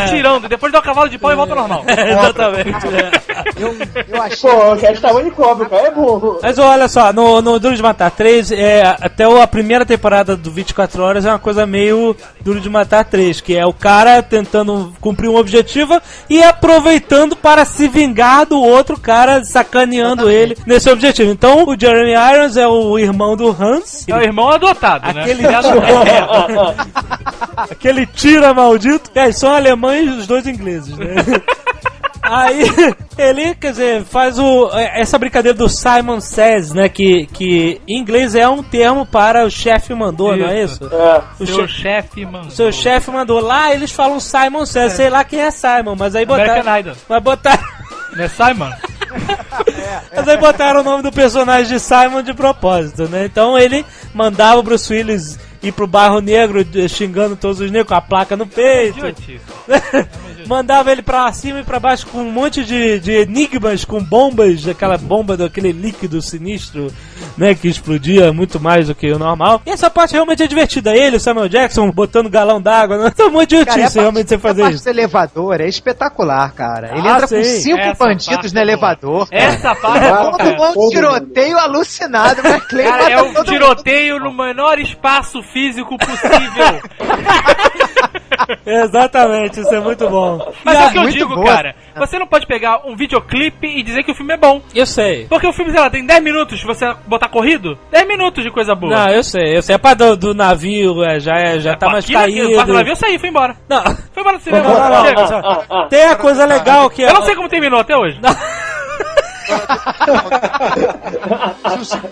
atirando. 0.04 0.46
Depois 0.48 0.72
dá 0.72 0.78
um 0.78 0.82
cavalo 0.82 1.08
de 1.08 1.18
pau 1.18 1.32
e 1.32 1.34
volta 1.34 1.52
ao 1.52 1.58
normal. 1.58 1.84
Exatamente. 1.86 2.86
é. 2.88 3.62
Eu, 3.62 3.76
eu 4.08 4.22
achei. 4.22 4.50
Pô, 4.50 4.76
quero 4.76 5.00
tamanho 5.00 5.24
de 5.26 5.30
cobra, 5.32 5.68
cara. 5.68 5.86
É 5.86 5.90
bom. 5.90 6.38
Mas 6.42 6.58
olha 6.58 6.88
só, 6.88 7.12
no, 7.12 7.40
no 7.40 7.58
Duro 7.58 7.74
de 7.74 7.82
Matar 7.82 8.10
3, 8.10 8.52
é, 8.52 8.82
até 9.00 9.24
a 9.24 9.46
primeira 9.46 9.84
temporada 9.86 10.36
do 10.36 10.50
24 10.50 11.02
Horas 11.02 11.24
é 11.24 11.30
uma 11.30 11.38
coisa 11.38 11.66
meio 11.66 12.16
Duro 12.40 12.60
de 12.60 12.68
Matar 12.68 13.04
3. 13.04 13.29
Que 13.38 13.54
é 13.54 13.66
o 13.66 13.72
cara 13.72 14.22
tentando 14.22 14.94
cumprir 14.98 15.28
um 15.28 15.36
objetivo 15.36 16.00
e 16.28 16.42
aproveitando 16.42 17.36
para 17.36 17.66
se 17.66 17.86
vingar 17.86 18.46
do 18.46 18.58
outro 18.58 18.98
cara, 18.98 19.44
sacaneando 19.44 20.30
ele 20.30 20.56
nesse 20.66 20.88
objetivo. 20.88 21.30
Então, 21.30 21.68
o 21.68 21.78
Jeremy 21.78 22.12
Irons 22.12 22.56
é 22.56 22.66
o 22.66 22.98
irmão 22.98 23.36
do 23.36 23.50
Hans. 23.50 24.06
É 24.08 24.14
o 24.14 24.22
irmão 24.22 24.48
adotado, 24.48 25.06
Aquele, 25.06 25.42
né? 25.42 25.50
aquele 27.56 28.06
tira 28.06 28.54
maldito. 28.54 29.10
É, 29.14 29.30
são 29.30 29.54
alemães 29.54 30.10
os 30.10 30.26
dois 30.26 30.46
ingleses, 30.46 30.96
né? 30.96 31.16
Aí, 32.22 32.64
ele, 33.16 33.54
quer 33.54 33.70
dizer, 33.70 34.04
faz 34.04 34.38
o, 34.38 34.68
essa 34.72 35.18
brincadeira 35.18 35.56
do 35.56 35.68
Simon 35.68 36.20
Says, 36.20 36.72
né? 36.72 36.88
Que, 36.88 37.26
que 37.26 37.80
em 37.88 37.98
inglês 38.00 38.34
é 38.34 38.48
um 38.48 38.62
termo 38.62 39.06
para 39.06 39.44
o 39.46 39.50
chefe 39.50 39.94
mandou, 39.94 40.36
não 40.36 40.46
é 40.48 40.62
isso? 40.64 40.80
O 41.38 41.46
Seu 41.46 41.66
che- 41.66 41.82
chefe, 41.82 42.26
mano. 42.26 42.48
o 42.48 42.50
seu 42.50 42.70
chefe 42.72 43.10
mandou 43.10 43.40
lá, 43.40 43.72
eles 43.72 43.90
falam 43.92 44.20
Simon 44.20 44.66
Says, 44.66 44.92
sei 44.94 45.08
lá 45.08 45.24
quem 45.24 45.40
é 45.40 45.50
Simon, 45.50 45.96
mas 45.96 46.14
aí 46.14 46.26
botaram. 46.26 46.50
American 46.52 46.78
Idol. 46.78 46.94
Mas 47.08 47.22
botaram. 47.22 47.64
Não 48.16 48.24
é 48.24 48.28
Simon? 48.28 48.70
Mas 50.14 50.28
aí 50.28 50.36
botaram 50.36 50.80
o 50.80 50.84
nome 50.84 51.02
do 51.02 51.10
personagem 51.12 51.72
de 51.72 51.80
Simon 51.80 52.22
de 52.22 52.32
propósito, 52.34 53.08
né? 53.08 53.24
Então 53.24 53.58
ele 53.58 53.84
mandava 54.14 54.58
o 54.58 54.62
Bruce 54.62 54.92
Willis 54.92 55.38
ir 55.62 55.72
pro 55.72 55.86
bairro 55.86 56.20
negro 56.20 56.66
eh, 56.74 56.88
xingando 56.88 57.36
todos 57.36 57.60
os 57.60 57.70
negros 57.70 57.88
com 57.88 57.94
a 57.94 58.00
placa 58.00 58.36
no 58.36 58.46
peito. 58.46 58.98
Idiotice. 58.98 59.40
Mandava 60.46 60.90
ele 60.90 61.02
pra 61.02 61.30
cima 61.32 61.60
e 61.60 61.64
pra 61.64 61.78
baixo 61.78 62.06
com 62.06 62.18
um 62.22 62.30
monte 62.30 62.64
de, 62.64 62.98
de 62.98 63.12
enigmas, 63.12 63.84
com 63.84 64.02
bombas, 64.02 64.66
aquela 64.66 64.96
bomba 64.96 65.36
daquele 65.36 65.70
líquido 65.70 66.20
sinistro, 66.22 66.90
né? 67.36 67.54
Que 67.54 67.68
explodia 67.68 68.32
muito 68.32 68.58
mais 68.58 68.88
do 68.88 68.94
que 68.94 69.12
o 69.12 69.18
normal. 69.18 69.60
E 69.66 69.70
essa 69.70 69.90
parte 69.90 70.12
realmente 70.12 70.42
é 70.42 70.46
divertida. 70.46 70.96
Ele, 70.96 71.16
o 71.16 71.20
Samuel 71.20 71.48
Jackson, 71.48 71.90
botando 71.92 72.28
galão 72.30 72.60
d'água. 72.60 72.96
Né? 72.96 73.12
Muito 73.30 73.50
Cara, 73.50 73.50
e 73.50 73.56
a 73.56 73.60
idiotice 73.62 73.82
parte- 73.82 73.98
realmente 74.00 74.28
você 74.28 74.34
a 74.34 74.38
fazer 74.38 74.62
parte 74.62 74.74
isso. 74.74 74.84
do 74.84 74.90
elevador 74.90 75.60
é 75.60 75.68
espetacular, 75.68 76.52
cara. 76.54 76.98
Ele 76.98 77.06
Ah, 77.08 77.12
entra 77.16 77.28
com 77.28 77.44
sim. 77.44 77.60
cinco 77.60 77.78
Essa 77.78 78.04
bandidos 78.04 78.52
no 78.52 78.58
é 78.58 78.62
elevador. 78.62 79.28
cara. 79.28 79.42
Essa 79.42 79.74
parte 79.74 80.04
é 80.06 80.10
Todo 80.16 80.56
mundo 80.56 80.86
um 80.86 80.88
tiroteio 80.88 81.58
alucinado, 81.58 82.40
mas 82.42 82.64
Clay 82.66 82.86
Cara, 82.86 83.10
é 83.10 83.22
um 83.22 83.44
tiroteio 83.44 84.18
no 84.18 84.32
menor 84.32 84.78
espaço 84.80 85.42
físico 85.52 85.96
possível. 85.98 86.80
Exatamente, 88.66 89.60
isso 89.60 89.74
é 89.74 89.80
muito 89.80 90.08
bom. 90.08 90.52
Mas 90.64 90.78
é 90.78 90.86
o 90.86 90.90
que 90.90 90.98
eu 90.98 91.08
digo, 91.08 91.34
boa. 91.34 91.46
cara. 91.46 91.74
Você 91.96 92.18
não 92.18 92.26
pode 92.26 92.46
pegar 92.46 92.86
um 92.86 92.96
videoclipe 92.96 93.66
e 93.66 93.82
dizer 93.82 94.02
que 94.02 94.10
o 94.10 94.14
filme 94.14 94.34
é 94.34 94.36
bom. 94.36 94.60
Eu 94.74 94.86
sei. 94.86 95.26
Porque 95.26 95.46
o 95.46 95.52
filme, 95.52 95.70
sei 95.72 95.80
lá, 95.80 95.90
tem 95.90 96.04
10 96.04 96.22
minutos, 96.22 96.62
você 96.62 96.92
botar 97.06 97.28
corrido, 97.28 97.78
10 97.90 98.06
minutos 98.08 98.42
de 98.42 98.50
coisa 98.50 98.74
boa. 98.74 98.92
Não, 98.94 99.08
eu 99.10 99.22
sei, 99.22 99.56
eu 99.56 99.62
sei. 99.62 99.74
É 99.74 99.78
pra 99.78 99.94
do, 99.94 100.16
do 100.16 100.34
navio, 100.34 101.02
é, 101.04 101.20
já, 101.20 101.34
é, 101.36 101.58
já 101.60 101.76
tá 101.76 101.88
mais 101.88 102.04
aqui, 102.04 102.12
caído. 102.14 102.48
o 102.48 102.54
quarto 102.54 102.68
do 102.68 102.74
navio 102.74 102.92
eu 102.92 102.96
saí, 102.96 103.18
fui 103.18 103.28
embora. 103.28 103.56
Não. 103.68 103.82
Foi 103.82 104.20
embora 104.22 104.38
do 104.38 104.42
cinema. 104.42 104.68
Não, 104.68 104.74
não, 104.78 104.90
não, 104.90 105.04
Chega. 105.06 105.26
só- 105.26 105.86
Tem 105.88 106.04
a 106.04 106.16
coisa 106.16 106.44
legal 106.46 106.88
que 106.90 107.02
é. 107.04 107.08
Eu 107.10 107.14
não 107.14 107.22
sei 107.22 107.34
como 107.34 107.48
terminou 107.48 107.80
até 107.80 107.96
hoje. 107.96 108.18
Se 108.20 108.26
o 108.26 108.32
se- 108.32 108.69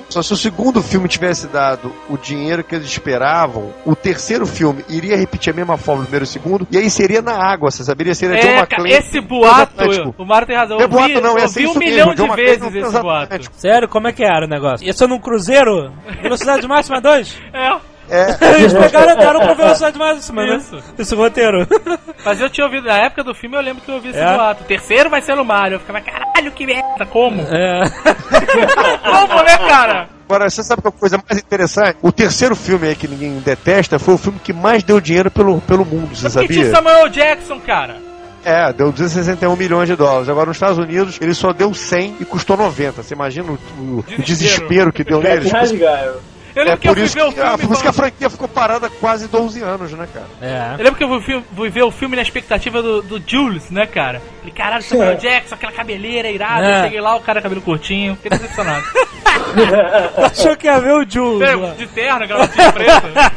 Só 0.09 0.23
se 0.23 0.33
o 0.33 0.37
segundo 0.37 0.83
filme 0.83 1.09
tivesse 1.09 1.47
dado 1.49 1.93
o 2.09 2.17
dinheiro 2.17 2.65
que 2.65 2.75
eles 2.75 2.87
esperavam, 2.87 3.73
o 3.85 3.95
terceiro 3.95 4.47
filme 4.47 4.85
iria 4.89 5.17
repetir 5.17 5.53
a 5.53 5.57
mesma 5.57 5.77
forma 5.77 6.03
do 6.03 6.05
primeiro 6.07 6.25
e 6.25 6.29
segundo, 6.29 6.67
e 6.71 6.79
aí 6.79 6.91
seria 6.91 7.21
na 7.23 7.35
água, 7.37 7.71
você 7.71 7.85
saberia? 7.85 8.15
Seria 8.15 8.37
John 8.41 8.49
É, 8.49 8.59
McClane. 8.59 8.91
cara, 8.91 9.01
esse 9.01 9.21
boato, 9.21 9.81
Atlântico. 9.83 10.15
o 10.19 10.25
Mário 10.27 10.47
tem 10.47 10.57
razão. 10.57 10.77
Não 10.77 10.83
é 10.83 10.85
Eu 10.85 10.89
boato, 10.89 11.09
vi, 11.09 11.21
não, 11.21 11.37
é 11.37 11.41
eu 11.41 11.45
assim 11.45 11.61
vi 11.61 11.67
um 11.67 11.71
isso 11.71 11.79
milhão 11.79 12.07
mesmo, 12.09 12.15
de 12.15 12.17
John 12.17 12.27
McClane 12.35 12.59
vezes 12.59 12.83
no 12.83 12.89
esse 12.89 13.03
boato. 13.03 13.51
Sério, 13.57 13.89
como 13.89 14.09
é 14.09 14.13
que 14.13 14.25
era 14.25 14.47
o 14.47 14.49
negócio? 14.49 14.89
Isso 14.89 15.05
é 15.05 15.07
num 15.07 15.19
cruzeiro? 15.19 15.93
Velocidade 16.23 16.67
máxima 16.67 17.01
2? 17.01 17.37
É. 17.53 17.77
Eles 18.59 18.73
pegaram 18.73 19.13
e 19.13 19.17
deram 19.17 19.41
pra 19.41 19.55
velocidade 19.55 19.99
máxima, 19.99 20.45
né? 20.45 20.57
Isso. 20.57 20.83
Esse 20.99 21.15
roteiro. 21.15 21.67
Mas 22.25 22.41
eu 22.41 22.49
tinha 22.51 22.65
ouvido, 22.67 22.87
na 22.87 22.97
época 22.99 23.23
do 23.23 23.35
filme 23.35 23.57
eu 23.57 23.61
lembro 23.61 23.83
que 23.83 23.91
eu 23.91 23.97
ouvi 23.97 24.09
esse 24.09 24.19
É? 24.19 24.35
boato. 24.35 24.65
O 24.65 24.67
terceiro 24.67 25.09
vai 25.11 25.21
ser 25.23 25.35
no 25.37 25.45
Mario. 25.45 25.77
Eu 25.77 25.81
ficava, 25.81 26.01
caralho, 26.01 26.51
que 26.53 26.67
merda, 26.67 27.07
como? 27.07 27.41
É. 27.43 27.83
Como, 29.05 29.43
né, 29.43 29.57
cara? 29.69 30.09
Agora, 30.29 30.51
você 30.51 30.63
sabe 30.63 30.83
que 30.83 30.89
a 30.89 30.93
coisa 30.93 31.19
mais 31.29 31.41
interessante? 31.41 31.97
O 32.03 32.13
terceiro 32.13 32.55
filme 32.55 32.89
aí 32.89 32.95
que 32.95 33.09
ninguém 33.09 33.39
detesta 33.41 33.99
foi 33.99 34.15
o 34.15 34.19
filme 34.19 34.39
que 34.43 34.53
mais 34.53 34.83
deu 34.83 35.01
dinheiro 35.01 35.31
pelo, 35.31 35.61
pelo 35.63 35.85
mundo, 35.87 36.15
você 36.15 36.29
tinha 36.29 36.31
sabia? 36.31 36.67
o 36.67 36.71
Samuel 36.71 37.09
Jackson, 37.09 37.59
cara. 37.61 37.97
É, 38.45 38.73
deu 38.73 38.93
261 38.93 39.57
milhões 39.57 39.89
de 39.89 39.97
dólares. 39.97 40.29
Agora, 40.29 40.47
nos 40.47 40.57
Estados 40.57 40.79
Unidos, 40.79 41.19
ele 41.21 41.35
só 41.35 41.53
deu 41.53 41.73
100 41.75 42.17
e 42.21 42.25
custou 42.25 42.57
90. 42.57 43.03
Você 43.03 43.15
imagina 43.15 43.53
o, 43.53 43.59
o- 43.81 44.05
o 44.19 44.23
desespero 44.23 44.93
que 44.93 45.03
deu 45.03 45.21
neles? 45.21 45.51
Eu 46.59 46.63
É 46.63 46.65
lembro 46.65 46.81
que 46.81 46.89
eu 46.89 46.95
fui 46.95 47.07
ver 47.07 47.23
o 47.23 47.31
filme. 47.33 47.59
por 47.67 47.73
isso 47.73 47.83
que 47.83 47.89
a 47.89 47.93
franquia 47.93 48.29
ficou 48.31 48.49
parada 48.49 48.91
quase 48.91 49.29
12 49.29 49.63
anos, 49.63 49.93
né, 49.93 50.09
cara? 50.13 50.27
É. 50.43 50.75
Eu 50.75 50.85
lembro 50.85 50.97
que 50.97 51.05
eu 51.05 51.21
fui, 51.23 51.45
fui 51.55 51.71
ver 51.71 51.83
o 51.85 51.91
filme 51.93 52.17
na 52.17 52.23
expectativa 52.23 52.83
do, 52.83 53.01
do 53.01 53.23
Jules, 53.25 53.71
né, 53.71 53.87
cara? 53.87 54.21
Falei, 54.49 54.51
caralho, 54.51 54.83
Samuel 54.83 55.17
Jackson, 55.17 55.55
aquela 55.55 55.73
cabeleira 55.73 56.31
irada. 56.31 56.67
É. 56.67 56.79
Eu 56.79 56.85
Cheguei 56.85 57.01
lá, 57.01 57.17
o 57.17 57.21
cara 57.21 57.43
cabelo 57.43 57.61
curtinho. 57.61 58.17
Fiquei 58.17 58.31
decepcionado. 58.31 58.85
Achou 60.17 60.57
que 60.57 60.67
ia 60.67 60.79
ver 60.79 60.93
o 60.93 61.09
Jules. 61.09 61.49
É, 61.49 61.57
de 61.75 61.87
terno, 61.89 62.27
gravatinha 62.27 62.73
preta. 62.73 63.33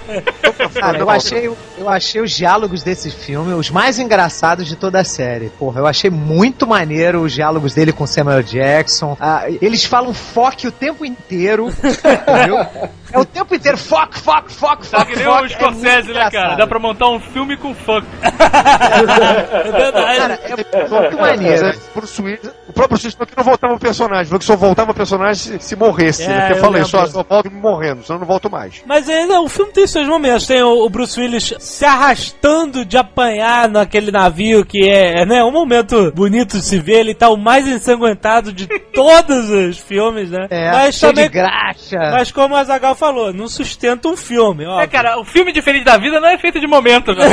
Cara, 0.79 0.97
eu 0.97 1.09
achei, 1.09 1.49
eu 1.77 1.89
achei 1.89 2.21
os 2.21 2.31
diálogos 2.31 2.83
desse 2.83 3.09
filme 3.11 3.53
os 3.53 3.69
mais 3.69 3.99
engraçados 3.99 4.67
de 4.67 4.75
toda 4.75 4.99
a 4.99 5.03
série. 5.03 5.49
Porra, 5.49 5.79
eu 5.79 5.87
achei 5.87 6.09
muito 6.09 6.67
maneiro 6.67 7.21
os 7.21 7.33
diálogos 7.33 7.73
dele 7.73 7.91
com 7.91 8.05
Samuel 8.05 8.43
Jackson. 8.43 9.17
Ah, 9.19 9.45
eles 9.61 9.85
falam 9.85 10.13
foque 10.13 10.67
o 10.67 10.71
tempo 10.71 11.05
inteiro. 11.05 11.69
entendeu? 11.69 12.65
É 13.13 13.19
o 13.19 13.25
tempo 13.25 13.53
inteiro 13.53 13.77
foque, 13.77 14.19
foque, 14.19 14.53
foque, 14.53 14.87
Tá 14.87 14.99
foque. 14.99 15.13
que 15.13 15.19
nem 15.19 15.27
o 15.27 15.49
Scorsese, 15.49 16.11
é 16.11 16.13
né, 16.13 16.31
cara? 16.31 16.55
Dá 16.55 16.67
pra 16.67 16.79
montar 16.79 17.09
um 17.09 17.19
filme 17.19 17.57
com. 17.57 17.71
É 17.71 19.71
verdade. 19.71 20.11
Cara, 20.21 20.39
é 20.71 20.85
muito 21.01 21.17
maneiro. 21.17 21.65
Mas, 21.65 21.75
é, 21.75 21.79
Bruce 21.93 22.21
Willis, 22.21 22.51
o 22.67 22.73
próprio 22.73 22.89
Bruce 22.89 23.05
Willis 23.05 23.15
falou 23.15 23.27
que 23.27 23.37
não 23.37 23.43
voltava 23.43 23.73
o 23.73 23.79
personagem, 23.79 24.25
falou 24.25 24.39
que 24.39 24.45
só 24.45 24.55
voltava 24.55 24.91
o 24.91 24.95
personagem 24.95 25.35
se, 25.35 25.59
se 25.59 25.75
morresse. 25.75 26.23
É, 26.23 26.27
né? 26.27 26.51
Eu 26.51 26.55
eu 26.55 26.61
falei, 26.61 26.83
só, 26.85 27.05
só 27.07 27.23
volto 27.23 27.51
morrendo, 27.51 28.03
senão 28.03 28.17
eu 28.17 28.19
não 28.21 28.27
volto 28.27 28.49
mais. 28.49 28.81
Mas 28.85 29.09
ainda 29.09 29.41
o 29.41 29.49
filme 29.49 29.71
tem 29.71 29.87
seus 29.87 30.07
momentos. 30.07 30.47
Tem 30.47 30.61
o, 30.61 30.85
o 30.85 30.89
Bruce 30.89 31.19
Willis 31.19 31.53
se 31.59 31.85
arrastando 31.85 32.85
de 32.85 32.97
apanhar 32.97 33.67
naquele 33.67 34.11
navio, 34.11 34.65
que 34.65 34.87
é, 34.87 35.21
é, 35.21 35.25
né, 35.25 35.43
um 35.43 35.51
momento 35.51 36.11
bonito 36.13 36.57
de 36.57 36.63
se 36.65 36.79
ver. 36.79 36.99
Ele 36.99 37.15
tá 37.15 37.29
o 37.29 37.37
mais 37.37 37.67
ensanguentado 37.67 38.53
de 38.53 38.67
todos 38.93 39.49
os 39.49 39.77
filmes, 39.79 40.29
né? 40.29 40.47
É, 40.49 40.71
mas 40.71 40.95
cheio 40.95 41.13
também. 41.13 41.29
de 41.29 41.33
graxa. 41.33 41.97
Mas 42.11 42.31
como 42.31 42.55
a 42.55 42.63
Zagal 42.63 42.95
falou, 42.95 43.33
não 43.33 43.47
sustenta 43.47 44.07
um 44.07 44.17
filme, 44.17 44.65
ó. 44.65 44.79
É, 44.79 44.87
cara, 44.87 45.19
o 45.19 45.25
filme 45.25 45.51
diferente 45.51 45.85
da 45.85 45.97
vida 45.97 46.19
não 46.19 46.27
é 46.27 46.37
feito 46.37 46.59
de 46.59 46.67
momento, 46.67 47.13
né? 47.13 47.25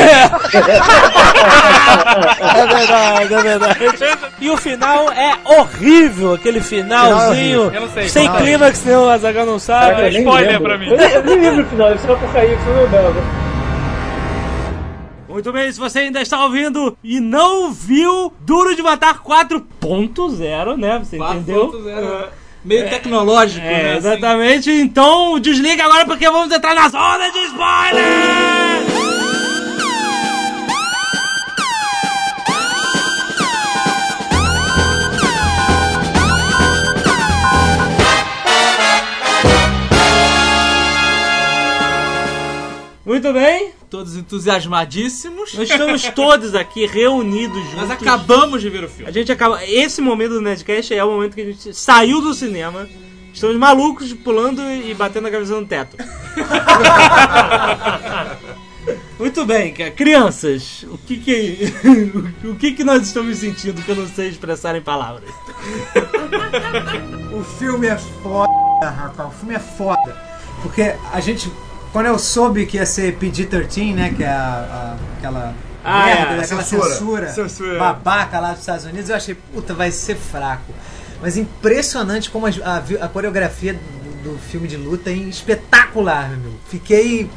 É 2.39 2.66
verdade, 2.66 3.35
é 3.35 3.43
verdade. 3.43 3.58
E 4.41 4.51
o 4.51 4.57
final 4.57 5.11
é 5.13 5.35
horrível, 5.45 6.35
aquele 6.35 6.61
finalzinho. 6.61 7.71
Eu 7.75 7.81
não 7.83 7.89
sei. 7.91 8.09
Sem 8.09 8.23
Final 8.23 8.37
é 8.37 8.43
clímax, 8.43 8.85
nenhum, 8.85 9.05
o 9.05 9.09
Azagal 9.11 9.47
não 9.47 9.59
sabe. 9.59 10.03
É 10.03 10.09
spoiler 10.11 10.61
pra 10.61 10.79
mim. 10.79 10.89
Eu, 10.89 10.97
nem- 10.97 11.11
eu 11.13 11.25
nem 11.25 11.41
lembro 11.41 11.65
o 11.65 11.67
final, 11.69 11.95
isso 11.95 12.07
é 12.07 12.11
uma 12.11 12.19
porcaria 12.19 12.57
que 12.57 12.63
foi 12.65 12.75
meu 12.75 12.89
Muito 15.29 15.53
bem, 15.53 15.71
se 15.73 15.79
você 15.79 16.01
ainda 16.01 16.21
está 16.21 16.43
ouvindo 16.45 16.97
e 17.05 17.21
não 17.21 17.71
viu 17.73 18.33
Duro 18.41 18.75
de 18.75 18.83
Matar 18.83 19.21
4.0, 19.23 20.77
né? 20.77 20.99
Você 20.99 21.17
entendeu? 21.17 21.73
Meio 22.65 22.89
tecnológico, 22.91 23.65
É, 23.65 23.83
né? 23.85 23.97
exatamente. 23.97 24.71
Então, 24.71 25.39
desliga 25.39 25.85
agora 25.85 26.05
porque 26.05 26.29
vamos 26.29 26.53
entrar 26.55 26.75
na 26.75 26.89
zona 26.89 27.31
de 27.31 27.39
spoiler! 27.45 29.18
Muito 43.29 43.41
bem. 43.41 43.72
Todos 43.91 44.16
entusiasmadíssimos. 44.16 45.53
Nós 45.53 45.68
estamos 45.68 46.03
todos 46.14 46.55
aqui 46.55 46.87
reunidos 46.87 47.62
juntos. 47.64 47.74
Nós 47.74 47.91
acabamos 47.91 48.62
de 48.62 48.70
ver 48.70 48.85
o 48.85 48.89
filme. 48.89 49.07
A 49.07 49.12
gente 49.12 49.31
acaba. 49.31 49.62
Esse 49.66 50.01
momento 50.01 50.31
do 50.31 50.41
Nerdcast 50.41 50.95
é 50.95 51.05
o 51.05 51.11
momento 51.11 51.35
que 51.35 51.43
a 51.43 51.45
gente 51.45 51.74
saiu 51.74 52.22
do 52.22 52.33
cinema. 52.33 52.89
Estamos 53.33 53.55
malucos, 53.59 54.14
pulando 54.14 54.62
e 54.62 54.95
batendo 54.95 55.29
a 55.29 55.31
cabeça 55.31 55.61
no 55.61 55.66
teto. 55.66 55.95
Muito 59.18 59.45
bem, 59.45 59.74
cara. 59.74 59.91
Crianças, 59.91 60.87
o 60.89 60.97
que 60.97 61.18
que 61.18 61.74
o 62.49 62.55
que 62.55 62.72
que 62.72 62.83
nós 62.83 63.03
estamos 63.03 63.37
sentindo 63.37 63.83
que 63.83 63.91
eu 63.91 63.97
não 63.97 64.09
sei 64.09 64.29
expressar 64.29 64.74
em 64.74 64.81
palavras? 64.81 65.29
O 67.31 67.45
filme 67.59 67.89
é 67.89 67.99
foda, 68.22 68.89
rapaz. 68.89 69.29
O 69.29 69.33
filme 69.33 69.55
é 69.55 69.59
foda. 69.59 70.16
Porque 70.62 70.95
a 71.12 71.20
gente. 71.20 71.53
Quando 71.99 72.07
eu 72.07 72.18
soube 72.20 72.64
que 72.64 72.76
ia 72.76 72.86
ser 72.86 73.16
PG-13, 73.18 73.92
né? 73.92 74.14
Que 74.16 74.22
é 74.22 74.28
a, 74.28 74.32
a- 74.32 74.96
aquela. 75.18 75.53
Ah, 75.82 76.05
merda, 76.07 76.20
é, 76.34 76.44
aquela 76.44 76.62
censura. 76.62 76.90
censura, 76.94 77.28
Censura. 77.32 77.76
babaca 77.76 78.38
lá 78.38 78.51
dos 78.53 78.61
Estados 78.61 78.84
Unidos, 78.84 79.11
eu 79.11 79.16
achei, 79.16 79.34
puta, 79.34 79.74
vai 79.74 79.90
ser 79.90 80.14
fraco. 80.14 80.72
Mas 81.20 81.36
impressionante 81.36 82.30
como 82.30 82.46
a, 82.46 82.51
a 82.51 83.05
a 83.05 83.09
coreografia 83.09 83.74
do, 83.74 84.30
do 84.30 84.38
filme 84.38 84.68
de 84.68 84.76
luta 84.76 85.11
é 85.11 85.14
espetacular, 85.14 86.30
meu. 86.38 86.53
Fiquei 86.68 87.28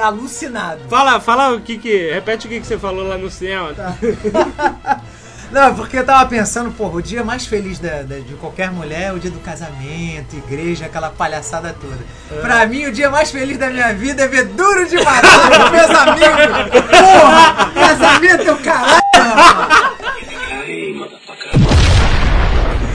alucinado. 0.00 0.82
Fala, 0.88 1.18
fala 1.20 1.52
o 1.56 1.60
que 1.60 1.76
que. 1.76 2.12
Repete 2.12 2.46
o 2.46 2.48
que 2.50 2.60
que 2.60 2.66
você 2.68 2.78
falou 2.78 3.08
lá 3.08 3.18
no 3.18 3.28
cinema. 3.28 3.72
Não, 5.54 5.72
porque 5.72 5.96
eu 5.98 6.04
tava 6.04 6.28
pensando, 6.28 6.72
porra, 6.72 6.96
o 6.96 7.02
dia 7.02 7.22
mais 7.22 7.46
feliz 7.46 7.78
da- 7.78 8.02
da- 8.02 8.18
de 8.18 8.34
qualquer 8.40 8.72
mulher 8.72 9.02
é 9.02 9.12
o 9.12 9.20
dia 9.20 9.30
do 9.30 9.38
casamento, 9.38 10.34
igreja, 10.36 10.86
aquela 10.86 11.10
palhaçada 11.10 11.72
toda. 11.80 11.96
Pra 12.42 12.66
mim, 12.66 12.86
o 12.86 12.92
dia 12.92 13.08
mais 13.08 13.30
feliz 13.30 13.56
da 13.56 13.70
minha 13.70 13.94
vida 13.94 14.24
é 14.24 14.26
ver 14.28 14.46
duro 14.46 14.84
de 14.88 14.96
matar 14.96 15.50
com 15.50 15.70
meus 15.70 15.90
amigos. 15.90 16.80
Porra, 16.90 17.70
casamento 17.72 18.48
é 18.48 18.52
o 18.52 18.56
caralho. 18.58 19.00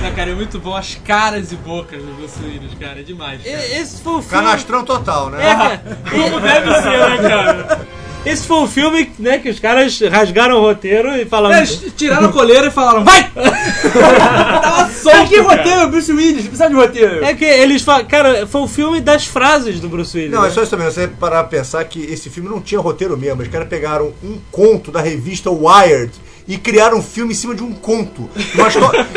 Ah, 0.06 0.12
cara, 0.16 0.32
é 0.32 0.36
muito 0.36 0.60
bom 0.60 0.76
as 0.76 0.96
caras 0.96 1.54
e 1.54 1.56
bocas 1.56 2.02
dos 2.04 2.16
Bruce 2.18 2.76
cara, 2.78 3.00
é 3.00 3.04
demais. 3.04 3.42
cara. 3.42 3.56
Esse 3.80 4.02
foi 4.02 4.14
o 4.16 4.22
filme. 4.22 4.44
Canastrão 4.44 4.84
total, 4.84 5.30
né? 5.30 5.50
É, 5.50 5.56
cara. 5.56 5.82
Como 6.12 6.40
deve 6.42 6.74
ser, 6.82 7.10
né, 7.22 7.30
cara? 7.30 7.80
Esse 8.26 8.46
foi 8.46 8.58
o 8.58 8.68
filme, 8.68 9.10
né, 9.18 9.40
que 9.40 9.50
os 9.50 9.60
caras 9.60 9.98
rasgaram 10.02 10.58
o 10.58 10.62
roteiro 10.62 11.16
e 11.16 11.26
falaram. 11.26 11.56
É, 11.56 11.60
Eles 11.60 11.86
tiraram 11.96 12.28
a 12.28 12.32
coleira 12.32 12.68
e 12.68 12.72
falaram, 12.72 13.04
vai! 13.04 13.30
Tava 13.34 14.90
solto, 14.92 15.30
que 15.30 15.42
cara. 15.42 15.58
roteiro, 15.58 15.90
Bruce 15.90 16.12
Willis? 16.12 16.42
Precisa 16.42 16.68
de 16.68 16.76
roteiro. 16.76 17.24
É 17.24 17.34
que 17.34 17.46
eles 17.46 17.82
falam. 17.82 18.06
Cara, 18.06 18.46
foi 18.46 18.62
o 18.62 18.68
filme 18.68 19.00
das 19.00 19.26
frases 19.26 19.80
do 19.80 19.88
Bruce 19.88 20.18
Willis. 20.18 20.34
Não, 20.34 20.42
né? 20.42 20.50
é 20.50 20.52
só 20.52 20.62
isso 20.62 20.72
também. 20.72 20.86
Você 20.88 21.08
parar 21.08 21.44
pra 21.44 21.60
pensar 21.60 21.84
que 21.86 22.02
esse 22.02 22.30
filme 22.30 22.50
não 22.50 22.60
tinha 22.60 22.82
roteiro 22.82 23.18
mesmo. 23.18 23.42
Os 23.42 23.48
caras 23.48 23.68
pegaram 23.70 24.12
um 24.24 24.38
conto 24.52 24.92
da 24.92 25.00
revista 25.00 25.50
Wired 25.50 26.12
e 26.48 26.58
criaram 26.58 26.98
um 26.98 27.04
filme 27.04 27.32
em 27.32 27.36
cima 27.36 27.56
de 27.56 27.64
um 27.64 27.72
conto. 27.74 28.30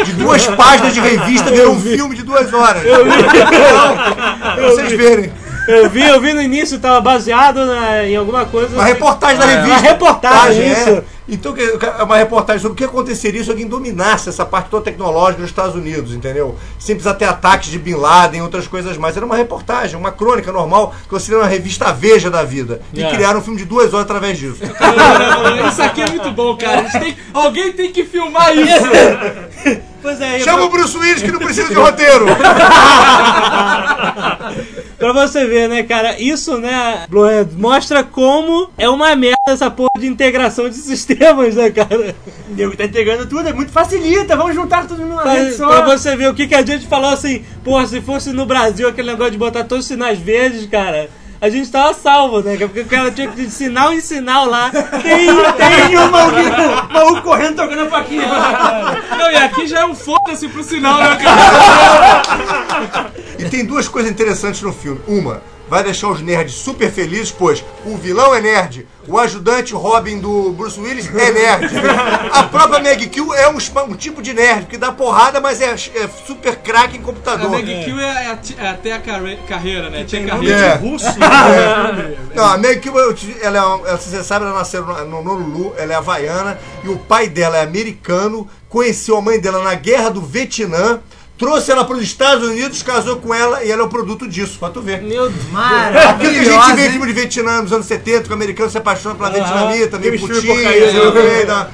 De 0.04 0.12
duas 0.12 0.46
páginas 0.46 0.94
de 0.94 1.00
revista 1.00 1.50
virou 1.50 1.72
um 1.72 1.80
filme 1.80 2.14
de 2.14 2.22
duas 2.22 2.52
horas. 2.52 2.84
Eu 2.84 3.04
vi. 3.04 3.10
Pra 4.54 4.66
vocês 4.68 4.92
verem. 4.92 5.32
Eu 5.68 5.88
vi, 5.88 6.02
eu 6.02 6.20
vi 6.20 6.32
no 6.32 6.42
início, 6.42 6.78
tava 6.78 7.00
baseado 7.00 7.64
na- 7.64 8.04
em 8.04 8.16
alguma 8.16 8.44
coisa. 8.44 8.74
Uma 8.74 8.84
reportagem 8.84 9.38
da 9.38 9.44
É, 9.44 9.48
revista. 9.54 9.68
Uma 9.68 9.78
reportagem, 9.80 10.62
é. 10.64 10.72
isso. 10.72 11.04
Então, 11.28 11.54
é 11.56 12.02
uma 12.02 12.16
reportagem 12.16 12.60
sobre 12.60 12.72
o 12.74 12.76
que 12.76 12.84
aconteceria 12.84 13.42
se 13.44 13.48
alguém 13.48 13.66
dominasse 13.68 14.28
essa 14.28 14.44
parte 14.44 14.68
toda 14.68 14.84
tecnológica 14.84 15.40
dos 15.40 15.50
Estados 15.50 15.74
Unidos, 15.76 16.12
entendeu? 16.12 16.56
Sem 16.80 16.96
precisar 16.96 17.14
ter 17.14 17.26
ataques 17.26 17.70
de 17.70 17.78
Bin 17.78 17.94
Laden 17.94 18.40
e 18.40 18.42
outras 18.42 18.66
coisas 18.66 18.96
mais. 18.98 19.16
Era 19.16 19.24
uma 19.24 19.36
reportagem, 19.36 19.96
uma 19.96 20.10
crônica 20.10 20.50
normal, 20.50 20.92
que 21.04 21.12
você 21.12 21.32
na 21.36 21.46
revista 21.46 21.92
Veja 21.92 22.28
da 22.28 22.42
vida. 22.42 22.82
E 22.92 23.02
É. 23.02 23.10
criaram 23.10 23.38
um 23.38 23.42
filme 23.42 23.58
de 23.58 23.64
duas 23.64 23.94
horas 23.94 24.04
através 24.04 24.36
disso. 24.36 24.58
Isso 25.70 25.82
aqui 25.82 26.02
é 26.02 26.10
muito 26.10 26.30
bom, 26.32 26.56
cara. 26.56 26.82
Tem- 26.90 27.16
alguém 27.32 27.72
tem 27.72 27.92
que 27.92 28.04
filmar 28.04 28.52
isso. 28.56 28.82
Pois 30.02 30.20
é, 30.20 30.40
Chama 30.40 30.64
o 30.64 30.68
Bruce 30.68 30.96
Willis 30.98 31.22
que 31.22 31.30
não 31.30 31.38
precisa 31.38 31.68
de 31.68 31.74
roteiro. 31.78 32.26
Pra 34.98 35.12
você 35.12 35.46
ver, 35.46 35.68
né, 35.68 35.82
cara, 35.82 36.20
isso, 36.20 36.58
né, 36.58 37.06
Bloed, 37.08 37.56
mostra 37.56 38.04
como 38.04 38.70
é 38.78 38.88
uma 38.88 39.16
merda 39.16 39.36
essa 39.48 39.68
porra 39.70 39.90
de 39.98 40.06
integração 40.06 40.68
de 40.68 40.76
sistemas, 40.76 41.56
né, 41.56 41.70
cara? 41.70 42.14
Nego 42.50 42.76
tá 42.76 42.84
integrando 42.84 43.26
tudo, 43.26 43.48
é 43.48 43.52
muito 43.52 43.72
facilita, 43.72 44.36
vamos 44.36 44.54
juntar 44.54 44.86
tudo 44.86 45.02
numa 45.04 45.22
Pra, 45.22 45.32
rede 45.32 45.56
só. 45.56 45.66
pra 45.68 45.96
você 45.96 46.14
ver 46.14 46.28
o 46.30 46.34
que, 46.34 46.46
que 46.46 46.54
a 46.54 46.64
gente 46.64 46.86
falou 46.86 47.10
assim, 47.10 47.44
porra, 47.64 47.84
se 47.86 48.00
fosse 48.00 48.32
no 48.32 48.46
Brasil 48.46 48.88
aquele 48.88 49.10
negócio 49.10 49.32
de 49.32 49.38
botar 49.38 49.64
todos 49.64 49.84
os 49.84 49.88
sinais 49.88 50.20
verdes, 50.20 50.66
cara, 50.70 51.10
a 51.42 51.50
gente 51.50 51.72
tava 51.72 51.92
salvo, 51.92 52.40
né? 52.40 52.56
Porque 52.56 52.82
o 52.82 52.86
cara 52.86 53.10
tinha 53.10 53.26
que 53.26 53.34
de 53.34 53.50
sinal 53.50 53.92
em 53.92 54.00
sinal 54.00 54.46
lá. 54.46 54.70
Tem, 54.70 55.26
tem 55.88 55.98
um 55.98 56.08
maluco, 56.08 56.92
maluco 56.92 57.22
correndo 57.22 57.56
tocando 57.56 57.82
a 57.82 57.90
faquinha. 57.90 58.28
Não, 59.18 59.28
e 59.28 59.34
aqui 59.34 59.66
já 59.66 59.80
é 59.80 59.84
um 59.84 59.92
foda-se 59.92 60.46
pro 60.46 60.62
sinal, 60.62 60.98
né, 60.98 61.16
cara? 61.16 63.10
E 63.40 63.44
tem 63.46 63.64
duas 63.64 63.88
coisas 63.88 64.08
interessantes 64.08 64.62
no 64.62 64.72
filme. 64.72 65.00
Uma, 65.08 65.42
vai 65.72 65.82
deixar 65.82 66.08
os 66.08 66.20
nerds 66.20 66.52
super 66.54 66.90
felizes, 66.92 67.30
pois 67.32 67.64
o 67.86 67.96
vilão 67.96 68.34
é 68.34 68.42
nerd, 68.42 68.86
o 69.08 69.18
ajudante 69.18 69.72
Robin 69.72 70.18
do 70.18 70.52
Bruce 70.52 70.78
Willis 70.78 71.08
é 71.14 71.30
nerd. 71.32 71.64
A 72.30 72.42
própria 72.42 72.78
Meg 72.78 73.06
Kill 73.08 73.32
é 73.34 73.48
um, 73.48 73.56
um 73.88 73.94
tipo 73.96 74.20
de 74.20 74.34
nerd, 74.34 74.66
que 74.66 74.76
dá 74.76 74.92
porrada, 74.92 75.40
mas 75.40 75.62
é, 75.62 75.70
é 75.72 76.08
super 76.26 76.56
craque 76.56 76.98
em 76.98 77.00
A 77.00 77.02
computador. 77.04 77.48
Meg 77.48 77.84
Kill 77.86 77.98
é, 77.98 78.26
a- 78.26 78.38
é 78.58 78.68
até 78.68 78.92
a 78.92 79.00
carre- 79.00 79.38
carreira, 79.48 79.88
né? 79.88 80.04
Tem 80.08 80.26
nome 80.26 80.46
carreira. 80.46 80.76
de 80.76 80.86
russo. 80.90 81.06
É. 81.06 82.16
Não, 82.34 82.44
a 82.44 82.58
Meg 82.58 82.80
te- 83.14 83.36
ela 83.40 83.80
é, 83.86 83.96
você 83.96 84.22
sabe, 84.22 84.44
ela 84.44 84.54
nasceu 84.58 84.84
no, 84.84 85.04
no 85.06 85.20
Honolulu, 85.20 85.74
ela 85.78 85.94
é 85.94 85.96
havaiana, 85.96 86.58
e 86.84 86.88
o 86.88 86.98
pai 86.98 87.28
dela 87.28 87.56
é 87.56 87.62
americano, 87.62 88.46
conheceu 88.68 89.16
a 89.16 89.22
mãe 89.22 89.40
dela 89.40 89.62
na 89.62 89.74
guerra 89.74 90.10
do 90.10 90.20
Vietnã, 90.20 91.00
trouxe 91.38 91.70
ela 91.72 91.84
para 91.84 91.96
os 91.96 92.02
Estados 92.02 92.46
Unidos, 92.48 92.82
casou 92.82 93.16
com 93.16 93.34
ela, 93.34 93.64
e 93.64 93.70
ela 93.70 93.82
é 93.82 93.84
o 93.84 93.88
produto 93.88 94.28
disso, 94.28 94.58
pra 94.58 94.70
tu 94.70 94.80
ver. 94.80 95.02
Meu 95.02 95.28
Deus. 95.28 95.46
Aquilo 96.08 96.32
que 96.32 96.38
a 96.38 96.44
gente 96.44 96.72
vê 96.76 96.90
filme 96.90 97.06
de 97.06 97.12
Vietnã 97.12 97.62
nos 97.62 97.72
anos 97.72 97.86
70, 97.86 98.22
que 98.24 98.30
o 98.30 98.34
americano 98.34 98.70
se 98.70 98.78
apaixona 98.78 99.14
pela 99.14 99.30
vietnamita, 99.30 99.98
meio 99.98 100.18
putinha, 100.20 100.52
o 100.54 101.14
né? 101.14 101.68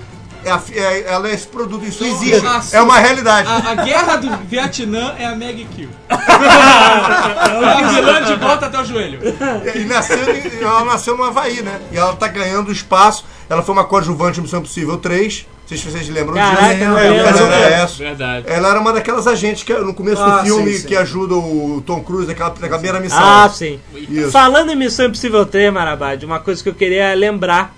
é 0.45 0.51
a- 0.53 0.63
é- 0.73 1.05
ela 1.13 1.29
é 1.29 1.35
esse 1.35 1.47
produto, 1.49 1.85
isso 1.85 2.05
Então, 2.05 2.23
existe. 2.23 2.47
a- 2.47 2.63
É 2.73 2.81
uma 2.81 2.99
realidade. 2.99 3.49
A, 3.51 3.71
a 3.73 3.75
guerra 3.75 4.17
do 4.17 4.31
Vietnã 4.47 5.15
é 5.19 5.27
a 5.27 5.35
Meg 5.35 5.67
Kill. 5.75 5.91
a 6.09 7.89
vilã 7.93 8.23
de 8.23 8.35
volta 8.37 8.67
até 8.67 8.81
o 8.81 8.85
joelho. 8.85 9.19
E 9.75 9.85
nasceu, 9.85 10.17
em- 10.35 10.63
ela 10.63 10.85
nasceu 10.85 11.17
no 11.17 11.25
Havaí, 11.25 11.61
né? 11.63 11.81
E 11.93 11.99
ela 11.99 12.15
tá 12.15 12.29
ganhando 12.29 12.71
espaço. 12.73 13.25
Ela 13.51 13.63
foi 13.63 13.75
uma 13.75 13.85
coadjuvante 13.85 14.39
em 14.39 14.43
Missão 14.43 14.61
Impossível 14.61 14.97
3. 14.97 15.47
Não 15.71 15.77
sei 15.77 15.79
se 15.79 15.85
vocês 15.91 16.09
lembram 16.09 16.35
Caraca, 16.35 16.65
É, 16.73 16.89
lembro. 16.89 16.97
ela 17.27 17.55
era 17.55 17.75
essa. 17.83 17.95
Verdade. 17.97 18.47
Ela 18.49 18.71
era 18.71 18.81
uma 18.81 18.91
daquelas 18.91 19.27
agentes 19.27 19.63
que 19.63 19.75
no 19.75 19.93
começo 19.93 20.23
Ah, 20.23 20.39
do 20.39 20.45
filme 20.47 20.73
sim, 20.73 20.79
sim. 20.81 20.87
que 20.89 20.97
ajuda 20.97 21.35
o 21.35 21.83
Tom 21.85 22.03
Cruise 22.03 22.27
naquela, 22.27 22.49
naquela 22.51 22.79
primeira 22.79 23.01
missão. 23.01 23.19
Ah, 23.23 23.51
sim. 23.51 23.79
Isso. 23.95 24.31
Falando 24.31 24.73
em 24.73 24.77
Missão 24.77 25.07
Impossível 25.07 25.45
3, 25.45 25.71
Marabad, 25.71 26.25
uma 26.25 26.41
coisa 26.41 26.63
que 26.63 26.71
eu 26.71 26.75
queria 26.75 27.13
lembrar, 27.13 27.77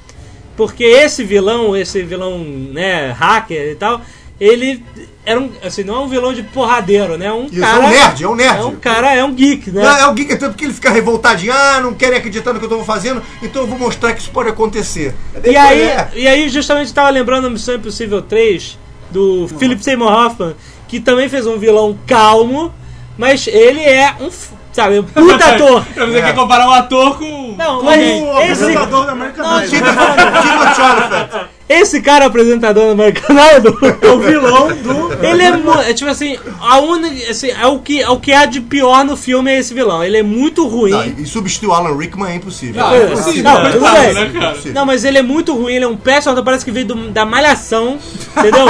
porque 0.57 0.85
esse 0.85 1.25
vilão, 1.25 1.77
esse 1.77 2.01
vilão, 2.05 2.39
né, 2.39 3.11
hacker 3.11 3.73
e 3.73 3.75
tal, 3.75 4.01
ele 4.41 4.85
era 5.25 5.39
um, 5.39 5.51
assim, 5.63 5.85
não 5.85 5.97
é 5.97 5.99
um 6.01 6.09
vilão 6.09 6.33
de 6.33 6.43
porradeiro, 6.43 7.17
né? 7.19 7.31
Um 7.31 7.45
Isso, 7.47 7.61
cara, 7.61 7.77
é 7.77 7.87
um 7.87 7.91
nerd, 7.91 8.25
é 8.25 8.29
um 8.29 8.35
nerd. 8.35 8.59
É 8.59 8.65
um 8.65 8.77
cara, 8.77 9.15
é 9.15 9.25
um 9.25 9.35
geek, 9.35 9.71
né? 9.71 9.83
Não, 9.83 9.97
é 9.99 10.07
o 10.09 10.15
Geek, 10.15 10.37
tanto 10.37 10.57
que 10.57 10.65
ele 10.65 10.73
fica 10.73 10.91
revoltadinho. 10.91 11.53
Ah, 11.53 11.81
não 11.83 11.93
querem 11.95 12.17
acreditar 12.19 12.53
no 12.53 12.59
que 12.59 12.65
eu 12.65 12.71
tô 12.71 12.83
fazendo, 12.85 13.23
então 13.43 13.63
eu 13.63 13.69
vou 13.69 13.79
mostrar 13.79 14.13
que 14.15 14.21
isso 14.21 14.31
pode 14.31 14.49
acontecer. 14.49 15.15
E 15.45 15.55
aí, 15.57 15.83
É. 15.83 16.09
e 16.15 16.27
aí 16.27 16.49
justamente 16.49 16.93
tava 16.95 17.11
lembrando 17.11 17.47
a 17.47 17.51
Missão 17.51 17.75
Impossível 17.75 18.23
3 18.23 18.79
do 19.11 19.47
Philip 19.59 19.83
Seymour 19.85 20.11
Hoffman, 20.11 20.55
que 20.89 20.99
também 21.01 21.29
fez 21.29 21.47
um 21.47 21.59
vilão 21.59 21.99
calmo, 22.07 22.73
mas 23.19 23.47
ele 23.47 23.81
é 23.83 24.15
um, 24.21 24.31
sabe, 24.73 24.99
um 25.01 25.05
puta 25.05 25.45
ator. 25.55 25.85
Você 25.95 26.23
quer 26.23 26.35
comparar 26.35 26.67
um 26.69 26.73
ator 26.73 27.19
com. 27.19 27.55
Não, 27.59 27.79
com 27.81 27.85
mas 27.85 28.01
esse, 28.01 28.25
Apresentador 28.31 29.05
da 29.07 29.13
American 29.13 29.45
Não, 29.45 29.65
Idol. 29.65 29.69
Timo 29.69 30.75
Jonathan. 30.77 31.49
Esse 31.73 32.03
cara 32.03 32.27
apresentador 32.27 32.85
do 32.87 32.91
American 32.93 33.37
Idol 33.57 33.79
é 34.03 34.09
o 34.09 34.19
vilão 34.19 34.69
do. 34.77 35.25
Ele 35.25 35.43
é, 35.43 35.91
é 35.91 35.95
tipo 35.95 36.11
assim, 36.11 36.37
a 36.61 36.79
única, 36.81 37.31
assim, 37.31 37.51
é 37.51 37.67
o 37.67 37.79
que 37.79 38.03
é 38.03 38.09
o 38.11 38.19
que 38.19 38.33
há 38.33 38.45
de 38.45 38.61
pior 38.61 39.05
no 39.05 39.17
filme 39.17 39.51
é 39.51 39.59
esse 39.59 39.73
vilão. 39.73 40.03
Ele 40.03 40.17
é 40.19 40.23
muito 40.23 40.67
ruim. 40.67 40.91
Não, 40.91 41.05
e 41.05 41.27
substituir 41.27 41.69
o 41.69 41.73
Alan 41.73 41.97
Rickman 41.97 42.33
é 42.33 42.35
impossível. 42.37 42.83
Não, 42.83 42.93
é 42.95 43.05
impossível, 43.05 43.43
Não, 43.45 43.61
é 43.67 43.71
tudo 43.71 43.79
claro, 43.81 44.01
bem. 44.01 44.15
né, 44.15 44.31
cara? 44.33 44.57
Não, 44.75 44.85
mas 44.87 45.05
ele 45.05 45.19
é 45.19 45.23
muito 45.23 45.55
ruim, 45.55 45.75
ele 45.75 45.85
é 45.85 45.89
um 45.89 45.97
péssimo 45.97 46.43
parece 46.43 46.65
que 46.65 46.71
veio 46.71 46.87
do- 46.87 47.11
da 47.11 47.25
malhação, 47.25 47.99
entendeu? 48.37 48.67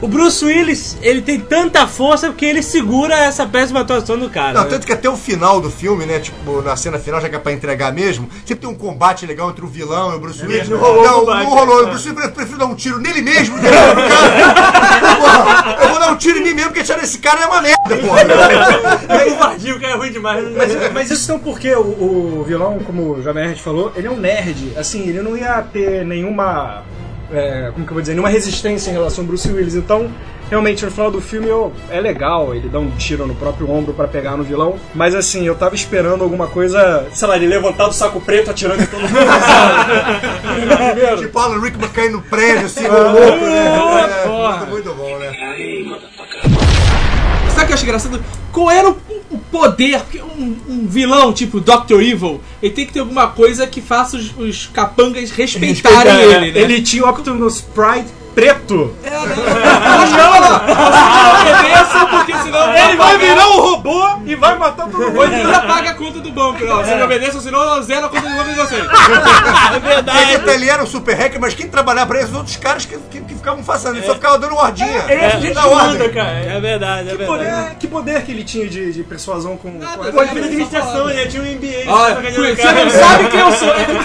O 0.00 0.08
Bruce 0.08 0.44
Willis, 0.44 0.96
ele 1.02 1.20
tem 1.22 1.40
tanta 1.40 1.86
força 1.86 2.28
porque 2.28 2.44
ele 2.44 2.62
segura 2.62 3.14
essa 3.14 3.46
péssima 3.46 3.80
atuação 3.80 4.18
do 4.18 4.30
cara. 4.30 4.52
Não, 4.52 4.64
né? 4.64 4.70
tanto 4.70 4.86
que 4.86 4.92
até 4.92 5.08
o 5.08 5.16
final 5.16 5.60
do 5.60 5.70
filme, 5.70 6.06
né? 6.06 6.20
Tipo, 6.20 6.62
na 6.62 6.76
cena 6.76 6.98
final, 6.98 7.20
já 7.20 7.28
que 7.28 7.36
é 7.36 7.38
pra 7.38 7.52
entregar 7.52 7.92
mesmo, 7.92 8.28
sempre 8.44 8.66
tem 8.66 8.68
um 8.70 8.74
combate 8.74 9.26
legal 9.26 9.50
entre 9.50 9.64
o 9.64 9.68
vilão 9.68 10.12
e 10.12 10.16
o 10.16 10.20
Bruce 10.20 10.44
Willis. 10.44 10.68
não 10.68 10.78
rolou 10.78 11.02
o 11.02 11.04
não, 11.04 11.20
combate, 11.20 11.44
não 11.44 11.50
rolou. 11.50 11.80
é. 11.80 11.82
O 11.84 11.86
Bruce 11.88 12.08
Willis 12.08 12.30
prefiro 12.30 12.58
dar 12.58 12.66
um 12.66 12.74
tiro 12.74 12.98
nele 12.98 13.22
mesmo, 13.22 13.58
entendeu? 13.58 13.80
Cara, 13.80 15.16
porra, 15.16 15.76
eu 15.82 15.88
vou 15.88 15.98
dar 15.98 16.12
um 16.12 16.16
tiro 16.16 16.38
em 16.38 16.42
mim 16.42 16.54
mesmo, 16.54 16.70
porque 16.70 16.84
tirar 16.84 17.02
esse 17.02 17.18
cara 17.18 17.42
é 17.42 17.46
uma 17.46 17.60
merda, 17.60 17.96
porra. 17.96 18.20
É 19.08 19.30
covardia, 19.30 19.74
o 19.74 19.80
cara 19.80 19.94
é 19.94 19.96
ruim 19.96 20.12
demais. 20.12 20.44
Mas, 20.56 20.92
mas 20.92 21.10
isso 21.10 21.30
não 21.32 21.38
porque 21.38 21.74
o, 21.74 21.80
o 22.40 22.44
vilão, 22.46 22.78
como 22.80 23.14
o 23.14 23.22
Jovem 23.22 23.44
Nerd 23.46 23.60
falou, 23.60 23.92
ele 23.96 24.06
é 24.06 24.10
um 24.10 24.16
nerd. 24.16 24.72
Assim, 24.76 25.08
ele 25.08 25.22
não 25.22 25.36
ia 25.36 25.60
ter 25.62 26.04
nenhuma. 26.04 26.82
É, 27.32 27.70
como 27.72 27.84
que 27.84 27.90
eu 27.90 27.94
vou 27.94 28.00
dizer? 28.00 28.12
Nenhuma 28.14 28.28
resistência 28.30 28.90
em 28.90 28.94
relação 28.94 29.22
ao 29.22 29.28
Bruce 29.28 29.50
Willis. 29.50 29.74
Então, 29.74 30.10
realmente, 30.48 30.84
no 30.84 30.90
final 30.90 31.10
do 31.10 31.20
filme 31.20 31.48
eu- 31.48 31.72
é 31.90 32.00
legal. 32.00 32.54
Ele 32.54 32.68
dá 32.68 32.78
um 32.78 32.90
tiro 32.92 33.26
no 33.26 33.34
próprio 33.34 33.70
ombro 33.70 33.92
pra 33.92 34.08
pegar 34.08 34.36
no 34.36 34.44
vilão. 34.44 34.76
Mas 34.94 35.14
assim, 35.14 35.46
eu 35.46 35.54
tava 35.54 35.74
esperando 35.74 36.24
alguma 36.24 36.46
coisa. 36.46 37.06
Sei 37.12 37.28
lá, 37.28 37.36
ele 37.36 37.46
levantar 37.46 37.88
do 37.88 37.94
saco 37.94 38.20
preto 38.20 38.50
atirando 38.50 38.82
em 38.82 38.86
todo 38.86 39.00
mundo, 39.02 39.18
tipo, 41.18 41.38
Alan 41.38 41.60
Rickman 41.60 41.88
caindo 41.90 42.12
no 42.18 42.22
prédio, 42.22 42.66
assim, 42.66 42.86
louco, 42.86 43.44
né? 43.44 44.22
É, 44.24 44.26
porra. 44.26 44.56
muito, 44.66 44.70
muito 44.70 44.94
bom, 44.94 45.18
né? 45.18 45.32
Sabe 47.50 47.64
o 47.64 47.66
que 47.66 47.72
eu 47.72 47.74
acho 47.74 47.84
engraçado? 47.84 48.24
Qual 48.52 48.70
era 48.70 48.88
o 48.88 48.94
poder? 49.50 50.00
Porque 50.00 50.20
um, 50.20 50.56
um 50.68 50.86
vilão 50.86 51.32
tipo 51.32 51.60
Dr. 51.60 52.00
Evil, 52.00 52.40
ele 52.62 52.72
tem 52.72 52.86
que 52.86 52.92
ter 52.92 53.00
alguma 53.00 53.28
coisa 53.28 53.66
que 53.66 53.80
faça 53.80 54.16
os, 54.16 54.36
os 54.36 54.66
capangas 54.66 55.30
respeitarem 55.30 56.12
Respeitar, 56.12 56.42
ele, 56.42 56.52
né? 56.52 56.60
Ele 56.60 56.82
tinha 56.82 57.04
o 57.04 57.08
Optimus 57.08 57.60
Pride 57.60 58.17
preto. 58.38 58.94
Obedeça, 61.40 62.06
porque 62.06 62.32
senão 62.38 62.72
Ele 62.72 62.96
vai 62.96 63.18
virar 63.18 63.48
um 63.48 63.60
robô 63.60 64.08
e 64.26 64.34
vai 64.36 64.56
matar 64.56 64.86
todo 64.86 64.98
mundo. 64.98 65.16
Ou 65.18 65.24
ele 65.24 65.34
ainda 65.34 65.60
paga 65.62 65.90
a 65.90 65.94
conta 65.94 66.20
do 66.20 66.30
banco, 66.30 66.64
não. 66.64 66.84
Se 66.84 66.94
não 66.94 67.04
obedeça, 67.04 67.40
senão 67.40 67.60
eu 67.76 67.82
zero 67.82 68.06
a 68.06 68.08
conta 68.08 68.28
do 68.28 68.36
banco 68.36 68.48
de 68.50 68.54
vocês. 68.54 68.84
É 69.68 69.80
verdade. 69.80 70.50
Ele 70.50 70.70
era 70.70 70.82
um 70.82 70.86
super 70.86 71.14
hacker, 71.16 71.40
mas 71.40 71.54
quem 71.54 71.68
trabalhava 71.68 72.06
pra 72.06 72.18
ele, 72.20 72.28
os 72.28 72.34
outros 72.34 72.56
caras 72.56 72.84
que, 72.86 72.96
que, 73.10 73.20
que 73.20 73.34
ficavam 73.34 73.62
fazendo, 73.62 73.96
ele 73.96 74.06
só 74.06 74.14
ficava 74.14 74.38
dando 74.38 74.54
ordinha. 74.56 75.04
Ele 75.08 75.20
é 75.20 75.30
gente 75.40 75.54
manda, 75.54 76.08
cara. 76.08 76.30
É 76.30 76.60
verdade, 76.60 77.08
é 77.08 77.12
Que 77.12 77.18
verdade. 77.18 77.26
poder, 77.26 77.74
que 77.78 77.86
poder 77.86 78.22
que 78.22 78.32
ele 78.32 78.44
tinha 78.44 78.66
de, 78.68 78.92
de 78.92 79.02
persuasão 79.04 79.56
com. 79.56 79.70
Nada, 79.78 80.10
com 80.10 80.20
a 80.20 80.24
velho, 80.24 80.44
administração, 80.44 81.10
ele 81.10 81.26
tinha 81.28 81.42
um 81.42 81.46
MBA. 81.46 82.22
Que 82.22 82.30
você 82.32 82.66
ele- 82.68 82.84
não 82.84 82.90
sabe 82.90 83.28
quem 83.28 83.40
eu 83.40 83.52
sou. 83.52 83.74
Ele 83.74 83.92
não 83.92 84.04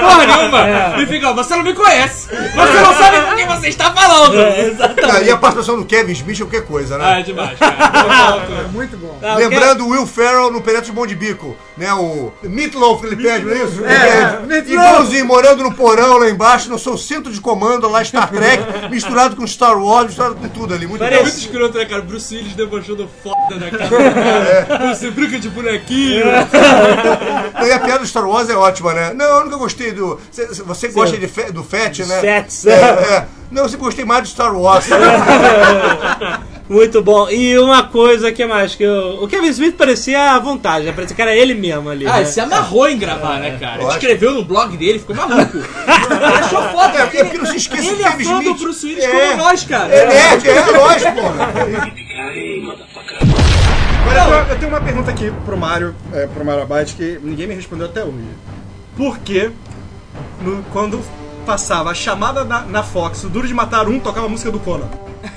porra 0.00 0.26
nenhuma. 0.26 1.02
E 1.02 1.06
fica, 1.06 1.32
você 1.32 1.56
não 1.56 1.62
me 1.62 1.74
conhece. 1.74 2.28
Você 2.28 2.80
não 2.80 2.94
sabe 2.94 3.36
quem 3.36 3.46
você 3.46 3.57
está 3.66 3.92
falando. 3.92 4.34
Ah, 4.38 5.20
e 5.22 5.30
a 5.30 5.36
participação 5.36 5.78
do 5.78 5.84
Kevin 5.84 6.12
Smith 6.12 6.36
é 6.36 6.44
qualquer 6.44 6.66
coisa, 6.66 6.96
né? 6.98 7.04
Ah, 7.06 7.20
é 7.20 7.22
demais, 7.22 7.58
cara. 7.58 7.78
É 8.58 8.68
muito 8.72 8.96
bom. 8.96 9.18
Ah, 9.22 9.34
Lembrando 9.36 9.84
o 9.84 9.88
Will 9.90 10.06
Ferrell 10.06 10.50
no 10.50 10.60
Penetra 10.60 10.86
de 10.86 10.92
Bom 10.92 11.06
de 11.06 11.14
Bico, 11.14 11.56
né? 11.76 11.92
O 11.94 12.32
Meatloaf 12.42 13.00
que 13.00 13.06
ele 13.06 13.16
pede, 13.16 13.44
não 13.44 13.52
é 13.52 13.64
isso? 13.64 13.84
É, 13.84 13.92
É, 13.94 14.40
Meatloaf. 14.46 14.70
Igualzinho, 14.72 15.26
morando 15.26 15.62
no 15.62 15.74
porão 15.74 16.18
lá 16.18 16.28
embaixo, 16.28 16.68
no 16.70 16.78
seu 16.78 16.96
centro 16.98 17.32
de 17.32 17.40
comando 17.40 17.88
lá, 17.88 18.04
Star 18.04 18.30
Trek, 18.30 18.88
misturado 18.90 19.36
com 19.36 19.46
Star 19.46 19.76
Wars, 19.80 20.06
misturado 20.08 20.34
com 20.36 20.48
tudo 20.48 20.74
ali. 20.74 20.86
Muito 20.86 21.02
É 21.04 21.16
bom. 21.16 21.22
muito 21.22 21.38
escroto, 21.38 21.78
né, 21.78 21.84
cara? 21.84 22.02
Bruce 22.02 22.34
Willis 22.34 22.54
debochando 22.54 23.08
foda 23.22 23.37
na 23.56 23.70
cara. 23.70 24.94
Você 24.94 25.10
brinca 25.10 25.38
de 25.38 25.48
bonequinho. 25.48 26.24
Não, 26.24 27.66
E 27.66 27.72
a 27.72 27.78
piada 27.78 28.00
do 28.00 28.06
Star 28.06 28.28
Wars 28.28 28.48
é 28.48 28.54
ótima, 28.56 28.92
né? 28.92 29.12
Não, 29.14 29.24
eu 29.38 29.44
nunca 29.44 29.56
gostei 29.56 29.92
do. 29.92 30.18
Você, 30.30 30.46
você 30.62 30.88
gosta 30.88 31.16
de 31.16 31.26
fe- 31.28 31.52
do 31.52 31.62
Fett, 31.64 32.04
né? 32.04 32.20
Fats. 32.20 32.66
É, 32.66 32.72
é. 32.72 33.24
Não, 33.50 33.62
eu 33.62 33.68
sempre 33.68 33.84
gostei 33.86 34.04
mais 34.04 34.22
do 34.22 34.28
Star 34.28 34.54
Wars. 34.54 34.86
Muito 36.68 37.00
bom. 37.02 37.30
E 37.30 37.58
uma 37.58 37.84
coisa 37.84 38.30
que 38.30 38.44
mais 38.44 38.74
que 38.74 38.82
eu... 38.82 39.20
o 39.22 39.26
Kevin 39.26 39.48
Smith 39.48 39.74
parecia 39.74 40.32
à 40.34 40.38
vontade, 40.38 40.84
né? 40.84 40.92
parecia 40.92 41.16
que 41.16 41.22
era 41.22 41.34
ele 41.34 41.54
mesmo 41.54 41.88
ali. 41.88 42.06
Ah, 42.06 42.12
né? 42.12 42.18
ele 42.20 42.26
se 42.28 42.40
amarrou 42.40 42.86
em 42.86 42.98
gravar, 42.98 43.38
né, 43.40 43.56
cara? 43.58 43.80
Ele 43.80 43.90
escreveu 43.90 44.32
no 44.34 44.44
blog 44.44 44.76
dele, 44.76 44.98
ficou 44.98 45.16
maluco. 45.16 45.56
Ele 45.56 46.24
achou 46.24 46.62
foda. 46.68 46.98
É, 46.98 47.02
porque 47.04 47.16
é 47.16 47.24
porque 47.24 47.38
não 47.38 47.46
se 47.46 47.56
esqueça 47.56 47.90
Ele 47.90 48.02
é 48.02 48.10
fã 48.10 48.42
do 48.42 48.54
Bruce 48.54 48.86
Willis 48.86 49.02
É. 49.04 49.08
como 49.08 49.36
nós, 49.44 49.64
cara. 49.64 49.94
É 49.94 50.06
nerd, 50.08 50.46
é 50.46 50.60
lógico, 50.76 51.12
porra. 51.14 51.52
Agora 54.02 54.18
eu 54.18 54.24
tenho, 54.44 54.54
eu 54.54 54.58
tenho 54.58 54.72
uma 54.72 54.80
pergunta 54.80 55.10
aqui 55.10 55.32
pro 55.44 55.56
Mário, 55.56 55.94
é, 56.12 56.26
pro 56.26 56.44
Mário 56.44 56.62
Abate, 56.62 56.94
que 56.94 57.18
ninguém 57.22 57.46
me 57.46 57.54
respondeu 57.54 57.86
até 57.86 58.02
hoje. 58.02 58.24
Por 58.96 59.18
que 59.18 59.50
no- 60.40 60.62
quando 60.72 61.00
passava 61.44 61.90
a 61.90 61.94
chamada 61.94 62.44
na, 62.44 62.60
na 62.62 62.82
Fox, 62.82 63.24
o 63.24 63.28
Duro 63.28 63.46
de 63.46 63.54
Matar 63.54 63.88
um 63.88 63.98
tocava 63.98 64.26
a 64.26 64.28
música 64.28 64.50
do 64.50 64.60
Conan? 64.60 64.88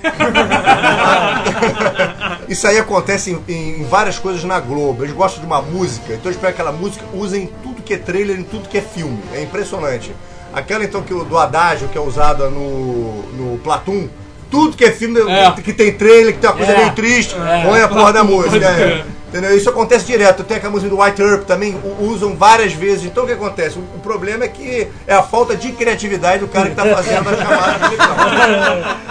Isso 2.47 2.67
aí 2.67 2.77
acontece 2.77 3.31
em, 3.47 3.81
em 3.81 3.83
várias 3.85 4.19
coisas 4.19 4.43
na 4.43 4.59
Globo. 4.59 5.03
Eles 5.03 5.15
gostam 5.15 5.41
de 5.41 5.47
uma 5.47 5.61
música, 5.61 6.13
então 6.13 6.25
eles 6.31 6.35
pegam 6.37 6.51
aquela 6.51 6.71
música, 6.71 7.03
usam 7.13 7.39
em 7.39 7.47
tudo 7.63 7.81
que 7.81 7.93
é 7.93 7.97
trailer, 7.97 8.39
em 8.39 8.43
tudo 8.43 8.69
que 8.69 8.77
é 8.77 8.81
filme. 8.81 9.19
É 9.33 9.41
impressionante. 9.41 10.13
Aquela 10.53 10.83
então 10.83 11.01
que 11.01 11.13
do 11.13 11.37
Adágio, 11.37 11.87
que 11.87 11.97
é 11.97 12.01
usada 12.01 12.49
no, 12.49 13.23
no 13.33 13.57
Platum, 13.59 14.07
tudo 14.51 14.77
que 14.77 14.83
é 14.85 14.91
filme 14.91 15.19
É. 15.21 15.49
que 15.61 15.73
tem 15.73 15.93
trailer, 15.93 16.33
que 16.33 16.39
tem 16.39 16.49
uma 16.49 16.57
coisa 16.57 16.73
É. 16.73 16.77
meio 16.77 16.91
triste, 16.91 17.33
É. 17.35 17.65
põe 17.65 17.81
a 17.81 17.87
porra 17.87 18.13
da 18.13 18.23
música. 18.23 18.65
é. 18.65 19.03
Entendeu? 19.29 19.55
Isso 19.55 19.69
acontece 19.69 20.05
direto. 20.05 20.43
Tem 20.43 20.57
aquela 20.57 20.73
música 20.73 20.89
do 20.93 21.01
White 21.01 21.21
Earp 21.21 21.43
também, 21.45 21.79
usam 22.01 22.35
várias 22.35 22.73
vezes. 22.73 23.05
Então 23.05 23.23
o 23.23 23.27
que 23.27 23.31
acontece? 23.31 23.79
O, 23.79 23.99
problema 23.99 24.43
é 24.43 24.49
que 24.49 24.89
é 25.07 25.15
a 25.15 25.23
falta 25.23 25.55
de 25.55 25.71
criatividade 25.71 26.39
do 26.39 26.49
cara 26.49 26.69
que 26.69 26.75
tá 26.75 26.83
fazendo 26.85 27.29
a 27.29 27.37
chamada. 27.37 27.79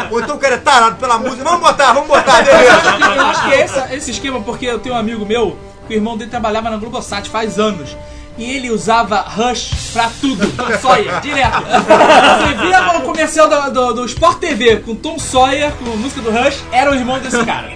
Ou 0.12 0.20
então 0.20 0.36
o 0.36 0.38
cara 0.38 0.56
é 0.56 0.58
tarado 0.58 0.96
pela 0.96 1.16
música. 1.16 1.42
Vamos 1.42 1.60
botar, 1.60 1.94
vamos 1.94 2.08
botar, 2.08 2.42
beleza. 2.42 3.16
Eu 3.16 3.22
acho 3.22 3.48
que 3.48 3.54
é 3.54 3.64
esse, 3.64 3.94
esse 3.94 4.10
esquema, 4.10 4.42
porque 4.42 4.66
eu 4.66 4.78
tenho 4.78 4.94
um 4.94 4.98
amigo 4.98 5.24
meu, 5.24 5.56
que 5.88 5.94
o 5.94 5.96
irmão 5.96 6.18
dele 6.18 6.30
trabalhava 6.30 6.68
na 6.68 6.76
Globosat 6.76 7.30
faz 7.30 7.58
anos. 7.58 7.96
E 8.40 8.56
ele 8.56 8.70
usava 8.70 9.20
Rush 9.20 9.90
pra 9.92 10.10
tudo, 10.18 10.50
Tom 10.52 10.78
Sawyer, 10.78 11.20
direto. 11.20 11.60
Você 11.60 12.66
via 12.66 12.96
o 12.96 13.02
comercial 13.02 13.46
do, 13.50 13.70
do, 13.70 13.92
do 13.92 14.06
Sport 14.06 14.38
TV 14.38 14.76
com 14.78 14.94
Tom 14.94 15.18
Sawyer, 15.18 15.70
com 15.72 15.92
a 15.92 15.96
música 15.96 16.22
do 16.22 16.30
Rush, 16.30 16.64
era 16.72 16.90
o 16.90 16.94
irmão 16.94 17.18
desse 17.18 17.44
cara. 17.44 17.70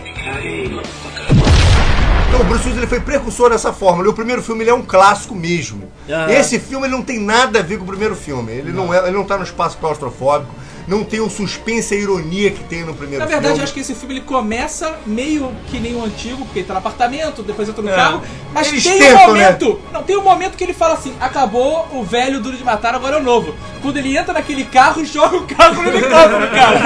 Então, 2.29 2.41
o 2.41 2.45
Bruce 2.45 2.65
Willis 2.65 2.79
ele 2.79 2.87
foi 2.87 2.99
precursor 2.99 3.51
dessa 3.51 3.75
fórmula. 3.75 4.09
E 4.09 4.11
o 4.11 4.15
primeiro 4.15 4.43
filme 4.43 4.65
ele 4.65 4.71
é 4.71 4.75
um 4.75 4.81
clássico 4.81 5.35
mesmo. 5.35 5.93
Aham. 6.09 6.31
Esse 6.31 6.59
filme 6.59 6.87
ele 6.87 6.95
não 6.97 7.03
tem 7.03 7.21
nada 7.21 7.59
a 7.59 7.63
ver 7.63 7.77
com 7.77 7.85
o 7.85 7.87
primeiro 7.87 8.17
filme. 8.17 8.51
Ele 8.51 8.73
não, 8.73 8.93
é, 8.93 9.07
ele 9.07 9.17
não 9.17 9.25
tá 9.25 9.37
no 9.37 9.45
espaço 9.45 9.77
claustrofóbico. 9.77 10.53
Não 10.87 11.03
tem 11.03 11.21
o 11.21 11.31
suspense 11.31 11.95
e 11.95 11.99
a 11.99 12.01
ironia 12.01 12.51
que 12.51 12.63
tem 12.65 12.85
no 12.85 12.95
primeiro 12.95 13.21
Na 13.21 13.27
verdade, 13.27 13.47
filme. 13.47 13.61
eu 13.61 13.65
acho 13.65 13.73
que 13.73 13.81
esse 13.81 13.95
filme 13.95 14.17
ele 14.17 14.21
começa 14.23 14.95
meio 15.07 15.51
que 15.71 15.79
nem 15.81 15.95
o 15.97 16.05
antigo, 16.05 16.45
porque 16.45 16.59
ele 16.61 16.67
tá 16.67 16.75
no 16.75 16.79
apartamento, 16.81 17.43
depois 17.43 17.69
entra 17.69 17.83
no 17.83 17.89
É. 17.91 17.95
carro. 17.95 18.23
Mas 18.53 18.69
Eles 18.69 18.83
tem 18.85 18.99
tentam, 18.99 19.23
um 19.25 19.27
momento. 19.29 19.81
Não, 19.93 20.03
tem 20.03 20.17
um 20.17 20.23
momento 20.23 20.57
que 20.57 20.65
ele 20.65 20.75
fala 20.75 20.95
assim: 20.95 21.15
acabou 21.21 21.89
o 21.93 22.03
velho 22.05 22.41
duro 22.41 22.57
de 22.57 22.63
matar, 22.65 22.95
agora 22.95 23.17
é 23.17 23.21
o 23.21 23.23
novo. 23.23 23.55
Quando 23.81 23.97
ele 23.97 24.17
entra 24.17 24.33
naquele 24.35 24.65
carro 24.65 25.01
e 25.01 25.05
joga 25.07 25.37
o 25.37 25.43
carro 25.47 25.83
no 25.83 25.89
helicóptero, 25.89 26.51
cara. 26.51 26.79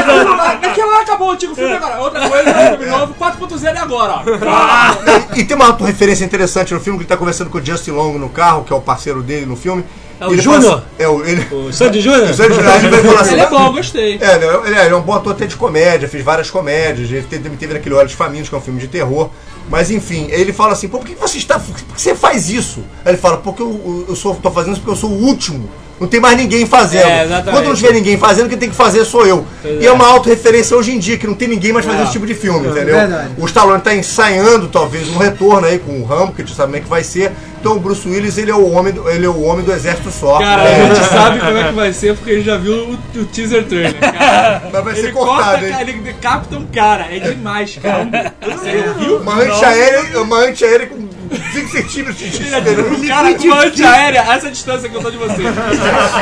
Aquilo 0.00 0.36
lá- 0.36 0.54
Naquela 0.60 0.92
lá 0.92 1.00
acabou 1.02 1.28
o 1.28 1.30
antigo 1.32 1.54
filme 1.54 1.72
agora. 1.74 1.98
Outra 2.00 2.28
coisa, 2.28 2.52
filme 2.76 2.86
novo, 2.86 3.14
4.0 3.14 3.74
é 3.76 3.78
agora, 3.78 4.12
ó. 4.16 4.22
E 5.36 5.44
tem 5.44 5.56
uma 5.56 5.74
referência 5.76 6.24
interessante 6.24 6.74
no 6.74 6.80
filme 6.80 6.98
que 6.98 7.02
ele 7.04 7.08
tá 7.08 7.16
conversando 7.16 7.48
com 7.50 7.58
o 7.58 7.64
Justin 7.64 7.92
Long 7.92 8.18
no 8.18 8.28
carro, 8.28 8.64
que 8.64 8.72
é 8.72 8.76
o 8.76 8.80
parceiro 8.80 9.22
dele 9.22 9.46
no 9.46 9.56
filme. 9.56 9.84
É 10.20 10.26
o 10.26 10.36
Júnior? 10.38 10.82
É 10.98 11.08
o. 11.08 11.24
Ele, 11.24 11.46
O 11.50 11.72
Sandy 11.72 12.00
Júnior? 12.00 12.30
o 12.30 12.34
Sandy 12.34 12.54
Júnior, 12.54 12.72
ele 12.98 13.08
assim, 13.16 13.32
Ele 13.32 13.40
é 13.40 13.48
bom, 13.48 13.72
gostei. 13.72 14.18
É, 14.20 14.34
ele 14.36 14.44
é, 14.44 14.60
ele 14.66 14.74
é- 14.78 14.84
ele 14.86 14.94
é 14.94 14.96
um 14.96 15.00
bom 15.00 15.14
ator 15.14 15.32
até 15.32 15.46
de 15.46 15.56
comédia, 15.56 16.08
fez 16.08 16.22
várias 16.22 16.50
comédias, 16.50 17.10
ele 17.10 17.22
teve, 17.22 17.48
teve 17.56 17.72
naquele 17.74 17.94
Olhos 17.94 18.12
Famintos, 18.12 18.48
que 18.48 18.54
é 18.54 18.58
um 18.58 18.60
filme 18.60 18.78
de 18.80 18.86
terror. 18.88 19.30
Mas 19.70 19.90
enfim, 19.90 20.26
ele 20.30 20.52
fala 20.52 20.72
assim, 20.72 20.88
pô, 20.88 20.98
por 20.98 21.06
que 21.06 21.14
você 21.14 21.38
está. 21.38 21.58
Por 21.58 21.74
que 21.76 21.84
você 21.96 22.14
faz 22.14 22.50
isso? 22.50 22.80
Aí 23.04 23.12
ele 23.12 23.18
fala, 23.18 23.36
porque 23.38 23.62
eu, 23.62 24.04
eu 24.08 24.16
sou, 24.16 24.34
tô 24.34 24.50
fazendo 24.50 24.72
isso 24.72 24.80
porque 24.82 24.92
eu 24.92 25.00
sou 25.00 25.10
o 25.10 25.22
último. 25.24 25.70
Não 26.00 26.08
tem 26.08 26.18
mais 26.18 26.34
ninguém 26.34 26.64
fazendo. 26.64 27.04
É. 27.06 27.42
Quando 27.50 27.66
não 27.66 27.74
tiver 27.74 27.92
ninguém 27.92 28.16
fazendo, 28.16 28.48
quem 28.48 28.56
tem 28.56 28.70
que 28.70 28.74
fazer 28.74 29.04
sou 29.04 29.26
eu. 29.26 29.44
Pois 29.60 29.82
e 29.82 29.84
é. 29.84 29.88
é 29.88 29.92
uma 29.92 30.06
autorreferência 30.06 30.74
hoje 30.74 30.92
em 30.92 30.98
dia, 30.98 31.18
que 31.18 31.26
não 31.26 31.34
tem 31.34 31.46
ninguém 31.46 31.74
mais 31.74 31.84
fazendo 31.84 32.00
É. 32.00 32.04
esse 32.04 32.12
tipo 32.12 32.26
de 32.26 32.32
filme, 32.34 32.66
É 32.66 32.70
entendeu? 32.70 32.94
verdade. 32.96 33.32
O 33.36 33.44
Stallone 33.44 33.82
tá 33.82 33.94
ensaiando, 33.94 34.68
talvez, 34.68 35.08
um 35.10 35.18
retorno 35.18 35.66
aí 35.66 35.78
com 35.78 36.00
o 36.00 36.04
Rambo, 36.04 36.32
que 36.32 36.40
a 36.40 36.44
gente 36.44 36.56
sabe 36.56 36.68
como 36.72 36.76
é 36.76 36.80
que 36.80 36.88
vai 36.88 37.04
ser. 37.04 37.32
Então 37.60 37.76
o 37.76 37.78
Bruce 37.78 38.08
Willis, 38.08 38.38
ele 38.38 38.50
é 38.50 38.54
o 38.54 38.70
homem 38.72 38.94
do, 38.94 39.06
ele 39.10 39.26
é 39.26 39.28
o 39.28 39.42
homem 39.42 39.62
do 39.62 39.70
exército 39.70 40.10
só. 40.10 40.38
Cara, 40.38 40.62
É. 40.66 40.86
a 40.90 40.94
gente 40.94 41.06
sabe 41.06 41.38
como 41.38 41.58
é 41.58 41.64
que 41.68 41.74
vai 41.74 41.92
ser 41.92 42.14
porque 42.16 42.30
a 42.30 42.34
gente 42.36 42.46
já 42.46 42.56
viu 42.56 42.72
o, 42.74 43.18
o 43.20 43.24
teaser 43.26 43.66
trailer, 43.66 44.00
cara. 44.00 44.62
Mas 44.72 44.84
vai 44.84 44.94
ser 44.94 45.00
ele 45.00 45.12
cortado, 45.12 45.42
corta, 45.50 45.66
hein? 45.66 45.70
cara, 45.72 45.82
ele 45.82 46.00
decapita 46.00 46.56
um 46.56 46.66
cara. 46.68 47.14
É 47.14 47.18
demais, 47.18 47.76
cara. 47.82 48.34
Você 48.40 48.84
viu? 49.04 49.18
Uma 49.18 49.34
antiaérea, 49.68 50.22
uma 50.22 50.36
antiaérea 50.38 50.86
com 50.86 51.08
20 51.30 51.68
centímetros 51.70 52.18
de 52.18 52.28
distância. 52.30 53.08
Cara 53.08 53.34
com 53.34 53.44
uma 53.44 53.62
antiaérea, 53.64 54.18
essa 54.20 54.48
é 54.48 54.50
distância 54.50 54.88
que 54.88 54.94
eu 54.96 55.00
tô 55.02 55.10
de 55.10 55.16
você. 55.16 55.42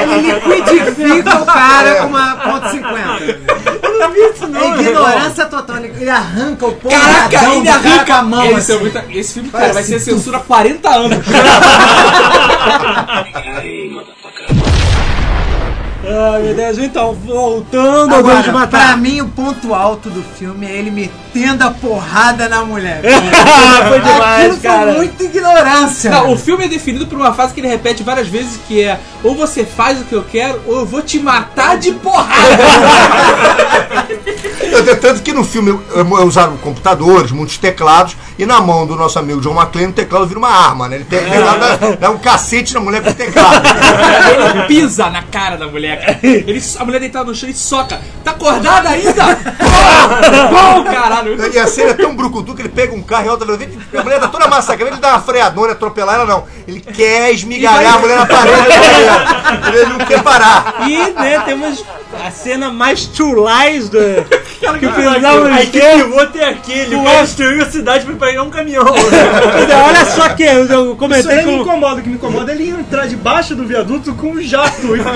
Ele 0.02 0.56
liquidifica 0.56 1.36
o 1.42 1.46
cara 1.46 1.94
com 2.02 2.06
uma 2.08 2.36
ponto 2.36 2.66
.50. 2.66 3.38
Eu 3.82 3.98
não 3.98 4.12
vi 4.12 4.20
isso 4.20 4.46
não. 4.48 4.74
É 4.74 4.80
ignorância 4.80 5.46
total. 5.46 5.76
Ele 5.78 6.10
arranca 6.10 6.66
o 6.66 6.72
porra 6.72 6.98
Caraca, 6.98 7.50
ele 7.54 7.68
arranca 7.68 8.14
a 8.16 8.22
mão 8.22 8.44
Esse, 8.44 8.72
é 8.72 8.74
assim. 8.74 8.78
muita- 8.82 9.04
esse 9.10 9.34
filme, 9.34 9.48
cara, 9.50 9.72
vai 9.72 9.82
ser 9.82 9.98
censura 9.98 10.36
há 10.38 10.40
40 10.40 10.88
anos. 10.90 11.18
Ai, 16.10 16.42
meu 16.42 16.54
Deus. 16.54 16.78
Então, 16.78 17.12
voltando 17.14 18.14
ao 18.14 18.22
Duro 18.22 18.30
Agora, 18.30 18.36
de 18.42 18.50
pra 18.50 18.52
Matar. 18.52 18.96
mim, 18.96 19.20
o 19.20 19.28
ponto 19.28 19.74
alto 19.74 20.08
do 20.08 20.22
filme 20.22 20.66
é 20.66 20.70
ele 20.76 20.90
metendo 20.90 21.64
a 21.64 21.70
porrada 21.70 22.48
na 22.48 22.64
mulher. 22.64 23.02
Foi 23.88 24.00
demais, 24.00 24.44
Aquilo 24.46 24.60
cara. 24.60 24.86
foi 24.86 24.96
muita 24.96 25.24
ignorância. 25.24 26.10
Não, 26.10 26.32
o 26.32 26.36
filme 26.38 26.64
é 26.64 26.68
definido 26.68 27.06
por 27.06 27.16
uma 27.18 27.32
frase 27.34 27.52
que 27.54 27.60
ele 27.60 27.68
repete 27.68 28.02
várias 28.02 28.26
vezes 28.28 28.58
que 28.66 28.82
é 28.82 28.98
ou 29.22 29.34
você 29.34 29.64
faz 29.64 30.00
o 30.00 30.04
que 30.04 30.14
eu 30.14 30.24
quero 30.24 30.60
ou 30.66 30.78
eu 30.80 30.86
vou 30.86 31.02
te 31.02 31.18
matar 31.18 31.76
de 31.76 31.92
porrada. 31.92 32.58
Eu- 34.60 34.98
Tanto 35.00 35.22
que 35.22 35.32
no 35.32 35.44
filme 35.44 35.78
usaram 36.24 36.56
computadores, 36.58 37.30
muitos 37.30 37.58
teclados, 37.58 38.16
e 38.38 38.44
na 38.46 38.60
mão 38.60 38.86
do 38.86 38.96
nosso 38.96 39.18
amigo 39.18 39.40
John 39.40 39.54
McClane 39.54 39.88
o 39.88 39.92
teclado 39.92 40.26
vira 40.26 40.38
uma 40.38 40.48
arma, 40.50 40.88
né? 40.88 40.96
Ele 40.96 41.06
ele 41.16 41.38
lá, 41.38 41.56
dá, 41.56 41.76
dá 41.98 42.10
um 42.10 42.18
cacete 42.18 42.74
na 42.74 42.80
mulher 42.80 43.02
com 43.02 43.10
o 43.10 43.14
teclado. 43.14 43.66
Ele 44.54 44.62
pisa 44.66 45.08
na 45.10 45.22
cara 45.22 45.56
da 45.56 45.66
mulher, 45.66 45.97
cara. 45.98 46.18
Ele, 46.22 46.62
a 46.78 46.84
mulher 46.84 47.00
deitada 47.00 47.24
no 47.26 47.34
chão 47.34 47.48
e 47.48 47.54
soca. 47.54 48.00
Tá 48.24 48.30
acordada 48.32 48.88
ainda? 48.90 49.12
Bom, 50.50 50.84
caralho. 50.84 51.36
E 51.52 51.58
a 51.58 51.66
cena 51.66 51.90
é 51.90 51.94
tão 51.94 52.14
brucutu 52.14 52.54
que 52.54 52.62
ele 52.62 52.68
pega 52.68 52.94
um 52.94 53.02
carro 53.02 53.26
e 53.26 53.28
alta 53.28 53.44
velocidade, 53.44 53.78
a 53.96 54.02
mulher 54.02 54.20
tá 54.20 54.28
toda 54.28 54.46
massacrada, 54.48 54.92
ele 54.92 55.00
dá 55.00 55.10
uma 55.10 55.20
freadora, 55.20 55.72
atropelar 55.72 56.16
ela, 56.16 56.24
não. 56.26 56.44
Ele 56.66 56.80
quer 56.80 57.32
esmigalhar 57.32 57.82
vai- 57.82 57.86
a 57.94 57.98
mulher 57.98 58.18
na 58.18 58.26
parede, 58.26 59.76
ele, 59.76 59.86
não 59.86 59.98
quer 60.06 60.22
parar. 60.22 60.76
E, 60.88 60.96
né, 61.12 61.40
temos 61.44 61.84
a 62.26 62.30
cena 62.30 62.70
mais 62.70 63.06
true 63.06 63.34
lies 63.44 63.88
do, 63.88 63.98
que 63.98 64.78
que 64.78 64.88
precisavam 64.88 65.52
A 65.52 65.56
ter. 65.58 65.62
equipe 65.62 66.04
piloto 66.04 66.38
é 66.38 66.44
aquele. 66.48 66.94
O 66.96 67.04
cara 67.04 67.22
destruiu 67.22 67.62
a 67.62 67.66
cidade 67.70 68.04
pra 68.04 68.26
pegar 68.28 68.42
um 68.42 68.50
caminhão. 68.50 68.84
Olha 69.86 70.04
só 70.06 70.28
que 70.30 70.42
eu, 70.42 70.64
eu 70.66 70.86
Isso 70.86 70.96
comentei 70.96 71.38
aí 71.38 71.46
me 71.46 71.52
com. 71.56 71.62
incomoda. 71.62 72.00
O 72.00 72.02
que 72.02 72.08
me 72.08 72.14
incomoda 72.16 72.52
é 72.52 72.54
ele 72.54 72.70
entrar 72.70 73.06
debaixo 73.06 73.54
do 73.54 73.64
viaduto 73.66 74.14
com 74.14 74.30
um 74.32 74.42
jato 74.42 74.94
e 74.96 74.98
ficar 74.98 75.12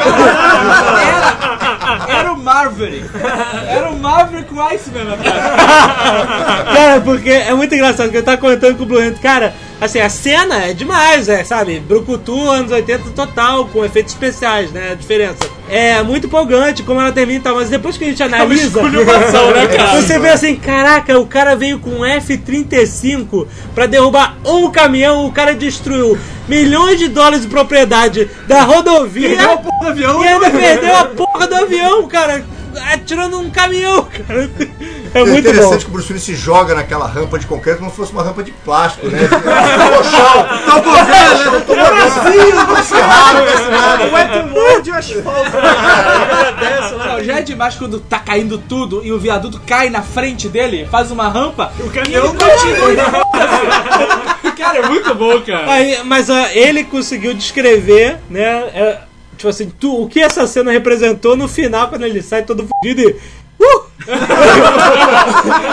Era 2.09 2.33
o 2.33 2.39
Marvery. 2.39 3.05
Era 3.69 3.91
o 3.91 3.99
Maverick 3.99 4.49
com 4.49 4.57
o 4.57 4.63
Iceman 4.63 5.13
atrás. 5.13 6.75
Cara, 6.75 7.01
porque 7.01 7.31
é 7.31 7.55
muito 7.55 7.75
engraçado 7.75 8.11
que 8.11 8.17
eu 8.17 8.23
tava 8.23 8.39
comentando 8.39 8.77
com 8.77 8.83
o 8.85 8.87
Blue 8.87 8.99
Hand. 8.99 9.15
Cara, 9.23 9.55
assim, 9.81 10.01
a 10.01 10.09
cena 10.09 10.67
é 10.67 10.73
demais, 10.73 11.29
é, 11.29 11.45
sabe? 11.45 11.81
Brucutu, 11.81 12.51
anos 12.51 12.73
80 12.73 13.11
total, 13.11 13.67
com 13.67 13.85
efeitos 13.85 14.13
especiais, 14.13 14.71
né? 14.73 14.91
A 14.93 14.95
diferença. 14.95 15.51
É 15.69 16.03
muito 16.03 16.27
empolgante 16.27 16.83
como 16.83 17.01
ela 17.01 17.13
termina 17.13 17.39
e 17.39 17.43
tal, 17.43 17.55
mas 17.57 17.71
depois 17.71 17.97
que 17.97 18.05
a 18.05 18.09
gente 18.09 18.23
analisa. 18.23 18.81
esculhambação, 18.81 19.51
né, 19.53 19.67
cara? 19.67 20.01
Você 20.01 20.19
vê 20.19 20.29
assim, 20.29 20.57
caraca, 20.57 21.19
o 21.19 21.27
cara 21.27 21.55
veio 21.57 21.79
com 21.79 21.91
um 21.91 22.05
F-35 22.05 23.47
pra 23.75 23.87
derrubar 23.87 24.37
um 24.45 24.71
caminhão, 24.71 25.27
o 25.27 25.33
cara 25.33 25.55
destruiu 25.55 26.19
milhões 26.49 26.99
de 26.99 27.09
dólares 27.09 27.43
de 27.43 27.49
propriedade 27.49 28.29
da 28.47 28.63
rodovia. 28.63 29.29
Perdeu 29.31 29.59
do 29.81 29.89
avião. 29.89 30.25
E 30.25 30.29
ainda 30.29 30.51
perdeu 30.63 30.97
a 30.97 31.05
porra 31.05 31.47
do 31.47 31.55
avião, 31.57 32.09
cara. 32.09 32.45
Atirando 32.91 33.39
um 33.39 33.51
caminhão, 33.51 34.05
cara. 34.05 34.51
É 35.15 35.19
É 35.19 35.25
muito 35.25 35.41
interessante 35.41 35.73
bom. 35.73 35.79
que 35.81 35.87
o 35.89 35.91
Bruce 35.91 36.09
Willis 36.11 36.25
se 36.25 36.35
joga 36.35 36.75
naquela 36.75 37.07
rampa 37.07 37.39
de 37.39 37.47
concreto 37.47 37.81
como 37.81 37.91
se 37.91 37.97
fosse 37.97 38.13
uma 38.13 38.23
rampa 38.23 38.43
de 38.43 38.51
plástico, 38.51 39.09
né? 39.09 39.19
Vendo. 42.25 42.67
Não 42.67 42.83
se 42.83 42.95
raro 42.95 43.45
desse 43.45 43.69
nada. 43.71 44.05
Wet 44.11 44.83
de 44.83 44.91
asfalto. 44.91 45.51
Desce 46.61 46.95
lá. 46.95 47.07
Não, 47.07 47.25
já 47.25 47.39
é 47.39 47.43
demais 47.43 47.75
quando 47.75 48.01
tá 48.01 48.19
caindo 48.19 48.59
tudo 48.59 49.05
e 49.05 49.13
o 49.13 49.19
viaduto 49.19 49.61
cai 49.67 49.91
na 49.91 50.03
frente 50.03 50.49
dele, 50.49 50.87
faz 50.91 51.11
uma 51.11 51.29
rampa, 51.29 51.73
o 51.81 51.91
caminhão 51.91 52.35
continua. 52.35 53.13
Cara, 54.57 54.79
é 54.79 54.89
muito 54.89 55.15
bom, 55.15 55.41
cara. 55.41 55.71
Aí, 55.71 55.99
mas 56.05 56.31
ó, 56.31 56.47
ele 56.53 56.85
conseguiu 56.85 57.35
descrever, 57.35 58.19
né? 58.31 58.71
é, 58.75 58.99
tipo 59.43 59.49
assim, 59.49 59.73
tu- 59.81 60.03
o 60.05 60.09
que 60.09 60.21
essa 60.21 60.47
cena 60.47 60.71
representou 60.71 61.37
no 61.37 61.49
final, 61.49 61.89
quando 61.89 62.05
ele 62.05 62.23
sai 62.23 62.43
todo 62.45 62.65
fudido 62.69 63.01
e. 63.03 63.17
Uh! 63.61 63.83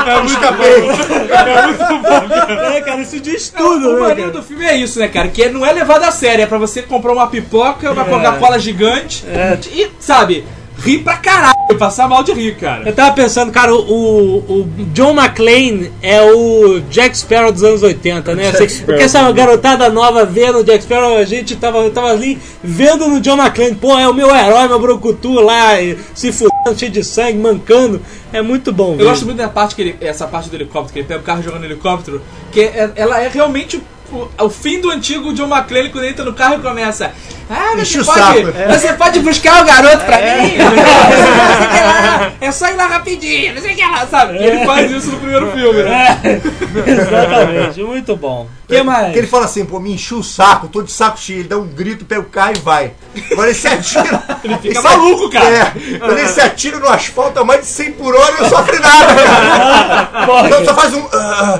É 0.07 0.19
muito 0.21 0.39
bom. 0.39 0.91
É 1.35 1.67
muito 1.67 1.87
bom, 2.01 2.29
cara. 2.29 2.75
É, 2.75 2.81
cara, 2.81 3.01
isso 3.01 3.19
diz 3.19 3.49
tudo, 3.49 3.89
o 3.89 3.93
né? 3.95 3.99
maneiro 4.09 4.31
do 4.31 4.41
filme 4.43 4.65
é 4.65 4.75
isso, 4.75 4.99
né, 4.99 5.07
cara? 5.07 5.27
Que 5.27 5.49
não 5.49 5.65
é 5.65 5.71
levado 5.71 6.03
a 6.03 6.11
sério, 6.11 6.43
é 6.43 6.45
pra 6.47 6.57
você 6.57 6.81
comprar 6.81 7.13
uma 7.13 7.27
pipoca, 7.27 7.91
uma 7.91 8.01
É. 8.03 8.05
Coca-Cola 8.05 8.57
gigante 8.59 9.23
e, 9.71 9.87
sabe, 9.99 10.45
rir 10.83 10.99
pra 10.99 11.17
caralho, 11.17 11.53
passar 11.77 12.07
mal 12.07 12.23
de 12.23 12.31
rir, 12.33 12.55
cara. 12.55 12.87
Eu 12.89 12.93
tava 12.93 13.13
pensando, 13.13 13.51
cara, 13.51 13.73
o, 13.73 14.37
o 14.37 14.69
John 14.93 15.11
McClane 15.13 15.91
é 16.01 16.21
o 16.21 16.79
Jack 16.89 17.17
Sparrow 17.17 17.51
dos 17.51 17.63
anos 17.63 17.83
80, 17.83 18.35
né? 18.35 18.51
Jack 18.51 18.69
Sparrow. 18.69 18.85
porque 18.85 19.03
essa 19.03 19.31
garotada 19.31 19.89
nova 19.89 20.25
vendo 20.25 20.59
o 20.59 20.63
Jack 20.63 20.83
Sparrow, 20.83 21.17
a 21.17 21.25
gente 21.25 21.55
tava, 21.55 21.89
tava 21.89 22.09
ali 22.11 22.39
vendo 22.63 23.07
no 23.07 23.19
John 23.19 23.37
McClane, 23.37 23.75
pô, 23.75 23.97
é 23.97 24.07
o 24.07 24.13
meu 24.13 24.33
herói, 24.35 24.67
meu 24.67 24.79
brocutu 24.79 25.33
lá, 25.33 25.73
se 26.13 26.31
fudendo, 26.31 26.77
cheio 26.77 26.91
de 26.91 27.03
sangue, 27.03 27.37
mancando. 27.37 28.01
É 28.31 28.41
muito 28.41 28.71
bom, 28.71 28.95
Eu 28.99 29.05
gosto 29.05 29.25
muito 29.25 29.37
da 29.39 29.49
parte 29.49 29.73
que 29.75 29.81
ele, 29.81 29.97
essa 30.01 30.27
parte 30.27 30.49
do 30.49 30.55
helicóptero, 30.55 30.93
que 30.93 30.99
ele 30.99 31.07
pega 31.07 31.19
o 31.19 31.23
carro 31.23 31.41
jogando 31.41 31.61
no 31.61 31.65
helicóptero, 31.67 32.21
que 32.51 32.61
é- 32.61 32.91
ela 32.95 33.19
é 33.19 33.27
realmente 33.27 33.81
o, 34.11 34.45
o 34.45 34.49
fim 34.49 34.79
do 34.79 34.89
antigo 34.91 35.33
John 35.33 35.47
McClane 35.47 35.89
quando 35.89 36.03
ele 36.03 36.13
entra 36.13 36.25
no 36.25 36.33
carro 36.33 36.55
e 36.55 36.59
começa. 36.59 37.11
Ah, 37.49 37.73
Enche 37.79 37.97
você 37.97 38.11
o 38.11 38.13
pode, 38.13 38.43
você 38.79 38.93
pode 38.93 39.19
buscar 39.21 39.63
o 39.63 39.65
garoto 39.65 40.05
pra 40.05 40.17
mim? 40.17 40.57
Não 40.57 40.69
sei 40.69 41.65
o 41.65 41.69
que 41.69 41.81
lá, 41.81 42.31
é 42.41 42.51
só 42.51 42.67
ir 42.69 42.75
lá 42.75 42.85
rapidinho, 42.87 43.55
não 43.55 43.61
sei 43.61 43.73
o 43.73 43.75
que 43.75 43.81
lá, 43.83 44.05
sabe? 44.05 44.37
Ele 44.37 44.65
faz 44.65 44.91
isso 44.91 45.11
no 45.11 45.17
primeiro 45.19 45.51
filme, 45.51 45.83
né? 45.83 46.19
Exatamente, 46.85 47.83
muito 47.83 48.15
bom. 48.15 48.47
Que 48.69 48.83
mais? 48.83 49.13
Que 49.13 49.17
ele 49.17 49.27
fala 49.27 49.45
assim, 49.45 49.65
pô, 49.65 49.79
me 49.79 49.91
encheu 49.91 50.19
o 50.19 50.23
saco, 50.23 50.67
tô 50.67 50.83
de 50.83 50.91
saco 50.91 51.19
cheio. 51.19 51.39
Ele 51.39 51.49
dá 51.49 51.57
um 51.57 51.65
grito, 51.65 52.05
pega 52.05 52.21
o 52.21 52.25
carro 52.25 52.53
e 52.55 52.59
vai. 52.59 52.93
Agora 53.31 53.49
ele 53.49 53.57
se 53.57 53.67
atira. 53.67 54.23
ele 54.43 54.57
fica 54.59 54.81
maluco, 54.83 55.27
cara. 55.31 55.49
É, 55.49 55.97
quando 55.97 56.19
ele 56.19 56.27
se 56.27 56.39
atira 56.39 56.77
no 56.77 56.87
asfalto 56.87 57.39
a 57.39 57.43
mais 57.43 57.61
de 57.61 57.65
100 57.67 57.93
por 57.93 58.15
hora 58.15 58.35
e 58.37 58.41
não 58.43 58.49
sofre 58.49 58.77
nada, 58.79 59.15
cara. 59.15 60.09
Então 60.49 60.65
só 60.65 60.75
faz 60.75 60.93
um. 60.93 61.03
ah, 61.11 61.59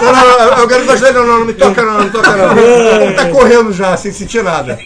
não, 0.00 0.12
não, 0.12 0.50
não, 0.50 0.58
eu 0.58 0.68
quero 0.68 0.86
gostar 0.86 1.12
não, 1.12 1.26
não, 1.26 1.38
não 1.40 1.46
me 1.46 1.54
toca 1.54 1.82
não, 1.82 1.94
não 1.94 2.04
me 2.04 2.10
toca 2.10 2.36
não. 2.36 2.56
Ele 2.56 3.12
tá 3.14 3.28
correndo 3.30 3.72
já, 3.72 3.96
sem 3.96 4.12
sentir 4.12 4.42
nada. 4.44 4.78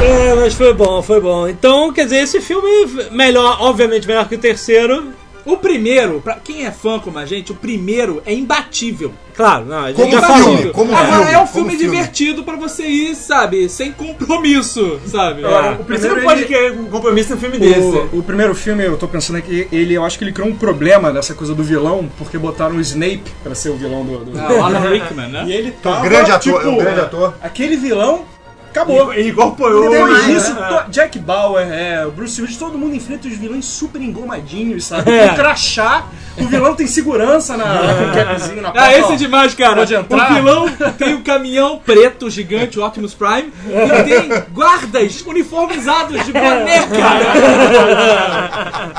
É, 0.00 0.34
mas 0.34 0.54
foi 0.54 0.72
bom, 0.72 1.02
foi 1.02 1.20
bom. 1.20 1.48
Então, 1.48 1.92
quer 1.92 2.04
dizer, 2.04 2.18
esse 2.18 2.40
filme 2.40 2.68
melhor, 3.10 3.58
obviamente 3.60 4.06
melhor 4.06 4.28
que 4.28 4.36
o 4.36 4.38
terceiro. 4.38 5.12
O 5.50 5.56
primeiro, 5.56 6.20
pra 6.20 6.34
quem 6.36 6.64
é 6.64 6.70
fã 6.70 6.98
como 6.98 7.18
a 7.18 7.26
gente, 7.26 7.50
o 7.52 7.54
primeiro 7.54 8.22
é 8.24 8.32
imbatível. 8.32 9.12
Claro, 9.34 9.64
não, 9.64 9.84
a 9.84 9.88
gente 9.88 9.96
Como 9.96 10.10
já 10.12 10.22
filme, 10.42 10.70
como 10.70 10.94
Agora 10.94 11.16
filme, 11.16 11.32
é 11.32 11.38
um 11.42 11.46
filme 11.46 11.70
filme. 11.70 11.84
divertido 11.96 12.42
pra 12.44 12.56
você 12.56 12.86
ir, 12.86 13.14
sabe, 13.14 13.68
sem 13.68 13.90
compromisso, 13.92 15.00
sabe? 15.06 15.44
Agora, 15.44 15.72
o 15.72 15.76
Você 15.78 15.84
primeiro 15.84 16.16
não 16.16 16.22
pode 16.22 16.40
ele- 16.42 16.48
querer 16.48 16.72
um 16.72 16.84
compromisso 16.86 17.34
num 17.34 17.40
filme 17.40 17.58
desse. 17.58 17.80
O, 17.80 18.18
o 18.18 18.22
primeiro 18.22 18.54
filme, 18.54 18.84
eu 18.84 18.96
tô 18.96 19.08
pensando 19.08 19.36
aqui, 19.36 19.66
ele, 19.72 19.94
eu 19.94 20.04
acho 20.04 20.18
que 20.18 20.24
ele 20.24 20.32
criou 20.32 20.48
um 20.48 20.56
problema 20.56 21.12
dessa 21.12 21.34
coisa 21.34 21.54
do 21.54 21.62
vilão, 21.64 22.08
porque 22.18 22.36
botaram 22.38 22.76
o 22.76 22.80
Snape 22.80 23.22
pra 23.42 23.54
ser 23.54 23.70
o 23.70 23.76
vilão 23.76 24.04
do. 24.04 24.24
do... 24.26 24.38
Ah, 24.38 24.52
o 24.52 24.62
Alan 24.62 24.80
Rickman, 24.90 25.28
né? 25.28 25.44
E 25.46 25.52
ele 25.52 25.74
É 25.82 25.88
um 25.88 26.02
grande 26.02 26.30
ator, 26.30 26.40
tipo, 26.60 26.68
é 26.68 26.70
um 26.70 26.76
grande 26.76 27.00
ator. 27.00 27.34
Aquele 27.42 27.76
vilão 27.76 28.24
acabou. 28.70 29.12
Ele 29.12 29.30
incorporou. 29.30 29.90
Depois 29.90 30.26
né? 30.26 30.32
disso, 30.34 30.54
to- 30.54 30.90
Jack 30.90 31.18
Bauer, 31.18 31.66
é, 31.70 32.06
Bruce 32.06 32.40
Willis, 32.40 32.56
todo 32.56 32.78
mundo 32.78 32.94
enfrenta 32.94 33.28
os 33.28 33.36
vilões 33.36 33.64
super 33.64 34.00
engomadinhos, 34.00 34.84
sabe? 34.86 35.10
É. 35.10 35.28
Com 35.28 35.34
crachá, 35.36 36.04
o 36.38 36.46
vilão 36.46 36.74
tem 36.74 36.86
segurança 36.86 37.56
na, 37.56 37.64
com 37.64 38.12
capzinho 38.14 38.62
na 38.62 38.72
Ah, 38.74 38.96
esse 38.96 39.12
é 39.12 39.16
demais, 39.16 39.54
cara. 39.54 39.82
O 39.82 40.34
vilão 40.34 40.68
tem 40.96 41.14
um 41.14 41.22
caminhão 41.22 41.78
preto 41.84 42.30
gigante, 42.30 42.78
o 42.78 42.86
Optimus 42.86 43.14
Prime, 43.14 43.52
e 43.66 44.02
tem 44.04 44.28
guardas 44.52 45.20
uniformizados 45.26 46.24
de 46.24 46.32
boné, 46.32 46.86
cara. 46.86 47.30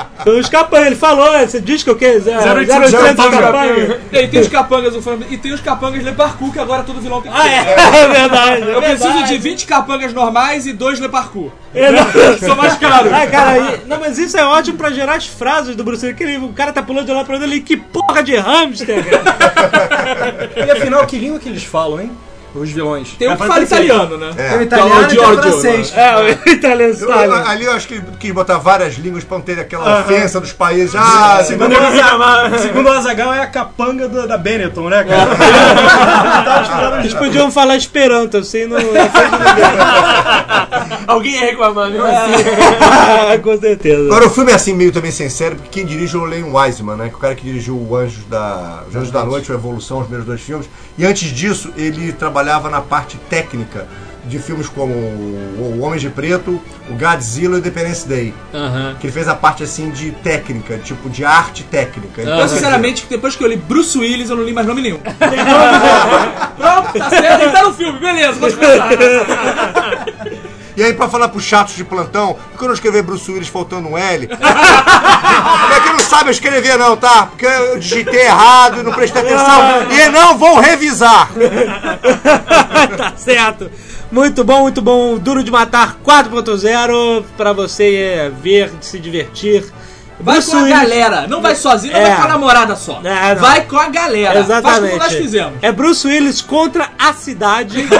Os 0.26 0.48
capangas, 0.48 0.86
ele 0.86 0.96
falou, 0.96 1.30
você 1.38 1.60
diz 1.60 1.82
que 1.82 1.90
o 1.90 1.96
quê? 1.96 2.18
Zero, 2.20 2.40
zero, 2.42 2.60
0800 2.60 2.90
zero, 2.92 3.16
capanga. 3.16 4.00
E 4.12 4.26
tem 4.28 4.40
os 4.40 4.48
capangas 4.48 4.92
uniformizados, 4.94 5.32
e 5.34 5.38
tem 5.38 5.52
os 5.52 5.60
capangas 5.60 6.02
Le 6.04 6.12
Parkour, 6.12 6.52
que 6.52 6.58
agora 6.58 6.82
todo 6.82 7.00
vilão 7.00 7.20
tem 7.20 7.30
que 7.32 7.38
Ah, 7.38 7.48
é, 7.48 7.58
é 8.04 8.08
verdade. 8.08 8.62
é 8.70 8.74
Eu 8.74 8.82
preciso 8.82 9.08
verdade. 9.08 9.32
de 9.32 9.38
20 9.38 9.66
capangas 9.66 10.12
normais 10.12 10.66
e 10.66 10.72
dois 10.72 10.98
Le 11.00 11.08
Parkour. 11.08 11.50
É. 11.74 11.88
São 12.38 12.54
mais 12.56 12.76
caros. 12.76 13.12
Ah, 13.12 13.26
cara, 13.26 13.58
e- 13.58 13.88
não, 13.88 13.98
mas 14.00 14.18
isso 14.18 14.36
é 14.36 14.44
ótimo 14.44 14.76
pra 14.76 14.90
gerar 14.90 15.14
as 15.16 15.26
frases 15.26 15.74
do 15.74 15.82
Bruce 15.84 16.04
Willis. 16.04 16.18
Que 16.18 16.24
ele- 16.24 16.36
o 16.44 16.52
cara 16.52 16.72
tá 16.72 16.82
pulando 16.82 17.06
de 17.06 17.12
lá 17.12 17.24
pra 17.24 17.34
outro 17.34 17.48
ali, 17.48 17.60
que 17.60 17.76
porra 17.76 18.22
de 18.22 18.36
hamster, 18.36 19.04
cara. 19.04 20.50
E 20.66 20.70
afinal, 20.70 21.06
que 21.06 21.18
língua 21.18 21.38
que 21.38 21.48
eles 21.48 21.64
falam, 21.64 22.00
hein? 22.00 22.10
Os 22.54 22.70
vilões. 22.70 23.12
Tem 23.18 23.30
um 23.30 23.36
que 23.36 23.46
fala 23.46 23.62
italiano, 23.62 24.18
né? 24.18 24.30
É. 24.36 24.48
Tem 24.50 24.58
o 24.58 24.62
italiano 24.62 25.02
e 25.02 25.06
tem 25.06 25.18
o 25.18 25.22
Giorgio, 25.22 25.42
francês. 25.42 25.92
É, 25.96 26.16
o 26.16 26.28
italiano 26.50 26.94
sabe. 26.94 27.32
ali 27.48 27.64
eu 27.64 27.72
acho 27.72 27.88
que 27.88 27.94
ele 27.94 28.04
quis 28.20 28.30
botar 28.32 28.58
várias 28.58 28.94
línguas 28.96 29.24
pra 29.24 29.38
não 29.38 29.44
ter 29.44 29.58
aquela 29.58 30.00
ofensa 30.00 30.38
dos 30.40 30.52
países. 30.52 30.94
Ah, 30.94 31.42
Segundo, 31.44 31.72
o 31.74 32.58
segundo 32.58 32.86
o 32.88 32.92
Azagal 32.92 33.32
é 33.32 33.40
a 33.40 33.46
capanga 33.46 34.06
do- 34.08 34.26
da 34.28 34.36
Benetton, 34.36 34.88
né, 34.90 35.02
cara? 35.04 35.30
Eles 37.00 37.14
podiam 37.14 37.50
falar 37.50 37.76
esperanto, 37.76 38.36
assim, 38.36 38.66
no... 38.66 38.76
Alguém 41.06 41.32
ia 41.34 41.40
reclamar, 41.40 41.90
viu? 41.90 42.02
Com 43.42 43.58
certeza. 43.60 44.04
Agora 44.06 44.26
o 44.26 44.30
filme 44.30 44.52
é 44.52 44.54
assim 44.54 44.72
meio 44.74 44.92
também 44.92 45.10
sério, 45.10 45.56
porque 45.56 45.70
quem 45.70 45.84
dirige 45.86 46.16
é 46.16 46.18
o 46.18 46.24
Len 46.24 46.44
Wiseman, 46.44 46.96
né? 46.96 47.08
Que 47.08 47.14
é 47.14 47.16
o 47.16 47.20
cara 47.20 47.34
que 47.34 47.42
dirigiu 47.42 47.76
o 47.76 47.96
Anjos 47.96 48.24
da, 48.26 48.82
Os 48.88 48.94
Anjos 48.96 49.10
da 49.10 49.24
Noite, 49.24 49.50
o 49.50 49.54
Evolução, 49.54 49.98
os 49.98 50.04
primeiros 50.04 50.26
dois 50.26 50.40
filmes. 50.40 50.68
E 50.96 51.04
antes 51.04 51.30
disso, 51.30 51.72
ele 51.76 52.12
trabalhava 52.42 52.68
na 52.68 52.80
parte 52.80 53.16
técnica 53.30 53.86
de 54.24 54.38
filmes 54.38 54.68
como 54.68 54.92
O 54.94 55.80
Homem 55.80 55.98
de 55.98 56.08
Preto, 56.08 56.62
o 56.88 56.94
Godzilla 56.94 57.54
e 57.54 57.56
o 57.56 57.58
Independence 57.58 58.06
Day. 58.06 58.32
Aham. 58.54 58.96
Que 59.00 59.06
ele 59.06 59.12
fez 59.12 59.26
a 59.26 59.34
parte 59.34 59.64
assim 59.64 59.90
de 59.90 60.12
técnica, 60.12 60.78
tipo 60.78 61.10
de 61.10 61.24
arte 61.24 61.64
técnica. 61.64 62.22
Então, 62.22 62.38
Eu, 62.38 62.48
sinceramente, 62.48 63.06
depois 63.08 63.34
que 63.34 63.42
eu 63.42 63.48
li 63.48 63.56
Bruce 63.56 63.98
Willis, 63.98 64.30
eu 64.30 64.36
não 64.36 64.44
li 64.44 64.52
mais 64.52 64.66
nome 64.66 64.80
nenhum. 64.80 64.98
Pronto, 66.56 66.98
tá 66.98 67.10
certo, 67.10 67.42
ele 67.42 67.50
tá 67.52 67.62
no 67.64 67.72
filme, 67.74 67.98
beleza, 67.98 68.32
vou 68.32 68.52
começar. 68.52 70.04
E 70.76 70.82
aí, 70.82 70.92
pra 70.94 71.08
falar 71.08 71.28
pros 71.28 71.44
chatos 71.44 71.74
de 71.74 71.84
plantão, 71.84 72.34
por 72.50 72.58
que 72.58 72.64
eu 72.64 72.68
não 72.68 72.74
escrever 72.74 73.02
Bruce 73.02 73.30
Willis 73.30 73.48
faltando 73.48 73.88
um 73.88 73.98
L? 73.98 74.24
é 74.32 75.80
que 75.80 75.90
não 75.90 75.98
sabe 75.98 76.30
escrever, 76.30 76.78
não, 76.78 76.96
tá? 76.96 77.26
Porque 77.26 77.46
eu 77.46 77.78
digitei 77.78 78.22
errado 78.22 78.80
e 78.80 78.82
não 78.82 78.92
prestei 78.92 79.22
atenção. 79.22 79.90
E 79.90 80.08
não 80.08 80.38
vou 80.38 80.58
revisar. 80.58 81.30
tá 82.96 83.12
certo. 83.16 83.70
Muito 84.10 84.44
bom, 84.44 84.62
muito 84.62 84.82
bom. 84.82 85.18
Duro 85.18 85.42
de 85.42 85.50
Matar 85.50 85.96
4.0 86.04 87.24
pra 87.36 87.52
você 87.52 87.94
é, 87.94 88.30
ver, 88.30 88.70
se 88.80 88.98
divertir. 88.98 89.64
Vai 90.22 90.36
Bruce 90.36 90.50
com 90.50 90.56
a 90.56 90.62
Willis- 90.62 90.78
galera. 90.80 91.26
Não 91.26 91.40
vai 91.42 91.54
sozinho, 91.56 91.92
não 91.92 92.00
É. 92.00 92.04
vai 92.06 92.16
com 92.16 92.22
a 92.22 92.28
namorada 92.28 92.76
só. 92.76 93.00
É, 93.04 93.34
vai 93.34 93.62
com 93.66 93.76
a 93.76 93.88
galera. 93.88 94.32
Faz 94.34 94.44
Exatamente. 94.44 94.90
como 94.92 95.02
nós 95.02 95.12
fizemos. 95.14 95.52
É 95.62 95.72
Bruce 95.72 96.06
Willis 96.06 96.40
contra 96.40 96.90
a 96.98 97.12
cidade. 97.12 97.86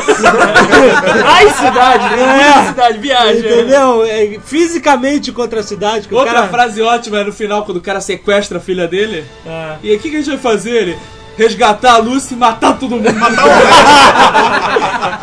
Ai, 1.27 1.49
cidade, 1.51 2.16
né? 2.16 2.43
É. 2.65 2.66
Cidade, 2.69 2.99
viagem. 2.99 3.39
Entendeu? 3.40 4.05
É, 4.05 4.39
fisicamente 4.44 5.32
contra 5.32 5.61
a 5.61 5.62
cidade. 5.62 6.09
Outra 6.11 6.32
cara... 6.32 6.49
frase 6.49 6.81
ótima 6.82 7.19
é 7.20 7.24
no 7.24 7.32
final, 7.32 7.65
quando 7.65 7.78
o 7.78 7.82
cara 7.82 8.01
sequestra 8.01 8.59
a 8.59 8.61
filha 8.61 8.86
dele. 8.86 9.24
É. 9.47 9.74
E 9.82 9.90
aí, 9.90 9.97
o 9.97 9.99
que, 9.99 10.11
que 10.11 10.16
a 10.16 10.19
gente 10.20 10.31
vai 10.31 10.39
fazer? 10.39 10.70
Ele, 10.73 10.99
resgatar 11.43 11.94
a 11.94 11.98
Lucy 11.98 12.35
e 12.35 12.36
matar 12.36 12.78
todo 12.78 12.97
mundo. 12.97 13.12
Matar 13.12 13.43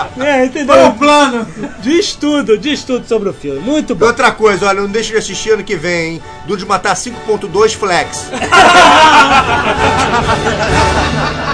É, 0.20 0.46
entendeu? 0.46 0.76
Foi 0.76 0.88
o 0.88 0.94
plano. 0.94 1.48
Diz 1.80 2.14
tudo, 2.14 2.58
diz 2.58 2.84
tudo 2.84 3.08
sobre 3.08 3.30
o 3.30 3.34
filme. 3.34 3.60
Muito 3.60 3.96
bom. 3.96 4.06
Outra 4.06 4.32
coisa, 4.32 4.68
olha, 4.68 4.82
não 4.82 4.90
deixe 4.90 5.12
de 5.12 5.18
assistir 5.18 5.52
ano 5.52 5.64
que 5.64 5.78
vem, 5.78 6.16
hein? 6.16 6.22
Duro 6.46 6.60
de 6.60 6.66
Matar 6.66 6.96
5.2 6.96 7.76
Flex. 7.76 8.30